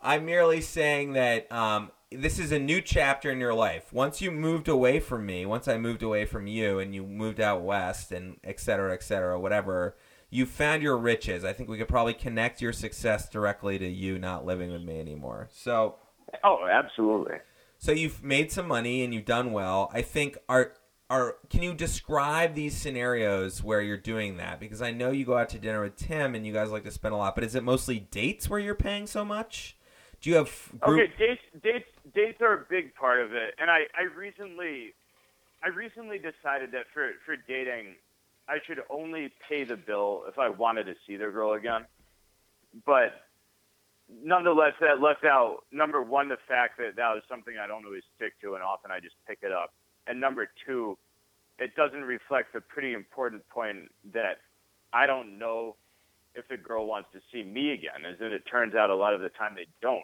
I'm 0.02 0.24
merely 0.24 0.60
saying 0.60 1.14
that 1.14 1.50
um, 1.50 1.90
this 2.12 2.38
is 2.38 2.52
a 2.52 2.58
new 2.58 2.80
chapter 2.80 3.30
in 3.30 3.40
your 3.40 3.54
life. 3.54 3.92
Once 3.92 4.20
you 4.20 4.30
moved 4.30 4.68
away 4.68 5.00
from 5.00 5.26
me, 5.26 5.44
once 5.44 5.66
I 5.68 5.76
moved 5.76 6.02
away 6.02 6.24
from 6.24 6.46
you, 6.46 6.78
and 6.78 6.94
you 6.94 7.04
moved 7.04 7.40
out 7.40 7.62
west, 7.62 8.12
and 8.12 8.36
et 8.44 8.60
cetera, 8.60 8.92
et 8.92 9.02
cetera, 9.02 9.38
whatever, 9.40 9.96
you 10.30 10.46
found 10.46 10.82
your 10.82 10.96
riches. 10.96 11.44
I 11.44 11.52
think 11.52 11.68
we 11.68 11.78
could 11.78 11.88
probably 11.88 12.14
connect 12.14 12.60
your 12.62 12.72
success 12.72 13.28
directly 13.28 13.78
to 13.78 13.86
you 13.88 14.18
not 14.18 14.44
living 14.46 14.70
with 14.72 14.82
me 14.82 15.00
anymore. 15.00 15.48
So, 15.52 15.96
Oh, 16.44 16.66
absolutely. 16.70 17.36
so 17.78 17.92
you've 17.92 18.22
made 18.22 18.50
some 18.52 18.66
money 18.68 19.02
and 19.04 19.12
you've 19.14 19.24
done 19.24 19.52
well. 19.52 19.90
I 19.92 20.02
think 20.02 20.38
are 20.48 20.72
are 21.08 21.36
can 21.50 21.62
you 21.62 21.72
describe 21.72 22.54
these 22.54 22.76
scenarios 22.76 23.62
where 23.62 23.80
you're 23.80 23.96
doing 23.96 24.36
that? 24.38 24.58
Because 24.58 24.82
I 24.82 24.90
know 24.90 25.12
you 25.12 25.24
go 25.24 25.38
out 25.38 25.48
to 25.50 25.58
dinner 25.58 25.82
with 25.82 25.96
Tim 25.96 26.34
and 26.34 26.44
you 26.44 26.52
guys 26.52 26.70
like 26.72 26.82
to 26.84 26.90
spend 26.90 27.14
a 27.14 27.16
lot, 27.16 27.36
but 27.36 27.44
is 27.44 27.54
it 27.54 27.62
mostly 27.62 28.00
dates 28.00 28.48
where 28.50 28.58
you're 28.58 28.74
paying 28.74 29.06
so 29.06 29.24
much? 29.24 29.75
Do 30.26 30.32
you 30.32 30.38
have 30.38 30.72
group? 30.80 31.02
Okay, 31.02 31.12
dates 31.18 31.40
dates 31.62 31.88
dates 32.12 32.40
are 32.40 32.54
a 32.54 32.64
big 32.68 32.96
part 32.96 33.20
of 33.20 33.32
it, 33.32 33.54
and 33.60 33.70
I 33.70 33.82
I 33.96 34.12
recently 34.12 34.92
I 35.62 35.68
recently 35.68 36.18
decided 36.18 36.72
that 36.72 36.86
for 36.92 37.12
for 37.24 37.36
dating, 37.36 37.94
I 38.48 38.56
should 38.66 38.82
only 38.90 39.32
pay 39.48 39.62
the 39.62 39.76
bill 39.76 40.24
if 40.26 40.36
I 40.36 40.48
wanted 40.48 40.86
to 40.86 40.94
see 41.06 41.14
the 41.14 41.26
girl 41.26 41.52
again. 41.52 41.86
But 42.84 43.22
nonetheless, 44.10 44.72
that 44.80 45.00
left 45.00 45.24
out 45.24 45.58
number 45.70 46.02
one 46.02 46.28
the 46.28 46.38
fact 46.48 46.76
that 46.78 46.96
that 46.96 47.14
was 47.14 47.22
something 47.28 47.54
I 47.62 47.68
don't 47.68 47.84
always 47.84 48.02
stick 48.16 48.32
to, 48.40 48.54
and 48.54 48.64
often 48.64 48.90
I 48.90 48.98
just 48.98 49.14
pick 49.28 49.38
it 49.42 49.52
up. 49.52 49.74
And 50.08 50.20
number 50.20 50.48
two, 50.66 50.98
it 51.60 51.76
doesn't 51.76 52.02
reflect 52.02 52.52
the 52.52 52.60
pretty 52.60 52.94
important 52.94 53.48
point 53.48 53.92
that 54.12 54.38
I 54.92 55.06
don't 55.06 55.38
know 55.38 55.76
if 56.34 56.48
the 56.48 56.56
girl 56.56 56.88
wants 56.88 57.10
to 57.12 57.20
see 57.32 57.44
me 57.44 57.70
again, 57.70 58.04
as 58.04 58.16
it 58.18 58.42
turns 58.50 58.74
out 58.74 58.90
a 58.90 58.96
lot 58.96 59.14
of 59.14 59.20
the 59.20 59.28
time 59.28 59.54
they 59.54 59.68
don't. 59.80 60.02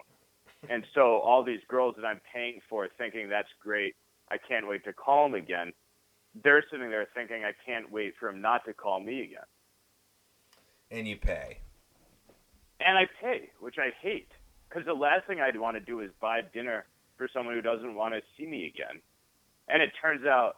And 0.69 0.85
so 0.93 1.19
all 1.19 1.43
these 1.43 1.59
girls 1.67 1.95
that 1.97 2.05
I'm 2.05 2.21
paying 2.33 2.59
for 2.69 2.87
thinking 2.97 3.29
that's 3.29 3.49
great, 3.61 3.95
I 4.31 4.37
can't 4.37 4.67
wait 4.67 4.83
to 4.85 4.93
call 4.93 5.25
him 5.25 5.33
again. 5.33 5.73
They're 6.43 6.63
sitting 6.71 6.89
there 6.89 7.07
thinking 7.13 7.43
I 7.43 7.51
can't 7.65 7.91
wait 7.91 8.13
for 8.19 8.29
him 8.29 8.41
not 8.41 8.65
to 8.65 8.73
call 8.73 8.99
me 8.99 9.21
again. 9.21 9.45
And 10.89 11.07
you 11.07 11.17
pay. 11.17 11.59
And 12.79 12.97
I 12.97 13.07
pay, 13.21 13.49
which 13.59 13.75
I 13.77 13.89
hate. 14.01 14.29
Because 14.69 14.85
the 14.85 14.93
last 14.93 15.27
thing 15.27 15.39
I'd 15.39 15.59
want 15.59 15.75
to 15.77 15.79
do 15.79 15.99
is 15.99 16.09
buy 16.19 16.41
dinner 16.53 16.85
for 17.17 17.27
someone 17.31 17.55
who 17.55 17.61
doesn't 17.61 17.93
want 17.93 18.13
to 18.15 18.21
see 18.37 18.45
me 18.45 18.65
again. 18.65 19.01
And 19.67 19.81
it 19.81 19.91
turns 20.01 20.25
out 20.25 20.57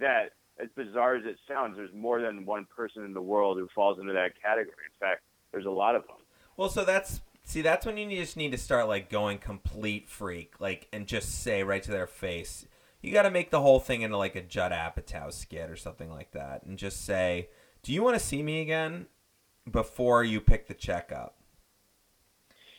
that, 0.00 0.32
as 0.62 0.68
bizarre 0.76 1.16
as 1.16 1.24
it 1.26 1.36
sounds, 1.48 1.76
there's 1.76 1.92
more 1.92 2.20
than 2.20 2.46
one 2.46 2.66
person 2.74 3.04
in 3.04 3.12
the 3.12 3.20
world 3.20 3.58
who 3.58 3.68
falls 3.74 3.98
into 3.98 4.12
that 4.12 4.32
category. 4.40 4.86
In 4.86 4.98
fact, 5.00 5.22
there's 5.52 5.66
a 5.66 5.70
lot 5.70 5.94
of 5.96 6.02
them. 6.06 6.16
Well, 6.56 6.68
so 6.68 6.84
that's 6.84 7.20
see, 7.46 7.62
that's 7.62 7.86
when 7.86 7.96
you 7.96 8.20
just 8.20 8.36
need 8.36 8.52
to 8.52 8.58
start 8.58 8.88
like 8.88 9.08
going 9.08 9.38
complete 9.38 10.10
freak, 10.10 10.60
like, 10.60 10.88
and 10.92 11.06
just 11.06 11.42
say 11.42 11.62
right 11.62 11.82
to 11.82 11.90
their 11.90 12.06
face. 12.06 12.66
You 13.00 13.12
got 13.12 13.22
to 13.22 13.30
make 13.30 13.50
the 13.50 13.62
whole 13.62 13.80
thing 13.80 14.02
into 14.02 14.18
like 14.18 14.36
a 14.36 14.42
Judd 14.42 14.72
Apatow 14.72 15.32
skit 15.32 15.70
or 15.70 15.76
something 15.76 16.10
like 16.10 16.32
that, 16.32 16.64
and 16.64 16.76
just 16.76 17.04
say, 17.04 17.48
"Do 17.82 17.92
you 17.92 18.02
want 18.02 18.18
to 18.18 18.24
see 18.24 18.42
me 18.42 18.60
again?" 18.60 19.06
Before 19.68 20.22
you 20.22 20.40
pick 20.40 20.68
the 20.68 20.74
check 20.74 21.10
up. 21.10 21.38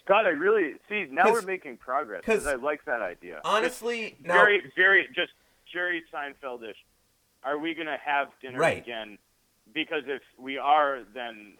God, 0.07 0.25
I 0.25 0.29
really 0.29 0.75
see 0.87 1.05
now 1.11 1.31
we're 1.31 1.41
making 1.41 1.77
progress 1.77 2.21
because 2.25 2.47
I 2.47 2.55
like 2.55 2.85
that 2.85 3.01
idea. 3.01 3.41
Honestly, 3.43 4.15
now, 4.23 4.35
very, 4.35 4.71
very 4.75 5.05
just 5.13 5.33
Jerry 5.71 6.03
Seinfeldish. 6.13 6.77
Are 7.43 7.57
we 7.57 7.73
going 7.73 7.87
to 7.87 7.97
have 8.03 8.29
dinner 8.41 8.57
right. 8.57 8.77
again? 8.77 9.17
Because 9.73 10.03
if 10.07 10.21
we 10.39 10.57
are, 10.57 11.01
then 11.13 11.55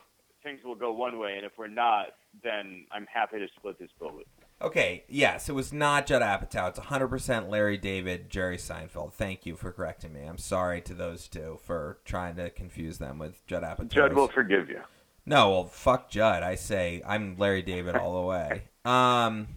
things 0.48 0.64
will 0.64 0.76
go 0.76 0.94
one 0.94 1.20
way, 1.20 1.34
and 1.36 1.46
if 1.46 1.52
we're 1.58 1.68
not, 1.68 2.08
then 2.44 2.86
I'm 2.92 3.06
happy 3.14 3.38
to 3.40 3.48
split 3.58 3.78
this 3.80 3.90
bill 4.00 4.14
with. 4.16 4.28
Okay, 4.62 5.04
yes, 5.10 5.50
it 5.50 5.52
was 5.54 5.74
not 5.74 6.08
Judd 6.08 6.22
Apatow. 6.22 6.70
It's 6.70 6.80
100% 6.80 7.50
Larry 7.50 7.78
David, 7.78 8.30
Jerry 8.30 8.58
Seinfeld. 8.58 9.14
Thank 9.14 9.46
you 9.46 9.56
for 9.56 9.72
correcting 9.72 10.14
me. 10.14 10.24
I'm 10.24 10.38
sorry 10.38 10.82
to 10.82 10.94
those 10.94 11.28
two 11.28 11.60
for 11.64 12.00
trying 12.06 12.38
to 12.38 12.50
confuse 12.50 12.98
them 12.98 13.20
with 13.20 13.46
Judd 13.46 13.64
Apatow. 13.64 13.90
Judd 13.90 14.14
will 14.14 14.30
forgive 14.30 14.70
you. 14.70 14.82
No, 15.26 15.52
well, 15.52 15.66
fuck 15.66 16.10
Judd. 16.10 16.44
I 16.44 16.56
say 16.56 17.02
I'm 17.06 17.36
Larry 17.38 17.62
David 17.62 17.96
all 17.96 18.22
the 18.22 18.28
way. 18.28 18.64
Um, 18.88 19.50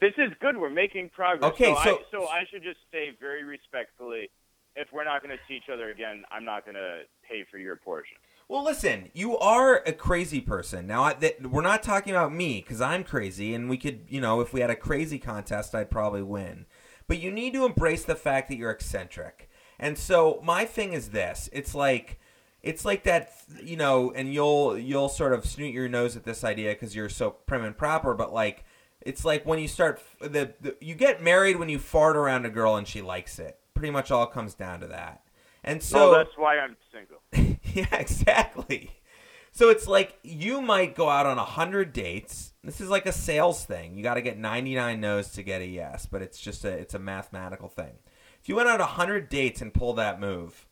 this 0.00 0.14
is 0.16 0.32
good. 0.40 0.56
We're 0.56 0.70
making 0.70 1.10
progress. 1.10 1.52
Okay, 1.52 1.74
so 1.84 1.84
so 1.84 1.90
I, 1.90 1.98
so 2.10 2.28
I 2.28 2.40
should 2.50 2.62
just 2.62 2.78
say 2.90 3.10
very 3.20 3.44
respectfully, 3.44 4.30
if 4.74 4.88
we're 4.90 5.04
not 5.04 5.22
going 5.22 5.36
to 5.36 5.42
see 5.46 5.56
each 5.56 5.68
other 5.70 5.90
again, 5.90 6.24
I'm 6.32 6.46
not 6.46 6.64
going 6.64 6.76
to 6.76 7.00
pay 7.28 7.44
for 7.50 7.58
your 7.58 7.76
portion. 7.76 8.16
Well, 8.48 8.62
listen, 8.62 9.10
you 9.14 9.38
are 9.38 9.82
a 9.86 9.92
crazy 9.92 10.40
person. 10.40 10.86
Now, 10.86 11.04
I, 11.04 11.14
th- 11.14 11.40
we're 11.40 11.62
not 11.62 11.82
talking 11.82 12.12
about 12.12 12.32
me 12.32 12.60
because 12.60 12.80
I'm 12.80 13.02
crazy, 13.02 13.54
and 13.54 13.70
we 13.70 13.78
could, 13.78 14.04
you 14.08 14.20
know, 14.20 14.40
if 14.40 14.52
we 14.52 14.60
had 14.60 14.70
a 14.70 14.76
crazy 14.76 15.18
contest, 15.18 15.74
I'd 15.74 15.90
probably 15.90 16.22
win. 16.22 16.66
But 17.06 17.20
you 17.20 17.30
need 17.30 17.54
to 17.54 17.64
embrace 17.64 18.04
the 18.04 18.14
fact 18.14 18.48
that 18.48 18.56
you're 18.56 18.70
eccentric. 18.70 19.48
And 19.78 19.96
so 19.96 20.40
my 20.44 20.66
thing 20.66 20.92
is 20.92 21.08
this: 21.10 21.48
it's 21.52 21.74
like 21.74 22.18
it's 22.64 22.84
like 22.84 23.04
that 23.04 23.30
you 23.62 23.76
know 23.76 24.10
and 24.12 24.32
you'll 24.32 24.76
you'll 24.76 25.08
sort 25.08 25.32
of 25.32 25.44
snoot 25.44 25.72
your 25.72 25.88
nose 25.88 26.16
at 26.16 26.24
this 26.24 26.42
idea 26.42 26.72
because 26.72 26.96
you're 26.96 27.10
so 27.10 27.30
prim 27.30 27.62
and 27.62 27.76
proper 27.76 28.14
but 28.14 28.32
like 28.32 28.64
it's 29.02 29.24
like 29.24 29.44
when 29.44 29.58
you 29.58 29.68
start 29.68 30.00
the, 30.20 30.54
the, 30.60 30.74
you 30.80 30.94
get 30.94 31.22
married 31.22 31.56
when 31.56 31.68
you 31.68 31.78
fart 31.78 32.16
around 32.16 32.46
a 32.46 32.50
girl 32.50 32.76
and 32.76 32.88
she 32.88 33.02
likes 33.02 33.38
it 33.38 33.58
pretty 33.74 33.90
much 33.90 34.10
all 34.10 34.26
comes 34.26 34.54
down 34.54 34.80
to 34.80 34.86
that 34.86 35.20
and 35.64 35.82
so 35.82 36.12
that's 36.12 36.36
why 36.36 36.58
i'm 36.58 36.76
single. 36.92 37.58
Yeah 37.74 37.86
exactly. 37.92 38.90
So 39.50 39.68
it's 39.68 39.88
like 39.88 40.18
you 40.22 40.60
might 40.60 40.94
go 40.94 41.08
out 41.08 41.26
on 41.26 41.38
a 41.38 41.44
hundred 41.44 41.92
dates. 41.92 42.52
This 42.62 42.80
is 42.80 42.88
like 42.88 43.06
a 43.06 43.12
sales 43.12 43.64
thing. 43.64 43.96
You 43.96 44.02
got 44.02 44.14
to 44.14 44.22
get 44.22 44.38
99 44.38 45.00
no's 45.00 45.30
to 45.32 45.42
get 45.42 45.60
a 45.60 45.66
yes 45.66 46.06
but 46.06 46.22
it's 46.22 46.40
just 46.40 46.64
a 46.64 46.68
it's 46.68 46.94
a 46.94 46.98
mathematical 46.98 47.68
thing. 47.68 47.94
If 48.40 48.48
you 48.48 48.56
went 48.56 48.68
out 48.68 48.80
a 48.80 48.86
hundred 48.86 49.28
dates 49.28 49.60
and 49.60 49.74
pulled 49.74 49.96
that 49.96 50.20
move 50.20 50.66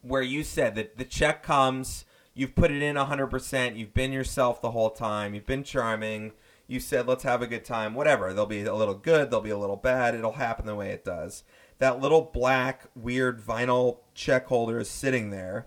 where 0.00 0.22
you 0.22 0.44
said 0.44 0.74
that 0.76 0.96
the 0.96 1.04
check 1.04 1.42
comes, 1.42 2.04
you've 2.34 2.54
put 2.54 2.70
it 2.70 2.82
in 2.82 2.96
100%, 2.96 3.76
you've 3.76 3.94
been 3.94 4.12
yourself 4.12 4.62
the 4.62 4.70
whole 4.70 4.90
time, 4.90 5.34
you've 5.34 5.46
been 5.46 5.64
charming, 5.64 6.32
you 6.66 6.80
said, 6.80 7.06
let's 7.08 7.24
have 7.24 7.42
a 7.42 7.46
good 7.46 7.64
time, 7.64 7.94
whatever. 7.94 8.32
There'll 8.32 8.46
be 8.46 8.62
a 8.62 8.74
little 8.74 8.94
good, 8.94 9.30
there'll 9.30 9.42
be 9.42 9.50
a 9.50 9.58
little 9.58 9.76
bad, 9.76 10.14
it'll 10.14 10.32
happen 10.32 10.66
the 10.66 10.74
way 10.74 10.90
it 10.90 11.04
does. 11.04 11.42
That 11.78 12.00
little 12.00 12.22
black, 12.22 12.86
weird 12.94 13.40
vinyl 13.40 13.98
check 14.14 14.46
holder 14.46 14.80
is 14.80 14.90
sitting 14.90 15.30
there, 15.30 15.66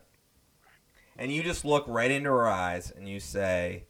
and 1.17 1.31
you 1.31 1.41
just 1.41 1.63
look 1.63 1.85
right 1.87 2.11
into 2.11 2.29
her 2.29 2.47
eyes 2.47 2.91
and 2.91 3.07
you 3.07 3.19
say, 3.19 3.85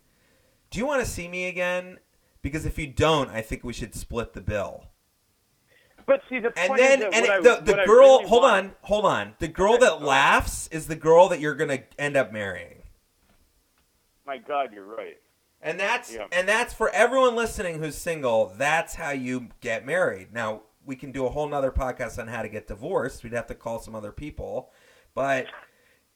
Do 0.70 0.80
you 0.80 0.86
want 0.86 1.04
to 1.04 1.10
see 1.10 1.28
me 1.28 1.48
again? 1.48 1.98
Because 2.42 2.66
if 2.66 2.78
you 2.78 2.88
don't, 2.88 3.30
I 3.30 3.42
think 3.42 3.64
we 3.64 3.74
should 3.74 3.96
split 3.96 4.34
the 4.34 4.42
bill. 4.42 4.86
But 6.06 6.22
see, 6.30 6.40
the 6.40 6.52
and 6.58 6.78
then 6.78 7.04
and 7.04 7.26
I, 7.26 7.40
the, 7.42 7.62
the 7.64 7.84
girl, 7.86 8.20
really 8.20 8.28
hold 8.28 8.44
want, 8.44 8.66
on, 8.66 8.72
hold 8.82 9.06
on. 9.06 9.34
The 9.40 9.48
girl 9.48 9.78
that 9.78 10.02
laughs 10.02 10.68
is 10.68 10.88
the 10.88 10.96
girl 10.96 11.30
that 11.30 11.40
you're 11.40 11.56
gonna 11.56 11.84
end 11.98 12.18
up 12.18 12.34
marrying. 12.34 12.82
My 14.26 14.38
God, 14.38 14.74
you're 14.74 14.86
right. 14.86 15.18
And 15.62 15.80
that's 15.80 16.14
Yeah. 16.14 16.28
and 16.32 16.48
that's 16.48 16.74
for 16.74 16.90
everyone 16.90 17.36
listening 17.36 17.80
who's 17.80 17.96
single. 17.96 18.54
That's 18.58 18.96
how 18.96 19.12
you 19.12 19.50
get 19.62 19.86
married. 19.86 20.34
Now 20.34 20.64
we 20.86 20.96
can 20.96 21.12
do 21.12 21.26
a 21.26 21.30
whole 21.30 21.48
nother 21.48 21.72
podcast 21.72 22.20
on 22.20 22.28
how 22.28 22.42
to 22.42 22.50
get 22.50 22.68
divorced. 22.68 23.24
We'd 23.24 23.34
have 23.34 23.48
to 23.48 23.56
call 23.56 23.80
some 23.80 23.96
other 23.96 24.12
people, 24.12 24.72
but 25.14 25.48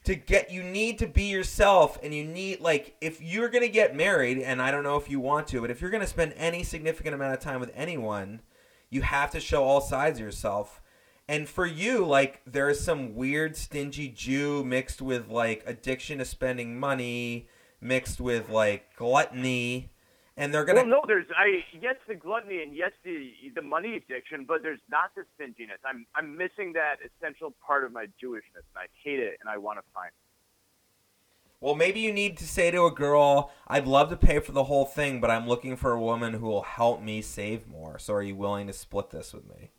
to 0.05 0.15
get 0.15 0.51
you 0.51 0.63
need 0.63 0.99
to 0.99 1.07
be 1.07 1.23
yourself 1.23 1.97
and 2.03 2.13
you 2.13 2.23
need 2.23 2.61
like 2.61 2.95
if 3.01 3.21
you're 3.21 3.49
going 3.49 3.63
to 3.63 3.69
get 3.69 3.95
married 3.95 4.37
and 4.37 4.61
I 4.61 4.69
don't 4.71 4.83
know 4.83 4.97
if 4.97 5.09
you 5.09 5.19
want 5.19 5.47
to, 5.47 5.61
but 5.61 5.71
if 5.71 5.81
you're 5.81 5.91
going 5.91 6.01
to 6.01 6.07
spend 6.07 6.33
any 6.37 6.63
significant 6.63 7.15
amount 7.15 7.33
of 7.33 7.39
time 7.39 7.59
with 7.59 7.71
anyone, 7.73 8.41
you 8.89 9.01
have 9.01 9.31
to 9.31 9.39
show 9.39 9.63
all 9.63 9.81
sides 9.81 10.19
of 10.19 10.25
yourself. 10.25 10.81
And 11.27 11.49
for 11.49 11.65
you, 11.65 12.05
like 12.05 12.41
there 12.45 12.69
is 12.69 12.79
some 12.79 13.15
weird 13.15 13.57
stingy 13.57 14.09
Jew 14.09 14.63
mixed 14.63 15.01
with 15.01 15.27
like 15.27 15.63
addiction 15.65 16.19
to 16.19 16.25
spending 16.25 16.79
money, 16.79 17.47
mixed 17.81 18.21
with 18.21 18.49
like 18.49 18.95
gluttony, 18.95 19.91
and 20.37 20.53
they're 20.53 20.65
gonna 20.65 20.81
Well, 20.81 20.89
no, 20.89 21.01
there's 21.07 21.27
I 21.37 21.63
yes 21.79 21.95
the 22.07 22.15
gluttony 22.15 22.61
and 22.61 22.75
yes 22.75 22.91
the 23.03 23.31
the 23.55 23.61
money 23.61 23.95
addiction, 23.95 24.45
but 24.45 24.61
there's 24.63 24.81
not 24.89 25.11
the 25.15 25.23
stinginess. 25.35 25.79
I'm 25.85 26.05
I'm 26.15 26.37
missing 26.37 26.73
that 26.73 26.97
essential 27.05 27.53
part 27.65 27.83
of 27.83 27.91
my 27.93 28.05
Jewishness, 28.21 28.67
and 28.67 28.77
I 28.77 28.87
hate 29.03 29.19
it, 29.19 29.37
and 29.41 29.49
I 29.49 29.57
want 29.57 29.79
to 29.79 29.83
find. 29.93 30.09
it. 30.09 30.13
Well, 31.61 31.75
maybe 31.75 31.99
you 32.01 32.11
need 32.11 32.37
to 32.37 32.47
say 32.47 32.69
to 32.71 32.85
a 32.85 32.91
girl, 32.91 33.51
"I'd 33.67 33.87
love 33.87 34.09
to 34.09 34.17
pay 34.17 34.39
for 34.39 34.51
the 34.51 34.65
whole 34.65 34.85
thing, 34.85 35.21
but 35.21 35.31
I'm 35.31 35.47
looking 35.47 35.77
for 35.77 35.91
a 35.93 36.01
woman 36.01 36.33
who 36.33 36.45
will 36.47 36.63
help 36.63 37.01
me 37.01 37.21
save 37.21 37.67
more. 37.67 37.97
So, 37.97 38.13
are 38.13 38.21
you 38.21 38.35
willing 38.35 38.67
to 38.67 38.73
split 38.73 39.11
this 39.11 39.33
with 39.33 39.47
me?" 39.47 39.71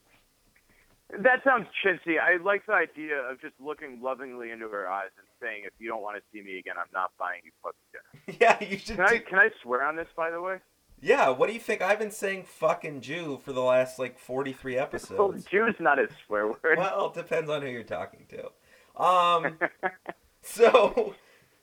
That 1.11 1.45
sounds 1.45 1.67
chintzy. 1.85 2.17
I 2.21 2.43
like 2.43 2.67
the 2.67 2.73
idea 2.73 3.17
of 3.19 3.41
just 3.41 3.55
looking 3.61 4.01
lovingly 4.03 4.51
into 4.51 4.69
her 4.69 4.89
eyes 4.91 5.11
and 5.19 5.27
saying, 5.41 5.63
"If 5.65 5.73
you 5.79 5.89
don't 5.89 6.03
want 6.03 6.17
to 6.17 6.23
see 6.33 6.43
me 6.45 6.59
again, 6.59 6.75
I'm 6.79 6.89
not 6.93 7.13
buying 7.19 7.43
you 7.45 7.53
fucking 7.63 7.79
dinner." 7.93 8.39
Yeah, 8.41 8.63
you 8.69 8.79
should. 8.79 8.97
Can 8.97 9.07
I 9.07 9.19
can 9.19 9.39
I 9.39 9.51
swear 9.63 9.85
on 9.85 9.95
this, 9.97 10.09
by 10.17 10.31
the 10.31 10.41
way? 10.41 10.57
Yeah, 11.01 11.29
what 11.29 11.47
do 11.47 11.53
you 11.53 11.61
think? 11.61 11.81
I've 11.81 11.99
been 12.01 12.11
saying 12.11 12.45
"fucking 12.45 13.03
Jew" 13.03 13.39
for 13.45 13.53
the 13.53 13.61
last 13.61 13.99
like 13.99 14.19
43 14.19 14.77
episodes. 14.87 15.19
Well. 15.19 15.33
Jew's 15.51 15.77
not 15.79 15.99
a 16.01 16.09
swear 16.27 16.49
word. 16.49 16.79
well, 16.79 17.09
it 17.09 17.15
depends 17.15 17.49
on 17.51 17.63
who 17.63 17.69
you're 17.69 17.83
talking 17.85 18.27
to. 18.31 18.51
Um, 18.97 19.59
so 20.41 21.15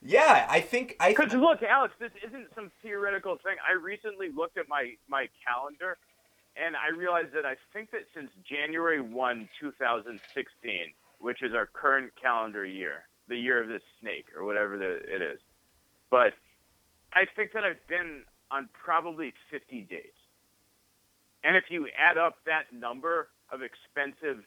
yeah, 0.04 0.46
I 0.50 0.60
think 0.62 0.96
I. 1.00 1.10
Because 1.10 1.34
look, 1.34 1.64
Alex, 1.64 1.96
this 2.00 2.12
isn't 2.28 2.48
some 2.54 2.72
theoretical 2.84 3.38
thing. 3.44 3.56
I 3.68 3.74
recently 3.74 4.30
looked 4.30 4.58
at 4.58 4.70
my 4.70 4.92
my 5.08 5.28
calendar, 5.44 5.98
and 6.56 6.76
I 6.76 6.96
realized 6.96 7.34
that 7.34 7.46
I 7.46 7.56
think 7.74 7.92
that 7.92 8.02
since 8.16 8.30
January 8.48 9.02
one, 9.02 9.50
two 9.60 9.72
thousand 9.80 10.20
sixteen, 10.34 10.94
which 11.20 11.42
is 11.42 11.54
our 11.54 11.66
current 11.66 12.12
calendar 12.22 12.66
year, 12.66 13.04
the 13.28 13.38
year 13.38 13.62
of 13.62 13.70
the 13.70 13.80
snake 14.00 14.26
or 14.38 14.46
whatever 14.46 14.78
the, 14.78 14.98
it 15.14 15.22
is, 15.22 15.40
but 16.10 16.34
I 17.14 17.26
think 17.36 17.52
that 17.54 17.64
I've 17.64 17.86
been 17.88 18.24
on 18.52 18.70
probably 18.74 19.34
fifty 19.50 19.82
dates. 19.82 20.18
And 21.44 21.58
if 21.58 21.66
you 21.70 21.88
add 21.98 22.18
up 22.18 22.36
that 22.46 22.72
number 22.72 23.28
of 23.52 23.62
expensive, 23.62 24.44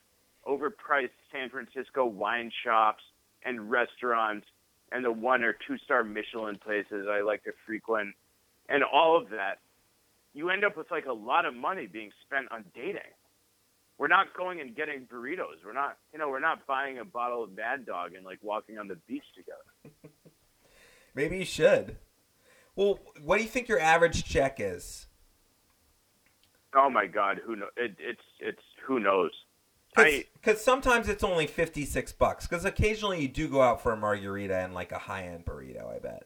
overpriced 0.47 1.11
San 1.33 1.51
Francisco 1.51 2.07
wine 2.07 2.51
shops 2.65 3.03
and 3.45 3.71
restaurants 3.71 4.47
and 4.93 5.05
the 5.05 5.13
one 5.13 5.43
or 5.43 5.55
two 5.67 5.77
star 5.79 6.05
Michelin 6.05 6.59
places 6.59 7.07
I 7.11 7.21
like 7.21 7.45
to 7.45 7.53
frequent 7.67 8.15
and 8.69 8.83
all 8.83 9.17
of 9.17 9.29
that, 9.31 9.59
you 10.37 10.51
end 10.51 10.65
up 10.67 10.77
with 10.77 10.91
like 10.91 11.07
a 11.07 11.13
lot 11.13 11.47
of 11.47 11.55
money 11.55 11.87
being 11.87 12.11
spent 12.27 12.53
on 12.53 12.63
dating. 12.75 13.01
We're 13.99 14.09
not 14.09 14.37
going 14.37 14.61
and 14.61 14.77
getting 14.77 15.07
burritos. 15.07 15.65
We're 15.65 15.73
not, 15.73 15.97
you 16.13 16.19
know, 16.19 16.29
we're 16.29 16.41
not 16.41 16.67
buying 16.67 16.99
a 16.99 17.05
bottle 17.07 17.43
of 17.43 17.57
Mad 17.57 17.87
Dog 17.87 18.13
and 18.15 18.23
like 18.23 18.39
walking 18.43 18.77
on 18.79 18.87
the 18.87 18.97
beach 19.09 19.25
together. 19.35 19.97
Maybe 21.15 21.39
you 21.39 21.47
should. 21.47 21.97
Well, 22.77 22.99
what 23.25 23.39
do 23.39 23.43
you 23.45 23.49
think 23.49 23.67
your 23.67 23.81
average 23.81 24.25
check 24.25 24.57
is? 24.59 25.07
Oh 26.75 26.91
my 26.91 27.07
God, 27.07 27.41
who 27.43 27.57
knows? 27.57 27.71
It, 27.79 27.97
it's 27.99 28.21
it's 28.39 28.63
who 28.87 29.01
knows. 29.01 29.31
Because 29.97 30.63
sometimes 30.63 31.09
it's 31.09 31.25
only 31.25 31.47
fifty 31.47 31.87
six 31.87 32.13
bucks. 32.13 32.47
Because 32.47 32.67
occasionally 32.67 33.23
you 33.23 33.29
do 33.29 33.49
go 33.49 33.63
out 33.63 33.83
for 33.83 33.93
a 33.93 33.97
margarita 33.97 34.55
and 34.59 34.75
like 34.75 34.93
a 34.93 34.99
high 34.99 35.25
end 35.25 35.47
burrito. 35.47 35.97
I 35.97 35.99
bet. 35.99 36.25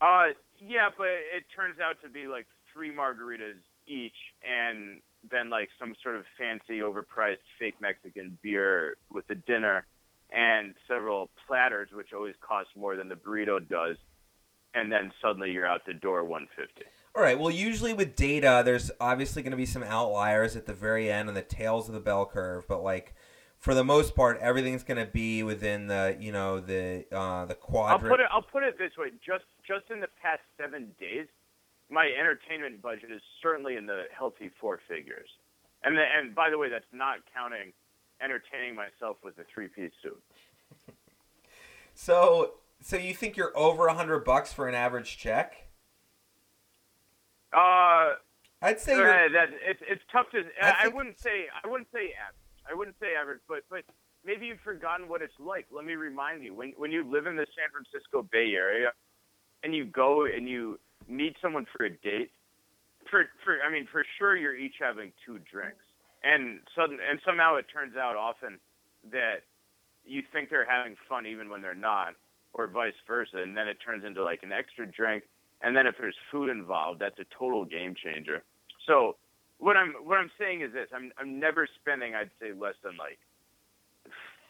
uh 0.00 0.26
yeah, 0.60 0.90
but 0.96 1.06
it 1.06 1.44
turns 1.54 1.80
out 1.80 1.96
to 2.02 2.08
be 2.08 2.28
like 2.28 2.46
three 2.78 2.92
margaritas 2.94 3.58
each, 3.88 4.14
and 4.48 5.00
then 5.28 5.50
like 5.50 5.68
some 5.80 5.94
sort 6.02 6.14
of 6.14 6.24
fancy, 6.38 6.78
overpriced 6.78 7.38
fake 7.58 7.74
Mexican 7.80 8.38
beer 8.40 8.96
with 9.10 9.26
the 9.26 9.34
dinner, 9.34 9.84
and 10.30 10.74
several 10.86 11.30
platters, 11.46 11.88
which 11.92 12.12
always 12.14 12.36
cost 12.40 12.68
more 12.76 12.94
than 12.94 13.08
the 13.08 13.16
burrito 13.16 13.58
does, 13.68 13.96
and 14.74 14.92
then 14.92 15.10
suddenly 15.20 15.50
you're 15.50 15.66
out 15.66 15.80
the 15.86 15.94
door 15.94 16.24
one 16.24 16.46
fifty. 16.56 16.84
All 17.16 17.22
right. 17.22 17.38
Well, 17.38 17.50
usually 17.50 17.94
with 17.94 18.14
data, 18.14 18.62
there's 18.64 18.92
obviously 19.00 19.42
going 19.42 19.50
to 19.50 19.56
be 19.56 19.66
some 19.66 19.82
outliers 19.82 20.54
at 20.54 20.66
the 20.66 20.74
very 20.74 21.10
end 21.10 21.28
and 21.28 21.36
the 21.36 21.42
tails 21.42 21.88
of 21.88 21.94
the 21.94 22.00
bell 22.00 22.26
curve, 22.26 22.68
but 22.68 22.82
like 22.84 23.14
for 23.58 23.74
the 23.74 23.82
most 23.82 24.14
part, 24.14 24.38
everything's 24.38 24.84
going 24.84 25.04
to 25.04 25.10
be 25.10 25.42
within 25.42 25.88
the 25.88 26.16
you 26.20 26.30
know 26.30 26.60
the 26.60 27.06
uh, 27.10 27.44
the 27.44 27.56
I'll 27.74 27.98
put 27.98 28.20
it. 28.20 28.26
I'll 28.30 28.42
put 28.42 28.62
it 28.62 28.78
this 28.78 28.92
way: 28.96 29.08
just 29.24 29.44
just 29.66 29.90
in 29.90 29.98
the 30.00 30.08
past 30.22 30.42
seven 30.56 30.92
days, 31.00 31.26
my 31.90 32.10
entertainment 32.18 32.82
budget 32.82 33.10
is 33.10 33.22
certainly 33.42 33.76
in 33.76 33.86
the 33.86 34.04
healthy 34.16 34.50
four 34.60 34.80
figures. 34.88 35.28
And 35.84 35.96
the, 35.96 36.02
and 36.02 36.34
by 36.34 36.50
the 36.50 36.58
way, 36.58 36.68
that's 36.68 36.92
not 36.92 37.18
counting 37.34 37.72
entertaining 38.20 38.74
myself 38.74 39.16
with 39.22 39.38
a 39.38 39.44
three 39.52 39.68
piece 39.68 39.92
suit. 40.02 40.22
So, 42.00 42.52
so 42.80 42.96
you 42.96 43.12
think 43.12 43.36
you're 43.36 43.50
over 43.58 43.88
a 43.88 43.94
hundred 43.94 44.20
bucks 44.20 44.52
for 44.52 44.68
an 44.68 44.74
average 44.76 45.18
check? 45.18 45.66
Uh, 47.52 48.14
I'd 48.62 48.78
say 48.78 48.94
uh, 48.94 49.28
that 49.32 49.48
it's 49.66 49.80
it's 49.82 50.02
tough 50.12 50.26
to. 50.30 50.44
I 50.62 50.68
I, 50.68 50.76
I 50.84 50.88
wouldn't 50.88 51.18
say 51.18 51.46
I 51.64 51.66
wouldn't 51.66 51.88
say 51.92 52.14
average. 52.14 52.70
I 52.70 52.74
wouldn't 52.74 52.96
say 53.00 53.14
average, 53.20 53.40
but 53.48 53.64
but 53.68 53.82
maybe 54.24 54.46
you've 54.46 54.60
forgotten 54.60 55.08
what 55.08 55.22
it's 55.22 55.34
like. 55.40 55.66
Let 55.72 55.84
me 55.86 55.94
remind 55.94 56.44
you: 56.44 56.54
when 56.54 56.72
when 56.76 56.92
you 56.92 57.02
live 57.02 57.26
in 57.26 57.34
the 57.34 57.46
San 57.56 57.66
Francisco 57.72 58.22
Bay 58.30 58.54
Area, 58.54 58.92
and 59.64 59.74
you 59.74 59.84
go 59.84 60.26
and 60.26 60.48
you 60.48 60.78
meet 61.08 61.36
someone 61.40 61.66
for 61.76 61.86
a 61.86 61.90
date, 61.90 62.30
for 63.10 63.24
for 63.44 63.58
I 63.66 63.72
mean 63.72 63.88
for 63.90 64.04
sure 64.18 64.36
you're 64.36 64.56
each 64.56 64.76
having 64.80 65.12
two 65.24 65.38
drinks, 65.50 65.84
and 66.22 66.60
sudden 66.76 66.98
and 67.08 67.20
somehow 67.24 67.56
it 67.56 67.66
turns 67.72 67.96
out 67.96 68.16
often 68.16 68.58
that 69.10 69.42
you 70.04 70.22
think 70.32 70.50
they're 70.50 70.68
having 70.68 70.96
fun 71.08 71.26
even 71.26 71.48
when 71.48 71.62
they're 71.62 71.74
not, 71.74 72.14
or 72.52 72.66
vice 72.66 72.94
versa, 73.06 73.38
and 73.38 73.56
then 73.56 73.68
it 73.68 73.78
turns 73.84 74.04
into 74.04 74.22
like 74.22 74.42
an 74.42 74.52
extra 74.52 74.86
drink, 74.86 75.24
and 75.62 75.76
then 75.76 75.86
if 75.86 75.94
there's 75.98 76.16
food 76.30 76.50
involved, 76.50 77.00
that's 77.00 77.18
a 77.18 77.26
total 77.36 77.64
game 77.64 77.94
changer. 77.94 78.42
So 78.86 79.16
what 79.58 79.76
I'm 79.76 79.94
what 80.04 80.18
I'm 80.18 80.30
saying 80.38 80.62
is 80.62 80.72
this: 80.72 80.88
I'm 80.94 81.12
I'm 81.18 81.38
never 81.38 81.68
spending 81.80 82.14
I'd 82.14 82.30
say 82.40 82.52
less 82.52 82.74
than 82.82 82.96
like 82.96 83.18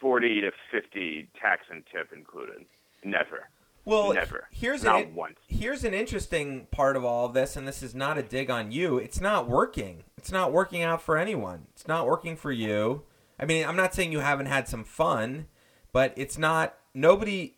forty 0.01 0.41
to 0.41 0.51
fifty 0.71 1.29
tax 1.41 1.63
and 1.71 1.83
tip 1.93 2.13
included. 2.15 2.65
Never. 3.05 3.49
Well, 3.89 4.13
never. 4.13 4.49
here's 4.51 4.85
Not 4.85 5.03
an 5.03 5.15
once. 5.15 5.39
here's 5.49 5.83
an 5.85 5.95
interesting 5.95 6.67
part 6.71 6.97
of 6.97 7.05
all 7.05 7.27
of 7.27 7.35
this, 7.35 7.57
and 7.57 7.67
this 7.67 7.83
is 7.83 7.95
not 7.95 8.19
a 8.19 8.23
dig 8.23 8.51
on 8.51 8.71
you. 8.71 8.99
It's 8.99 9.21
not 9.21 9.49
working. 9.49 10.05
It's 10.17 10.31
not 10.33 10.53
working 10.53 10.83
out 10.83 11.01
for 11.03 11.17
anyone. 11.17 11.67
It's 11.73 11.89
not 11.89 12.07
working 12.07 12.37
for 12.37 12.53
you. 12.53 13.03
I 13.41 13.45
mean, 13.45 13.65
I'm 13.67 13.77
not 13.77 13.95
saying 13.95 14.13
you 14.13 14.19
haven't 14.21 14.47
had 14.47 14.69
some 14.69 14.85
fun, 14.85 15.47
but 15.93 16.13
it's 16.17 16.37
not. 16.39 16.75
Nobody. 16.95 17.55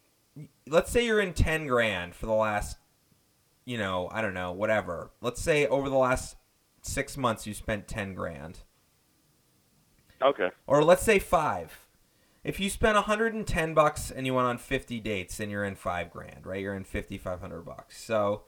Let's 0.68 0.90
say 0.92 1.04
you're 1.04 1.20
in 1.20 1.32
ten 1.34 1.66
grand 1.66 2.14
for 2.14 2.26
the 2.26 2.32
last, 2.32 2.78
you 3.64 3.76
know, 3.78 4.08
I 4.12 4.20
don't 4.22 4.34
know, 4.34 4.52
whatever. 4.52 5.10
Let's 5.20 5.40
say 5.42 5.66
over 5.66 5.88
the 5.88 5.96
last 5.96 6.36
six 6.82 7.16
months 7.16 7.46
you 7.46 7.54
spent 7.54 7.88
ten 7.88 8.14
grand. 8.14 8.60
Okay. 10.22 10.50
or 10.66 10.84
let's 10.84 11.02
say 11.02 11.18
five. 11.18 11.79
If 12.42 12.58
you 12.58 12.70
spent 12.70 12.94
110 12.94 13.74
bucks 13.74 14.10
and 14.10 14.26
you 14.26 14.34
went 14.34 14.46
on 14.46 14.58
50 14.58 15.00
dates, 15.00 15.36
then 15.36 15.50
you're 15.50 15.64
in 15.64 15.74
five 15.74 16.10
grand, 16.10 16.46
right? 16.46 16.60
You're 16.60 16.74
in 16.74 16.84
5,500 16.84 17.62
bucks. 17.62 18.02
So 18.02 18.44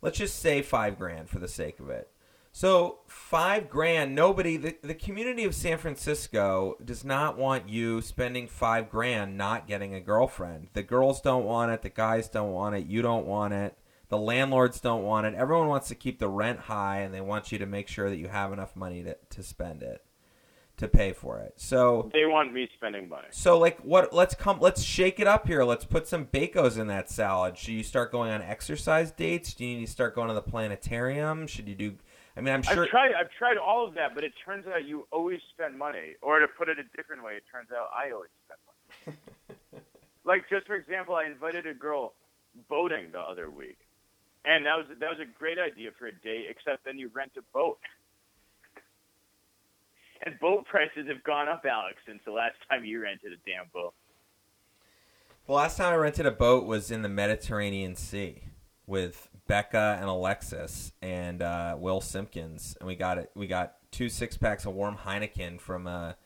let's 0.00 0.18
just 0.18 0.38
say 0.38 0.62
five 0.62 0.96
grand 0.98 1.28
for 1.28 1.40
the 1.40 1.48
sake 1.48 1.80
of 1.80 1.90
it. 1.90 2.10
So 2.52 3.00
five 3.08 3.68
grand, 3.68 4.14
nobody, 4.14 4.56
the, 4.56 4.76
the 4.80 4.94
community 4.94 5.42
of 5.42 5.56
San 5.56 5.76
Francisco 5.76 6.76
does 6.84 7.04
not 7.04 7.36
want 7.36 7.68
you 7.68 8.00
spending 8.00 8.46
five 8.46 8.88
grand 8.88 9.36
not 9.36 9.66
getting 9.66 9.92
a 9.92 10.00
girlfriend. 10.00 10.68
The 10.72 10.84
girls 10.84 11.20
don't 11.20 11.44
want 11.44 11.72
it. 11.72 11.82
The 11.82 11.88
guys 11.88 12.28
don't 12.28 12.52
want 12.52 12.76
it. 12.76 12.86
You 12.86 13.02
don't 13.02 13.26
want 13.26 13.54
it. 13.54 13.76
The 14.08 14.18
landlords 14.18 14.78
don't 14.78 15.02
want 15.02 15.26
it. 15.26 15.34
Everyone 15.34 15.66
wants 15.66 15.88
to 15.88 15.96
keep 15.96 16.20
the 16.20 16.28
rent 16.28 16.60
high 16.60 17.00
and 17.00 17.12
they 17.12 17.20
want 17.20 17.50
you 17.50 17.58
to 17.58 17.66
make 17.66 17.88
sure 17.88 18.08
that 18.08 18.18
you 18.18 18.28
have 18.28 18.52
enough 18.52 18.76
money 18.76 19.02
to, 19.02 19.16
to 19.30 19.42
spend 19.42 19.82
it, 19.82 20.04
to 20.76 20.88
pay 20.88 21.12
for 21.12 21.38
it. 21.38 21.54
So 21.56 22.10
They 22.12 22.24
want 22.26 22.52
me 22.52 22.68
spending 22.74 23.08
money. 23.08 23.28
so 23.30 23.58
like 23.58 23.78
what 23.80 24.12
let's 24.12 24.34
come 24.34 24.58
let's 24.60 24.82
shake 24.82 25.20
it 25.20 25.26
up 25.26 25.46
here. 25.46 25.62
Let's 25.64 25.84
put 25.84 26.08
some 26.08 26.26
bacos 26.26 26.78
in 26.78 26.88
that 26.88 27.10
salad. 27.10 27.56
Should 27.56 27.74
you 27.74 27.82
start 27.84 28.10
going 28.10 28.30
on 28.32 28.42
exercise 28.42 29.10
dates? 29.12 29.54
Do 29.54 29.64
you 29.64 29.78
need 29.78 29.86
to 29.86 29.90
start 29.92 30.14
going 30.14 30.28
to 30.28 30.34
the 30.34 30.42
planetarium? 30.42 31.46
Should 31.46 31.68
you 31.68 31.74
do 31.74 31.94
I 32.36 32.40
mean 32.40 32.54
I'm 32.54 32.62
sure 32.62 32.84
I've 32.84 32.90
tried 32.90 33.12
I've 33.14 33.30
tried 33.38 33.56
all 33.56 33.86
of 33.86 33.94
that, 33.94 34.14
but 34.14 34.24
it 34.24 34.32
turns 34.44 34.66
out 34.66 34.84
you 34.84 35.06
always 35.12 35.40
spend 35.52 35.78
money. 35.78 36.14
Or 36.22 36.40
to 36.40 36.48
put 36.48 36.68
it 36.68 36.78
a 36.78 36.96
different 36.96 37.22
way, 37.22 37.34
it 37.34 37.44
turns 37.52 37.68
out 37.70 37.88
I 37.96 38.10
always 38.12 38.30
spend 38.44 38.60
money. 38.66 39.18
like 40.24 40.48
just 40.50 40.66
for 40.66 40.74
example, 40.74 41.14
I 41.14 41.24
invited 41.26 41.66
a 41.66 41.74
girl 41.74 42.14
boating 42.68 43.12
the 43.12 43.20
other 43.20 43.50
week. 43.50 43.78
And 44.44 44.66
that 44.66 44.76
was 44.76 44.86
that 44.98 45.08
was 45.08 45.20
a 45.20 45.38
great 45.38 45.58
idea 45.58 45.90
for 45.98 46.06
a 46.06 46.12
date, 46.12 46.46
except 46.50 46.84
then 46.84 46.98
you 46.98 47.10
rent 47.14 47.32
a 47.38 47.42
boat. 47.54 47.78
And 50.26 50.38
boat 50.40 50.64
prices 50.64 51.06
have 51.08 51.22
gone 51.22 51.48
up, 51.48 51.64
Alex, 51.70 51.98
since 52.06 52.20
the 52.24 52.32
last 52.32 52.56
time 52.70 52.84
you 52.84 53.02
rented 53.02 53.32
a 53.32 53.36
damn 53.46 53.66
boat. 53.74 53.92
the 55.46 55.52
last 55.52 55.76
time 55.76 55.92
I 55.92 55.96
rented 55.96 56.24
a 56.24 56.30
boat 56.30 56.64
was 56.64 56.90
in 56.90 57.02
the 57.02 57.10
Mediterranean 57.10 57.94
Sea 57.94 58.44
with 58.86 59.28
Becca 59.46 59.98
and 60.00 60.08
Alexis 60.08 60.92
and 61.02 61.42
uh, 61.42 61.76
Will 61.78 62.00
Simpkins, 62.00 62.74
and 62.80 62.86
we 62.86 62.94
got 62.94 63.18
it. 63.18 63.30
We 63.34 63.46
got 63.46 63.74
two 63.90 64.08
six 64.08 64.38
packs 64.38 64.64
of 64.64 64.72
warm 64.72 64.96
Heineken 64.96 65.60
from 65.60 65.86
a, 65.86 66.16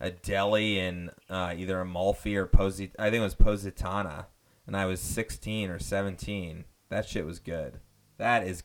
a 0.00 0.10
deli 0.10 0.78
in 0.78 1.10
uh, 1.28 1.52
either 1.54 1.78
Amalfi 1.80 2.36
or 2.36 2.46
Posit. 2.46 2.94
I 2.98 3.10
think 3.10 3.20
it 3.20 3.24
was 3.24 3.34
Positano, 3.34 4.26
and 4.66 4.74
I 4.74 4.86
was 4.86 5.00
sixteen 5.00 5.68
or 5.68 5.78
seventeen. 5.78 6.64
That 6.88 7.06
shit 7.06 7.26
was 7.26 7.38
good. 7.38 7.80
That 8.16 8.46
is 8.46 8.62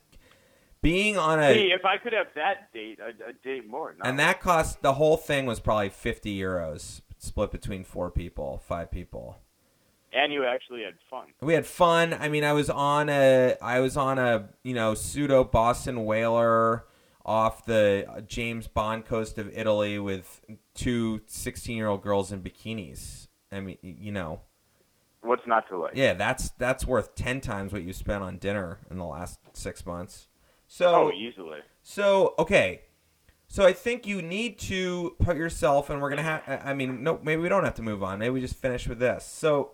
being 0.82 1.18
on 1.18 1.40
a 1.40 1.54
See, 1.54 1.72
if 1.72 1.86
I 1.86 1.98
could 1.98 2.14
have 2.14 2.28
that 2.36 2.72
date, 2.74 3.00
a, 3.00 3.30
a 3.30 3.34
date 3.44 3.68
more. 3.68 3.96
And 4.04 4.20
that 4.20 4.40
cost 4.42 4.82
the 4.82 4.94
whole 4.94 5.18
thing 5.18 5.46
was 5.46 5.60
probably 5.60 5.90
fifty 5.90 6.38
euros, 6.38 7.02
split 7.18 7.52
between 7.52 7.84
four 7.84 8.12
people, 8.12 8.62
five 8.66 8.92
people. 8.92 9.40
and 10.14 10.32
you 10.32 10.46
actually 10.46 10.84
had 10.84 10.96
fun. 11.10 11.28
We 11.42 11.54
had 11.54 11.66
fun. 11.66 12.14
I 12.14 12.30
mean, 12.30 12.44
I 12.44 12.54
was 12.54 12.70
on 12.70 13.10
a 13.10 13.56
I 13.62 13.80
was 13.80 13.98
on 13.98 14.20
a 14.20 14.50
you 14.64 14.74
know 14.74 14.94
pseudo 14.94 15.44
Boston 15.44 16.06
whaler 16.06 16.86
off 17.26 17.66
the 17.66 18.24
James 18.28 18.68
Bond 18.68 19.06
coast 19.06 19.38
of 19.38 19.50
Italy 19.58 20.00
with 20.00 20.42
two 20.74 21.22
16 21.28 21.76
year 21.76 21.88
old 21.88 22.02
girls 22.02 22.32
in 22.32 22.42
bikinis. 22.42 23.28
I 23.52 23.60
mean, 23.60 23.78
you 23.82 24.12
know, 24.12 24.42
What's 25.22 25.46
not 25.48 25.68
to 25.70 25.78
like? 25.78 25.94
yeah, 25.96 26.14
that's 26.14 26.50
that's 26.52 26.86
worth 26.86 27.16
ten 27.16 27.42
times 27.42 27.74
what 27.74 27.84
you 27.84 27.92
spent 27.94 28.24
on 28.24 28.38
dinner 28.38 28.80
in 28.90 28.98
the 28.98 29.06
last 29.06 29.40
six 29.54 29.86
months. 29.86 30.28
So 30.68 31.08
Oh, 31.08 31.12
easily. 31.12 31.60
so 31.82 32.36
okay, 32.38 32.82
so 33.48 33.66
I 33.66 33.72
think 33.74 34.06
you 34.06 34.22
need 34.22 34.60
to 34.60 35.16
put 35.20 35.38
yourself, 35.38 35.90
and 35.90 36.02
we're 36.02 36.10
gonna 36.10 36.24
have. 36.24 36.62
I 36.66 36.74
mean, 36.74 37.04
no, 37.04 37.20
maybe 37.24 37.42
we 37.42 37.50
don't 37.50 37.64
have 37.64 37.76
to 37.76 37.82
move 37.82 38.04
on. 38.04 38.20
Maybe 38.20 38.32
we 38.32 38.42
just 38.42 38.56
finish 38.56 38.88
with 38.88 39.00
this. 39.00 39.26
So 39.26 39.72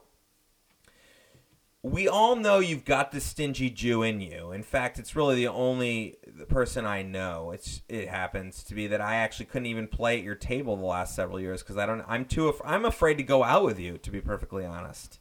we 1.82 2.08
all 2.08 2.36
know 2.38 2.60
you've 2.60 2.86
got 2.86 3.12
the 3.12 3.20
stingy 3.20 3.70
Jew 3.70 4.04
in 4.04 4.22
you. 4.22 4.52
In 4.54 4.64
fact, 4.64 5.00
it's 5.00 5.16
really 5.18 5.36
the 5.36 5.48
only 5.50 6.16
person 6.48 6.86
I 6.86 7.02
know. 7.02 7.52
It's 7.52 7.82
it 7.90 8.08
happens 8.08 8.64
to 8.66 8.76
be 8.76 8.88
that 8.88 9.02
I 9.02 9.16
actually 9.16 9.48
couldn't 9.48 9.66
even 9.66 9.88
play 9.88 10.18
at 10.20 10.24
your 10.24 10.36
table 10.36 10.78
the 10.78 10.86
last 10.86 11.16
several 11.16 11.40
years 11.40 11.62
because 11.62 11.78
I 11.78 11.86
don't. 11.86 12.04
I'm 12.08 12.26
too. 12.26 12.54
I'm 12.64 12.86
afraid 12.86 13.16
to 13.18 13.24
go 13.24 13.44
out 13.44 13.64
with 13.66 13.80
you. 13.80 13.98
To 13.98 14.12
be 14.12 14.22
perfectly 14.22 14.64
honest. 14.64 15.20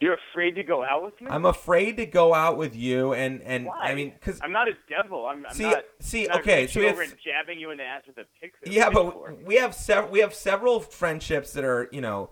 You're 0.00 0.16
afraid 0.30 0.54
to 0.54 0.62
go 0.62 0.84
out 0.84 1.02
with 1.02 1.20
me? 1.20 1.26
I'm 1.28 1.44
afraid 1.44 1.96
to 1.96 2.06
go 2.06 2.32
out 2.32 2.56
with 2.56 2.76
you, 2.76 3.14
and 3.14 3.42
and 3.42 3.66
Why? 3.66 3.78
I 3.80 3.94
mean, 3.94 4.12
because 4.12 4.40
I'm 4.42 4.52
not 4.52 4.68
a 4.68 4.72
devil. 4.88 5.26
I'm, 5.26 5.44
I'm 5.46 5.54
see, 5.54 5.64
not. 5.64 5.84
see, 5.98 6.26
not 6.26 6.40
okay, 6.40 6.62
reaching 6.62 6.74
so 6.74 6.80
we 6.80 6.86
have, 6.86 7.16
jabbing 7.18 7.58
you 7.58 7.70
in 7.70 7.78
the 7.78 7.84
ass 7.84 8.02
with 8.06 8.18
a 8.18 8.24
pick. 8.40 8.54
yeah, 8.64 8.90
but 8.90 9.42
we 9.44 9.56
have 9.56 9.74
several 9.74 10.10
we 10.10 10.20
have 10.20 10.34
several 10.34 10.80
friendships 10.80 11.52
that 11.54 11.64
are 11.64 11.88
you 11.90 12.00
know, 12.00 12.30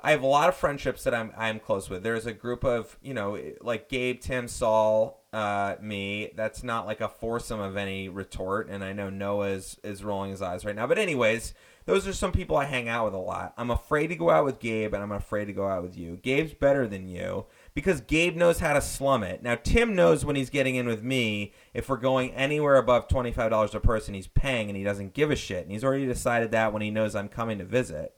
I 0.00 0.12
have 0.12 0.22
a 0.22 0.26
lot 0.26 0.48
of 0.48 0.56
friendships 0.56 1.02
that 1.04 1.14
I'm 1.14 1.32
I'm 1.36 1.58
close 1.58 1.90
with. 1.90 2.04
There's 2.04 2.26
a 2.26 2.32
group 2.32 2.64
of 2.64 2.96
you 3.02 3.14
know 3.14 3.36
like 3.60 3.88
Gabe, 3.88 4.20
Tim, 4.20 4.46
Saul, 4.46 5.24
uh, 5.32 5.76
me. 5.80 6.30
That's 6.36 6.62
not 6.62 6.86
like 6.86 7.00
a 7.00 7.08
foursome 7.08 7.60
of 7.60 7.76
any 7.76 8.08
retort, 8.08 8.68
and 8.68 8.84
I 8.84 8.92
know 8.92 9.10
Noah 9.10 9.48
is, 9.48 9.76
is 9.82 10.04
rolling 10.04 10.30
his 10.30 10.42
eyes 10.42 10.64
right 10.64 10.76
now. 10.76 10.86
But 10.86 10.98
anyways, 10.98 11.52
those 11.84 12.06
are 12.06 12.12
some 12.12 12.32
people 12.32 12.56
I 12.56 12.64
hang 12.64 12.88
out 12.88 13.06
with 13.06 13.14
a 13.14 13.18
lot. 13.18 13.54
I'm 13.56 13.70
afraid 13.70 14.08
to 14.08 14.16
go 14.16 14.30
out 14.30 14.44
with 14.44 14.60
Gabe, 14.60 14.94
and 14.94 15.02
I'm 15.02 15.12
afraid 15.12 15.46
to 15.46 15.52
go 15.52 15.66
out 15.66 15.82
with 15.82 15.96
you. 15.96 16.18
Gabe's 16.22 16.54
better 16.54 16.86
than 16.86 17.08
you 17.08 17.46
because 17.74 18.00
Gabe 18.00 18.36
knows 18.36 18.60
how 18.60 18.72
to 18.72 18.80
slum 18.80 19.22
it. 19.22 19.42
Now 19.42 19.56
Tim 19.56 19.94
knows 19.94 20.24
when 20.24 20.36
he's 20.36 20.50
getting 20.50 20.76
in 20.76 20.86
with 20.86 21.02
me. 21.02 21.52
If 21.74 21.88
we're 21.88 21.96
going 21.96 22.32
anywhere 22.32 22.76
above 22.76 23.08
twenty 23.08 23.32
five 23.32 23.50
dollars 23.50 23.74
a 23.74 23.80
person, 23.80 24.14
he's 24.14 24.28
paying, 24.28 24.68
and 24.68 24.76
he 24.76 24.84
doesn't 24.84 25.14
give 25.14 25.30
a 25.30 25.36
shit. 25.36 25.62
And 25.64 25.72
he's 25.72 25.84
already 25.84 26.06
decided 26.06 26.50
that 26.52 26.72
when 26.72 26.82
he 26.82 26.90
knows 26.90 27.14
I'm 27.16 27.28
coming 27.28 27.58
to 27.58 27.64
visit. 27.64 28.14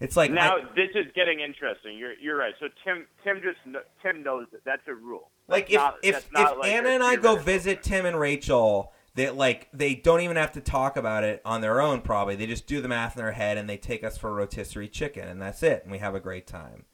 It's 0.00 0.16
like 0.16 0.30
now 0.32 0.56
I, 0.56 0.60
this 0.74 0.90
is 0.94 1.06
getting 1.14 1.40
interesting. 1.40 1.96
You're 1.98 2.14
you're 2.20 2.36
right. 2.36 2.54
So 2.58 2.66
Tim 2.84 3.06
Tim 3.22 3.40
just 3.42 3.58
Tim 4.02 4.22
knows 4.22 4.46
that 4.52 4.64
that's 4.64 4.82
a 4.88 4.94
rule. 4.94 5.30
like 5.46 5.68
That's 5.68 5.96
if 6.02 6.32
not- 6.32 6.44
if 6.44 6.52
if 6.52 6.58
like 6.58 6.72
Anna 6.72 6.88
and 6.90 7.02
I 7.02 7.16
go 7.16 7.36
visit 7.36 7.82
Tim 7.82 8.06
and 8.06 8.18
Rachel, 8.18 8.92
they 9.14 9.30
like 9.30 9.68
they 9.72 9.94
don't 9.94 10.20
even 10.20 10.36
have 10.36 10.52
to 10.52 10.60
talk 10.60 10.96
about 10.96 11.24
it 11.24 11.40
on 11.44 11.60
their 11.60 11.80
own. 11.80 12.00
Probably 12.00 12.36
they 12.36 12.46
just 12.46 12.66
do 12.66 12.80
the 12.80 12.88
math 12.88 13.16
in 13.16 13.22
their 13.22 13.32
head 13.32 13.56
and 13.58 13.68
they 13.68 13.76
take 13.76 14.02
us 14.04 14.18
for 14.18 14.30
a 14.30 14.32
rotisserie 14.32 14.88
chicken, 14.88 15.28
and 15.28 15.40
that's 15.40 15.62
it, 15.62 15.82
and 15.84 15.92
we 15.92 15.98
have 15.98 16.14
a 16.14 16.20
great 16.20 16.46
time. 16.46 16.84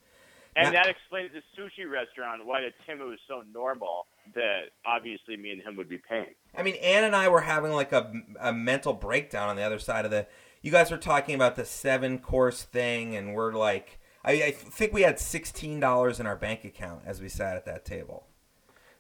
and 0.57 0.73
Now- 0.73 0.83
that 0.83 0.89
explains 0.91 1.31
the 1.33 1.43
sushi 1.57 1.91
restaurant 1.91 2.45
why 2.45 2.61
to 2.61 2.71
Tim 2.87 3.01
it 3.01 3.05
was 3.05 3.19
so 3.29 3.43
normal 3.55 4.07
that 4.35 4.71
obviously 4.85 5.37
me 5.37 5.51
and 5.53 5.63
him 5.63 5.77
would 5.77 5.89
be 5.89 5.99
paying. 5.99 6.35
I 6.57 6.63
mean, 6.63 6.75
Ann 6.77 7.05
and 7.05 7.17
I 7.17 7.29
were 7.29 7.41
having 7.41 7.73
like 7.73 7.93
a, 7.93 8.13
a 8.41 8.53
mental 8.53 8.93
breakdown 8.93 9.49
on 9.49 9.57
the 9.57 9.63
other 9.63 9.79
side 9.79 10.05
of 10.05 10.11
the. 10.11 10.27
You 10.63 10.71
guys 10.71 10.91
were 10.91 10.99
talking 10.99 11.35
about 11.35 11.57
the 11.57 11.65
seven 11.65 12.19
course 12.19 12.63
thing, 12.65 13.17
and 13.17 13.35
we're 13.35 13.55
like, 13.55 13.99
I, 14.25 14.33
I 14.33 14.51
think 14.51 14.93
we 14.93 15.03
had 15.03 15.19
sixteen 15.19 15.81
dollars 15.81 16.21
in 16.21 16.27
our 16.27 16.37
bank 16.37 16.65
account 16.65 17.03
as 17.07 17.21
we 17.21 17.29
sat 17.31 17.57
at 17.57 17.65
that 17.65 17.85
table. 17.87 18.27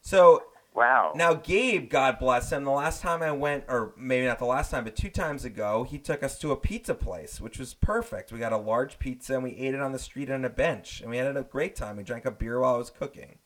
So 0.01 0.45
Wow. 0.73 1.13
now 1.17 1.35
Gabe, 1.35 1.91
God 1.91 2.19
bless 2.19 2.53
him, 2.53 2.65
the 2.65 2.71
last 2.71 3.03
time 3.03 3.23
I 3.23 3.33
went, 3.33 3.65
or 3.69 3.93
maybe 3.97 4.27
not 4.27 4.39
the 4.39 4.45
last 4.45 4.71
time, 4.71 4.85
but 4.85 4.95
two 4.95 5.11
times 5.11 5.45
ago, 5.45 5.83
he 5.85 5.99
took 5.99 6.23
us 6.23 6.39
to 6.39 6.53
a 6.53 6.57
pizza 6.57 6.95
place, 6.95 7.41
which 7.41 7.59
was 7.59 7.75
perfect. 7.75 8.31
We 8.33 8.39
got 8.39 8.53
a 8.53 8.57
large 8.57 8.99
pizza 8.99 9.35
and 9.35 9.43
we 9.43 9.51
ate 9.57 9.75
it 9.75 9.81
on 9.81 9.93
the 9.93 9.99
street 9.99 10.31
on 10.31 10.45
a 10.45 10.49
bench, 10.51 11.01
and 11.01 11.11
we 11.11 11.17
had 11.17 11.37
a 11.37 11.43
great 11.43 11.75
time. 11.75 11.97
We 11.97 12.05
drank 12.05 12.25
a 12.25 12.31
beer 12.31 12.61
while 12.61 12.77
I 12.77 12.79
was 12.79 12.91
cooking. 12.91 13.39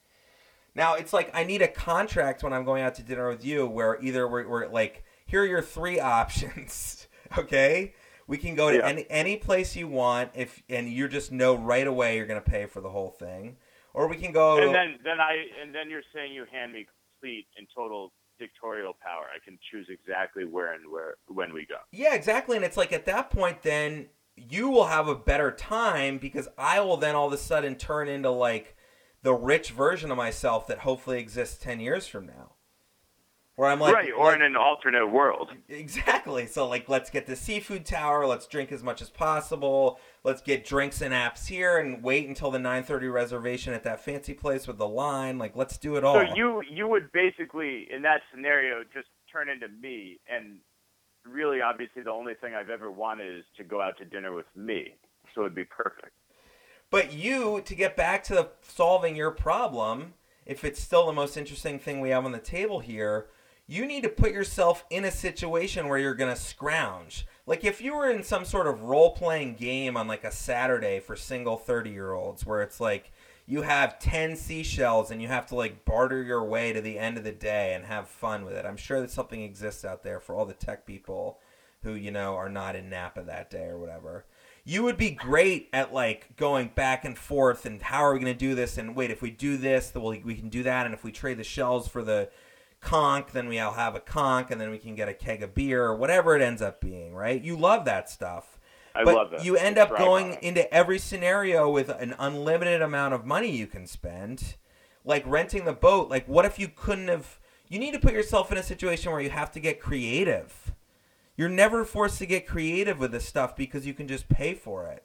Now 0.74 0.94
it's 0.94 1.12
like 1.12 1.30
I 1.34 1.44
need 1.44 1.62
a 1.62 1.68
contract 1.68 2.42
when 2.42 2.52
I'm 2.52 2.64
going 2.64 2.82
out 2.82 2.94
to 2.96 3.02
dinner 3.02 3.28
with 3.28 3.44
you, 3.44 3.66
where 3.66 3.98
either 4.02 4.28
we're, 4.28 4.46
we're 4.46 4.68
like, 4.68 5.04
here 5.24 5.42
are 5.42 5.46
your 5.46 5.62
three 5.62 5.98
options, 6.18 7.08
okay? 7.38 7.94
We 8.26 8.38
can 8.38 8.54
go 8.54 8.70
to 8.70 8.78
Yeah. 8.78 8.86
any 8.86 9.06
any 9.10 9.36
place 9.36 9.76
you 9.76 9.88
want, 9.88 10.30
if 10.34 10.62
and 10.68 10.88
you 10.88 11.08
just 11.08 11.32
know 11.32 11.54
right 11.56 11.86
away 11.86 12.16
you're 12.16 12.26
going 12.26 12.42
to 12.42 12.50
pay 12.50 12.66
for 12.66 12.80
the 12.80 12.90
whole 12.90 13.10
thing, 13.10 13.56
or 13.92 14.08
we 14.08 14.16
can 14.16 14.32
go. 14.32 14.58
and 14.58 14.74
then 14.74 14.98
then 15.04 15.20
I 15.20 15.44
and 15.62 15.74
then 15.74 15.88
you're 15.90 16.02
saying 16.14 16.32
you 16.32 16.44
hand 16.50 16.72
me 16.72 16.86
complete 17.24 17.46
and 17.56 17.66
total 17.74 18.12
dictatorial 18.38 18.94
power. 19.02 19.26
I 19.34 19.42
can 19.44 19.58
choose 19.70 19.86
exactly 19.88 20.44
where 20.44 20.74
and 20.74 20.90
where 20.90 21.14
when 21.28 21.52
we 21.52 21.66
go. 21.66 21.76
Yeah, 21.92 22.14
exactly. 22.14 22.56
And 22.56 22.64
it's 22.64 22.76
like 22.76 22.92
at 22.92 23.06
that 23.06 23.30
point, 23.30 23.62
then 23.62 24.06
you 24.36 24.68
will 24.68 24.86
have 24.86 25.08
a 25.08 25.14
better 25.14 25.50
time 25.50 26.18
because 26.18 26.48
I 26.58 26.80
will 26.80 26.96
then 26.96 27.14
all 27.14 27.28
of 27.28 27.32
a 27.32 27.38
sudden 27.38 27.76
turn 27.76 28.08
into 28.08 28.30
like 28.30 28.76
the 29.22 29.34
rich 29.34 29.70
version 29.70 30.10
of 30.10 30.16
myself 30.16 30.66
that 30.66 30.80
hopefully 30.80 31.18
exists 31.20 31.62
10 31.62 31.80
years 31.80 32.06
from 32.06 32.26
now. 32.26 32.52
Where 33.56 33.70
I'm 33.70 33.78
like, 33.78 33.94
right, 33.94 34.12
or 34.12 34.26
like- 34.26 34.36
in 34.36 34.42
an 34.42 34.56
alternate 34.56 35.06
world. 35.06 35.52
Exactly. 35.68 36.46
So 36.46 36.68
like 36.68 36.88
let's 36.88 37.10
get 37.10 37.26
the 37.26 37.36
seafood 37.36 37.86
tower, 37.86 38.26
let's 38.26 38.48
drink 38.48 38.72
as 38.72 38.82
much 38.82 39.00
as 39.00 39.10
possible. 39.10 40.00
Let's 40.24 40.40
get 40.40 40.64
drinks 40.64 41.02
and 41.02 41.12
apps 41.12 41.46
here 41.46 41.76
and 41.76 42.02
wait 42.02 42.26
until 42.26 42.50
the 42.50 42.58
9:30 42.58 43.12
reservation 43.12 43.74
at 43.74 43.84
that 43.84 44.00
fancy 44.00 44.32
place 44.32 44.66
with 44.66 44.78
the 44.78 44.88
line. 44.88 45.38
Like 45.38 45.54
let's 45.54 45.76
do 45.76 45.96
it 45.96 46.04
all. 46.04 46.14
So 46.14 46.34
you 46.34 46.62
you 46.68 46.88
would 46.88 47.12
basically 47.12 47.86
in 47.92 48.02
that 48.02 48.22
scenario 48.32 48.82
just 48.92 49.08
turn 49.30 49.48
into 49.50 49.68
me 49.68 50.18
and 50.26 50.60
really 51.26 51.60
obviously 51.60 52.02
the 52.02 52.10
only 52.10 52.34
thing 52.34 52.54
I've 52.54 52.70
ever 52.70 52.90
wanted 52.90 53.38
is 53.38 53.44
to 53.58 53.64
go 53.64 53.80
out 53.80 53.98
to 53.98 54.04
dinner 54.04 54.32
with 54.34 54.46
me. 54.56 54.94
So 55.34 55.42
it'd 55.42 55.54
be 55.54 55.64
perfect. 55.64 56.12
But 56.90 57.12
you, 57.12 57.60
to 57.64 57.74
get 57.74 57.96
back 57.96 58.22
to 58.24 58.50
solving 58.62 59.16
your 59.16 59.30
problem, 59.30 60.14
if 60.46 60.64
it's 60.64 60.80
still 60.80 61.06
the 61.06 61.12
most 61.12 61.36
interesting 61.36 61.78
thing 61.78 62.00
we 62.00 62.10
have 62.10 62.24
on 62.24 62.32
the 62.32 62.38
table 62.38 62.80
here, 62.80 63.26
you 63.66 63.86
need 63.86 64.02
to 64.02 64.08
put 64.08 64.32
yourself 64.32 64.84
in 64.90 65.04
a 65.04 65.10
situation 65.10 65.88
where 65.88 65.98
you're 65.98 66.14
going 66.14 66.32
to 66.32 66.40
scrounge. 66.40 67.26
Like 67.46 67.64
if 67.64 67.80
you 67.80 67.94
were 67.94 68.10
in 68.10 68.22
some 68.22 68.44
sort 68.44 68.66
of 68.66 68.82
role 68.82 69.12
playing 69.12 69.54
game 69.54 69.96
on 69.96 70.08
like 70.08 70.24
a 70.24 70.30
Saturday 70.30 71.00
for 71.00 71.16
single 71.16 71.56
30 71.56 71.90
year 71.90 72.12
olds, 72.12 72.46
where 72.46 72.62
it's 72.62 72.80
like 72.80 73.12
you 73.46 73.62
have 73.62 73.98
10 73.98 74.36
seashells 74.36 75.10
and 75.10 75.20
you 75.20 75.28
have 75.28 75.46
to 75.46 75.54
like 75.54 75.84
barter 75.84 76.22
your 76.22 76.44
way 76.44 76.72
to 76.72 76.80
the 76.80 76.98
end 76.98 77.18
of 77.18 77.24
the 77.24 77.32
day 77.32 77.74
and 77.74 77.84
have 77.84 78.08
fun 78.08 78.44
with 78.44 78.54
it. 78.54 78.64
I'm 78.64 78.76
sure 78.76 79.00
that 79.00 79.10
something 79.10 79.42
exists 79.42 79.84
out 79.84 80.02
there 80.02 80.20
for 80.20 80.34
all 80.34 80.46
the 80.46 80.54
tech 80.54 80.86
people 80.86 81.38
who, 81.82 81.94
you 81.94 82.10
know, 82.10 82.34
are 82.34 82.48
not 82.48 82.76
in 82.76 82.88
Napa 82.88 83.22
that 83.24 83.50
day 83.50 83.66
or 83.66 83.78
whatever 83.78 84.24
you 84.64 84.82
would 84.82 84.96
be 84.96 85.10
great 85.10 85.68
at 85.72 85.92
like 85.92 86.34
going 86.36 86.70
back 86.74 87.04
and 87.04 87.18
forth 87.18 87.66
and 87.66 87.82
how 87.82 88.02
are 88.02 88.14
we 88.14 88.18
going 88.18 88.32
to 88.32 88.38
do 88.38 88.54
this 88.54 88.78
and 88.78 88.96
wait 88.96 89.10
if 89.10 89.20
we 89.20 89.30
do 89.30 89.56
this 89.56 89.92
we'll, 89.94 90.18
we 90.24 90.34
can 90.34 90.48
do 90.48 90.62
that 90.62 90.86
and 90.86 90.94
if 90.94 91.04
we 91.04 91.12
trade 91.12 91.36
the 91.36 91.44
shells 91.44 91.86
for 91.86 92.02
the 92.02 92.28
conch 92.84 93.28
then 93.32 93.48
we'll 93.48 93.72
have 93.72 93.94
a 93.94 94.00
conch 94.00 94.48
and 94.50 94.60
then 94.60 94.70
we 94.70 94.78
can 94.78 94.94
get 94.94 95.08
a 95.08 95.14
keg 95.14 95.42
of 95.42 95.54
beer 95.54 95.84
or 95.84 95.96
whatever 95.96 96.36
it 96.36 96.42
ends 96.42 96.62
up 96.62 96.80
being 96.80 97.14
right 97.14 97.42
you 97.42 97.56
love 97.56 97.84
that 97.84 98.08
stuff 98.10 98.58
I 98.94 99.04
but 99.04 99.14
love 99.14 99.30
that. 99.32 99.44
you 99.44 99.56
end 99.56 99.78
It's 99.78 99.90
up 99.92 99.96
going 99.96 100.32
it. 100.34 100.42
into 100.42 100.72
every 100.72 100.98
scenario 100.98 101.68
with 101.70 101.88
an 101.88 102.14
unlimited 102.18 102.82
amount 102.82 103.14
of 103.14 103.24
money 103.24 103.50
you 103.50 103.66
can 103.66 103.86
spend 103.86 104.56
like 105.04 105.24
renting 105.26 105.64
the 105.64 105.72
boat 105.72 106.08
like 106.10 106.26
what 106.28 106.44
if 106.44 106.58
you 106.58 106.68
couldn't 106.68 107.08
have 107.08 107.38
you 107.68 107.78
need 107.78 107.92
to 107.94 107.98
put 108.00 108.12
yourself 108.12 108.52
in 108.52 108.58
a 108.58 108.62
situation 108.62 109.10
where 109.12 109.20
you 109.20 109.30
have 109.30 109.50
to 109.52 109.60
get 109.60 109.80
creative 109.80 110.72
you're 111.36 111.48
never 111.48 111.84
forced 111.84 112.18
to 112.18 112.26
get 112.26 112.46
creative 112.46 112.98
with 112.98 113.12
this 113.12 113.26
stuff 113.26 113.56
because 113.56 113.86
you 113.86 113.94
can 113.94 114.06
just 114.06 114.28
pay 114.28 114.54
for 114.54 114.86
it. 114.88 115.02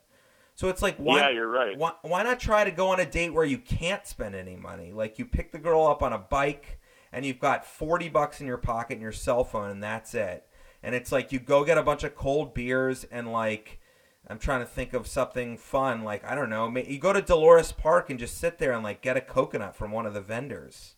So 0.55 0.67
it's 0.69 0.81
like 0.81 0.97
why 0.97 1.21
Yeah, 1.21 1.29
you're 1.29 1.47
right. 1.47 1.77
why, 1.77 1.93
why 2.03 2.23
not 2.23 2.39
try 2.39 2.63
to 2.63 2.71
go 2.71 2.89
on 2.89 2.99
a 2.99 3.05
date 3.05 3.33
where 3.33 3.45
you 3.45 3.57
can't 3.57 4.05
spend 4.05 4.35
any 4.35 4.55
money? 4.55 4.91
Like 4.91 5.17
you 5.17 5.25
pick 5.25 5.51
the 5.51 5.57
girl 5.57 5.87
up 5.87 6.03
on 6.03 6.13
a 6.13 6.17
bike 6.19 6.78
and 7.11 7.25
you've 7.25 7.39
got 7.39 7.65
40 7.65 8.09
bucks 8.09 8.39
in 8.41 8.47
your 8.47 8.57
pocket 8.57 8.93
and 8.93 9.01
your 9.01 9.11
cell 9.11 9.43
phone 9.43 9.69
and 9.69 9.83
that's 9.83 10.13
it. 10.13 10.45
And 10.81 10.95
it's 10.95 11.11
like 11.11 11.31
you 11.31 11.39
go 11.39 11.63
get 11.65 11.77
a 11.77 11.83
bunch 11.83 12.03
of 12.03 12.15
cold 12.15 12.53
beers 12.53 13.03
and 13.11 13.31
like 13.31 13.79
I'm 14.27 14.37
trying 14.39 14.59
to 14.59 14.65
think 14.65 14.93
of 14.93 15.07
something 15.07 15.57
fun 15.57 16.03
like 16.03 16.23
I 16.23 16.35
don't 16.35 16.49
know, 16.49 16.69
you 16.77 16.99
go 16.99 17.13
to 17.13 17.21
Dolores 17.21 17.71
Park 17.71 18.09
and 18.09 18.19
just 18.19 18.37
sit 18.37 18.57
there 18.59 18.71
and 18.73 18.83
like 18.83 19.01
get 19.01 19.17
a 19.17 19.21
coconut 19.21 19.75
from 19.75 19.91
one 19.91 20.05
of 20.05 20.13
the 20.13 20.21
vendors. 20.21 20.95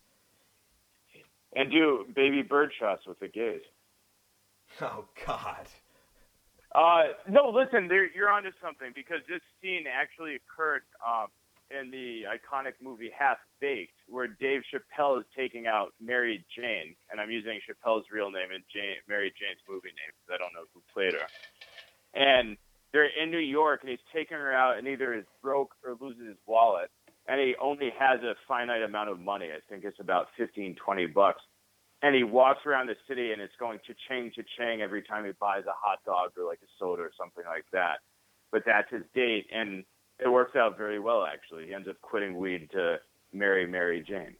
and 1.54 1.70
do 1.70 2.06
baby 2.14 2.42
bird 2.42 2.72
shots 2.78 3.06
with 3.06 3.18
the 3.20 3.28
gays. 3.28 3.62
Oh 4.80 5.04
god. 5.26 5.66
Uh, 6.74 7.12
no, 7.28 7.50
listen, 7.50 7.90
you're 8.14 8.30
onto 8.30 8.48
something 8.62 8.90
because 8.94 9.18
this 9.28 9.42
scene 9.60 9.84
actually 9.86 10.36
occurred 10.36 10.80
um, 11.06 11.26
in 11.72 11.90
the 11.90 12.22
iconic 12.28 12.74
movie 12.82 13.10
Half 13.16 13.38
Baked, 13.60 13.98
where 14.08 14.26
Dave 14.28 14.62
Chappelle 14.72 15.18
is 15.20 15.26
taking 15.36 15.66
out 15.66 15.92
Mary 16.00 16.44
Jane, 16.56 16.94
and 17.10 17.20
I'm 17.20 17.30
using 17.30 17.58
Chappelle's 17.66 18.06
real 18.12 18.30
name 18.30 18.48
and 18.54 18.62
Jane, 18.72 18.96
Mary 19.08 19.32
Jane's 19.38 19.60
movie 19.68 19.88
name 19.88 20.12
because 20.12 20.34
I 20.34 20.38
don't 20.38 20.52
know 20.52 20.66
who 20.74 20.82
played 20.92 21.14
her. 21.14 21.26
And 22.14 22.56
they're 22.92 23.08
in 23.22 23.30
New 23.30 23.38
York, 23.38 23.80
and 23.82 23.90
he's 23.90 24.04
taking 24.14 24.36
her 24.36 24.52
out, 24.52 24.78
and 24.78 24.86
either 24.86 25.14
is 25.14 25.24
broke 25.42 25.74
or 25.84 25.96
loses 26.00 26.28
his 26.28 26.36
wallet, 26.46 26.90
and 27.26 27.40
he 27.40 27.54
only 27.60 27.92
has 27.98 28.20
a 28.22 28.34
finite 28.46 28.82
amount 28.82 29.08
of 29.08 29.18
money. 29.18 29.46
I 29.46 29.60
think 29.68 29.84
it's 29.84 30.00
about 30.00 30.28
fifteen, 30.36 30.74
twenty 30.74 31.06
bucks 31.06 31.42
and 32.02 32.14
he 32.14 32.24
walks 32.24 32.66
around 32.66 32.88
the 32.88 32.96
city 33.08 33.32
and 33.32 33.40
it's 33.40 33.54
going 33.58 33.78
to 33.86 33.94
chang 34.08 34.82
every 34.82 35.02
time 35.02 35.24
he 35.24 35.30
buys 35.40 35.62
a 35.66 35.72
hot 35.72 35.98
dog 36.04 36.30
or 36.36 36.44
like 36.46 36.58
a 36.62 36.70
soda 36.78 37.02
or 37.02 37.12
something 37.16 37.44
like 37.46 37.64
that. 37.72 37.98
But 38.50 38.64
that's 38.66 38.90
his 38.90 39.02
date, 39.14 39.46
and 39.50 39.82
it 40.24 40.30
works 40.30 40.56
out 40.56 40.76
very 40.76 40.98
well 40.98 41.24
actually. 41.24 41.66
He 41.66 41.74
ends 41.74 41.88
up 41.88 42.00
quitting 42.00 42.36
weed 42.36 42.70
to 42.72 42.98
marry 43.32 43.66
Mary 43.66 44.04
Jane. 44.06 44.36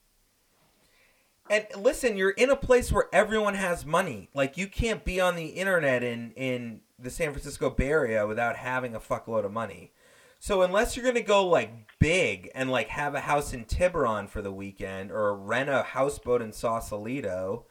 And 1.50 1.66
listen, 1.76 2.16
you're 2.16 2.30
in 2.30 2.50
a 2.50 2.56
place 2.56 2.92
where 2.92 3.08
everyone 3.12 3.54
has 3.54 3.84
money. 3.84 4.28
Like 4.34 4.56
you 4.56 4.66
can't 4.66 5.04
be 5.04 5.20
on 5.20 5.36
the 5.36 5.46
internet 5.46 6.02
in 6.02 6.32
in 6.32 6.80
the 6.98 7.10
San 7.10 7.32
Francisco 7.32 7.70
Bay 7.70 7.88
Area 7.88 8.26
without 8.26 8.56
having 8.56 8.94
a 8.94 9.00
fuckload 9.00 9.44
of 9.44 9.52
money. 9.52 9.92
So 10.38 10.62
unless 10.62 10.96
you're 10.96 11.04
gonna 11.04 11.20
go 11.20 11.46
like 11.46 11.70
big 11.98 12.50
and 12.54 12.70
like 12.70 12.88
have 12.88 13.14
a 13.14 13.20
house 13.20 13.52
in 13.52 13.64
Tiburon 13.64 14.28
for 14.28 14.42
the 14.42 14.52
weekend 14.52 15.10
or 15.10 15.36
rent 15.36 15.68
a 15.68 15.82
houseboat 15.82 16.42
in 16.42 16.52
Sausalito, 16.52 17.66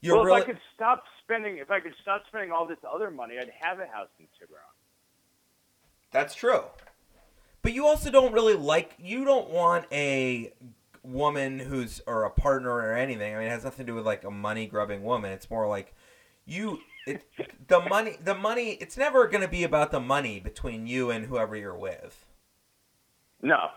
you're 0.00 0.16
well, 0.16 0.24
really 0.24 0.42
if 0.42 0.44
I 0.44 0.52
could 0.52 0.60
stop 0.74 1.04
spending, 1.22 1.58
if 1.58 1.70
I 1.70 1.80
could 1.80 1.94
stop 2.02 2.22
spending 2.28 2.52
all 2.52 2.66
this 2.66 2.78
other 2.92 3.10
money, 3.10 3.36
I'd 3.38 3.50
have 3.58 3.78
a 3.78 3.86
house 3.86 4.10
in 4.18 4.26
Tiburon. 4.38 4.62
That's 6.10 6.34
true. 6.34 6.64
But 7.64 7.72
you 7.72 7.86
also 7.86 8.10
don't 8.10 8.34
really 8.34 8.54
like 8.54 8.94
you 8.98 9.24
don't 9.24 9.50
want 9.50 9.86
a 9.90 10.52
woman 11.02 11.58
who's 11.58 12.02
or 12.06 12.24
a 12.24 12.30
partner 12.30 12.70
or 12.70 12.94
anything. 12.94 13.34
I 13.34 13.38
mean, 13.38 13.48
it 13.48 13.50
has 13.50 13.64
nothing 13.64 13.86
to 13.86 13.92
do 13.92 13.96
with 13.96 14.06
like 14.06 14.24
a 14.24 14.30
money 14.30 14.66
grubbing 14.66 15.02
woman. 15.02 15.32
It's 15.32 15.50
more 15.50 15.66
like 15.66 15.94
you 16.46 16.80
it 17.06 17.24
the 17.68 17.80
money 17.80 18.18
the 18.22 18.34
money 18.34 18.72
it's 18.80 18.98
never 18.98 19.28
going 19.28 19.42
to 19.42 19.48
be 19.48 19.64
about 19.64 19.92
the 19.92 20.00
money 20.00 20.40
between 20.40 20.86
you 20.86 21.10
and 21.10 21.26
whoever 21.26 21.56
you're 21.56 21.76
with. 21.76 22.26
No, 23.42 23.70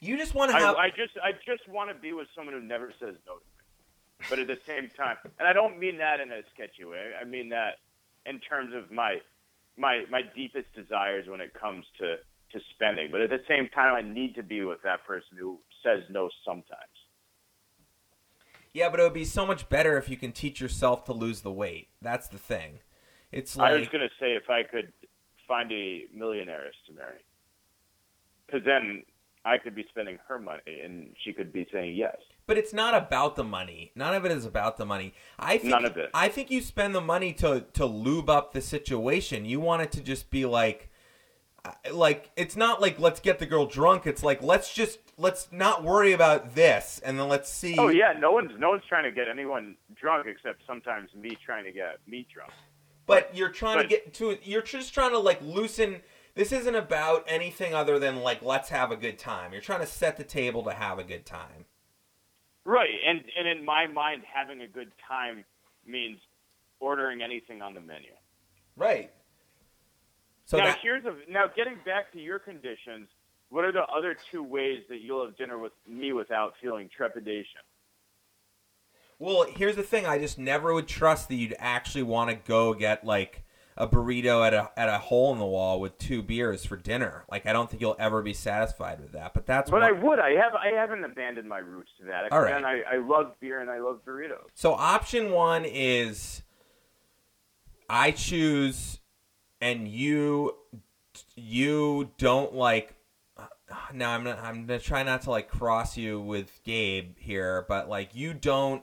You 0.00 0.16
just 0.18 0.34
want 0.34 0.50
to 0.52 0.56
I, 0.56 0.60
have. 0.60 0.76
I 0.76 0.90
just 0.90 1.12
I 1.22 1.32
just 1.46 1.68
want 1.68 1.90
to 1.90 1.94
be 2.00 2.12
with 2.12 2.28
someone 2.34 2.54
who 2.54 2.60
never 2.62 2.92
says 3.00 3.14
no 3.26 3.34
to 3.34 3.40
me. 3.40 4.26
But 4.28 4.38
at 4.40 4.46
the 4.46 4.58
same 4.66 4.90
time, 4.90 5.16
and 5.38 5.48
I 5.48 5.52
don't 5.54 5.78
mean 5.78 5.98
that 5.98 6.20
in 6.20 6.30
a 6.32 6.42
sketchy 6.54 6.84
way. 6.84 7.12
I 7.20 7.24
mean 7.24 7.50
that 7.50 7.78
in 8.26 8.40
terms 8.40 8.74
of 8.74 8.90
my 8.90 9.18
my 9.76 10.04
my 10.10 10.22
deepest 10.34 10.72
desires 10.74 11.26
when 11.28 11.40
it 11.40 11.52
comes 11.54 11.84
to 11.98 12.16
to 12.52 12.60
spending. 12.74 13.08
But 13.10 13.20
at 13.22 13.30
the 13.30 13.42
same 13.48 13.68
time, 13.74 13.94
I 13.94 14.02
need 14.02 14.34
to 14.34 14.42
be 14.42 14.62
with 14.64 14.82
that 14.82 15.04
person 15.06 15.38
who 15.38 15.58
says 15.84 16.02
no 16.10 16.28
sometimes. 16.44 16.96
yeah, 18.72 18.88
but 18.88 19.00
it 19.00 19.02
would 19.04 19.14
be 19.14 19.24
so 19.24 19.46
much 19.46 19.68
better 19.68 19.96
if 19.98 20.08
you 20.08 20.16
can 20.16 20.32
teach 20.32 20.60
yourself 20.60 21.04
to 21.04 21.12
lose 21.12 21.40
the 21.42 21.52
weight. 21.52 21.88
That's 22.00 22.28
the 22.28 22.38
thing. 22.38 22.80
It's 23.32 23.56
like 23.56 23.72
I 23.72 23.76
was 23.76 23.88
going 23.88 24.02
to 24.02 24.14
say 24.20 24.34
if 24.34 24.50
I 24.50 24.62
could 24.62 24.92
find 25.46 25.70
a 25.72 26.04
millionaire 26.14 26.70
to 26.86 26.92
marry, 26.92 27.24
because 28.46 28.64
then 28.64 29.02
I 29.44 29.58
could 29.58 29.74
be 29.74 29.84
spending 29.88 30.18
her 30.28 30.38
money 30.38 30.80
and 30.84 31.14
she 31.24 31.32
could 31.32 31.52
be 31.52 31.66
saying 31.72 31.96
yes. 31.96 32.16
But 32.50 32.58
it's 32.58 32.72
not 32.72 32.96
about 32.96 33.36
the 33.36 33.44
money. 33.44 33.92
None 33.94 34.12
of 34.12 34.24
it 34.24 34.32
is 34.32 34.44
about 34.44 34.76
the 34.76 34.84
money. 34.84 35.14
I 35.38 35.56
think 35.56 35.70
None 35.70 35.84
of 35.84 35.96
it. 35.96 36.10
I 36.12 36.26
think 36.26 36.50
you 36.50 36.60
spend 36.60 36.96
the 36.96 37.00
money 37.00 37.32
to 37.34 37.64
to 37.74 37.86
lube 37.86 38.28
up 38.28 38.52
the 38.52 38.60
situation. 38.60 39.44
You 39.44 39.60
want 39.60 39.82
it 39.82 39.92
to 39.92 40.00
just 40.00 40.30
be 40.30 40.44
like 40.44 40.90
uh, 41.64 41.70
like 41.92 42.32
it's 42.34 42.56
not 42.56 42.80
like 42.80 42.98
let's 42.98 43.20
get 43.20 43.38
the 43.38 43.46
girl 43.46 43.66
drunk. 43.66 44.04
It's 44.04 44.24
like 44.24 44.42
let's 44.42 44.74
just 44.74 44.98
let's 45.16 45.46
not 45.52 45.84
worry 45.84 46.12
about 46.12 46.56
this 46.56 47.00
and 47.04 47.20
then 47.20 47.28
let's 47.28 47.48
see 47.48 47.76
Oh 47.78 47.86
yeah, 47.86 48.14
no 48.18 48.32
one's 48.32 48.50
no 48.58 48.70
one's 48.70 48.82
trying 48.88 49.04
to 49.04 49.12
get 49.12 49.28
anyone 49.28 49.76
drunk 49.94 50.26
except 50.26 50.62
sometimes 50.66 51.14
me 51.14 51.38
trying 51.46 51.62
to 51.66 51.72
get 51.72 52.00
me 52.08 52.26
drunk. 52.34 52.50
But 53.06 53.32
you're 53.32 53.50
trying 53.50 53.78
to 53.78 53.86
get 53.86 54.12
to 54.14 54.36
you're 54.42 54.60
just 54.60 54.92
trying 54.92 55.12
to 55.12 55.20
like 55.20 55.40
loosen 55.40 56.00
this 56.34 56.50
isn't 56.50 56.74
about 56.74 57.24
anything 57.28 57.74
other 57.74 58.00
than 58.00 58.22
like 58.22 58.42
let's 58.42 58.70
have 58.70 58.90
a 58.90 58.96
good 58.96 59.20
time. 59.20 59.52
You're 59.52 59.62
trying 59.62 59.82
to 59.82 59.86
set 59.86 60.16
the 60.16 60.24
table 60.24 60.64
to 60.64 60.72
have 60.72 60.98
a 60.98 61.04
good 61.04 61.24
time. 61.24 61.66
Right, 62.64 62.90
and 63.06 63.22
and 63.38 63.48
in 63.48 63.64
my 63.64 63.86
mind, 63.86 64.22
having 64.32 64.60
a 64.62 64.68
good 64.68 64.92
time 65.08 65.44
means 65.86 66.18
ordering 66.78 67.22
anything 67.22 67.62
on 67.62 67.74
the 67.74 67.80
menu. 67.80 68.10
Right. 68.76 69.10
So 70.44 70.58
now 70.58 70.64
that, 70.64 70.78
here's 70.82 71.04
a 71.04 71.14
now 71.30 71.46
getting 71.54 71.76
back 71.84 72.12
to 72.12 72.20
your 72.20 72.38
conditions. 72.38 73.08
What 73.50 73.64
are 73.64 73.72
the 73.72 73.82
other 73.82 74.16
two 74.30 74.42
ways 74.42 74.82
that 74.88 75.00
you'll 75.00 75.24
have 75.24 75.36
dinner 75.36 75.58
with 75.58 75.72
me 75.88 76.12
without 76.12 76.54
feeling 76.62 76.88
trepidation? 76.94 77.60
Well, 79.18 79.46
here's 79.54 79.76
the 79.76 79.82
thing. 79.82 80.06
I 80.06 80.18
just 80.18 80.38
never 80.38 80.72
would 80.72 80.88
trust 80.88 81.28
that 81.28 81.34
you'd 81.34 81.56
actually 81.58 82.04
want 82.04 82.30
to 82.30 82.36
go 82.36 82.72
get 82.74 83.04
like 83.04 83.42
a 83.80 83.88
burrito 83.88 84.46
at 84.46 84.52
a 84.52 84.70
at 84.76 84.90
a 84.90 84.98
hole 84.98 85.32
in 85.32 85.38
the 85.38 85.46
wall 85.46 85.80
with 85.80 85.96
two 85.96 86.22
beers 86.22 86.66
for 86.66 86.76
dinner. 86.76 87.24
Like 87.30 87.46
I 87.46 87.54
don't 87.54 87.70
think 87.70 87.80
you'll 87.80 87.96
ever 87.98 88.20
be 88.20 88.34
satisfied 88.34 89.00
with 89.00 89.12
that. 89.12 89.32
But 89.32 89.46
that's 89.46 89.70
But 89.70 89.80
what, 89.80 89.88
I 89.88 89.92
would. 89.92 90.18
I 90.18 90.32
have. 90.32 90.54
I 90.54 90.68
haven't 90.68 91.02
abandoned 91.02 91.48
my 91.48 91.58
roots 91.58 91.90
to 91.98 92.04
that. 92.04 92.30
All 92.30 92.42
right. 92.42 92.54
And 92.54 92.66
I, 92.66 92.82
I 92.92 92.96
love 92.98 93.32
beer 93.40 93.60
and 93.60 93.70
I 93.70 93.80
love 93.80 94.00
burritos. 94.06 94.48
so 94.54 94.74
option 94.74 95.30
one 95.32 95.64
is 95.64 96.42
I 97.88 98.10
choose, 98.10 99.00
and 99.60 99.88
you 99.88 100.54
you 101.34 102.10
don't 102.18 102.54
like. 102.54 102.94
Now 103.94 104.10
I'm 104.10 104.24
not, 104.24 104.40
I'm 104.40 104.66
gonna 104.66 104.78
try 104.78 105.02
not 105.04 105.22
to 105.22 105.30
like 105.30 105.48
cross 105.48 105.96
you 105.96 106.20
with 106.20 106.60
Gabe 106.64 107.16
here, 107.18 107.64
but 107.68 107.88
like 107.88 108.14
you 108.14 108.34
don't 108.34 108.82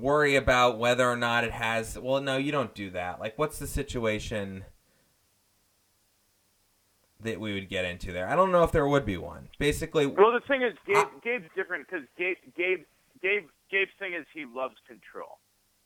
worry 0.00 0.36
about 0.36 0.78
whether 0.78 1.08
or 1.08 1.16
not 1.16 1.44
it 1.44 1.52
has. 1.52 1.98
Well, 1.98 2.20
no, 2.20 2.36
you 2.36 2.52
don't 2.52 2.74
do 2.74 2.90
that. 2.90 3.20
Like, 3.20 3.38
what's 3.38 3.58
the 3.58 3.66
situation 3.66 4.64
that 7.20 7.40
we 7.40 7.54
would 7.54 7.68
get 7.68 7.84
into 7.84 8.12
there? 8.12 8.28
I 8.28 8.36
don't 8.36 8.52
know 8.52 8.64
if 8.64 8.72
there 8.72 8.86
would 8.86 9.06
be 9.06 9.16
one. 9.16 9.48
Basically, 9.58 10.06
Well, 10.06 10.32
the 10.32 10.40
thing 10.46 10.62
is, 10.62 10.74
Gabe, 10.86 10.96
I- 10.96 11.08
Gabe's 11.22 11.48
different 11.54 11.86
because 11.88 12.06
Gabe, 12.18 12.36
Gabe, 12.56 12.84
Gabe, 13.22 13.46
Gabe's 13.70 13.90
thing 13.98 14.14
is 14.14 14.26
he 14.34 14.44
loves 14.44 14.76
control. 14.86 15.38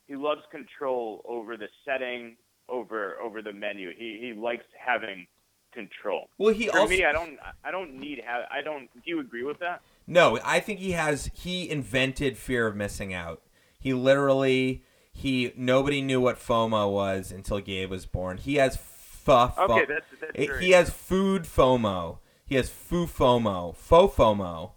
He 0.06 0.16
loves 0.16 0.42
control 0.50 1.22
over 1.26 1.56
the 1.56 1.68
setting, 1.84 2.36
over 2.68 3.16
over 3.20 3.42
the 3.42 3.52
menu. 3.52 3.90
He 3.96 4.18
he 4.20 4.32
likes 4.32 4.64
having 4.78 5.26
control. 5.72 6.28
well, 6.38 6.52
he 6.52 6.68
For 6.68 6.78
also 6.78 6.90
me, 6.90 7.04
I 7.04 7.12
don't. 7.12 7.38
I 7.62 7.70
don't 7.70 7.94
need. 7.94 8.22
Have, 8.26 8.44
I 8.50 8.62
don't. 8.62 8.88
Do 8.94 9.00
you 9.04 9.20
agree 9.20 9.44
with 9.44 9.58
that? 9.60 9.82
No, 10.06 10.38
I 10.42 10.60
think 10.60 10.80
he 10.80 10.92
has. 10.92 11.30
He 11.34 11.68
invented 11.68 12.38
fear 12.38 12.66
of 12.66 12.74
missing 12.74 13.12
out. 13.12 13.42
He 13.78 13.92
literally 13.94 14.82
he 15.12 15.52
nobody 15.56 16.00
knew 16.00 16.20
what 16.20 16.38
FOMO 16.38 16.92
was 16.92 17.32
until 17.32 17.60
Gabe 17.60 17.90
was 17.90 18.06
born. 18.06 18.38
He 18.38 18.56
has 18.56 18.76
fuff. 18.76 19.58
Okay, 19.58 19.84
that's 19.86 20.06
that's 20.20 20.32
It- 20.34 20.60
he 20.60 20.70
has 20.72 20.90
food 20.90 21.42
FOMO. 21.44 22.18
He 22.44 22.54
has 22.54 22.70
foo 22.70 23.06
FOMO, 23.06 23.76
faux 23.76 24.16
FOMO. 24.16 24.72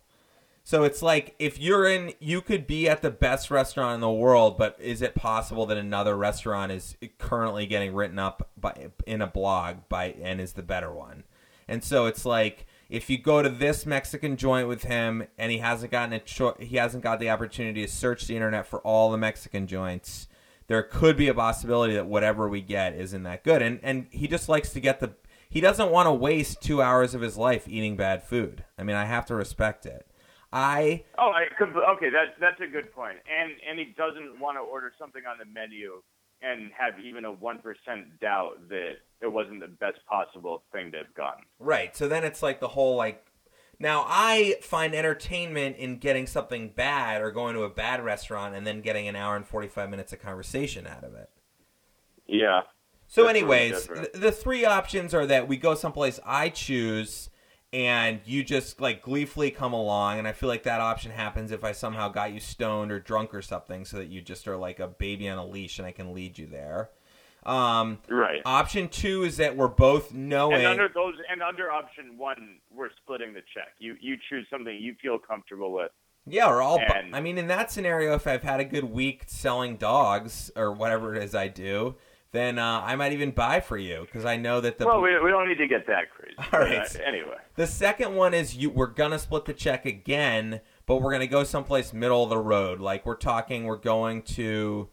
So 0.63 0.83
it's 0.83 1.01
like 1.01 1.35
if 1.39 1.59
you're 1.59 1.87
in, 1.87 2.13
you 2.19 2.41
could 2.41 2.67
be 2.67 2.87
at 2.87 3.01
the 3.01 3.09
best 3.09 3.49
restaurant 3.49 3.95
in 3.95 4.01
the 4.01 4.11
world, 4.11 4.57
but 4.57 4.77
is 4.79 5.01
it 5.01 5.15
possible 5.15 5.65
that 5.67 5.77
another 5.77 6.15
restaurant 6.15 6.71
is 6.71 6.95
currently 7.17 7.65
getting 7.65 7.93
written 7.93 8.19
up 8.19 8.49
by 8.57 8.89
in 9.07 9.21
a 9.21 9.27
blog 9.27 9.77
by 9.89 10.15
and 10.21 10.39
is 10.39 10.53
the 10.53 10.61
better 10.63 10.91
one? 10.91 11.23
And 11.67 11.83
so 11.83 12.05
it's 12.05 12.25
like 12.25 12.67
if 12.91 13.09
you 13.09 13.17
go 13.17 13.41
to 13.41 13.47
this 13.47 13.85
Mexican 13.85 14.35
joint 14.35 14.67
with 14.67 14.83
him 14.83 15.25
and 15.37 15.49
he 15.49 15.59
hasn't 15.59 15.93
gotten 15.93 16.11
a 16.11 16.19
cho- 16.19 16.57
he 16.59 16.75
hasn't 16.75 17.01
got 17.01 17.21
the 17.21 17.29
opportunity 17.29 17.81
to 17.81 17.87
search 17.87 18.27
the 18.27 18.35
internet 18.35 18.67
for 18.67 18.79
all 18.81 19.11
the 19.11 19.17
Mexican 19.17 19.65
joints, 19.65 20.27
there 20.67 20.83
could 20.83 21.15
be 21.15 21.29
a 21.29 21.33
possibility 21.33 21.93
that 21.93 22.05
whatever 22.05 22.49
we 22.49 22.59
get 22.61 22.93
isn't 22.93 23.23
that 23.23 23.45
good. 23.45 23.61
And 23.61 23.79
and 23.81 24.07
he 24.11 24.27
just 24.27 24.49
likes 24.49 24.73
to 24.73 24.81
get 24.81 24.99
the 24.99 25.13
he 25.49 25.61
doesn't 25.61 25.89
want 25.89 26.07
to 26.07 26.13
waste 26.13 26.61
2 26.61 26.81
hours 26.81 27.15
of 27.15 27.21
his 27.21 27.37
life 27.37 27.67
eating 27.67 27.95
bad 27.95 28.23
food. 28.23 28.65
I 28.77 28.83
mean, 28.83 28.97
I 28.97 29.05
have 29.05 29.25
to 29.27 29.35
respect 29.35 29.85
it. 29.85 30.05
I 30.51 31.05
Oh, 31.17 31.31
I, 31.31 31.43
okay, 31.63 32.09
that's 32.09 32.37
that's 32.41 32.59
a 32.59 32.67
good 32.67 32.91
point. 32.91 33.19
And 33.25 33.53
and 33.67 33.79
he 33.79 33.95
doesn't 33.97 34.37
want 34.37 34.57
to 34.57 34.61
order 34.61 34.91
something 34.99 35.23
on 35.25 35.37
the 35.37 35.45
menu 35.45 36.01
and 36.41 36.71
have 36.77 36.99
even 36.99 37.23
a 37.23 37.31
one 37.31 37.59
percent 37.59 38.19
doubt 38.19 38.67
that 38.67 38.95
it 39.21 39.31
wasn't 39.31 39.59
the 39.59 39.67
best 39.67 39.99
possible 40.07 40.63
thing 40.71 40.91
to 40.91 40.99
have 40.99 41.13
gotten. 41.13 41.43
Right. 41.59 41.95
So 41.95 42.07
then 42.07 42.23
it's 42.23 42.41
like 42.41 42.59
the 42.59 42.69
whole 42.69 42.95
like 42.95 43.25
now 43.79 44.05
I 44.07 44.57
find 44.61 44.93
entertainment 44.93 45.77
in 45.77 45.97
getting 45.97 46.27
something 46.27 46.69
bad 46.69 47.21
or 47.21 47.31
going 47.31 47.55
to 47.55 47.63
a 47.63 47.69
bad 47.69 48.03
restaurant 48.03 48.55
and 48.55 48.65
then 48.65 48.81
getting 48.81 49.07
an 49.07 49.15
hour 49.15 49.35
and 49.35 49.45
45 49.45 49.89
minutes 49.89 50.13
of 50.13 50.21
conversation 50.21 50.87
out 50.87 51.03
of 51.03 51.15
it. 51.15 51.29
Yeah. 52.27 52.61
So 53.07 53.23
really 53.23 53.39
anyways, 53.39 53.87
th- 53.87 54.11
the 54.13 54.31
three 54.31 54.65
options 54.65 55.13
are 55.13 55.25
that 55.25 55.47
we 55.47 55.57
go 55.57 55.75
someplace 55.75 56.19
I 56.25 56.49
choose 56.49 57.29
and 57.73 58.19
you 58.25 58.43
just 58.43 58.81
like 58.81 59.01
gleefully 59.01 59.51
come 59.51 59.73
along 59.73 60.19
and 60.19 60.27
I 60.27 60.31
feel 60.31 60.49
like 60.49 60.63
that 60.63 60.81
option 60.81 61.11
happens 61.11 61.51
if 61.51 61.63
I 61.63 61.71
somehow 61.71 62.09
got 62.09 62.33
you 62.33 62.39
stoned 62.39 62.91
or 62.91 62.99
drunk 62.99 63.33
or 63.33 63.41
something 63.41 63.85
so 63.85 63.97
that 63.97 64.07
you 64.07 64.21
just 64.21 64.47
are 64.47 64.57
like 64.57 64.79
a 64.79 64.87
baby 64.87 65.29
on 65.29 65.37
a 65.37 65.45
leash 65.45 65.79
and 65.79 65.87
I 65.87 65.91
can 65.91 66.13
lead 66.13 66.37
you 66.37 66.47
there. 66.47 66.89
Um 67.43 67.97
Right. 68.09 68.41
option 68.45 68.87
2 68.87 69.23
is 69.23 69.37
that 69.37 69.55
we're 69.57 69.67
both 69.67 70.13
knowing 70.13 70.57
And 70.57 70.65
under 70.67 70.89
those, 70.93 71.15
and 71.29 71.41
under 71.41 71.71
option 71.71 72.17
one, 72.17 72.59
we're 72.71 72.91
splitting 73.03 73.33
the 73.33 73.41
check. 73.53 73.73
You 73.79 73.95
you 73.99 74.17
choose 74.29 74.45
something 74.49 74.75
you 74.79 74.95
feel 75.01 75.17
comfortable 75.17 75.71
with. 75.73 75.91
Yeah, 76.27 76.47
or 76.49 76.61
all. 76.61 76.77
bu- 76.77 76.83
And- 76.85 77.15
I 77.15 77.19
mean, 77.19 77.39
in 77.39 77.47
that 77.47 77.71
scenario, 77.71 78.13
if 78.13 78.27
I've 78.27 78.43
had 78.43 78.59
a 78.59 78.63
good 78.63 78.83
week 78.83 79.23
selling 79.25 79.77
dogs 79.77 80.51
or 80.55 80.71
whatever 80.71 81.15
it 81.15 81.23
is 81.23 81.33
I 81.33 81.47
do, 81.47 81.95
then 82.31 82.59
uh, 82.59 82.81
I 82.85 82.95
might 82.95 83.11
even 83.11 83.31
buy 83.31 83.59
for 83.59 83.75
you 83.75 84.01
because 84.05 84.23
I 84.23 84.35
know 84.37 84.61
that 84.61 84.77
the 84.77 84.85
well, 84.85 85.01
we, 85.01 85.19
we 85.19 85.31
don't 85.31 85.49
need 85.49 85.57
to 85.57 85.67
get 85.67 85.87
that 85.87 86.11
crazy. 86.11 86.35
All 86.53 86.59
right. 86.59 86.95
Uh, 86.95 86.99
anyway, 87.03 87.37
the 87.55 87.65
second 87.65 88.13
one 88.15 88.35
is 88.35 88.55
you. 88.55 88.69
We're 88.69 88.85
gonna 88.85 89.17
split 89.17 89.45
the 89.45 89.53
check 89.53 89.87
again, 89.87 90.61
but 90.85 90.97
we're 91.01 91.11
gonna 91.11 91.25
go 91.25 91.43
someplace 91.43 91.91
middle 91.91 92.23
of 92.23 92.29
the 92.29 92.37
road. 92.37 92.79
Like 92.79 93.03
we're 93.03 93.15
talking, 93.15 93.63
we're 93.63 93.77
going 93.77 94.21
to 94.37 94.89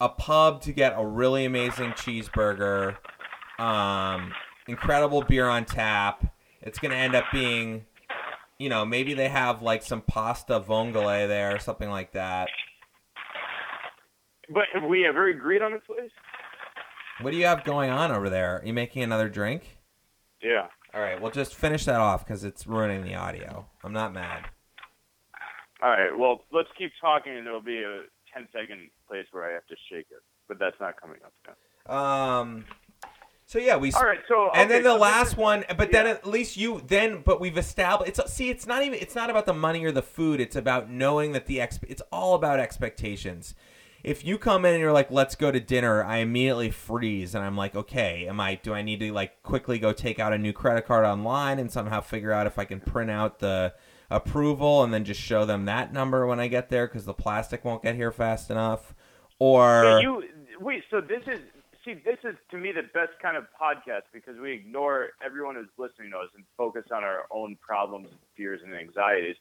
a 0.00 0.08
pub 0.08 0.60
to 0.62 0.72
get 0.72 0.94
a 0.96 1.06
really 1.06 1.44
amazing 1.44 1.92
cheeseburger, 1.92 2.96
um, 3.58 4.32
incredible 4.66 5.22
beer 5.22 5.48
on 5.48 5.64
tap. 5.64 6.34
It's 6.60 6.78
gonna 6.78 6.96
end 6.96 7.14
up 7.14 7.24
being, 7.32 7.86
you 8.58 8.68
know, 8.68 8.84
maybe 8.84 9.14
they 9.14 9.28
have 9.28 9.62
like 9.62 9.82
some 9.82 10.02
pasta 10.02 10.60
vongole 10.60 11.26
there 11.28 11.54
or 11.54 11.58
something 11.58 11.90
like 11.90 12.12
that. 12.12 12.48
but 14.52 14.64
have 14.72 14.84
we 14.84 15.06
ever 15.06 15.28
agreed 15.28 15.62
on 15.62 15.72
this 15.72 15.82
place? 15.86 16.10
What 17.20 17.30
do 17.30 17.36
you 17.38 17.46
have 17.46 17.64
going 17.64 17.90
on 17.90 18.12
over 18.12 18.28
there? 18.28 18.58
Are 18.58 18.64
you 18.64 18.74
making 18.74 19.02
another 19.02 19.28
drink? 19.28 19.78
Yeah. 20.42 20.66
All 20.92 21.00
right, 21.00 21.20
well, 21.20 21.30
just 21.30 21.54
finish 21.54 21.84
that 21.86 22.00
off 22.00 22.24
because 22.26 22.44
it's 22.44 22.66
ruining 22.66 23.02
the 23.02 23.14
audio. 23.14 23.66
I'm 23.82 23.92
not 23.92 24.12
mad. 24.12 24.46
All 25.82 25.90
right. 25.90 26.16
Well, 26.16 26.40
let's 26.52 26.68
keep 26.78 26.90
talking, 27.00 27.36
and 27.36 27.46
there'll 27.46 27.60
be 27.60 27.82
a 27.82 28.02
10 28.36 28.48
second 28.52 28.90
place 29.08 29.26
where 29.32 29.50
I 29.50 29.54
have 29.54 29.66
to 29.68 29.76
shake 29.90 30.06
it, 30.10 30.22
but 30.48 30.58
that's 30.58 30.76
not 30.80 31.00
coming 31.00 31.18
up 31.24 31.32
yet. 31.46 31.94
Um. 31.94 32.64
So 33.46 33.58
yeah, 33.60 33.76
we. 33.76 33.92
All 33.92 34.02
right. 34.02 34.18
So 34.28 34.50
And 34.54 34.70
then 34.70 34.82
the 34.82 34.94
so 34.94 34.98
last 34.98 35.36
one, 35.36 35.64
but 35.76 35.92
then 35.92 36.06
at 36.06 36.26
least 36.26 36.56
you 36.56 36.82
then, 36.86 37.22
but 37.24 37.40
we've 37.40 37.56
established. 37.58 38.18
It's 38.18 38.32
see, 38.32 38.50
it's 38.50 38.66
not 38.66 38.82
even. 38.82 38.98
It's 38.98 39.14
not 39.14 39.30
about 39.30 39.46
the 39.46 39.54
money 39.54 39.84
or 39.84 39.92
the 39.92 40.02
food. 40.02 40.40
It's 40.40 40.56
about 40.56 40.90
knowing 40.90 41.32
that 41.32 41.46
the 41.46 41.58
exp. 41.58 41.84
It's 41.88 42.02
all 42.12 42.34
about 42.34 42.58
expectations. 42.60 43.54
if 44.04 44.24
you 44.24 44.38
come 44.38 44.64
in 44.64 44.72
and 44.74 44.80
you're 44.80 44.92
like, 44.92 45.10
"Let's 45.10 45.34
go 45.34 45.50
to 45.50 45.60
dinner," 45.60 46.04
I 46.04 46.18
immediately 46.18 46.70
freeze 46.70 47.34
and 47.34 47.44
I'm 47.44 47.56
like, 47.56 47.74
"Okay, 47.74 48.26
am 48.28 48.40
I? 48.40 48.56
Do 48.56 48.74
I 48.74 48.82
need 48.82 49.00
to 49.00 49.12
like 49.12 49.42
quickly 49.42 49.78
go 49.78 49.92
take 49.92 50.18
out 50.20 50.32
a 50.32 50.38
new 50.38 50.52
credit 50.52 50.86
card 50.86 51.04
online 51.04 51.58
and 51.58 51.70
somehow 51.72 52.00
figure 52.00 52.32
out 52.32 52.46
if 52.46 52.58
I 52.58 52.64
can 52.64 52.80
print 52.80 53.10
out 53.10 53.38
the 53.40 53.74
approval 54.10 54.82
and 54.82 54.92
then 54.92 55.04
just 55.04 55.20
show 55.20 55.44
them 55.44 55.64
that 55.64 55.92
number 55.92 56.26
when 56.26 56.40
I 56.40 56.48
get 56.48 56.68
there 56.68 56.86
because 56.86 57.04
the 57.04 57.14
plastic 57.14 57.64
won't 57.64 57.82
get 57.82 57.94
here 57.94 58.12
fast 58.12 58.50
enough?" 58.50 58.94
Or 59.38 59.84
Yeah, 59.84 59.98
you 60.00 60.22
wait. 60.60 60.84
So 60.90 61.00
this 61.00 61.22
is 61.26 61.40
see, 61.86 61.94
this 62.04 62.18
is 62.24 62.34
to 62.50 62.58
me 62.58 62.72
the 62.72 62.82
best 62.82 63.12
kind 63.22 63.36
of 63.36 63.44
podcast 63.60 64.02
because 64.12 64.38
we 64.38 64.52
ignore 64.52 65.10
everyone 65.24 65.54
who's 65.54 65.68
listening 65.78 66.10
to 66.10 66.18
us 66.18 66.28
and 66.34 66.44
focus 66.56 66.84
on 66.92 67.04
our 67.04 67.26
own 67.30 67.56
problems, 67.56 68.08
fears, 68.36 68.60
and 68.64 68.74
anxieties, 68.74 69.36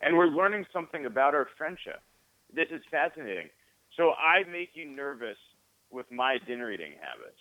and 0.00 0.16
we're 0.16 0.26
learning 0.26 0.66
something 0.72 1.06
about 1.06 1.34
our 1.34 1.48
friendship. 1.58 2.00
This 2.52 2.68
is 2.70 2.82
fascinating. 2.90 3.48
So 3.96 4.12
I 4.12 4.48
make 4.50 4.70
you 4.74 4.86
nervous 4.86 5.36
with 5.90 6.10
my 6.10 6.38
dinner 6.46 6.72
eating 6.72 6.92
habits. 7.00 7.38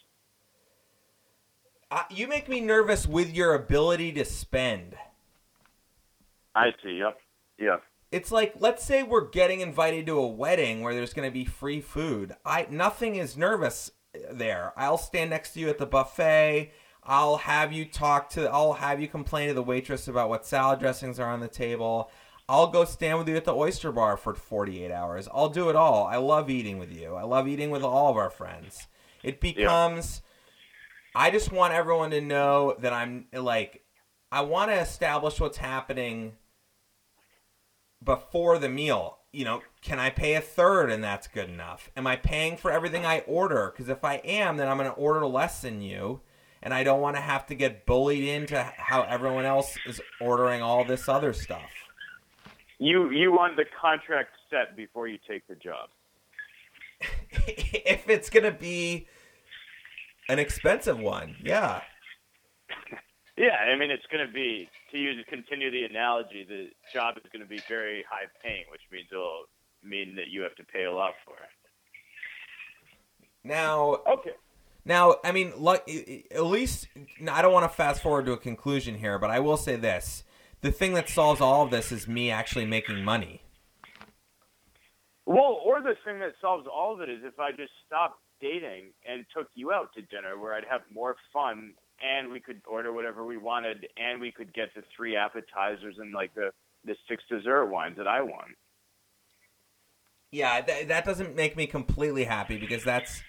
Uh, 1.89 2.03
you 2.09 2.27
make 2.27 2.47
me 2.47 2.59
nervous 2.59 3.07
with 3.07 3.33
your 3.33 3.53
ability 3.53 4.11
to 4.13 4.25
spend. 4.25 4.95
I 6.55 6.71
see. 6.83 6.97
Yep. 6.97 7.17
Yep. 7.59 7.83
It's 8.11 8.31
like 8.31 8.55
let's 8.59 8.83
say 8.83 9.03
we're 9.03 9.29
getting 9.29 9.61
invited 9.61 10.05
to 10.07 10.19
a 10.19 10.27
wedding 10.27 10.81
where 10.81 10.93
there's 10.93 11.13
going 11.13 11.27
to 11.27 11.33
be 11.33 11.45
free 11.45 11.79
food. 11.79 12.35
I 12.45 12.67
nothing 12.69 13.15
is 13.15 13.37
nervous 13.37 13.91
uh, 14.13 14.33
there. 14.33 14.73
I'll 14.75 14.97
stand 14.97 15.29
next 15.29 15.53
to 15.53 15.59
you 15.59 15.69
at 15.69 15.77
the 15.77 15.85
buffet. 15.85 16.71
I'll 17.03 17.37
have 17.37 17.71
you 17.71 17.85
talk 17.85 18.29
to 18.31 18.49
I'll 18.49 18.73
have 18.73 19.01
you 19.01 19.07
complain 19.07 19.47
to 19.47 19.53
the 19.53 19.63
waitress 19.63 20.07
about 20.07 20.29
what 20.29 20.45
salad 20.45 20.79
dressings 20.79 21.19
are 21.19 21.29
on 21.29 21.39
the 21.39 21.47
table. 21.47 22.11
I'll 22.49 22.67
go 22.67 22.83
stand 22.83 23.17
with 23.17 23.29
you 23.29 23.37
at 23.37 23.45
the 23.45 23.55
oyster 23.55 23.93
bar 23.93 24.17
for 24.17 24.33
48 24.33 24.91
hours. 24.91 25.29
I'll 25.33 25.49
do 25.49 25.69
it 25.69 25.75
all. 25.77 26.05
I 26.05 26.17
love 26.17 26.49
eating 26.49 26.79
with 26.79 26.91
you. 26.91 27.15
I 27.15 27.23
love 27.23 27.47
eating 27.47 27.69
with 27.69 27.81
all 27.81 28.09
of 28.09 28.17
our 28.17 28.29
friends. 28.29 28.87
It 29.23 29.39
becomes 29.39 30.21
I 31.15 31.31
just 31.31 31.51
want 31.51 31.73
everyone 31.73 32.11
to 32.11 32.19
know 32.19 32.75
that 32.79 32.91
I'm 32.91 33.27
like 33.31 33.85
I 34.31 34.41
want 34.41 34.71
to 34.71 34.79
establish 34.79 35.39
what's 35.39 35.57
happening 35.57 36.33
before 38.03 38.57
the 38.57 38.69
meal. 38.69 39.19
You 39.31 39.45
know, 39.45 39.61
can 39.81 39.99
I 39.99 40.09
pay 40.09 40.35
a 40.35 40.41
third 40.41 40.91
and 40.91 41.03
that's 41.03 41.27
good 41.27 41.49
enough? 41.49 41.89
Am 41.95 42.05
I 42.05 42.17
paying 42.17 42.57
for 42.57 42.71
everything 42.71 43.05
I 43.05 43.19
order? 43.19 43.71
Because 43.71 43.89
if 43.89 44.03
I 44.03 44.15
am, 44.15 44.57
then 44.57 44.67
I'm 44.67 44.77
going 44.77 44.89
to 44.89 44.95
order 44.95 45.25
less 45.25 45.61
than 45.61 45.81
you, 45.81 46.21
and 46.61 46.73
I 46.73 46.83
don't 46.83 46.99
want 46.99 47.15
to 47.15 47.21
have 47.21 47.45
to 47.47 47.55
get 47.55 47.85
bullied 47.85 48.25
into 48.25 48.61
how 48.61 49.03
everyone 49.03 49.45
else 49.45 49.77
is 49.85 50.01
ordering 50.19 50.61
all 50.61 50.83
this 50.83 51.07
other 51.07 51.31
stuff. 51.33 51.69
You 52.77 53.11
you 53.11 53.31
want 53.31 53.57
the 53.57 53.65
contract 53.79 54.31
set 54.49 54.75
before 54.75 55.07
you 55.07 55.19
take 55.27 55.47
the 55.47 55.55
job. 55.55 55.89
if 57.47 58.09
it's 58.09 58.29
going 58.29 58.43
to 58.43 58.51
be 58.51 59.07
an 60.27 60.39
expensive 60.39 60.99
one, 60.99 61.35
yeah. 61.43 61.81
Yeah, 63.37 63.55
I 63.55 63.77
mean 63.77 63.91
it's 63.91 64.05
going 64.11 64.25
to 64.25 64.31
be 64.31 64.69
to 64.91 64.97
use 64.97 65.23
continue 65.29 65.71
the 65.71 65.83
analogy. 65.83 66.45
The 66.47 66.69
job 66.93 67.15
is 67.17 67.23
going 67.31 67.41
to 67.41 67.49
be 67.49 67.61
very 67.67 68.03
high 68.09 68.27
paying, 68.43 68.65
which 68.71 68.81
means 68.91 69.07
it'll 69.11 69.45
mean 69.83 70.15
that 70.15 70.27
you 70.29 70.41
have 70.41 70.55
to 70.55 70.63
pay 70.63 70.83
a 70.83 70.91
lot 70.91 71.13
for 71.25 71.33
it. 71.35 71.49
Now, 73.43 73.99
Okay. 74.07 74.31
Now, 74.83 75.17
I 75.23 75.31
mean, 75.31 75.53
like, 75.57 75.87
at 76.33 76.43
least 76.43 76.87
I 77.29 77.41
don't 77.41 77.53
want 77.53 77.69
to 77.69 77.75
fast 77.75 78.01
forward 78.01 78.25
to 78.25 78.31
a 78.31 78.37
conclusion 78.37 78.95
here, 78.95 79.19
but 79.19 79.29
I 79.29 79.39
will 79.39 79.57
say 79.57 79.75
this: 79.75 80.23
the 80.61 80.71
thing 80.71 80.93
that 80.93 81.07
solves 81.07 81.39
all 81.39 81.63
of 81.63 81.71
this 81.71 81.91
is 81.91 82.07
me 82.07 82.31
actually 82.31 82.65
making 82.65 83.03
money. 83.03 83.43
Well, 85.25 85.61
or 85.63 85.81
the 85.81 85.95
thing 86.03 86.19
that 86.19 86.33
solves 86.41 86.67
all 86.67 86.95
of 86.95 87.01
it 87.01 87.09
is 87.09 87.19
if 87.23 87.39
I 87.39 87.51
just 87.51 87.71
stopped 87.85 88.19
dating 88.41 88.91
and 89.07 89.23
took 89.35 89.47
you 89.53 89.71
out 89.71 89.93
to 89.93 90.01
dinner, 90.01 90.37
where 90.39 90.55
I'd 90.55 90.65
have 90.69 90.81
more 90.93 91.15
fun 91.31 91.73
and 92.03 92.31
we 92.31 92.39
could 92.39 92.61
order 92.67 92.91
whatever 92.91 93.25
we 93.25 93.37
wanted, 93.37 93.87
and 93.97 94.19
we 94.19 94.31
could 94.31 94.53
get 94.53 94.73
the 94.75 94.83
three 94.95 95.15
appetizers 95.15 95.95
and 95.97 96.13
like 96.13 96.33
the 96.35 96.51
the 96.85 96.95
six 97.07 97.23
dessert 97.29 97.67
wines 97.67 97.97
that 97.97 98.07
I 98.07 98.21
want. 98.21 98.55
Yeah, 100.31 100.61
th- 100.61 100.87
that 100.87 101.05
doesn't 101.05 101.35
make 101.35 101.55
me 101.55 101.67
completely 101.67 102.23
happy 102.23 102.57
because 102.57 102.83
that's 102.83 103.21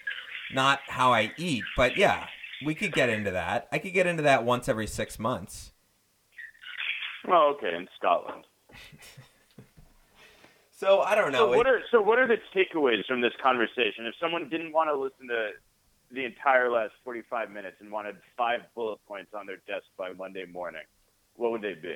not 0.53 0.79
how 0.87 1.13
I 1.13 1.31
eat. 1.37 1.63
But 1.75 1.97
yeah, 1.97 2.27
we 2.65 2.73
could 2.73 2.93
get 2.93 3.09
into 3.09 3.31
that. 3.31 3.67
I 3.71 3.77
could 3.77 3.93
get 3.93 4.07
into 4.07 4.23
that 4.23 4.43
once 4.43 4.67
every 4.69 4.87
six 4.87 5.19
months. 5.19 5.71
Well, 7.27 7.55
okay, 7.55 7.75
in 7.75 7.87
Scotland. 7.97 8.45
So 10.83 10.99
I 10.99 11.15
don't 11.15 11.31
know. 11.31 11.51
So 11.51 11.57
what 11.57 11.65
are 11.65 11.81
so 11.91 12.01
what 12.01 12.19
are 12.19 12.27
the 12.27 12.35
takeaways 12.53 13.05
from 13.07 13.21
this 13.21 13.31
conversation? 13.41 14.05
If 14.05 14.15
someone 14.19 14.49
didn't 14.49 14.73
want 14.73 14.89
to 14.89 14.95
listen 14.99 15.29
to 15.29 15.51
the 16.13 16.25
entire 16.25 16.69
last 16.69 16.93
45 17.03 17.51
minutes 17.51 17.77
and 17.79 17.91
wanted 17.91 18.15
five 18.37 18.61
bullet 18.75 18.99
points 19.07 19.31
on 19.33 19.45
their 19.45 19.57
desk 19.67 19.85
by 19.97 20.13
Monday 20.13 20.45
morning, 20.45 20.83
what 21.35 21.51
would 21.51 21.61
they 21.61 21.73
be? 21.73 21.95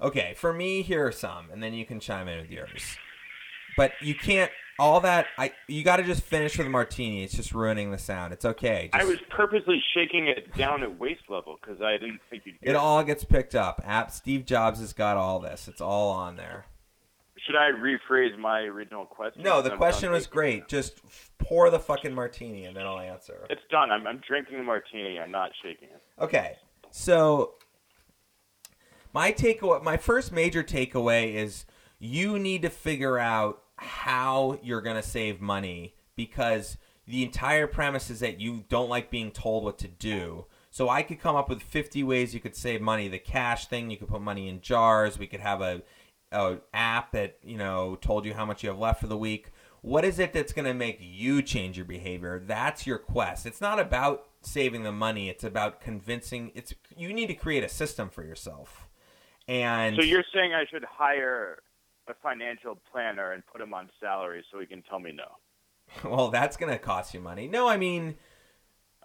Okay, 0.00 0.34
for 0.36 0.52
me, 0.52 0.82
here 0.82 1.06
are 1.06 1.12
some, 1.12 1.50
and 1.50 1.62
then 1.62 1.74
you 1.74 1.84
can 1.84 2.00
chime 2.00 2.28
in 2.28 2.40
with 2.40 2.50
yours. 2.50 2.96
But 3.76 3.92
you 4.00 4.14
can't. 4.14 4.50
All 4.80 5.00
that 5.00 5.26
I 5.36 5.52
you 5.66 5.82
got 5.82 5.96
to 5.96 6.04
just 6.04 6.22
finish 6.22 6.56
with 6.56 6.68
a 6.68 6.70
martini. 6.70 7.24
It's 7.24 7.34
just 7.34 7.52
ruining 7.52 7.90
the 7.90 7.98
sound. 7.98 8.32
It's 8.32 8.44
okay. 8.44 8.90
I 8.92 9.04
was 9.04 9.18
purposely 9.28 9.82
shaking 9.92 10.28
it 10.28 10.54
down 10.56 10.84
at 10.84 11.00
waist 11.00 11.22
level 11.28 11.58
because 11.60 11.82
I 11.82 11.92
didn't 11.92 12.20
think 12.30 12.44
you'd 12.46 12.56
hear 12.60 12.70
It 12.70 12.76
all 12.76 13.02
gets 13.02 13.24
picked 13.24 13.56
up. 13.56 13.80
App 13.84 14.12
Steve 14.12 14.46
Jobs 14.46 14.78
has 14.78 14.92
got 14.92 15.16
all 15.16 15.40
this. 15.40 15.66
It's 15.66 15.80
all 15.80 16.12
on 16.12 16.36
there. 16.36 16.66
Should 17.48 17.56
I 17.56 17.70
rephrase 17.70 18.38
my 18.38 18.60
original 18.60 19.06
question? 19.06 19.42
No, 19.42 19.62
the 19.62 19.72
I'm 19.72 19.78
question 19.78 20.10
was 20.10 20.26
great. 20.26 20.64
it. 20.64 20.68
Just 20.68 21.00
pour 21.38 21.70
the 21.70 21.78
fucking 21.78 22.14
martini 22.14 22.66
and 22.66 22.76
then 22.76 22.84
I'll 22.84 22.98
answer. 22.98 23.46
It's 23.48 23.62
done. 23.70 23.90
I'm, 23.90 24.06
I'm 24.06 24.20
drinking 24.28 24.58
the 24.58 24.64
martini. 24.64 25.18
I'm 25.18 25.30
not 25.30 25.52
shaking 25.62 25.88
it. 25.88 26.02
Okay. 26.22 26.56
So 26.90 27.54
my 29.14 29.32
takeaway 29.32 29.82
my 29.82 29.96
first 29.96 30.30
major 30.30 30.62
takeaway 30.62 31.32
is 31.36 31.64
you 31.98 32.38
need 32.38 32.60
to 32.62 32.68
figure 32.68 33.18
out 33.18 33.62
how 33.76 34.58
you're 34.62 34.82
going 34.82 34.96
to 34.96 35.02
save 35.02 35.40
money 35.40 35.94
because 36.16 36.76
the 37.06 37.24
entire 37.24 37.66
premise 37.66 38.10
is 38.10 38.20
that 38.20 38.40
you 38.40 38.66
don't 38.68 38.90
like 38.90 39.10
being 39.10 39.30
told 39.30 39.64
what 39.64 39.78
to 39.78 39.88
do. 39.88 40.44
So 40.70 40.90
I 40.90 41.02
could 41.02 41.18
come 41.18 41.34
up 41.34 41.48
with 41.48 41.62
50 41.62 42.02
ways 42.04 42.34
you 42.34 42.40
could 42.40 42.54
save 42.54 42.82
money. 42.82 43.08
The 43.08 43.18
cash 43.18 43.68
thing, 43.68 43.90
you 43.90 43.96
could 43.96 44.08
put 44.08 44.20
money 44.20 44.48
in 44.48 44.60
jars. 44.60 45.18
We 45.18 45.26
could 45.26 45.40
have 45.40 45.62
a, 45.62 45.82
a 46.32 46.58
app 46.72 47.12
that, 47.12 47.38
you 47.42 47.56
know, 47.56 47.96
told 48.00 48.24
you 48.24 48.34
how 48.34 48.44
much 48.44 48.62
you 48.62 48.68
have 48.68 48.78
left 48.78 49.00
for 49.00 49.06
the 49.06 49.16
week. 49.16 49.50
What 49.80 50.04
is 50.04 50.18
it 50.18 50.32
that's 50.32 50.52
going 50.52 50.64
to 50.64 50.74
make 50.74 50.98
you 51.00 51.40
change 51.40 51.76
your 51.76 51.86
behavior? 51.86 52.42
That's 52.44 52.86
your 52.86 52.98
quest. 52.98 53.46
It's 53.46 53.60
not 53.60 53.78
about 53.78 54.26
saving 54.42 54.82
the 54.82 54.92
money. 54.92 55.28
It's 55.28 55.44
about 55.44 55.80
convincing 55.80 56.50
it's 56.54 56.74
you 56.96 57.12
need 57.12 57.28
to 57.28 57.34
create 57.34 57.64
a 57.64 57.68
system 57.68 58.10
for 58.10 58.24
yourself. 58.24 58.88
And 59.46 59.96
So 59.96 60.02
you're 60.02 60.24
saying 60.34 60.52
I 60.52 60.64
should 60.70 60.84
hire 60.84 61.58
a 62.08 62.14
financial 62.22 62.78
planner 62.90 63.32
and 63.32 63.42
put 63.46 63.60
him 63.60 63.72
on 63.72 63.88
salary 64.00 64.44
so 64.50 64.58
he 64.60 64.66
can 64.66 64.82
tell 64.82 64.98
me 64.98 65.12
no? 65.12 65.24
well, 66.10 66.28
that's 66.28 66.56
going 66.56 66.72
to 66.72 66.78
cost 66.78 67.14
you 67.14 67.20
money. 67.20 67.48
No, 67.48 67.68
I 67.68 67.76
mean, 67.76 68.16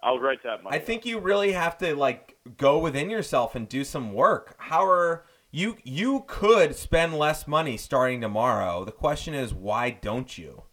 I'll 0.02 0.18
write 0.18 0.42
that 0.44 0.62
money. 0.62 0.76
I 0.76 0.80
think 0.80 1.06
you 1.06 1.18
really 1.18 1.52
have 1.52 1.78
to 1.78 1.94
like 1.94 2.36
go 2.56 2.78
within 2.78 3.08
yourself 3.08 3.54
and 3.54 3.68
do 3.68 3.84
some 3.84 4.12
work. 4.12 4.54
How 4.58 4.86
are 4.86 5.24
you 5.54 5.76
you 5.84 6.24
could 6.26 6.74
spend 6.74 7.16
less 7.16 7.46
money 7.46 7.76
starting 7.76 8.20
tomorrow. 8.20 8.84
The 8.84 8.90
question 8.90 9.34
is 9.34 9.54
why 9.54 9.90
don't 9.90 10.36
you? 10.36 10.64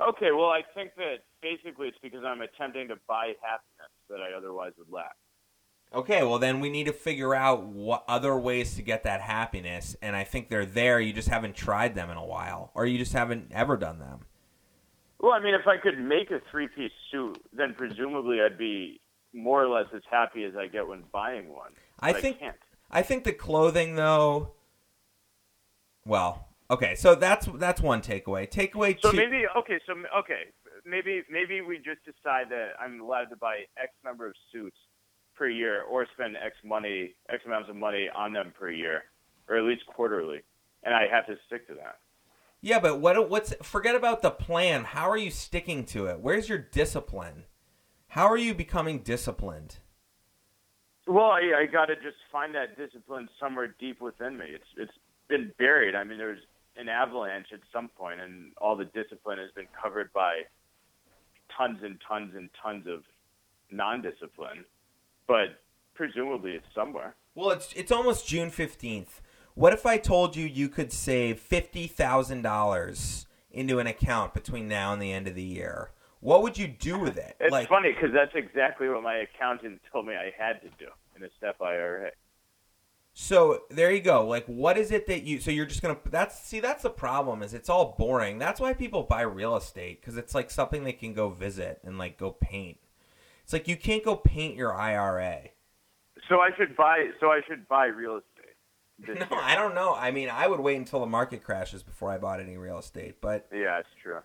Okay, 0.00 0.30
well, 0.32 0.48
I 0.48 0.62
think 0.74 0.90
that 0.96 1.18
basically 1.40 1.86
it's 1.88 1.98
because 2.02 2.24
I'm 2.24 2.40
attempting 2.40 2.88
to 2.88 2.96
buy 3.06 3.34
happiness 3.40 3.92
that 4.10 4.20
I 4.20 4.36
otherwise 4.36 4.72
would 4.76 4.92
lack. 4.92 5.14
Okay, 5.94 6.24
well 6.24 6.40
then 6.40 6.58
we 6.58 6.68
need 6.68 6.86
to 6.86 6.92
figure 6.92 7.32
out 7.32 7.64
what 7.64 8.04
other 8.08 8.36
ways 8.36 8.74
to 8.74 8.82
get 8.82 9.04
that 9.04 9.20
happiness 9.20 9.96
and 10.02 10.16
I 10.16 10.24
think 10.24 10.50
they're 10.50 10.66
there, 10.66 10.98
you 11.00 11.12
just 11.12 11.28
haven't 11.28 11.54
tried 11.54 11.94
them 11.94 12.10
in 12.10 12.16
a 12.16 12.26
while 12.26 12.72
or 12.74 12.86
you 12.86 12.98
just 12.98 13.12
haven't 13.12 13.52
ever 13.52 13.76
done 13.76 14.00
them. 14.00 14.20
Well, 15.20 15.32
I 15.32 15.40
mean, 15.40 15.54
if 15.54 15.66
I 15.66 15.76
could 15.76 15.98
make 15.98 16.30
a 16.30 16.40
three-piece 16.50 16.92
suit, 17.10 17.38
then 17.52 17.74
presumably 17.76 18.40
I'd 18.40 18.58
be 18.58 19.00
more 19.32 19.62
or 19.62 19.68
less 19.68 19.86
as 19.94 20.02
happy 20.10 20.44
as 20.44 20.54
I 20.56 20.66
get 20.66 20.86
when 20.86 21.04
buying 21.12 21.48
one. 21.48 21.72
I 22.00 22.12
think 22.12 22.38
can't. 22.40 22.56
I 22.90 23.02
think 23.02 23.24
the 23.24 23.32
clothing 23.32 23.96
though 23.96 24.54
well, 26.08 26.48
okay, 26.70 26.94
so 26.94 27.14
that's 27.14 27.46
that's 27.56 27.82
one 27.82 28.00
takeaway. 28.00 28.50
Takeaway 28.50 28.98
So 29.00 29.10
two 29.10 29.16
maybe 29.16 29.44
okay, 29.58 29.78
so 29.86 29.92
okay, 30.18 30.44
maybe 30.86 31.22
maybe 31.30 31.60
we 31.60 31.76
just 31.76 32.02
decide 32.04 32.48
that 32.48 32.70
I'm 32.80 33.00
allowed 33.00 33.26
to 33.26 33.36
buy 33.36 33.64
X 33.80 33.92
number 34.04 34.26
of 34.26 34.32
suits 34.50 34.76
per 35.36 35.48
year, 35.48 35.82
or 35.82 36.06
spend 36.14 36.36
X 36.36 36.56
money, 36.64 37.14
X 37.28 37.42
amounts 37.46 37.68
of 37.68 37.76
money 37.76 38.08
on 38.16 38.32
them 38.32 38.52
per 38.58 38.70
year, 38.70 39.04
or 39.48 39.58
at 39.58 39.64
least 39.64 39.82
quarterly, 39.86 40.40
and 40.82 40.94
I 40.94 41.06
have 41.12 41.26
to 41.26 41.36
stick 41.46 41.68
to 41.68 41.74
that. 41.74 41.98
Yeah, 42.62 42.80
but 42.80 43.00
what 43.00 43.28
what's 43.28 43.54
forget 43.62 43.94
about 43.94 44.22
the 44.22 44.30
plan. 44.30 44.84
How 44.84 45.10
are 45.10 45.18
you 45.18 45.30
sticking 45.30 45.84
to 45.86 46.06
it? 46.06 46.20
Where's 46.20 46.48
your 46.48 46.58
discipline? 46.58 47.44
How 48.08 48.26
are 48.28 48.38
you 48.38 48.54
becoming 48.54 49.00
disciplined? 49.00 49.76
Well, 51.08 51.30
I, 51.30 51.62
I 51.62 51.66
got 51.66 51.86
to 51.86 51.94
just 51.96 52.18
find 52.30 52.54
that 52.54 52.76
discipline 52.76 53.30
somewhere 53.40 53.74
deep 53.80 54.02
within 54.02 54.36
me. 54.36 54.44
It's 54.50 54.64
it's 54.76 54.92
been 55.28 55.52
buried. 55.58 55.94
I 55.94 56.04
mean, 56.04 56.18
there's 56.18 56.42
an 56.76 56.88
avalanche 56.90 57.48
at 57.52 57.60
some 57.72 57.88
point, 57.88 58.20
and 58.20 58.52
all 58.58 58.76
the 58.76 58.84
discipline 58.84 59.38
has 59.38 59.50
been 59.52 59.68
covered 59.80 60.12
by 60.12 60.42
tons 61.56 61.78
and 61.82 61.98
tons 62.06 62.34
and 62.36 62.50
tons 62.62 62.86
of 62.86 63.04
non-discipline. 63.70 64.64
But 65.26 65.60
presumably, 65.94 66.52
it's 66.52 66.66
somewhere. 66.74 67.14
Well, 67.34 67.50
it's 67.50 67.72
it's 67.72 67.90
almost 67.90 68.28
June 68.28 68.50
fifteenth. 68.50 69.22
What 69.54 69.72
if 69.72 69.86
I 69.86 69.96
told 69.96 70.36
you 70.36 70.46
you 70.46 70.68
could 70.68 70.92
save 70.92 71.40
fifty 71.40 71.86
thousand 71.86 72.42
dollars 72.42 73.26
into 73.50 73.78
an 73.78 73.86
account 73.86 74.34
between 74.34 74.68
now 74.68 74.92
and 74.92 75.00
the 75.00 75.12
end 75.12 75.26
of 75.26 75.34
the 75.34 75.42
year? 75.42 75.90
What 76.20 76.42
would 76.42 76.58
you 76.58 76.66
do 76.66 76.98
with 76.98 77.16
it? 77.16 77.36
It's 77.38 77.52
like, 77.52 77.68
funny 77.68 77.92
because 77.92 78.12
that's 78.12 78.34
exactly 78.34 78.88
what 78.88 79.02
my 79.02 79.18
accountant 79.18 79.80
told 79.92 80.06
me 80.06 80.14
I 80.14 80.32
had 80.36 80.60
to 80.62 80.68
do 80.78 80.90
in 81.16 81.22
a 81.22 81.28
SEP 81.40 81.60
IRA. 81.60 82.10
So 83.20 83.62
there 83.70 83.90
you 83.90 84.00
go. 84.00 84.26
Like, 84.26 84.46
what 84.46 84.78
is 84.78 84.92
it 84.92 85.06
that 85.08 85.24
you? 85.24 85.40
So 85.40 85.50
you're 85.50 85.66
just 85.66 85.82
gonna. 85.82 85.98
That's 86.08 86.40
see. 86.40 86.60
That's 86.60 86.84
the 86.84 86.90
problem. 86.90 87.42
Is 87.42 87.52
it's 87.52 87.68
all 87.68 87.96
boring. 87.98 88.38
That's 88.38 88.60
why 88.60 88.72
people 88.74 89.02
buy 89.02 89.22
real 89.22 89.56
estate 89.56 90.00
because 90.00 90.16
it's 90.16 90.34
like 90.34 90.50
something 90.50 90.84
they 90.84 90.92
can 90.92 91.14
go 91.14 91.28
visit 91.28 91.80
and 91.84 91.98
like 91.98 92.16
go 92.16 92.30
paint. 92.30 92.78
It's 93.42 93.52
like 93.52 93.66
you 93.66 93.76
can't 93.76 94.04
go 94.04 94.14
paint 94.14 94.54
your 94.54 94.72
IRA. 94.72 95.48
So 96.28 96.40
I 96.40 96.50
should 96.56 96.76
buy. 96.76 97.06
So 97.18 97.28
I 97.28 97.40
should 97.48 97.66
buy 97.66 97.86
real 97.86 98.18
estate. 98.18 98.34
No, 99.08 99.14
year. 99.14 99.44
I 99.44 99.54
don't 99.54 99.74
know. 99.74 99.94
I 99.94 100.10
mean, 100.10 100.28
I 100.28 100.48
would 100.48 100.60
wait 100.60 100.76
until 100.76 101.00
the 101.00 101.06
market 101.06 101.44
crashes 101.44 101.82
before 101.82 102.10
I 102.10 102.18
bought 102.18 102.40
any 102.40 102.56
real 102.56 102.78
estate. 102.78 103.20
But 103.20 103.46
Yeah, 103.52 103.78
it's 103.78 103.88
true. 104.02 104.18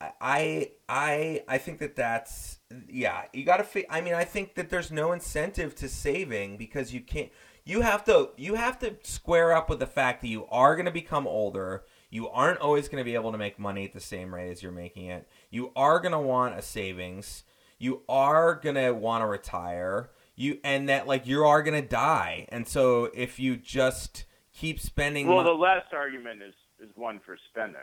I 0.00 0.70
I 0.88 1.42
I 1.48 1.58
think 1.58 1.78
that 1.78 1.96
that's 1.96 2.58
yeah. 2.88 3.22
You 3.32 3.44
got 3.44 3.56
to. 3.56 3.64
Fi- 3.64 3.86
I 3.90 4.00
mean, 4.00 4.14
I 4.14 4.24
think 4.24 4.54
that 4.54 4.70
there's 4.70 4.90
no 4.90 5.12
incentive 5.12 5.74
to 5.76 5.88
saving 5.88 6.56
because 6.56 6.94
you 6.94 7.00
can't. 7.00 7.30
You 7.64 7.80
have 7.80 8.04
to. 8.04 8.30
You 8.36 8.54
have 8.54 8.78
to 8.80 8.96
square 9.02 9.52
up 9.52 9.68
with 9.68 9.80
the 9.80 9.86
fact 9.86 10.22
that 10.22 10.28
you 10.28 10.46
are 10.46 10.76
going 10.76 10.86
to 10.86 10.92
become 10.92 11.26
older. 11.26 11.84
You 12.10 12.28
aren't 12.28 12.60
always 12.60 12.88
going 12.88 13.00
to 13.00 13.04
be 13.04 13.14
able 13.14 13.32
to 13.32 13.38
make 13.38 13.58
money 13.58 13.84
at 13.84 13.92
the 13.92 14.00
same 14.00 14.34
rate 14.34 14.50
as 14.50 14.62
you're 14.62 14.72
making 14.72 15.06
it. 15.06 15.28
You 15.50 15.72
are 15.76 15.98
going 16.00 16.12
to 16.12 16.18
want 16.18 16.58
a 16.58 16.62
savings. 16.62 17.44
You 17.78 18.02
are 18.08 18.54
going 18.54 18.76
to 18.76 18.92
want 18.92 19.22
to 19.22 19.26
retire. 19.26 20.10
You 20.36 20.58
and 20.62 20.88
that 20.88 21.08
like 21.08 21.26
you 21.26 21.44
are 21.44 21.62
going 21.62 21.80
to 21.80 21.86
die. 21.86 22.46
And 22.50 22.68
so 22.68 23.10
if 23.14 23.40
you 23.40 23.56
just 23.56 24.24
keep 24.54 24.78
spending, 24.78 25.26
Well, 25.26 25.42
the 25.42 25.50
last 25.50 25.92
argument 25.92 26.42
is 26.42 26.54
is 26.80 26.90
one 26.94 27.20
for 27.26 27.36
spending. 27.50 27.80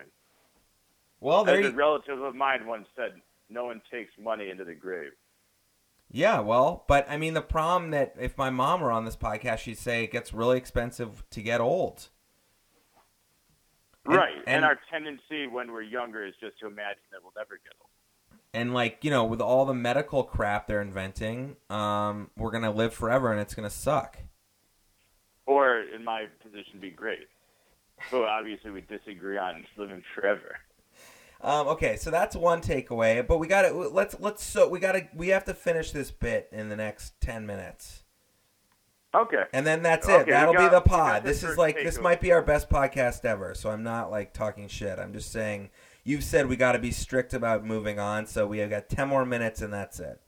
Well, 1.19 1.43
there 1.43 1.59
As 1.59 1.65
you, 1.65 1.69
a 1.71 1.73
relative 1.73 2.21
of 2.21 2.35
mine 2.35 2.67
once 2.67 2.87
said, 2.95 3.21
"No 3.49 3.65
one 3.65 3.81
takes 3.91 4.11
money 4.17 4.49
into 4.49 4.63
the 4.63 4.75
grave." 4.75 5.11
Yeah, 6.11 6.39
well, 6.39 6.85
but 6.87 7.09
I 7.09 7.17
mean, 7.17 7.33
the 7.33 7.41
problem 7.41 7.91
that 7.91 8.15
if 8.19 8.37
my 8.37 8.49
mom 8.49 8.81
were 8.81 8.91
on 8.91 9.05
this 9.05 9.15
podcast, 9.15 9.59
she'd 9.59 9.77
say 9.77 10.03
it 10.03 10.11
gets 10.11 10.33
really 10.33 10.57
expensive 10.57 11.23
to 11.31 11.41
get 11.41 11.59
old. 11.59 12.09
And- 14.05 14.15
right. 14.15 14.35
And, 14.35 14.57
and- 14.57 14.65
our 14.65 14.79
tendency 14.91 15.47
when 15.47 15.71
we're 15.71 15.81
younger 15.81 16.25
is 16.25 16.35
just 16.39 16.59
to 16.59 16.67
imagine 16.67 17.01
that 17.11 17.21
we'll 17.23 17.33
never 17.35 17.55
get 17.55 17.73
old. 17.81 17.89
And 18.53 18.73
like 18.73 19.03
you 19.03 19.09
know, 19.09 19.25
with 19.25 19.41
all 19.41 19.65
the 19.65 19.73
medical 19.73 20.23
crap 20.23 20.67
they're 20.67 20.81
inventing, 20.81 21.57
um, 21.69 22.29
we're 22.37 22.51
gonna 22.51 22.71
live 22.71 22.93
forever, 22.93 23.31
and 23.31 23.41
it's 23.41 23.53
gonna 23.55 23.69
suck. 23.69 24.19
Or, 25.47 25.81
in 25.81 26.03
my 26.03 26.25
position, 26.41 26.79
be 26.79 26.89
great. 26.89 27.27
But 28.11 28.23
obviously, 28.23 28.71
we 28.71 28.81
disagree 28.81 29.37
on 29.37 29.65
living 29.77 30.03
forever. 30.15 30.57
Um, 31.45 31.67
okay, 31.67 31.95
so 31.95 32.09
that's 32.09 32.35
one 32.35 32.59
takeaway. 32.59 33.26
But 33.26 33.38
we 33.38 33.47
got 33.47 33.61
to 33.61 33.72
let's 33.72 34.15
let's 34.19 34.43
so 34.43 34.67
we 34.67 34.80
got 34.80 34.93
to 34.93 35.07
we 35.15 35.27
have 35.27 35.45
to 35.45 35.53
finish 35.53 35.91
this 35.91 36.09
bit 36.09 36.49
in 36.51 36.69
the 36.69 36.76
next 36.76 37.13
ten 37.22 37.45
minutes, 37.45 38.03
Okay. 39.13 39.43
and 39.53 39.65
then 39.65 39.84
that's 39.84 40.09
it. 40.09 40.26
we 40.26 40.31
That'll 40.31 40.53
got- 40.55 40.72
be 40.72 40.76
the 40.76 40.81
pod. 40.81 41.23
This 41.23 41.43
is 41.43 41.55
like 41.57 41.76
this 41.76 41.99
might 41.99 42.19
be 42.19 42.31
our 42.31 42.41
best 42.41 42.67
podcast 42.69 43.26
ever. 43.26 43.53
So 43.53 43.69
I'm 43.69 43.84
not 43.84 44.09
like 44.09 44.34
talking 44.34 44.67
shit. 44.67 44.97
I'm 44.97 45.13
just 45.13 45.31
saying 45.31 45.69
you've 46.03 46.23
said 46.23 46.47
we 46.47 46.55
got 46.55 46.72
to 46.72 46.80
be 46.80 46.89
strict 46.91 47.34
about 47.35 47.63
moving 47.63 47.99
on. 47.99 48.26
So 48.26 48.47
we 48.47 48.57
have 48.57 48.72
got 48.72 48.89
ten 48.89 49.07
more 49.07 49.23
minutes, 49.26 49.61
and 49.61 49.72
that's 49.72 49.99
it. 49.99 50.19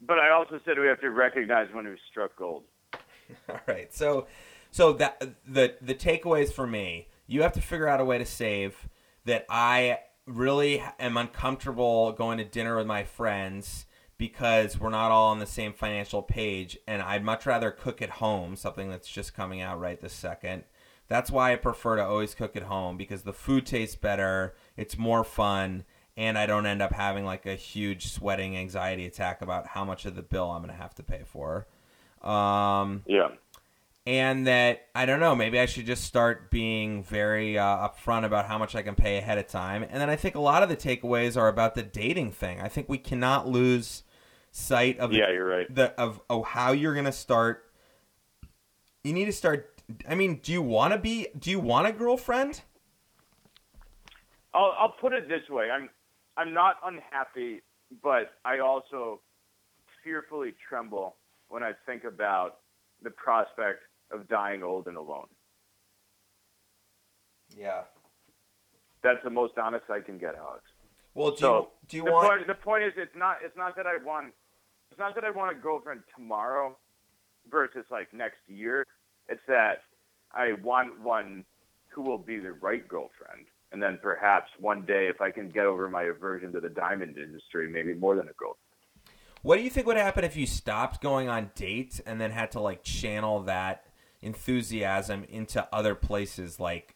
But 0.00 0.20
I 0.20 0.30
also 0.30 0.60
said 0.64 0.78
we 0.78 0.86
have 0.86 1.00
to 1.00 1.10
recognize 1.10 1.66
when 1.72 1.84
we've 1.88 1.98
struck 2.10 2.36
gold. 2.36 2.62
All 3.48 3.58
right. 3.66 3.92
So 3.92 4.28
so 4.70 4.92
that 4.92 5.20
the 5.48 5.74
the 5.82 5.94
takeaways 5.96 6.52
for 6.52 6.66
me, 6.66 7.08
you 7.26 7.42
have 7.42 7.52
to 7.54 7.60
figure 7.60 7.88
out 7.88 8.00
a 8.00 8.04
way 8.04 8.18
to 8.18 8.26
save 8.26 8.88
that 9.24 9.46
I 9.48 9.98
really 10.26 10.82
am 10.98 11.16
uncomfortable 11.16 12.12
going 12.12 12.38
to 12.38 12.44
dinner 12.44 12.76
with 12.76 12.86
my 12.86 13.04
friends 13.04 13.86
because 14.18 14.78
we're 14.78 14.90
not 14.90 15.10
all 15.10 15.30
on 15.30 15.40
the 15.40 15.46
same 15.46 15.72
financial 15.72 16.22
page 16.22 16.78
and 16.86 17.02
I'd 17.02 17.24
much 17.24 17.44
rather 17.44 17.70
cook 17.70 18.00
at 18.00 18.10
home, 18.10 18.54
something 18.54 18.88
that's 18.88 19.08
just 19.08 19.34
coming 19.34 19.60
out 19.60 19.80
right 19.80 20.00
this 20.00 20.12
second. 20.12 20.64
That's 21.08 21.30
why 21.30 21.52
I 21.52 21.56
prefer 21.56 21.96
to 21.96 22.04
always 22.04 22.34
cook 22.34 22.56
at 22.56 22.62
home 22.62 22.96
because 22.96 23.22
the 23.22 23.32
food 23.32 23.66
tastes 23.66 23.96
better, 23.96 24.54
it's 24.76 24.96
more 24.96 25.24
fun, 25.24 25.84
and 26.16 26.38
I 26.38 26.46
don't 26.46 26.66
end 26.66 26.82
up 26.82 26.92
having 26.92 27.24
like 27.24 27.46
a 27.46 27.56
huge 27.56 28.12
sweating 28.12 28.56
anxiety 28.56 29.06
attack 29.06 29.42
about 29.42 29.66
how 29.66 29.84
much 29.84 30.06
of 30.06 30.14
the 30.14 30.22
bill 30.22 30.50
I'm 30.50 30.62
going 30.62 30.74
to 30.74 30.80
have 30.80 30.94
to 30.96 31.02
pay 31.02 31.22
for. 31.24 31.66
Um, 32.22 33.02
Yeah. 33.06 33.28
And 34.06 34.46
that 34.46 34.88
I 34.94 35.06
don't 35.06 35.20
know, 35.20 35.34
maybe 35.34 35.58
I 35.60 35.66
should 35.66 35.86
just 35.86 36.04
start 36.04 36.50
being 36.50 37.02
very 37.04 37.56
uh, 37.58 37.88
upfront 37.88 38.24
about 38.24 38.46
how 38.46 38.58
much 38.58 38.74
I 38.74 38.82
can 38.82 38.94
pay 38.94 39.16
ahead 39.18 39.38
of 39.38 39.46
time. 39.46 39.82
And 39.82 40.00
then 40.00 40.10
I 40.10 40.16
think 40.16 40.34
a 40.34 40.40
lot 40.40 40.62
of 40.62 40.68
the 40.68 40.76
takeaways 40.76 41.36
are 41.36 41.48
about 41.48 41.74
the 41.74 41.82
dating 41.82 42.32
thing. 42.32 42.60
I 42.60 42.68
think 42.68 42.88
we 42.88 42.98
cannot 42.98 43.48
lose 43.48 44.02
sight 44.50 44.98
of 44.98 45.10
the, 45.10 45.18
Yeah, 45.18 45.30
you're 45.32 45.46
right. 45.46 45.72
the 45.74 45.98
of 46.00 46.20
oh 46.28 46.42
how 46.42 46.72
you're 46.72 46.94
gonna 46.94 47.12
start. 47.12 47.70
You 49.04 49.12
need 49.12 49.26
to 49.26 49.32
start. 49.32 49.80
I 50.08 50.14
mean, 50.14 50.40
do 50.42 50.52
you 50.52 50.62
want 50.62 50.92
to 50.92 50.98
be? 50.98 51.28
Do 51.38 51.50
you 51.50 51.60
want 51.60 51.86
a 51.86 51.92
girlfriend? 51.92 52.62
I'll 54.54 54.74
I'll 54.78 54.94
put 55.00 55.12
it 55.12 55.28
this 55.28 55.48
way. 55.48 55.70
I'm 55.70 55.88
I'm 56.36 56.52
not 56.52 56.76
unhappy, 56.84 57.62
but 58.02 58.32
I 58.44 58.58
also 58.58 59.20
fearfully 60.04 60.54
tremble 60.68 61.16
when 61.48 61.62
I 61.62 61.72
think 61.86 62.04
about 62.04 62.58
the 63.02 63.10
prospect 63.10 63.80
of 64.12 64.28
dying 64.28 64.62
old 64.62 64.86
and 64.86 64.96
alone. 64.96 65.26
Yeah. 67.56 67.82
That's 69.02 69.22
the 69.24 69.30
most 69.30 69.58
honest 69.58 69.84
I 69.90 70.00
can 70.00 70.18
get, 70.18 70.34
Alex. 70.36 70.62
Well, 71.14 71.32
do 71.32 71.36
So 71.36 71.48
you 71.48 71.68
do 71.88 71.96
you 71.98 72.04
the 72.04 72.12
want? 72.12 72.28
point 72.28 72.46
the 72.46 72.54
point 72.54 72.84
is 72.84 72.92
it's 72.96 73.16
not 73.16 73.38
it's 73.44 73.56
not 73.56 73.76
that 73.76 73.86
I 73.86 74.02
want 74.04 74.32
it's 74.90 74.98
not 74.98 75.14
that 75.14 75.24
I 75.24 75.30
want 75.30 75.56
a 75.56 75.60
girlfriend 75.60 76.02
tomorrow 76.16 76.76
versus 77.50 77.84
like 77.90 78.12
next 78.14 78.38
year. 78.46 78.86
It's 79.28 79.42
that 79.48 79.82
I 80.32 80.52
want 80.62 81.00
one 81.00 81.44
who 81.88 82.02
will 82.02 82.18
be 82.18 82.38
the 82.38 82.52
right 82.52 82.86
girlfriend. 82.88 83.46
And 83.72 83.82
then 83.82 83.98
perhaps 84.02 84.50
one 84.58 84.82
day 84.86 85.08
if 85.08 85.20
I 85.20 85.30
can 85.30 85.48
get 85.50 85.64
over 85.66 85.88
my 85.88 86.04
aversion 86.04 86.52
to 86.52 86.60
the 86.60 86.68
diamond 86.68 87.16
industry, 87.18 87.68
maybe 87.70 87.94
more 87.94 88.14
than 88.16 88.28
a 88.28 88.32
girlfriend. 88.34 88.58
What 89.42 89.56
do 89.56 89.62
you 89.62 89.70
think 89.70 89.86
would 89.86 89.96
happen 89.96 90.24
if 90.24 90.36
you 90.36 90.46
stopped 90.46 91.02
going 91.02 91.28
on 91.28 91.50
dates 91.54 91.98
and 92.00 92.20
then 92.20 92.30
had 92.30 92.52
to 92.52 92.60
like 92.60 92.82
channel 92.84 93.40
that 93.42 93.84
enthusiasm 94.22 95.24
into 95.24 95.66
other 95.72 95.94
places 95.94 96.58
like 96.60 96.94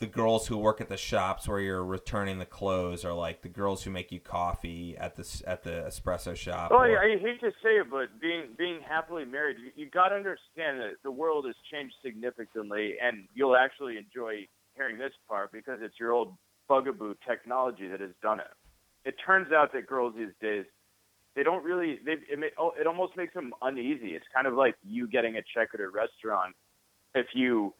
the 0.00 0.06
girls 0.06 0.48
who 0.48 0.58
work 0.58 0.80
at 0.80 0.88
the 0.88 0.96
shops 0.96 1.46
where 1.46 1.60
you're 1.60 1.84
returning 1.84 2.38
the 2.38 2.44
clothes 2.44 3.04
or 3.04 3.12
like 3.12 3.42
the 3.42 3.48
girls 3.48 3.84
who 3.84 3.90
make 3.90 4.10
you 4.10 4.20
coffee 4.20 4.96
at 4.98 5.14
the 5.14 5.42
at 5.46 5.62
the 5.62 5.84
espresso 5.88 6.34
shop 6.36 6.70
Well, 6.72 6.80
or- 6.80 6.98
I, 6.98 7.14
I 7.14 7.18
hate 7.18 7.40
to 7.40 7.50
say 7.62 7.76
it, 7.78 7.90
but 7.90 8.20
being 8.20 8.48
being 8.58 8.80
happily 8.86 9.24
married, 9.24 9.56
you, 9.58 9.70
you 9.76 9.90
got 9.90 10.08
to 10.08 10.16
understand 10.16 10.80
that 10.80 10.96
the 11.02 11.10
world 11.10 11.46
has 11.46 11.54
changed 11.72 11.94
significantly, 12.04 12.96
and 13.00 13.28
you'll 13.34 13.56
actually 13.56 13.96
enjoy 13.96 14.46
hearing 14.74 14.98
this 14.98 15.12
part 15.28 15.52
because 15.52 15.78
it's 15.80 15.98
your 15.98 16.12
old 16.12 16.34
bugaboo 16.68 17.14
technology 17.26 17.86
that 17.86 18.00
has 18.00 18.10
done 18.20 18.40
it. 18.40 18.46
It 19.04 19.14
turns 19.24 19.52
out 19.52 19.72
that 19.74 19.86
girls 19.86 20.14
these 20.16 20.34
days 20.40 20.64
they 21.36 21.42
don't 21.42 21.64
really 21.64 21.98
they 22.04 22.12
it, 22.28 22.52
oh, 22.58 22.72
it 22.78 22.86
almost 22.86 23.16
makes 23.16 23.34
them 23.34 23.52
uneasy. 23.62 24.14
It's 24.14 24.26
kind 24.34 24.46
of 24.46 24.54
like 24.54 24.74
you 24.82 25.06
getting 25.06 25.36
a 25.36 25.42
check 25.54 25.68
at 25.74 25.80
a 25.80 25.88
restaurant 25.88 26.54
if 27.14 27.26
you 27.34 27.74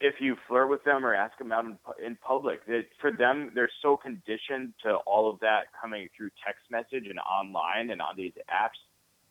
if 0.00 0.16
you 0.20 0.36
flirt 0.46 0.68
with 0.68 0.84
them 0.84 1.06
or 1.06 1.14
ask 1.14 1.38
them 1.38 1.52
out 1.52 1.64
in, 1.64 1.78
in 2.04 2.16
public. 2.16 2.64
That 2.66 2.84
for 3.00 3.10
mm-hmm. 3.10 3.20
them, 3.20 3.52
they're 3.54 3.70
so 3.82 3.96
conditioned 3.96 4.74
to 4.84 4.96
all 5.06 5.30
of 5.30 5.40
that 5.40 5.72
coming 5.80 6.08
through 6.16 6.30
text 6.44 6.62
message 6.70 7.08
and 7.08 7.18
online 7.18 7.90
and 7.90 8.00
on 8.00 8.16
these 8.16 8.32
apps 8.50 8.78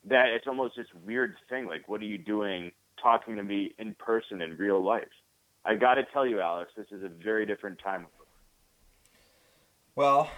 that 0.08 0.28
it's 0.36 0.48
almost 0.48 0.76
this 0.76 0.88
weird 1.06 1.36
thing. 1.50 1.66
Like, 1.68 1.88
what 1.88 2.02
are 2.02 2.06
you 2.06 2.18
doing 2.18 2.72
talking 3.02 3.36
to 3.36 3.44
me 3.44 3.74
in 3.78 3.96
person 3.96 4.42
in 4.42 4.58
real 4.58 4.84
life? 4.84 5.04
I 5.66 5.76
got 5.76 5.96
to 5.96 6.04
tell 6.14 6.28
you, 6.28 6.42
Alex, 6.42 6.72
this 6.78 6.88
is 6.92 7.04
a 7.04 7.10
very 7.10 7.46
different 7.46 7.80
time. 7.84 8.06
well 9.96 10.30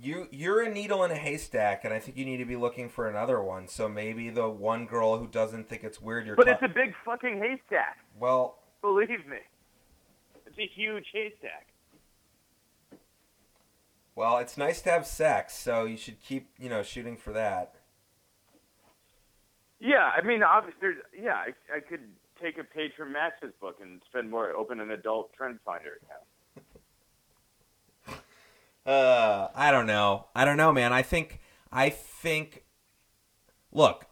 you 0.00 0.28
you're 0.30 0.62
a 0.62 0.68
needle 0.72 1.04
in 1.04 1.10
a 1.10 1.16
haystack 1.16 1.84
and 1.84 1.92
I 1.94 1.98
think 1.98 2.16
you 2.16 2.24
need 2.24 2.36
to 2.38 2.44
be 2.44 2.56
looking 2.56 2.88
for 2.88 3.08
another 3.08 3.42
one 3.42 3.66
so 3.68 3.88
maybe 3.88 4.28
the 4.30 4.48
one 4.48 4.86
girl 4.86 5.18
who 5.18 5.26
doesn't 5.26 5.68
think 5.68 5.84
it's 5.84 6.00
weird 6.00 6.26
you're 6.26 6.36
But 6.36 6.44
ta- 6.46 6.52
it's 6.52 6.62
a 6.62 6.68
big 6.68 6.94
fucking 7.04 7.38
haystack. 7.38 7.98
well 8.18 8.58
Believe 8.82 9.08
me, 9.26 9.38
it's 10.46 10.58
a 10.58 10.66
huge 10.74 11.06
haystack. 11.12 11.66
well 14.14 14.38
it's 14.38 14.56
nice 14.56 14.80
to 14.82 14.90
have 14.90 15.06
sex 15.06 15.54
so 15.56 15.84
you 15.84 15.96
should 15.96 16.20
keep 16.22 16.50
you 16.58 16.68
know 16.68 16.82
shooting 16.82 17.16
for 17.16 17.32
that 17.32 17.74
Yeah, 19.80 20.10
I 20.16 20.22
mean, 20.22 20.42
obviously, 20.42 20.78
there's, 20.80 20.96
yeah, 21.18 21.34
I, 21.36 21.52
I 21.76 21.80
could, 21.80 22.00
take 22.40 22.56
a 22.58 22.64
page 22.64 22.92
from 22.96 23.12
Max's 23.12 23.52
book 23.60 23.76
and 23.80 24.00
spend 24.10 24.30
more 24.30 24.50
open 24.50 24.80
an 24.80 24.90
adult 24.90 25.30
FriendFinder 25.38 25.96
account. 26.02 26.24
Uh, 28.86 29.48
I 29.54 29.70
don't 29.70 29.86
know. 29.86 30.26
I 30.34 30.44
don't 30.44 30.56
know, 30.56 30.72
man. 30.72 30.92
I 30.92 31.02
think 31.02 31.40
I 31.72 31.90
think. 31.90 32.64
Look, 33.72 34.06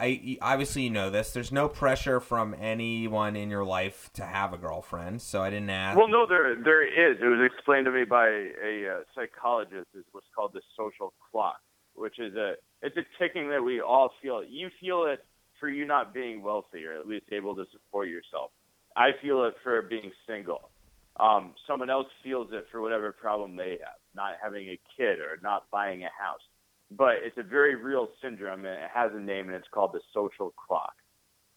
I 0.00 0.38
obviously 0.40 0.82
you 0.82 0.90
know 0.90 1.10
this. 1.10 1.32
There's 1.32 1.52
no 1.52 1.68
pressure 1.68 2.18
from 2.20 2.54
anyone 2.58 3.36
in 3.36 3.50
your 3.50 3.64
life 3.64 4.10
to 4.14 4.24
have 4.24 4.52
a 4.52 4.58
girlfriend, 4.58 5.20
so 5.20 5.42
I 5.42 5.50
didn't 5.50 5.70
ask. 5.70 5.98
Well, 5.98 6.08
no, 6.08 6.26
there 6.26 6.54
there 6.56 6.82
is. 6.82 7.18
It 7.20 7.26
was 7.26 7.50
explained 7.54 7.84
to 7.86 7.92
me 7.92 8.04
by 8.04 8.28
a 8.28 9.02
psychologist. 9.14 9.88
It's 9.94 10.08
what's 10.12 10.26
called 10.34 10.52
the 10.54 10.62
social 10.76 11.12
clock, 11.30 11.60
which 11.94 12.18
is 12.18 12.34
a 12.36 12.54
it's 12.80 12.96
a 12.96 13.04
ticking 13.18 13.50
that 13.50 13.62
we 13.62 13.80
all 13.80 14.10
feel. 14.22 14.42
You 14.42 14.70
feel 14.80 15.04
it 15.04 15.24
for 15.60 15.68
you 15.68 15.84
not 15.84 16.14
being 16.14 16.42
wealthy 16.42 16.84
or 16.84 16.98
at 16.98 17.06
least 17.06 17.26
able 17.32 17.56
to 17.56 17.64
support 17.72 18.08
yourself. 18.08 18.50
I 18.96 19.10
feel 19.20 19.44
it 19.44 19.54
for 19.62 19.82
being 19.82 20.12
single. 20.26 20.70
Um, 21.20 21.54
someone 21.66 21.90
else 21.90 22.06
feels 22.22 22.48
it 22.52 22.66
for 22.70 22.80
whatever 22.80 23.12
problem 23.12 23.56
they 23.56 23.78
have, 23.82 23.98
not 24.14 24.34
having 24.42 24.68
a 24.68 24.78
kid 24.96 25.18
or 25.18 25.38
not 25.42 25.70
buying 25.70 26.02
a 26.04 26.10
house. 26.22 26.40
But 26.90 27.16
it's 27.24 27.36
a 27.36 27.42
very 27.42 27.74
real 27.74 28.08
syndrome, 28.22 28.64
and 28.64 28.82
it 28.82 28.90
has 28.92 29.10
a 29.14 29.20
name, 29.20 29.48
and 29.48 29.54
it's 29.54 29.68
called 29.70 29.92
the 29.92 30.00
social 30.14 30.54
clock. 30.56 30.94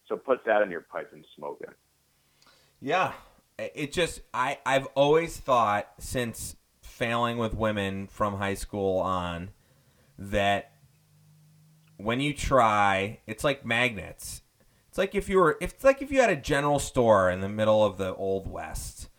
So 0.07 0.17
put 0.17 0.43
that 0.45 0.61
in 0.61 0.71
your 0.71 0.81
pipe 0.81 1.11
and 1.13 1.25
smoke 1.35 1.61
it. 1.61 1.69
Yeah, 2.81 3.13
it 3.57 3.93
just 3.93 4.21
I 4.33 4.57
I've 4.65 4.87
always 4.87 5.37
thought 5.37 5.87
since 5.99 6.55
failing 6.81 7.37
with 7.37 7.53
women 7.53 8.07
from 8.07 8.37
high 8.37 8.55
school 8.55 8.99
on 8.99 9.51
that 10.17 10.71
when 11.97 12.19
you 12.19 12.33
try, 12.33 13.19
it's 13.27 13.43
like 13.43 13.65
magnets. 13.65 14.41
It's 14.89 14.97
like 14.97 15.15
if 15.15 15.29
you 15.29 15.37
were, 15.37 15.57
it's 15.61 15.83
like 15.83 16.01
if 16.01 16.11
you 16.11 16.19
had 16.19 16.29
a 16.29 16.35
general 16.35 16.79
store 16.79 17.29
in 17.29 17.41
the 17.41 17.49
middle 17.49 17.85
of 17.85 17.97
the 17.97 18.13
old 18.15 18.49
west, 18.49 19.09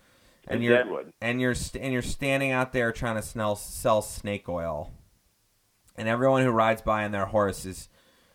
and 0.48 0.62
you're 0.62 0.76
Deadwood. 0.76 1.12
and 1.20 1.40
you're 1.40 1.54
and 1.80 1.92
you're 1.92 2.02
standing 2.02 2.50
out 2.50 2.72
there 2.72 2.92
trying 2.92 3.16
to 3.16 3.22
smell, 3.22 3.56
sell 3.56 4.02
snake 4.02 4.48
oil, 4.48 4.92
and 5.96 6.08
everyone 6.08 6.42
who 6.42 6.50
rides 6.50 6.82
by 6.82 7.04
on 7.04 7.12
their 7.12 7.26
horse 7.26 7.64
is 7.64 7.88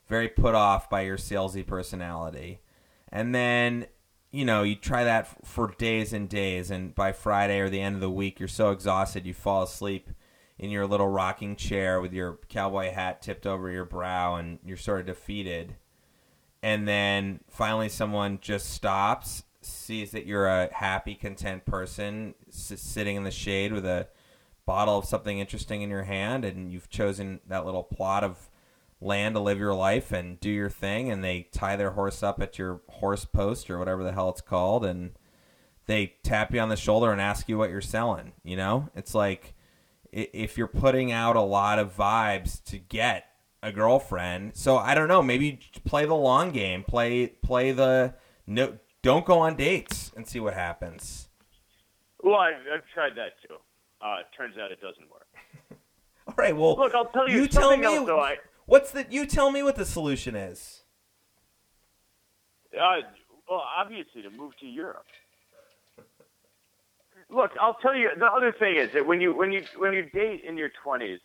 very 0.07 0.27
put 0.29 0.55
off 0.55 0.89
by 0.89 1.01
your 1.01 1.17
salesy 1.17 1.65
personality, 1.65 2.61
and 3.11 3.35
then 3.35 3.87
you 4.31 4.45
know 4.45 4.63
you 4.63 4.75
try 4.75 5.03
that 5.03 5.25
f- 5.25 5.37
for 5.43 5.73
days 5.77 6.13
and 6.13 6.29
days, 6.29 6.71
and 6.71 6.95
by 6.95 7.11
Friday 7.11 7.59
or 7.59 7.69
the 7.69 7.81
end 7.81 7.95
of 7.95 8.01
the 8.01 8.09
week, 8.09 8.39
you're 8.39 8.47
so 8.47 8.71
exhausted 8.71 9.25
you 9.25 9.33
fall 9.33 9.63
asleep 9.63 10.09
in 10.59 10.69
your 10.71 10.87
little 10.87 11.07
rocking 11.07 11.55
chair 11.55 12.01
with 12.01 12.13
your 12.13 12.39
cowboy 12.49 12.91
hat 12.91 13.21
tipped 13.21 13.45
over 13.45 13.69
your 13.69 13.85
brow 13.85 14.35
and 14.35 14.57
you're 14.65 14.75
sort 14.75 14.99
of 15.01 15.05
defeated. 15.05 15.75
And 16.63 16.87
then 16.87 17.41
finally 17.47 17.89
someone 17.89 18.39
just 18.41 18.71
stops 18.71 19.43
sees 19.67 20.11
that 20.11 20.25
you're 20.25 20.47
a 20.47 20.73
happy 20.73 21.15
content 21.15 21.65
person 21.65 22.35
s- 22.47 22.73
sitting 22.75 23.15
in 23.15 23.23
the 23.23 23.31
shade 23.31 23.71
with 23.71 23.85
a 23.85 24.07
bottle 24.65 24.97
of 24.97 25.05
something 25.05 25.39
interesting 25.39 25.81
in 25.81 25.89
your 25.89 26.03
hand 26.03 26.43
and 26.43 26.71
you've 26.71 26.89
chosen 26.89 27.39
that 27.47 27.65
little 27.65 27.83
plot 27.83 28.23
of 28.23 28.49
land 28.99 29.35
to 29.35 29.39
live 29.39 29.59
your 29.59 29.73
life 29.73 30.11
and 30.11 30.39
do 30.39 30.49
your 30.49 30.69
thing 30.69 31.09
and 31.11 31.23
they 31.23 31.47
tie 31.51 31.75
their 31.75 31.91
horse 31.91 32.23
up 32.23 32.41
at 32.41 32.57
your 32.57 32.81
horse 32.89 33.25
post 33.25 33.69
or 33.69 33.77
whatever 33.77 34.03
the 34.03 34.11
hell 34.11 34.29
it's 34.29 34.41
called 34.41 34.83
and 34.83 35.11
they 35.85 36.15
tap 36.23 36.53
you 36.53 36.59
on 36.59 36.69
the 36.69 36.75
shoulder 36.75 37.11
and 37.11 37.21
ask 37.21 37.47
you 37.47 37.57
what 37.57 37.69
you're 37.69 37.79
selling 37.79 38.33
you 38.43 38.57
know 38.57 38.89
it's 38.95 39.15
like 39.15 39.53
if 40.11 40.57
you're 40.57 40.67
putting 40.67 41.11
out 41.11 41.35
a 41.35 41.41
lot 41.41 41.79
of 41.79 41.95
vibes 41.95 42.63
to 42.63 42.77
get 42.77 43.27
a 43.61 43.71
girlfriend. 43.71 44.55
So 44.55 44.77
I 44.77 44.95
don't 44.95 45.07
know. 45.07 45.21
Maybe 45.21 45.59
play 45.85 46.05
the 46.05 46.15
long 46.15 46.51
game. 46.51 46.83
Play 46.83 47.27
play 47.27 47.71
the 47.71 48.13
no. 48.45 48.77
Don't 49.07 49.23
go 49.23 49.39
on 49.39 49.55
dates 49.55 50.11
and 50.17 50.27
see 50.27 50.41
what 50.41 50.53
happens. 50.53 51.29
Well, 52.21 52.35
I, 52.35 52.49
I've 52.49 52.83
tried 52.93 53.15
that 53.15 53.35
too. 53.41 53.55
Uh, 54.01 54.17
it 54.19 54.25
turns 54.35 54.57
out 54.57 54.69
it 54.69 54.81
doesn't 54.81 55.09
work. 55.09 55.27
All 56.27 56.33
right. 56.37 56.53
Well, 56.53 56.75
Look, 56.75 56.93
I'll 56.93 57.05
tell 57.05 57.29
you, 57.29 57.47
tell 57.47 57.69
something 57.69 57.79
me 57.79 57.85
else, 57.85 58.05
though. 58.05 58.19
I, 58.19 58.35
what's 58.65 58.91
the. 58.91 59.05
You 59.09 59.25
tell 59.25 59.49
me 59.49 59.63
what 59.63 59.77
the 59.77 59.85
solution 59.85 60.35
is. 60.35 60.83
Uh, 62.75 62.97
well, 63.49 63.63
obviously, 63.79 64.23
to 64.23 64.29
move 64.29 64.57
to 64.59 64.65
Europe. 64.65 65.05
Look, 67.29 67.51
I'll 67.61 67.75
tell 67.75 67.95
you. 67.95 68.09
The 68.19 68.25
other 68.25 68.51
thing 68.51 68.75
is 68.75 68.91
that 68.91 69.07
when 69.07 69.21
you 69.21 69.33
when 69.33 69.53
you 69.53 69.63
when 69.77 69.93
you 69.93 70.03
date 70.09 70.43
in 70.45 70.57
your 70.57 70.71
twenties, 70.83 71.21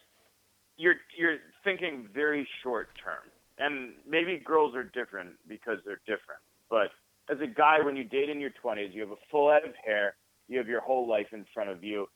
you're 0.76 0.98
you're 1.18 1.38
thinking 1.64 2.06
very 2.14 2.46
short 2.62 2.90
term, 3.02 3.24
and 3.58 3.94
maybe 4.08 4.38
girls 4.38 4.76
are 4.76 4.84
different 4.84 5.30
because 5.48 5.78
they're 5.84 6.00
different. 6.06 6.38
But 6.70 6.92
as 7.30 7.38
a 7.40 7.46
guy, 7.46 7.78
when 7.84 7.96
you 7.96 8.04
date 8.04 8.28
in 8.28 8.40
your 8.40 8.50
twenties, 8.50 8.90
you 8.92 9.00
have 9.02 9.10
a 9.10 9.22
full 9.30 9.50
head 9.50 9.64
of 9.64 9.74
hair, 9.84 10.16
you 10.48 10.58
have 10.58 10.68
your 10.68 10.80
whole 10.80 11.08
life 11.08 11.28
in 11.32 11.44
front 11.54 11.70
of 11.70 11.82
you. 11.84 12.08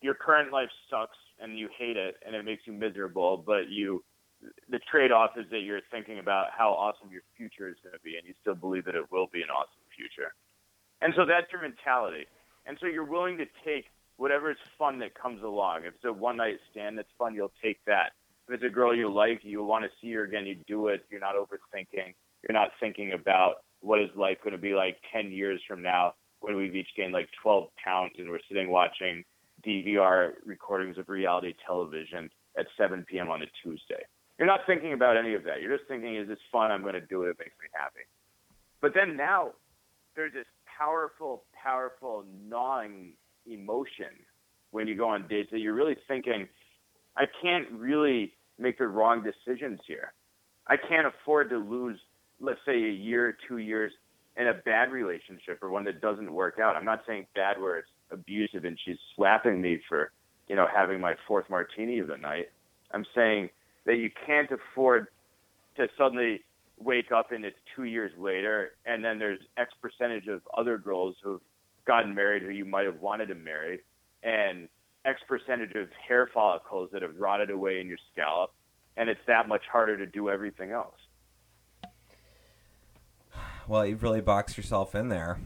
Your 0.00 0.14
current 0.14 0.52
life 0.52 0.68
sucks, 0.90 1.16
and 1.40 1.58
you 1.58 1.68
hate 1.78 1.96
it, 1.96 2.16
and 2.26 2.34
it 2.34 2.44
makes 2.44 2.62
you 2.66 2.72
miserable. 2.72 3.42
But 3.44 3.68
you 3.70 4.04
the 4.68 4.80
trade-off 4.90 5.30
is 5.36 5.46
that 5.50 5.60
you're 5.60 5.80
thinking 5.90 6.18
about 6.18 6.46
how 6.56 6.70
awesome 6.70 7.10
your 7.12 7.22
future 7.36 7.68
is 7.68 7.76
going 7.82 7.94
to 7.94 8.02
be, 8.02 8.16
and 8.16 8.26
you 8.26 8.34
still 8.40 8.54
believe 8.54 8.84
that 8.84 8.94
it 8.94 9.10
will 9.10 9.28
be 9.32 9.40
an 9.42 9.50
awesome 9.50 9.86
future. 9.96 10.34
And 11.00 11.14
so 11.16 11.24
that's 11.24 11.46
your 11.52 11.62
mentality. 11.62 12.26
And 12.66 12.76
so 12.80 12.86
you're 12.86 13.04
willing 13.04 13.38
to 13.38 13.46
take 13.64 13.86
whatever 14.16 14.50
is 14.50 14.56
fun 14.78 14.98
that 14.98 15.14
comes 15.14 15.42
along. 15.42 15.84
If 15.84 15.94
it's 15.94 16.04
a 16.04 16.12
one-night 16.12 16.58
stand 16.70 16.98
that's 16.98 17.08
fun, 17.18 17.34
you'll 17.34 17.52
take 17.62 17.78
that. 17.86 18.12
If 18.48 18.54
it's 18.54 18.64
a 18.64 18.68
girl 18.68 18.94
you 18.94 19.12
like, 19.12 19.40
you 19.42 19.62
want 19.62 19.84
to 19.84 19.90
see 20.00 20.12
her 20.14 20.24
again, 20.24 20.46
you 20.46 20.56
do 20.66 20.88
it. 20.88 21.04
You're 21.10 21.20
not 21.20 21.34
overthinking. 21.36 22.14
You're 22.42 22.52
not 22.52 22.70
thinking 22.80 23.12
about 23.12 23.62
what 23.82 24.00
is 24.00 24.08
life 24.16 24.38
going 24.42 24.52
to 24.52 24.58
be 24.58 24.74
like 24.74 24.96
10 25.12 25.30
years 25.30 25.60
from 25.68 25.82
now 25.82 26.14
when 26.40 26.56
we've 26.56 26.74
each 26.74 26.88
gained 26.96 27.12
like 27.12 27.28
12 27.42 27.68
pounds 27.84 28.12
and 28.18 28.28
we're 28.28 28.40
sitting 28.48 28.70
watching 28.70 29.24
DVR 29.66 30.32
recordings 30.44 30.98
of 30.98 31.08
reality 31.08 31.54
television 31.66 32.30
at 32.58 32.66
7 32.76 33.04
p.m. 33.08 33.30
on 33.30 33.42
a 33.42 33.46
Tuesday. 33.62 34.02
You're 34.38 34.48
not 34.48 34.60
thinking 34.66 34.92
about 34.92 35.16
any 35.16 35.34
of 35.34 35.44
that. 35.44 35.60
You're 35.60 35.76
just 35.76 35.88
thinking, 35.88 36.16
is 36.16 36.26
this 36.26 36.38
fun? 36.50 36.70
I'm 36.70 36.82
going 36.82 36.94
to 36.94 37.00
do 37.00 37.22
it. 37.24 37.30
It 37.30 37.36
makes 37.38 37.54
me 37.60 37.68
happy. 37.72 38.06
But 38.80 38.92
then 38.94 39.16
now 39.16 39.52
there's 40.16 40.32
this 40.32 40.46
powerful, 40.78 41.44
powerful 41.62 42.24
gnawing 42.48 43.12
emotion 43.46 44.10
when 44.70 44.88
you 44.88 44.96
go 44.96 45.08
on 45.08 45.28
dates 45.28 45.50
that 45.52 45.60
you're 45.60 45.74
really 45.74 45.96
thinking, 46.08 46.48
I 47.16 47.24
can't 47.42 47.70
really 47.70 48.32
make 48.58 48.78
the 48.78 48.88
wrong 48.88 49.22
decisions 49.22 49.80
here. 49.86 50.12
I 50.66 50.76
can't 50.76 51.06
afford 51.06 51.50
to 51.50 51.58
lose, 51.58 51.98
let's 52.42 52.60
say, 52.66 52.74
a 52.74 52.92
year 52.92 53.28
or 53.28 53.36
two 53.48 53.58
years 53.58 53.92
in 54.36 54.48
a 54.48 54.54
bad 54.54 54.90
relationship 54.90 55.62
or 55.62 55.70
one 55.70 55.84
that 55.84 56.00
doesn't 56.00 56.32
work 56.32 56.58
out. 56.58 56.76
I'm 56.76 56.84
not 56.84 57.02
saying 57.06 57.26
bad 57.34 57.60
where 57.60 57.78
it's 57.78 57.88
abusive 58.10 58.64
and 58.64 58.78
she's 58.84 58.96
slapping 59.14 59.60
me 59.60 59.80
for, 59.88 60.12
you 60.48 60.56
know, 60.56 60.66
having 60.74 61.00
my 61.00 61.14
fourth 61.28 61.48
martini 61.48 61.98
of 61.98 62.08
the 62.08 62.16
night. 62.16 62.46
I'm 62.92 63.06
saying 63.14 63.50
that 63.86 63.96
you 63.96 64.10
can't 64.26 64.50
afford 64.50 65.08
to 65.76 65.88
suddenly 65.96 66.40
wake 66.78 67.12
up 67.12 67.30
and 67.32 67.44
it's 67.44 67.56
two 67.76 67.84
years 67.84 68.10
later 68.18 68.72
and 68.86 69.04
then 69.04 69.18
there's 69.18 69.38
X 69.56 69.72
percentage 69.80 70.26
of 70.26 70.40
other 70.56 70.78
girls 70.78 71.14
who've 71.22 71.40
gotten 71.86 72.14
married 72.14 72.42
who 72.42 72.50
you 72.50 72.64
might 72.64 72.86
have 72.86 73.00
wanted 73.00 73.26
to 73.26 73.34
marry 73.34 73.80
and 74.22 74.68
X 75.04 75.20
percentage 75.28 75.74
of 75.74 75.88
hair 76.08 76.28
follicles 76.32 76.90
that 76.92 77.02
have 77.02 77.16
rotted 77.18 77.50
away 77.50 77.80
in 77.80 77.86
your 77.86 77.98
scalp 78.12 78.52
and 78.96 79.08
it's 79.08 79.20
that 79.26 79.48
much 79.48 79.62
harder 79.70 79.96
to 79.96 80.06
do 80.06 80.28
everything 80.28 80.70
else. 80.70 80.96
Well, 83.68 83.86
you've 83.86 84.02
really 84.02 84.20
boxed 84.20 84.56
yourself 84.56 84.94
in 84.94 85.08
there. 85.08 85.38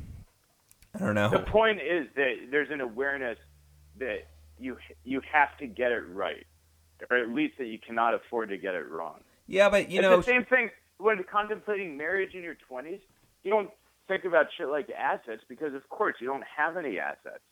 I 0.94 0.98
don't 0.98 1.14
know. 1.14 1.30
The 1.30 1.40
point 1.40 1.80
is 1.80 2.06
that 2.16 2.34
there's 2.50 2.70
an 2.70 2.80
awareness 2.80 3.38
that 3.98 4.26
you 4.58 4.76
you 5.04 5.20
have 5.30 5.56
to 5.58 5.66
get 5.66 5.92
it 5.92 6.02
right, 6.08 6.46
or 7.10 7.18
at 7.18 7.28
least 7.28 7.58
that 7.58 7.66
you 7.66 7.78
cannot 7.78 8.14
afford 8.14 8.48
to 8.48 8.56
get 8.56 8.74
it 8.74 8.88
wrong. 8.88 9.20
Yeah, 9.46 9.68
but 9.68 9.90
you 9.90 10.00
it's 10.00 10.02
know, 10.02 10.16
the 10.16 10.22
same 10.22 10.44
thing 10.46 10.70
when 10.98 11.22
contemplating 11.30 11.96
marriage 11.96 12.34
in 12.34 12.42
your 12.42 12.56
20s. 12.70 13.00
You 13.42 13.50
don't 13.50 13.70
think 14.08 14.24
about 14.24 14.46
shit 14.56 14.68
like 14.68 14.88
assets 14.90 15.42
because, 15.48 15.74
of 15.74 15.88
course, 15.88 16.16
you 16.20 16.26
don't 16.26 16.44
have 16.56 16.76
any 16.76 16.98
assets. 16.98 17.42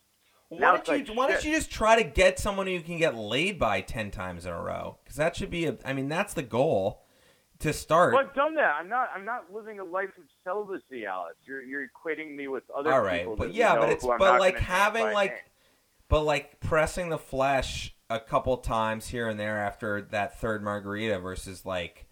why 0.49 0.59
don't 0.59 0.89
you 0.89 0.95
like 0.95 1.17
why 1.17 1.29
don't 1.29 1.45
you 1.45 1.53
just 1.53 1.71
try 1.71 2.03
to 2.03 2.09
get 2.09 2.39
someone 2.39 2.67
who 2.67 2.73
you 2.73 2.81
can 2.81 2.99
get 2.99 3.15
laid 3.15 3.59
by 3.59 3.81
ten 3.81 4.11
times 4.11 4.47
in 4.47 4.53
a 4.53 4.61
row? 4.61 4.99
Because 5.05 5.17
that 5.17 5.37
should 5.37 5.51
be 5.51 5.67
a. 5.67 5.77
I 5.85 5.93
mean, 5.93 6.09
that's 6.09 6.35
the 6.35 6.43
goal 6.43 7.04
to 7.61 7.73
start. 7.73 8.13
Well, 8.15 8.25
I've 8.27 8.35
done 8.35 8.55
that. 8.57 8.75
I'm 8.79 8.89
not. 8.89 9.09
I'm 9.15 9.25
not 9.25 9.53
living 9.53 9.81
a 9.81 9.85
life 9.85 10.11
of 10.19 10.25
celibacy, 10.43 11.07
Alex. 11.07 11.37
You're 11.45 11.63
you're 11.63 11.87
equating 11.87 12.35
me 12.35 12.49
with 12.49 12.65
other 12.77 12.93
All 12.93 13.01
right, 13.01 13.21
people. 13.21 13.37
but 13.37 13.55
yeah, 13.55 13.77
but 13.77 13.91
it's 13.91 14.05
but 14.05 14.41
like 14.41 14.59
having 14.59 15.13
like, 15.13 15.31
name. 15.31 15.41
but 16.09 16.23
like 16.23 16.61
pressing 16.61 17.09
the 17.09 17.19
flesh 17.19 17.95
a 18.11 18.21
couple 18.21 18.57
times 18.59 19.09
here 19.09 19.29
and 19.29 19.39
there 19.41 19.59
after 19.59 20.03
that 20.11 20.39
third 20.41 20.63
margarita 20.63 21.19
versus 21.19 21.65
like 21.65 22.07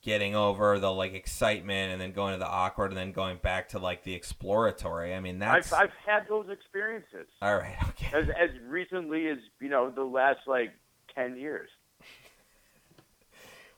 getting 0.00 0.34
over 0.34 0.78
the 0.78 0.92
like 0.92 1.14
excitement 1.14 1.92
and 1.92 2.00
then 2.00 2.12
going 2.12 2.32
to 2.34 2.38
the 2.38 2.46
awkward 2.46 2.90
and 2.90 2.96
then 2.96 3.10
going 3.12 3.38
back 3.38 3.70
to 3.70 3.78
like 3.78 4.04
the 4.04 4.14
exploratory. 4.14 5.14
I 5.14 5.20
mean, 5.20 5.38
that's 5.38 5.72
I've 5.72 5.84
I've 5.84 5.94
had 6.06 6.28
those 6.28 6.46
experiences 6.50 7.26
all 7.42 7.56
right. 7.56 7.76
Okay. 7.90 8.16
as 8.16 8.28
as 8.28 8.50
recently 8.68 9.28
as 9.28 9.38
you 9.60 9.68
know 9.68 9.90
the 9.90 10.04
last 10.04 10.40
like 10.46 10.72
ten 11.14 11.36
years. 11.36 11.68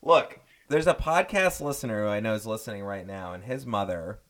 Look, 0.03 0.39
there's 0.69 0.87
a 0.87 0.95
podcast 0.95 1.61
listener 1.61 2.05
who 2.05 2.09
I 2.09 2.21
know 2.21 2.35
is 2.35 2.47
listening 2.47 2.83
right 2.83 3.07
now, 3.07 3.33
and 3.33 3.45
his 3.45 3.67
mother 3.67 4.21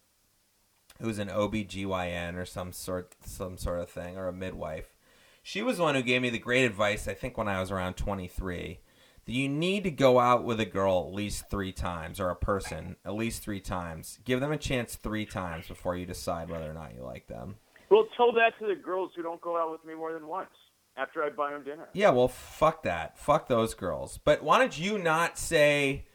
who's 1.00 1.18
an 1.18 1.28
OBGYN 1.28 2.36
or 2.36 2.44
some 2.44 2.72
sort 2.72 3.14
some 3.24 3.58
sort 3.58 3.80
of 3.80 3.90
thing 3.90 4.16
or 4.16 4.28
a 4.28 4.32
midwife. 4.32 4.96
She 5.42 5.62
was 5.62 5.76
the 5.76 5.82
one 5.82 5.94
who 5.94 6.02
gave 6.02 6.22
me 6.22 6.30
the 6.30 6.38
great 6.38 6.64
advice 6.64 7.06
I 7.06 7.14
think 7.14 7.36
when 7.36 7.48
I 7.48 7.60
was 7.60 7.70
around 7.70 7.94
23 7.94 8.80
that 9.26 9.32
you 9.32 9.48
need 9.48 9.84
to 9.84 9.90
go 9.90 10.18
out 10.18 10.44
with 10.44 10.58
a 10.60 10.64
girl 10.64 11.06
at 11.06 11.14
least 11.14 11.50
3 11.50 11.72
times 11.72 12.18
or 12.18 12.30
a 12.30 12.36
person 12.36 12.96
at 13.04 13.14
least 13.14 13.42
3 13.42 13.60
times. 13.60 14.18
Give 14.24 14.40
them 14.40 14.52
a 14.52 14.58
chance 14.58 14.96
3 14.96 15.26
times 15.26 15.68
before 15.68 15.96
you 15.96 16.06
decide 16.06 16.48
whether 16.48 16.70
or 16.70 16.74
not 16.74 16.94
you 16.94 17.02
like 17.02 17.26
them. 17.26 17.56
Well, 17.90 18.06
tell 18.16 18.32
that 18.32 18.58
to 18.60 18.66
the 18.66 18.74
girls 18.74 19.12
who 19.14 19.22
don't 19.22 19.40
go 19.40 19.56
out 19.56 19.70
with 19.70 19.84
me 19.84 19.94
more 19.94 20.12
than 20.12 20.26
once 20.26 20.50
after 20.96 21.22
I 21.22 21.30
buy 21.30 21.52
them 21.52 21.62
dinner. 21.62 21.88
Yeah, 21.92 22.10
well, 22.10 22.28
fuck 22.28 22.82
that. 22.84 23.18
Fuck 23.18 23.48
those 23.48 23.74
girls. 23.74 24.18
But 24.24 24.42
why 24.42 24.58
don't 24.58 24.78
you 24.78 24.98
not 24.98 25.38
say 25.38 26.06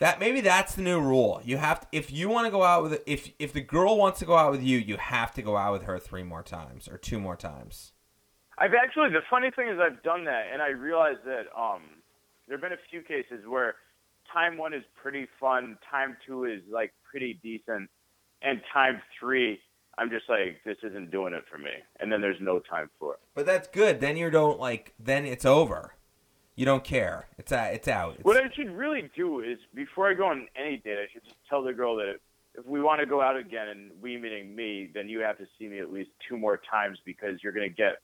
that 0.00 0.18
maybe 0.18 0.40
that's 0.40 0.74
the 0.74 0.82
new 0.82 0.98
rule. 0.98 1.40
You 1.44 1.58
have 1.58 1.80
to, 1.82 1.86
if 1.92 2.10
you 2.10 2.28
want 2.28 2.46
to 2.46 2.50
go 2.50 2.64
out 2.64 2.82
with 2.82 3.02
if 3.06 3.30
if 3.38 3.52
the 3.52 3.60
girl 3.60 3.96
wants 3.96 4.18
to 4.18 4.24
go 4.24 4.36
out 4.36 4.50
with 4.50 4.62
you, 4.62 4.78
you 4.78 4.96
have 4.96 5.32
to 5.34 5.42
go 5.42 5.56
out 5.56 5.72
with 5.72 5.82
her 5.82 5.98
three 5.98 6.22
more 6.22 6.42
times 6.42 6.88
or 6.88 6.98
two 6.98 7.20
more 7.20 7.36
times. 7.36 7.92
I've 8.58 8.74
actually 8.74 9.10
the 9.10 9.20
funny 9.30 9.50
thing 9.50 9.68
is 9.68 9.78
I've 9.78 10.02
done 10.02 10.24
that 10.24 10.46
and 10.52 10.60
I 10.60 10.68
realized 10.68 11.20
that 11.26 11.44
um 11.56 11.82
there've 12.48 12.60
been 12.60 12.72
a 12.72 12.84
few 12.90 13.02
cases 13.02 13.46
where 13.46 13.76
time 14.32 14.56
1 14.58 14.74
is 14.74 14.84
pretty 15.00 15.26
fun, 15.38 15.76
time 15.90 16.16
2 16.26 16.44
is 16.44 16.60
like 16.70 16.92
pretty 17.08 17.38
decent 17.42 17.88
and 18.42 18.60
time 18.72 19.00
3 19.18 19.60
I'm 19.98 20.08
just 20.08 20.28
like 20.30 20.62
this 20.64 20.78
isn't 20.82 21.10
doing 21.10 21.34
it 21.34 21.44
for 21.50 21.58
me. 21.58 21.72
And 21.98 22.10
then 22.10 22.22
there's 22.22 22.40
no 22.40 22.58
time 22.58 22.88
for 22.98 23.14
it. 23.14 23.20
But 23.34 23.44
that's 23.44 23.68
good. 23.68 24.00
Then 24.00 24.16
you 24.16 24.30
don't 24.30 24.58
like 24.58 24.94
then 24.98 25.26
it's 25.26 25.44
over. 25.44 25.94
You 26.56 26.64
don't 26.66 26.84
care. 26.84 27.28
It's 27.38 27.52
out. 27.52 27.72
It's 27.72 27.88
out. 27.88 28.14
It's, 28.14 28.24
What 28.24 28.36
I 28.36 28.50
should 28.54 28.70
really 28.70 29.10
do 29.16 29.40
is 29.40 29.58
before 29.74 30.10
I 30.10 30.14
go 30.14 30.26
on 30.26 30.46
any 30.56 30.76
date, 30.78 30.98
I 30.98 31.06
should 31.12 31.24
just 31.24 31.36
tell 31.48 31.62
the 31.62 31.72
girl 31.72 31.96
that 31.96 32.16
if 32.54 32.66
we 32.66 32.82
want 32.82 33.00
to 33.00 33.06
go 33.06 33.20
out 33.20 33.36
again 33.36 33.68
and 33.68 33.90
we 34.02 34.16
meaning 34.18 34.54
me, 34.54 34.90
then 34.92 35.08
you 35.08 35.20
have 35.20 35.38
to 35.38 35.46
see 35.58 35.68
me 35.68 35.78
at 35.78 35.92
least 35.92 36.10
two 36.28 36.36
more 36.36 36.60
times 36.70 36.98
because 37.04 37.42
you're 37.42 37.52
going 37.52 37.68
to 37.68 37.74
get 37.74 38.02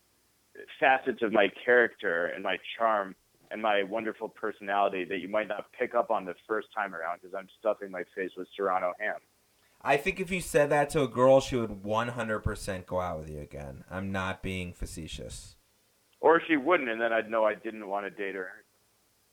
facets 0.80 1.22
of 1.22 1.32
my 1.32 1.48
character 1.64 2.26
and 2.26 2.42
my 2.42 2.56
charm 2.78 3.14
and 3.50 3.62
my 3.62 3.82
wonderful 3.82 4.28
personality 4.28 5.04
that 5.04 5.18
you 5.18 5.28
might 5.28 5.48
not 5.48 5.66
pick 5.78 5.94
up 5.94 6.10
on 6.10 6.24
the 6.24 6.34
first 6.48 6.68
time 6.74 6.94
around 6.94 7.20
because 7.20 7.34
I'm 7.34 7.48
stuffing 7.58 7.90
my 7.90 8.04
face 8.14 8.30
with 8.36 8.48
Serrano 8.56 8.92
ham. 8.98 9.16
I 9.82 9.96
think 9.96 10.18
if 10.20 10.30
you 10.30 10.40
said 10.40 10.70
that 10.70 10.90
to 10.90 11.02
a 11.02 11.08
girl, 11.08 11.40
she 11.40 11.56
would 11.56 11.82
100% 11.82 12.86
go 12.86 13.00
out 13.00 13.20
with 13.20 13.30
you 13.30 13.40
again. 13.40 13.84
I'm 13.90 14.10
not 14.10 14.42
being 14.42 14.72
facetious. 14.72 15.55
Or 16.20 16.40
she 16.46 16.56
wouldn't, 16.56 16.88
and 16.88 17.00
then 17.00 17.12
I'd 17.12 17.30
know 17.30 17.44
I 17.44 17.54
didn't 17.54 17.86
want 17.86 18.06
to 18.06 18.10
date 18.10 18.34
her. 18.34 18.48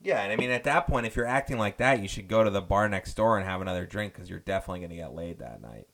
Yeah, 0.02 0.22
and 0.22 0.34
I 0.34 0.36
mean, 0.36 0.52
at 0.52 0.66
that 0.66 0.88
point, 0.88 1.06
if 1.06 1.16
you're 1.16 1.26
acting 1.26 1.58
like 1.58 1.78
that, 1.78 2.02
you 2.02 2.10
should 2.10 2.28
go 2.28 2.44
to 2.44 2.50
the 2.50 2.62
bar 2.62 2.90
next 2.90 3.14
door 3.14 3.38
and 3.38 3.48
have 3.48 3.62
another 3.62 3.86
drink 3.86 4.14
because 4.14 4.30
you're 4.30 4.40
definitely 4.40 4.80
going 4.80 4.90
to 4.90 4.98
get 4.98 5.16
laid 5.16 5.40
that 5.40 5.62
night. 5.62 5.88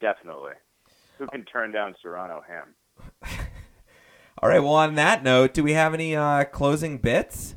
Definitely. 0.00 0.52
Who 1.18 1.26
can 1.26 1.44
turn 1.44 1.70
down 1.70 1.94
Serrano 2.00 2.42
ham? 2.48 2.74
All 4.42 4.48
right. 4.48 4.60
Well, 4.60 4.72
on 4.72 4.94
that 4.94 5.22
note, 5.22 5.52
do 5.52 5.62
we 5.62 5.74
have 5.74 5.92
any 5.92 6.16
uh, 6.16 6.44
closing 6.44 6.96
bits? 6.96 7.56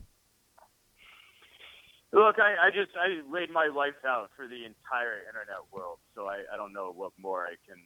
Look, 2.11 2.35
I, 2.39 2.67
I 2.67 2.69
just 2.69 2.91
I 2.95 3.25
laid 3.33 3.49
my 3.49 3.67
life 3.73 3.97
out 4.05 4.29
for 4.35 4.47
the 4.47 4.65
entire 4.65 5.25
internet 5.27 5.63
world, 5.71 5.97
so 6.13 6.27
I, 6.27 6.43
I 6.53 6.57
don't 6.57 6.73
know 6.73 6.91
what 6.93 7.11
more 7.17 7.45
I 7.45 7.55
can 7.65 7.81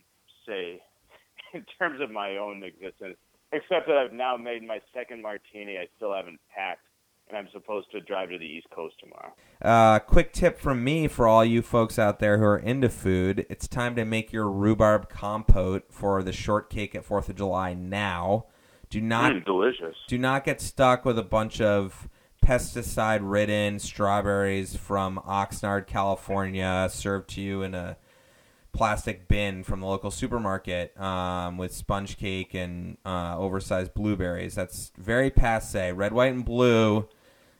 say 0.46 0.82
in 1.54 1.64
terms 1.80 2.02
of 2.02 2.12
my 2.12 2.38
own 2.38 2.64
existence, 2.64 3.18
except 3.52 3.88
that 3.88 3.98
I've 3.98 4.14
now 4.14 4.38
made 4.38 4.64
my 4.65 4.80
second 4.94 5.22
martini. 5.22 5.78
I 5.78 5.88
still 5.95 6.14
haven't 6.14 6.40
packed, 6.53 6.86
and 7.30 7.38
I'm 7.38 7.48
supposed 7.52 7.91
to 7.91 7.99
drive 8.02 8.30
to 8.30 8.38
the 8.38 8.45
East 8.45 8.68
Coast 8.69 8.95
tomorrow. 8.99 9.34
Uh, 9.61 9.99
quick 9.99 10.34
tip 10.34 10.60
from 10.60 10.84
me 10.84 11.07
for 11.07 11.28
all 11.28 11.44
you 11.44 11.61
folks 11.61 11.98
out 11.98 12.19
there 12.19 12.38
who 12.38 12.44
are 12.45 12.57
into 12.57 12.90
food: 12.90 13.45
it's 13.49 13.68
time 13.68 13.95
to 13.95 14.06
make 14.06 14.32
your 14.34 14.49
rhubarb 14.49 15.10
compote 15.10 15.86
for 15.91 16.22
the 16.24 16.34
shortcake 16.34 16.95
at 16.95 17.06
Fourth 17.06 17.30
of 17.30 17.36
July 17.36 17.74
now. 17.74 18.45
Do 18.90 19.02
not 19.02 19.34
Mm, 19.34 19.45
delicious. 19.45 19.95
do 20.07 20.18
not 20.18 20.45
get 20.45 20.61
stuck 20.61 21.03
with 21.03 21.19
a 21.19 21.24
bunch 21.24 21.60
of 21.60 22.07
pesticide 22.45 23.19
ridden 23.22 23.80
strawberries 23.80 24.78
from 24.78 25.19
Oxnard, 25.28 25.88
California, 25.88 26.88
served 26.90 27.30
to 27.32 27.41
you 27.41 27.64
in 27.64 27.76
a 27.76 27.98
plastic 28.73 29.27
bin 29.27 29.64
from 29.64 29.80
the 29.80 29.85
local 29.85 30.11
supermarket 30.11 30.99
um, 30.99 31.57
with 31.57 31.73
sponge 31.73 32.18
cake 32.18 32.53
and 32.53 32.98
uh, 33.06 33.38
oversized 33.38 33.94
blueberries. 33.94 34.56
That's 34.56 34.91
very 34.98 35.30
passe. 35.30 35.91
Red, 35.91 36.14
white, 36.14 36.34
and 36.34 36.45
blue 36.45 37.07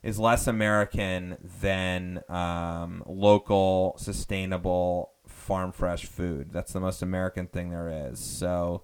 is 0.04 0.20
less 0.20 0.48
American 0.48 1.38
than 1.62 2.24
um, 2.30 3.04
local, 3.06 3.96
sustainable, 3.98 5.12
farm 5.26 5.72
fresh 5.72 6.06
food. 6.06 6.52
That's 6.52 6.74
the 6.74 6.80
most 6.80 7.02
American 7.02 7.48
thing 7.48 7.72
there 7.72 8.10
is. 8.10 8.20
So. 8.20 8.84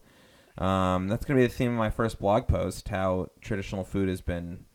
Um, 0.56 1.08
that's 1.08 1.26
going 1.26 1.40
to 1.40 1.44
be 1.44 1.48
the 1.48 1.54
theme 1.54 1.72
of 1.72 1.78
my 1.80 1.90
first 1.90 2.20
blog 2.20 2.48
post 2.48 2.90
how 2.90 3.30
traditional 3.42 3.84
food 3.84 4.08
has 4.08 4.22
been 4.22 4.66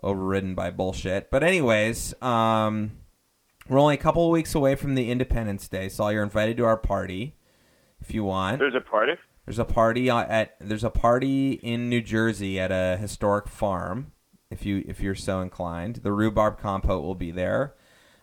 overridden 0.00 0.54
by 0.54 0.70
bullshit. 0.70 1.28
But, 1.28 1.42
anyways, 1.42 2.14
um, 2.22 2.92
we're 3.68 3.78
only 3.78 3.94
a 3.94 3.98
couple 3.98 4.26
of 4.26 4.30
weeks 4.30 4.54
away 4.54 4.74
from 4.74 4.94
the 4.94 5.10
Independence 5.10 5.68
Day, 5.68 5.88
so 5.88 6.08
you're 6.08 6.22
invited 6.22 6.56
to 6.58 6.64
our 6.64 6.76
party 6.76 7.36
if 8.00 8.12
you 8.12 8.24
want. 8.24 8.58
There's 8.58 8.74
a 8.74 8.80
party. 8.80 9.12
There's 9.46 9.58
a 9.58 9.64
party 9.64 10.08
uh, 10.10 10.24
at 10.24 10.56
there's 10.60 10.84
a 10.84 10.90
party 10.90 11.52
in 11.52 11.88
New 11.88 12.00
Jersey 12.00 12.58
at 12.58 12.70
a 12.72 12.96
historic 12.98 13.48
farm. 13.48 14.12
If 14.50 14.64
you 14.64 14.84
if 14.86 15.00
you're 15.00 15.14
so 15.14 15.40
inclined, 15.40 15.96
the 15.96 16.12
rhubarb 16.12 16.58
compote 16.58 17.02
will 17.02 17.14
be 17.14 17.30
there. 17.30 17.74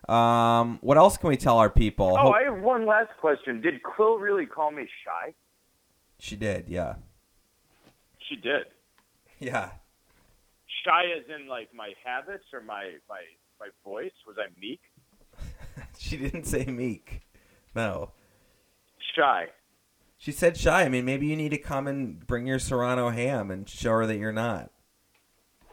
Um, 0.10 0.80
what 0.82 0.98
else 0.98 1.18
can 1.18 1.30
we 1.30 1.38
tell 1.38 1.58
our 1.60 1.70
people? 1.70 2.16
Oh, 2.20 2.24
Hope- 2.24 2.36
I 2.36 2.44
have 2.44 2.62
one 2.62 2.86
last 2.86 3.12
question. 3.20 3.62
Did 3.62 3.84
Quill 3.84 4.18
really 4.18 4.46
call 4.46 4.72
me 4.72 4.88
shy? 5.06 5.34
she 6.20 6.36
did, 6.36 6.70
yeah, 6.70 6.96
She 8.30 8.36
did. 8.36 8.66
yeah. 9.40 9.72
Shy 10.86 11.04
as 11.18 11.24
in 11.36 11.48
like 11.48 11.70
my 11.74 11.94
habits 12.04 12.46
or 12.54 12.62
my 12.62 12.92
my 13.10 13.22
my 13.60 13.68
voice? 13.84 14.12
Was 14.28 14.38
I 14.40 14.48
meek? 14.60 14.82
she 15.98 16.18
didn't 16.18 16.46
say 16.46 16.66
meek. 16.66 17.22
No. 17.76 18.12
Shy. 19.16 19.48
She 20.18 20.32
said 20.32 20.56
shy. 20.56 20.84
I 20.84 20.90
mean, 20.90 21.06
maybe 21.06 21.26
you 21.28 21.36
need 21.36 21.50
to 21.50 21.58
come 21.58 21.88
and 21.88 22.26
bring 22.28 22.46
your 22.46 22.60
Serrano 22.60 23.10
ham 23.10 23.50
and 23.50 23.68
show 23.68 23.92
her 23.92 24.06
that 24.06 24.18
you're 24.18 24.32
not. 24.32 24.70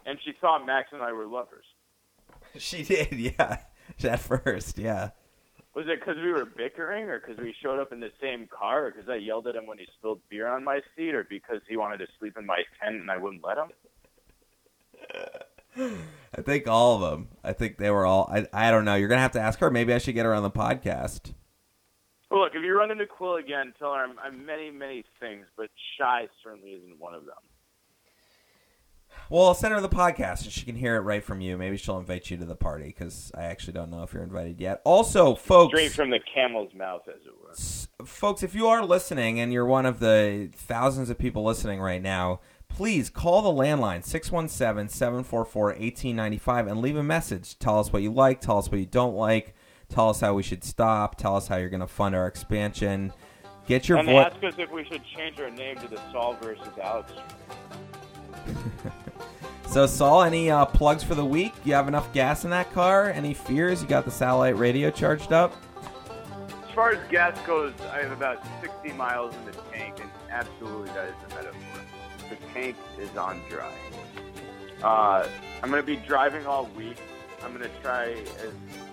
And 0.07 0.19
she 0.25 0.33
thought 0.41 0.65
Max 0.65 0.89
and 0.93 1.03
I 1.03 1.13
were 1.13 1.27
lovers. 1.27 1.65
She 2.57 2.83
did, 2.83 3.13
yeah. 3.13 3.59
At 4.03 4.21
first, 4.21 4.79
yeah. 4.79 5.11
Was 5.75 5.85
it 5.87 6.01
because 6.01 6.17
we 6.17 6.33
were 6.33 6.47
bickering, 6.47 7.05
or 7.05 7.21
because 7.21 7.37
we 7.37 7.55
showed 7.63 7.79
up 7.79 7.93
in 7.93 8.01
the 8.01 8.11
same 8.21 8.49
car, 8.49 8.87
or 8.87 8.91
because 8.91 9.09
I 9.09 9.17
yelled 9.17 9.47
at 9.47 9.55
him 9.55 9.67
when 9.67 9.79
he 9.79 9.87
spilled 9.99 10.21
beer 10.31 10.49
on 10.49 10.65
my 10.65 10.81
seat, 10.97 11.15
or 11.15 11.25
because 11.25 11.61
he 11.69 11.77
wanted 11.77 11.99
to 11.99 12.07
sleep 12.19 12.37
in 12.39 12.47
my 12.47 12.63
tent 12.83 12.97
and 12.97 13.11
I 13.11 13.19
wouldn't 13.19 13.45
let 13.45 13.59
him? 13.59 13.69
I 15.79 16.43
think 16.43 16.67
all 16.69 16.97
of 17.03 17.11
them. 17.11 17.29
I 17.45 17.53
think 17.53 17.79
they 17.79 17.91
were 17.91 18.05
all. 18.05 18.29
I, 18.33 18.47
I 18.53 18.71
don't 18.71 18.85
know. 18.85 18.95
You're 18.97 19.09
gonna 19.09 19.21
have 19.21 19.33
to 19.33 19.41
ask 19.41 19.59
her. 19.61 19.71
Maybe 19.71 19.93
I 19.95 19.99
should 19.99 20.15
get 20.15 20.25
her 20.27 20.35
on 20.35 20.43
the 20.43 20.51
podcast. 20.51 21.33
Well, 22.31 22.41
look, 22.41 22.53
if 22.55 22.63
you 22.63 22.77
run 22.77 22.91
into 22.91 23.07
Quill 23.07 23.37
again, 23.37 23.73
tell 23.79 23.95
her 23.95 24.05
I'm, 24.05 24.19
I'm 24.23 24.45
many, 24.45 24.71
many 24.71 25.03
things, 25.19 25.47
but 25.57 25.71
shy 25.99 26.27
certainly 26.45 26.71
isn't 26.73 26.99
one 27.01 27.15
of 27.15 27.25
them. 27.25 27.35
Well, 29.31 29.47
I'll 29.47 29.55
send 29.55 29.73
her 29.75 29.81
the 29.81 29.89
podcast 29.89 30.45
and 30.45 30.53
she 30.53 30.65
can 30.65 30.77
hear 30.77 30.97
it 30.97 31.01
right 31.01 31.23
from 31.25 31.41
you. 31.41 31.57
Maybe 31.59 31.77
she'll 31.77 31.99
invite 31.99 32.31
you 32.31 32.37
to 32.39 32.45
the 32.45 32.55
party 32.57 32.87
because 32.87 33.31
I 33.35 33.45
actually 33.45 33.73
don't 33.75 33.91
know 33.91 34.03
if 34.03 34.13
you're 34.13 34.23
invited 34.23 34.61
yet. 34.61 34.81
Also, 34.85 35.35
folks, 35.35 35.71
Straight 35.73 35.93
from 35.93 36.11
the 36.11 36.21
camel's 36.35 36.73
mouth, 36.75 37.03
as 37.09 37.21
it 37.27 37.33
were. 37.43 37.51
s- 37.51 37.89
folks, 38.05 38.43
if 38.43 38.55
you 38.55 38.67
are 38.69 38.85
listening 38.85 39.41
and 39.41 39.53
you're 39.53 39.67
one 39.67 39.87
of 39.87 39.99
the 40.01 40.51
thousands 40.55 41.11
of 41.11 41.19
people 41.19 41.45
listening 41.45 41.81
right 41.81 42.01
now, 42.03 42.41
please 42.69 43.11
call 43.11 43.43
the 43.43 43.51
landline 43.51 44.07
617-744-1895 44.07 46.71
and 46.71 46.81
leave 46.81 46.97
a 46.97 47.03
message. 47.03 47.59
Tell 47.59 47.79
us 47.79 47.93
what 47.93 48.03
you 48.03 48.11
like, 48.13 48.41
tell 48.41 48.59
us 48.59 48.71
what 48.71 48.81
you 48.81 48.87
don't 48.87 49.15
like, 49.15 49.55
tell 49.89 50.09
us 50.09 50.21
how 50.21 50.35
we 50.35 50.43
should 50.43 50.65
stop, 50.65 51.17
tell 51.17 51.37
us 51.37 51.49
how 51.49 51.57
you're 51.57 51.71
going 51.71 51.81
to 51.81 51.87
fund 51.87 52.15
our 52.15 52.27
expansion. 52.27 53.13
Get 53.67 53.89
your 53.89 53.99
and 53.99 54.09
voice 54.09 54.33
ask 54.33 54.45
us 54.45 54.55
if 54.59 54.71
we 54.71 54.85
should 54.85 55.03
change 55.17 55.41
our 55.41 55.51
name 55.51 55.77
to 55.79 55.89
the 55.89 56.01
Saul 56.11 56.37
versus 56.41 56.69
Alex. 56.81 57.13
So, 59.69 59.87
Saul, 59.87 60.23
any 60.23 60.51
uh, 60.51 60.65
plugs 60.65 61.05
for 61.05 61.15
the 61.15 61.25
week? 61.25 61.53
You 61.63 61.75
have 61.75 61.89
enough 61.89 62.11
gas 62.15 62.45
in 62.45 62.51
that 62.51 62.73
car? 62.73 63.11
Any 63.11 63.35
fears? 63.35 63.83
You 63.83 63.89
got 63.89 64.07
the 64.07 64.11
satellite 64.11 64.57
radio 64.57 64.91
charged 64.91 65.31
up? 65.31 65.55
Far 66.79 66.93
as 66.93 67.09
gas 67.09 67.37
goes, 67.45 67.73
I 67.93 68.03
have 68.03 68.13
about 68.13 68.41
60 68.61 68.93
miles 68.93 69.35
in 69.35 69.47
the 69.47 69.53
tank, 69.73 69.97
and 70.01 70.09
absolutely 70.31 70.87
that 70.91 71.09
is 71.09 71.15
the 71.27 71.35
metaphor. 71.35 71.81
The 72.31 72.37
tank 72.55 72.77
is 73.01 73.17
on 73.17 73.41
dry. 73.51 73.75
Uh, 74.81 75.27
I'm 75.61 75.71
going 75.71 75.83
to 75.83 75.87
be 75.87 75.97
driving 75.97 76.47
all 76.47 76.67
week. 76.77 76.99
I'm 77.43 77.51
going 77.51 77.69
to 77.69 77.81
try 77.83 78.13
as 78.13 78.53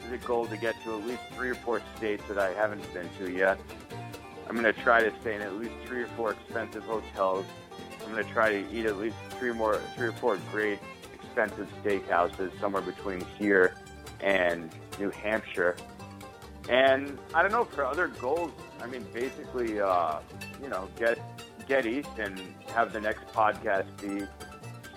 the 0.09 0.17
goal 0.17 0.47
to 0.47 0.57
get 0.57 0.73
to 0.83 0.97
at 0.97 1.05
least 1.05 1.21
three 1.35 1.51
or 1.51 1.53
four 1.53 1.79
states 1.95 2.23
that 2.27 2.39
I 2.39 2.53
haven't 2.53 2.91
been 2.91 3.07
to 3.19 3.31
yet. 3.31 3.59
I'm 4.49 4.59
going 4.59 4.73
to 4.73 4.81
try 4.81 5.03
to 5.03 5.13
stay 5.21 5.35
in 5.35 5.43
at 5.43 5.53
least 5.53 5.75
three 5.85 6.01
or 6.01 6.07
four 6.17 6.31
expensive 6.31 6.85
hotels. 6.85 7.45
I'm 8.03 8.11
going 8.11 8.25
to 8.25 8.33
try 8.33 8.49
to 8.49 8.65
eat 8.73 8.87
at 8.87 8.97
least 8.97 9.17
three 9.37 9.51
more, 9.53 9.79
three 9.95 10.07
or 10.07 10.13
four 10.13 10.39
great 10.51 10.79
expensive 11.13 11.67
steakhouses 11.83 12.59
somewhere 12.59 12.81
between 12.81 13.23
here 13.37 13.75
and 14.21 14.71
New 14.97 15.11
Hampshire. 15.11 15.77
And 16.69 17.17
I 17.33 17.41
don't 17.41 17.51
know, 17.51 17.65
for 17.65 17.85
other 17.85 18.07
goals, 18.07 18.51
I 18.81 18.87
mean, 18.87 19.05
basically, 19.13 19.79
uh, 19.79 20.19
you 20.61 20.69
know, 20.69 20.87
get 20.97 21.19
get 21.67 21.85
east 21.85 22.09
and 22.19 22.39
have 22.67 22.93
the 22.93 23.01
next 23.01 23.25
podcast 23.33 23.85
be 24.01 24.25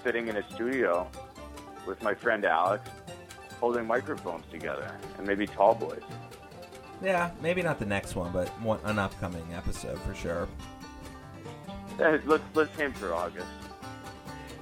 sitting 0.04 0.28
in 0.28 0.36
a 0.36 0.50
studio 0.50 1.08
with 1.86 2.02
my 2.02 2.14
friend 2.14 2.44
Alex, 2.44 2.88
holding 3.60 3.86
microphones 3.86 4.44
together, 4.50 4.94
and 5.16 5.26
maybe 5.26 5.46
Tall 5.46 5.74
Boys. 5.74 6.02
Yeah, 7.02 7.30
maybe 7.40 7.62
not 7.62 7.78
the 7.78 7.86
next 7.86 8.16
one, 8.16 8.32
but 8.32 8.48
one, 8.60 8.80
an 8.84 8.98
upcoming 8.98 9.46
episode 9.54 9.98
for 10.02 10.14
sure. 10.14 10.48
Yeah, 11.98 12.18
let's 12.26 12.44
let's 12.54 12.78
aim 12.80 12.92
for 12.92 13.14
August. 13.14 13.46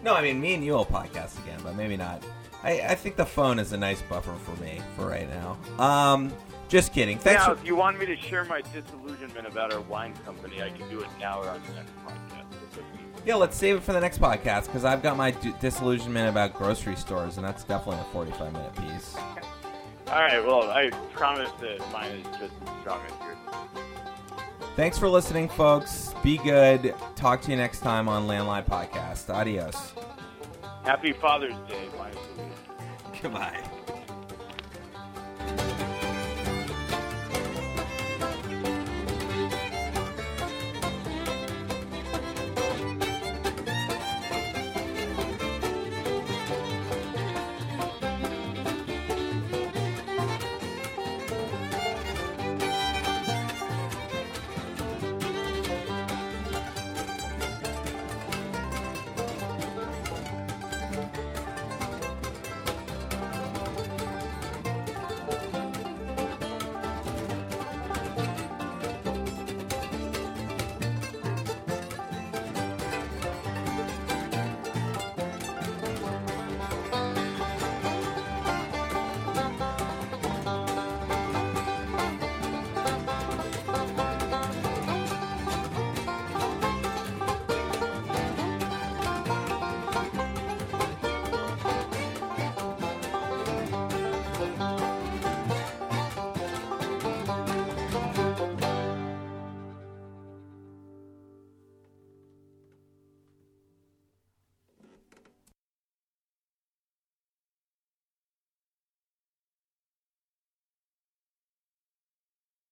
No, 0.02 0.14
I 0.14 0.22
mean 0.22 0.40
me 0.40 0.54
and 0.54 0.64
you 0.64 0.72
will 0.72 0.86
podcast 0.86 1.42
again, 1.42 1.60
but 1.62 1.74
maybe 1.76 1.96
not. 1.96 2.22
I, 2.62 2.80
I 2.80 2.94
think 2.94 3.16
the 3.16 3.26
phone 3.26 3.58
is 3.58 3.72
a 3.72 3.76
nice 3.76 4.02
buffer 4.02 4.34
for 4.44 4.60
me 4.62 4.80
for 4.96 5.06
right 5.06 5.28
now. 5.28 5.84
Um, 5.84 6.32
just 6.68 6.92
kidding. 6.92 7.18
Thanks. 7.18 7.40
Now, 7.46 7.54
for- 7.54 7.60
if 7.60 7.66
you 7.66 7.76
want 7.76 7.98
me 7.98 8.06
to 8.06 8.16
share 8.16 8.44
my 8.44 8.60
disillusionment 8.60 9.46
about 9.46 9.72
our 9.72 9.80
wine 9.82 10.14
company, 10.24 10.62
I 10.62 10.70
can 10.70 10.88
do 10.90 11.00
it 11.00 11.08
now 11.20 11.40
or 11.40 11.48
on 11.48 11.60
the 11.68 11.74
next 11.74 11.92
podcast. 12.04 12.82
yeah, 13.24 13.34
let's 13.36 13.56
save 13.56 13.76
it 13.76 13.82
for 13.82 13.92
the 13.92 14.00
next 14.00 14.20
podcast 14.20 14.66
because 14.66 14.84
I've 14.84 15.02
got 15.02 15.16
my 15.16 15.30
d- 15.32 15.52
disillusionment 15.60 16.28
about 16.28 16.54
grocery 16.54 16.96
stores, 16.96 17.36
and 17.38 17.46
that's 17.46 17.64
definitely 17.64 18.00
a 18.02 18.12
forty-five 18.12 18.52
minute 18.52 18.74
piece. 18.76 19.16
All 20.08 20.14
right. 20.20 20.44
Well, 20.44 20.70
I 20.70 20.90
promise 21.12 21.50
that 21.60 21.78
mine 21.92 22.10
is 22.12 22.26
just 22.38 22.52
as 22.62 22.80
strong 22.80 23.00
as 23.06 23.12
yours. 23.20 23.36
Thanks 24.76 24.98
for 24.98 25.08
listening, 25.08 25.48
folks. 25.48 26.14
Be 26.22 26.36
good. 26.38 26.94
Talk 27.16 27.40
to 27.42 27.50
you 27.50 27.56
next 27.56 27.80
time 27.80 28.08
on 28.08 28.26
Landline 28.28 28.66
Podcast. 28.66 29.30
Adios. 29.34 29.94
Happy 30.84 31.12
Father's 31.12 31.54
Day, 31.68 31.88
week. 31.98 32.52
Goodbye. 33.22 33.68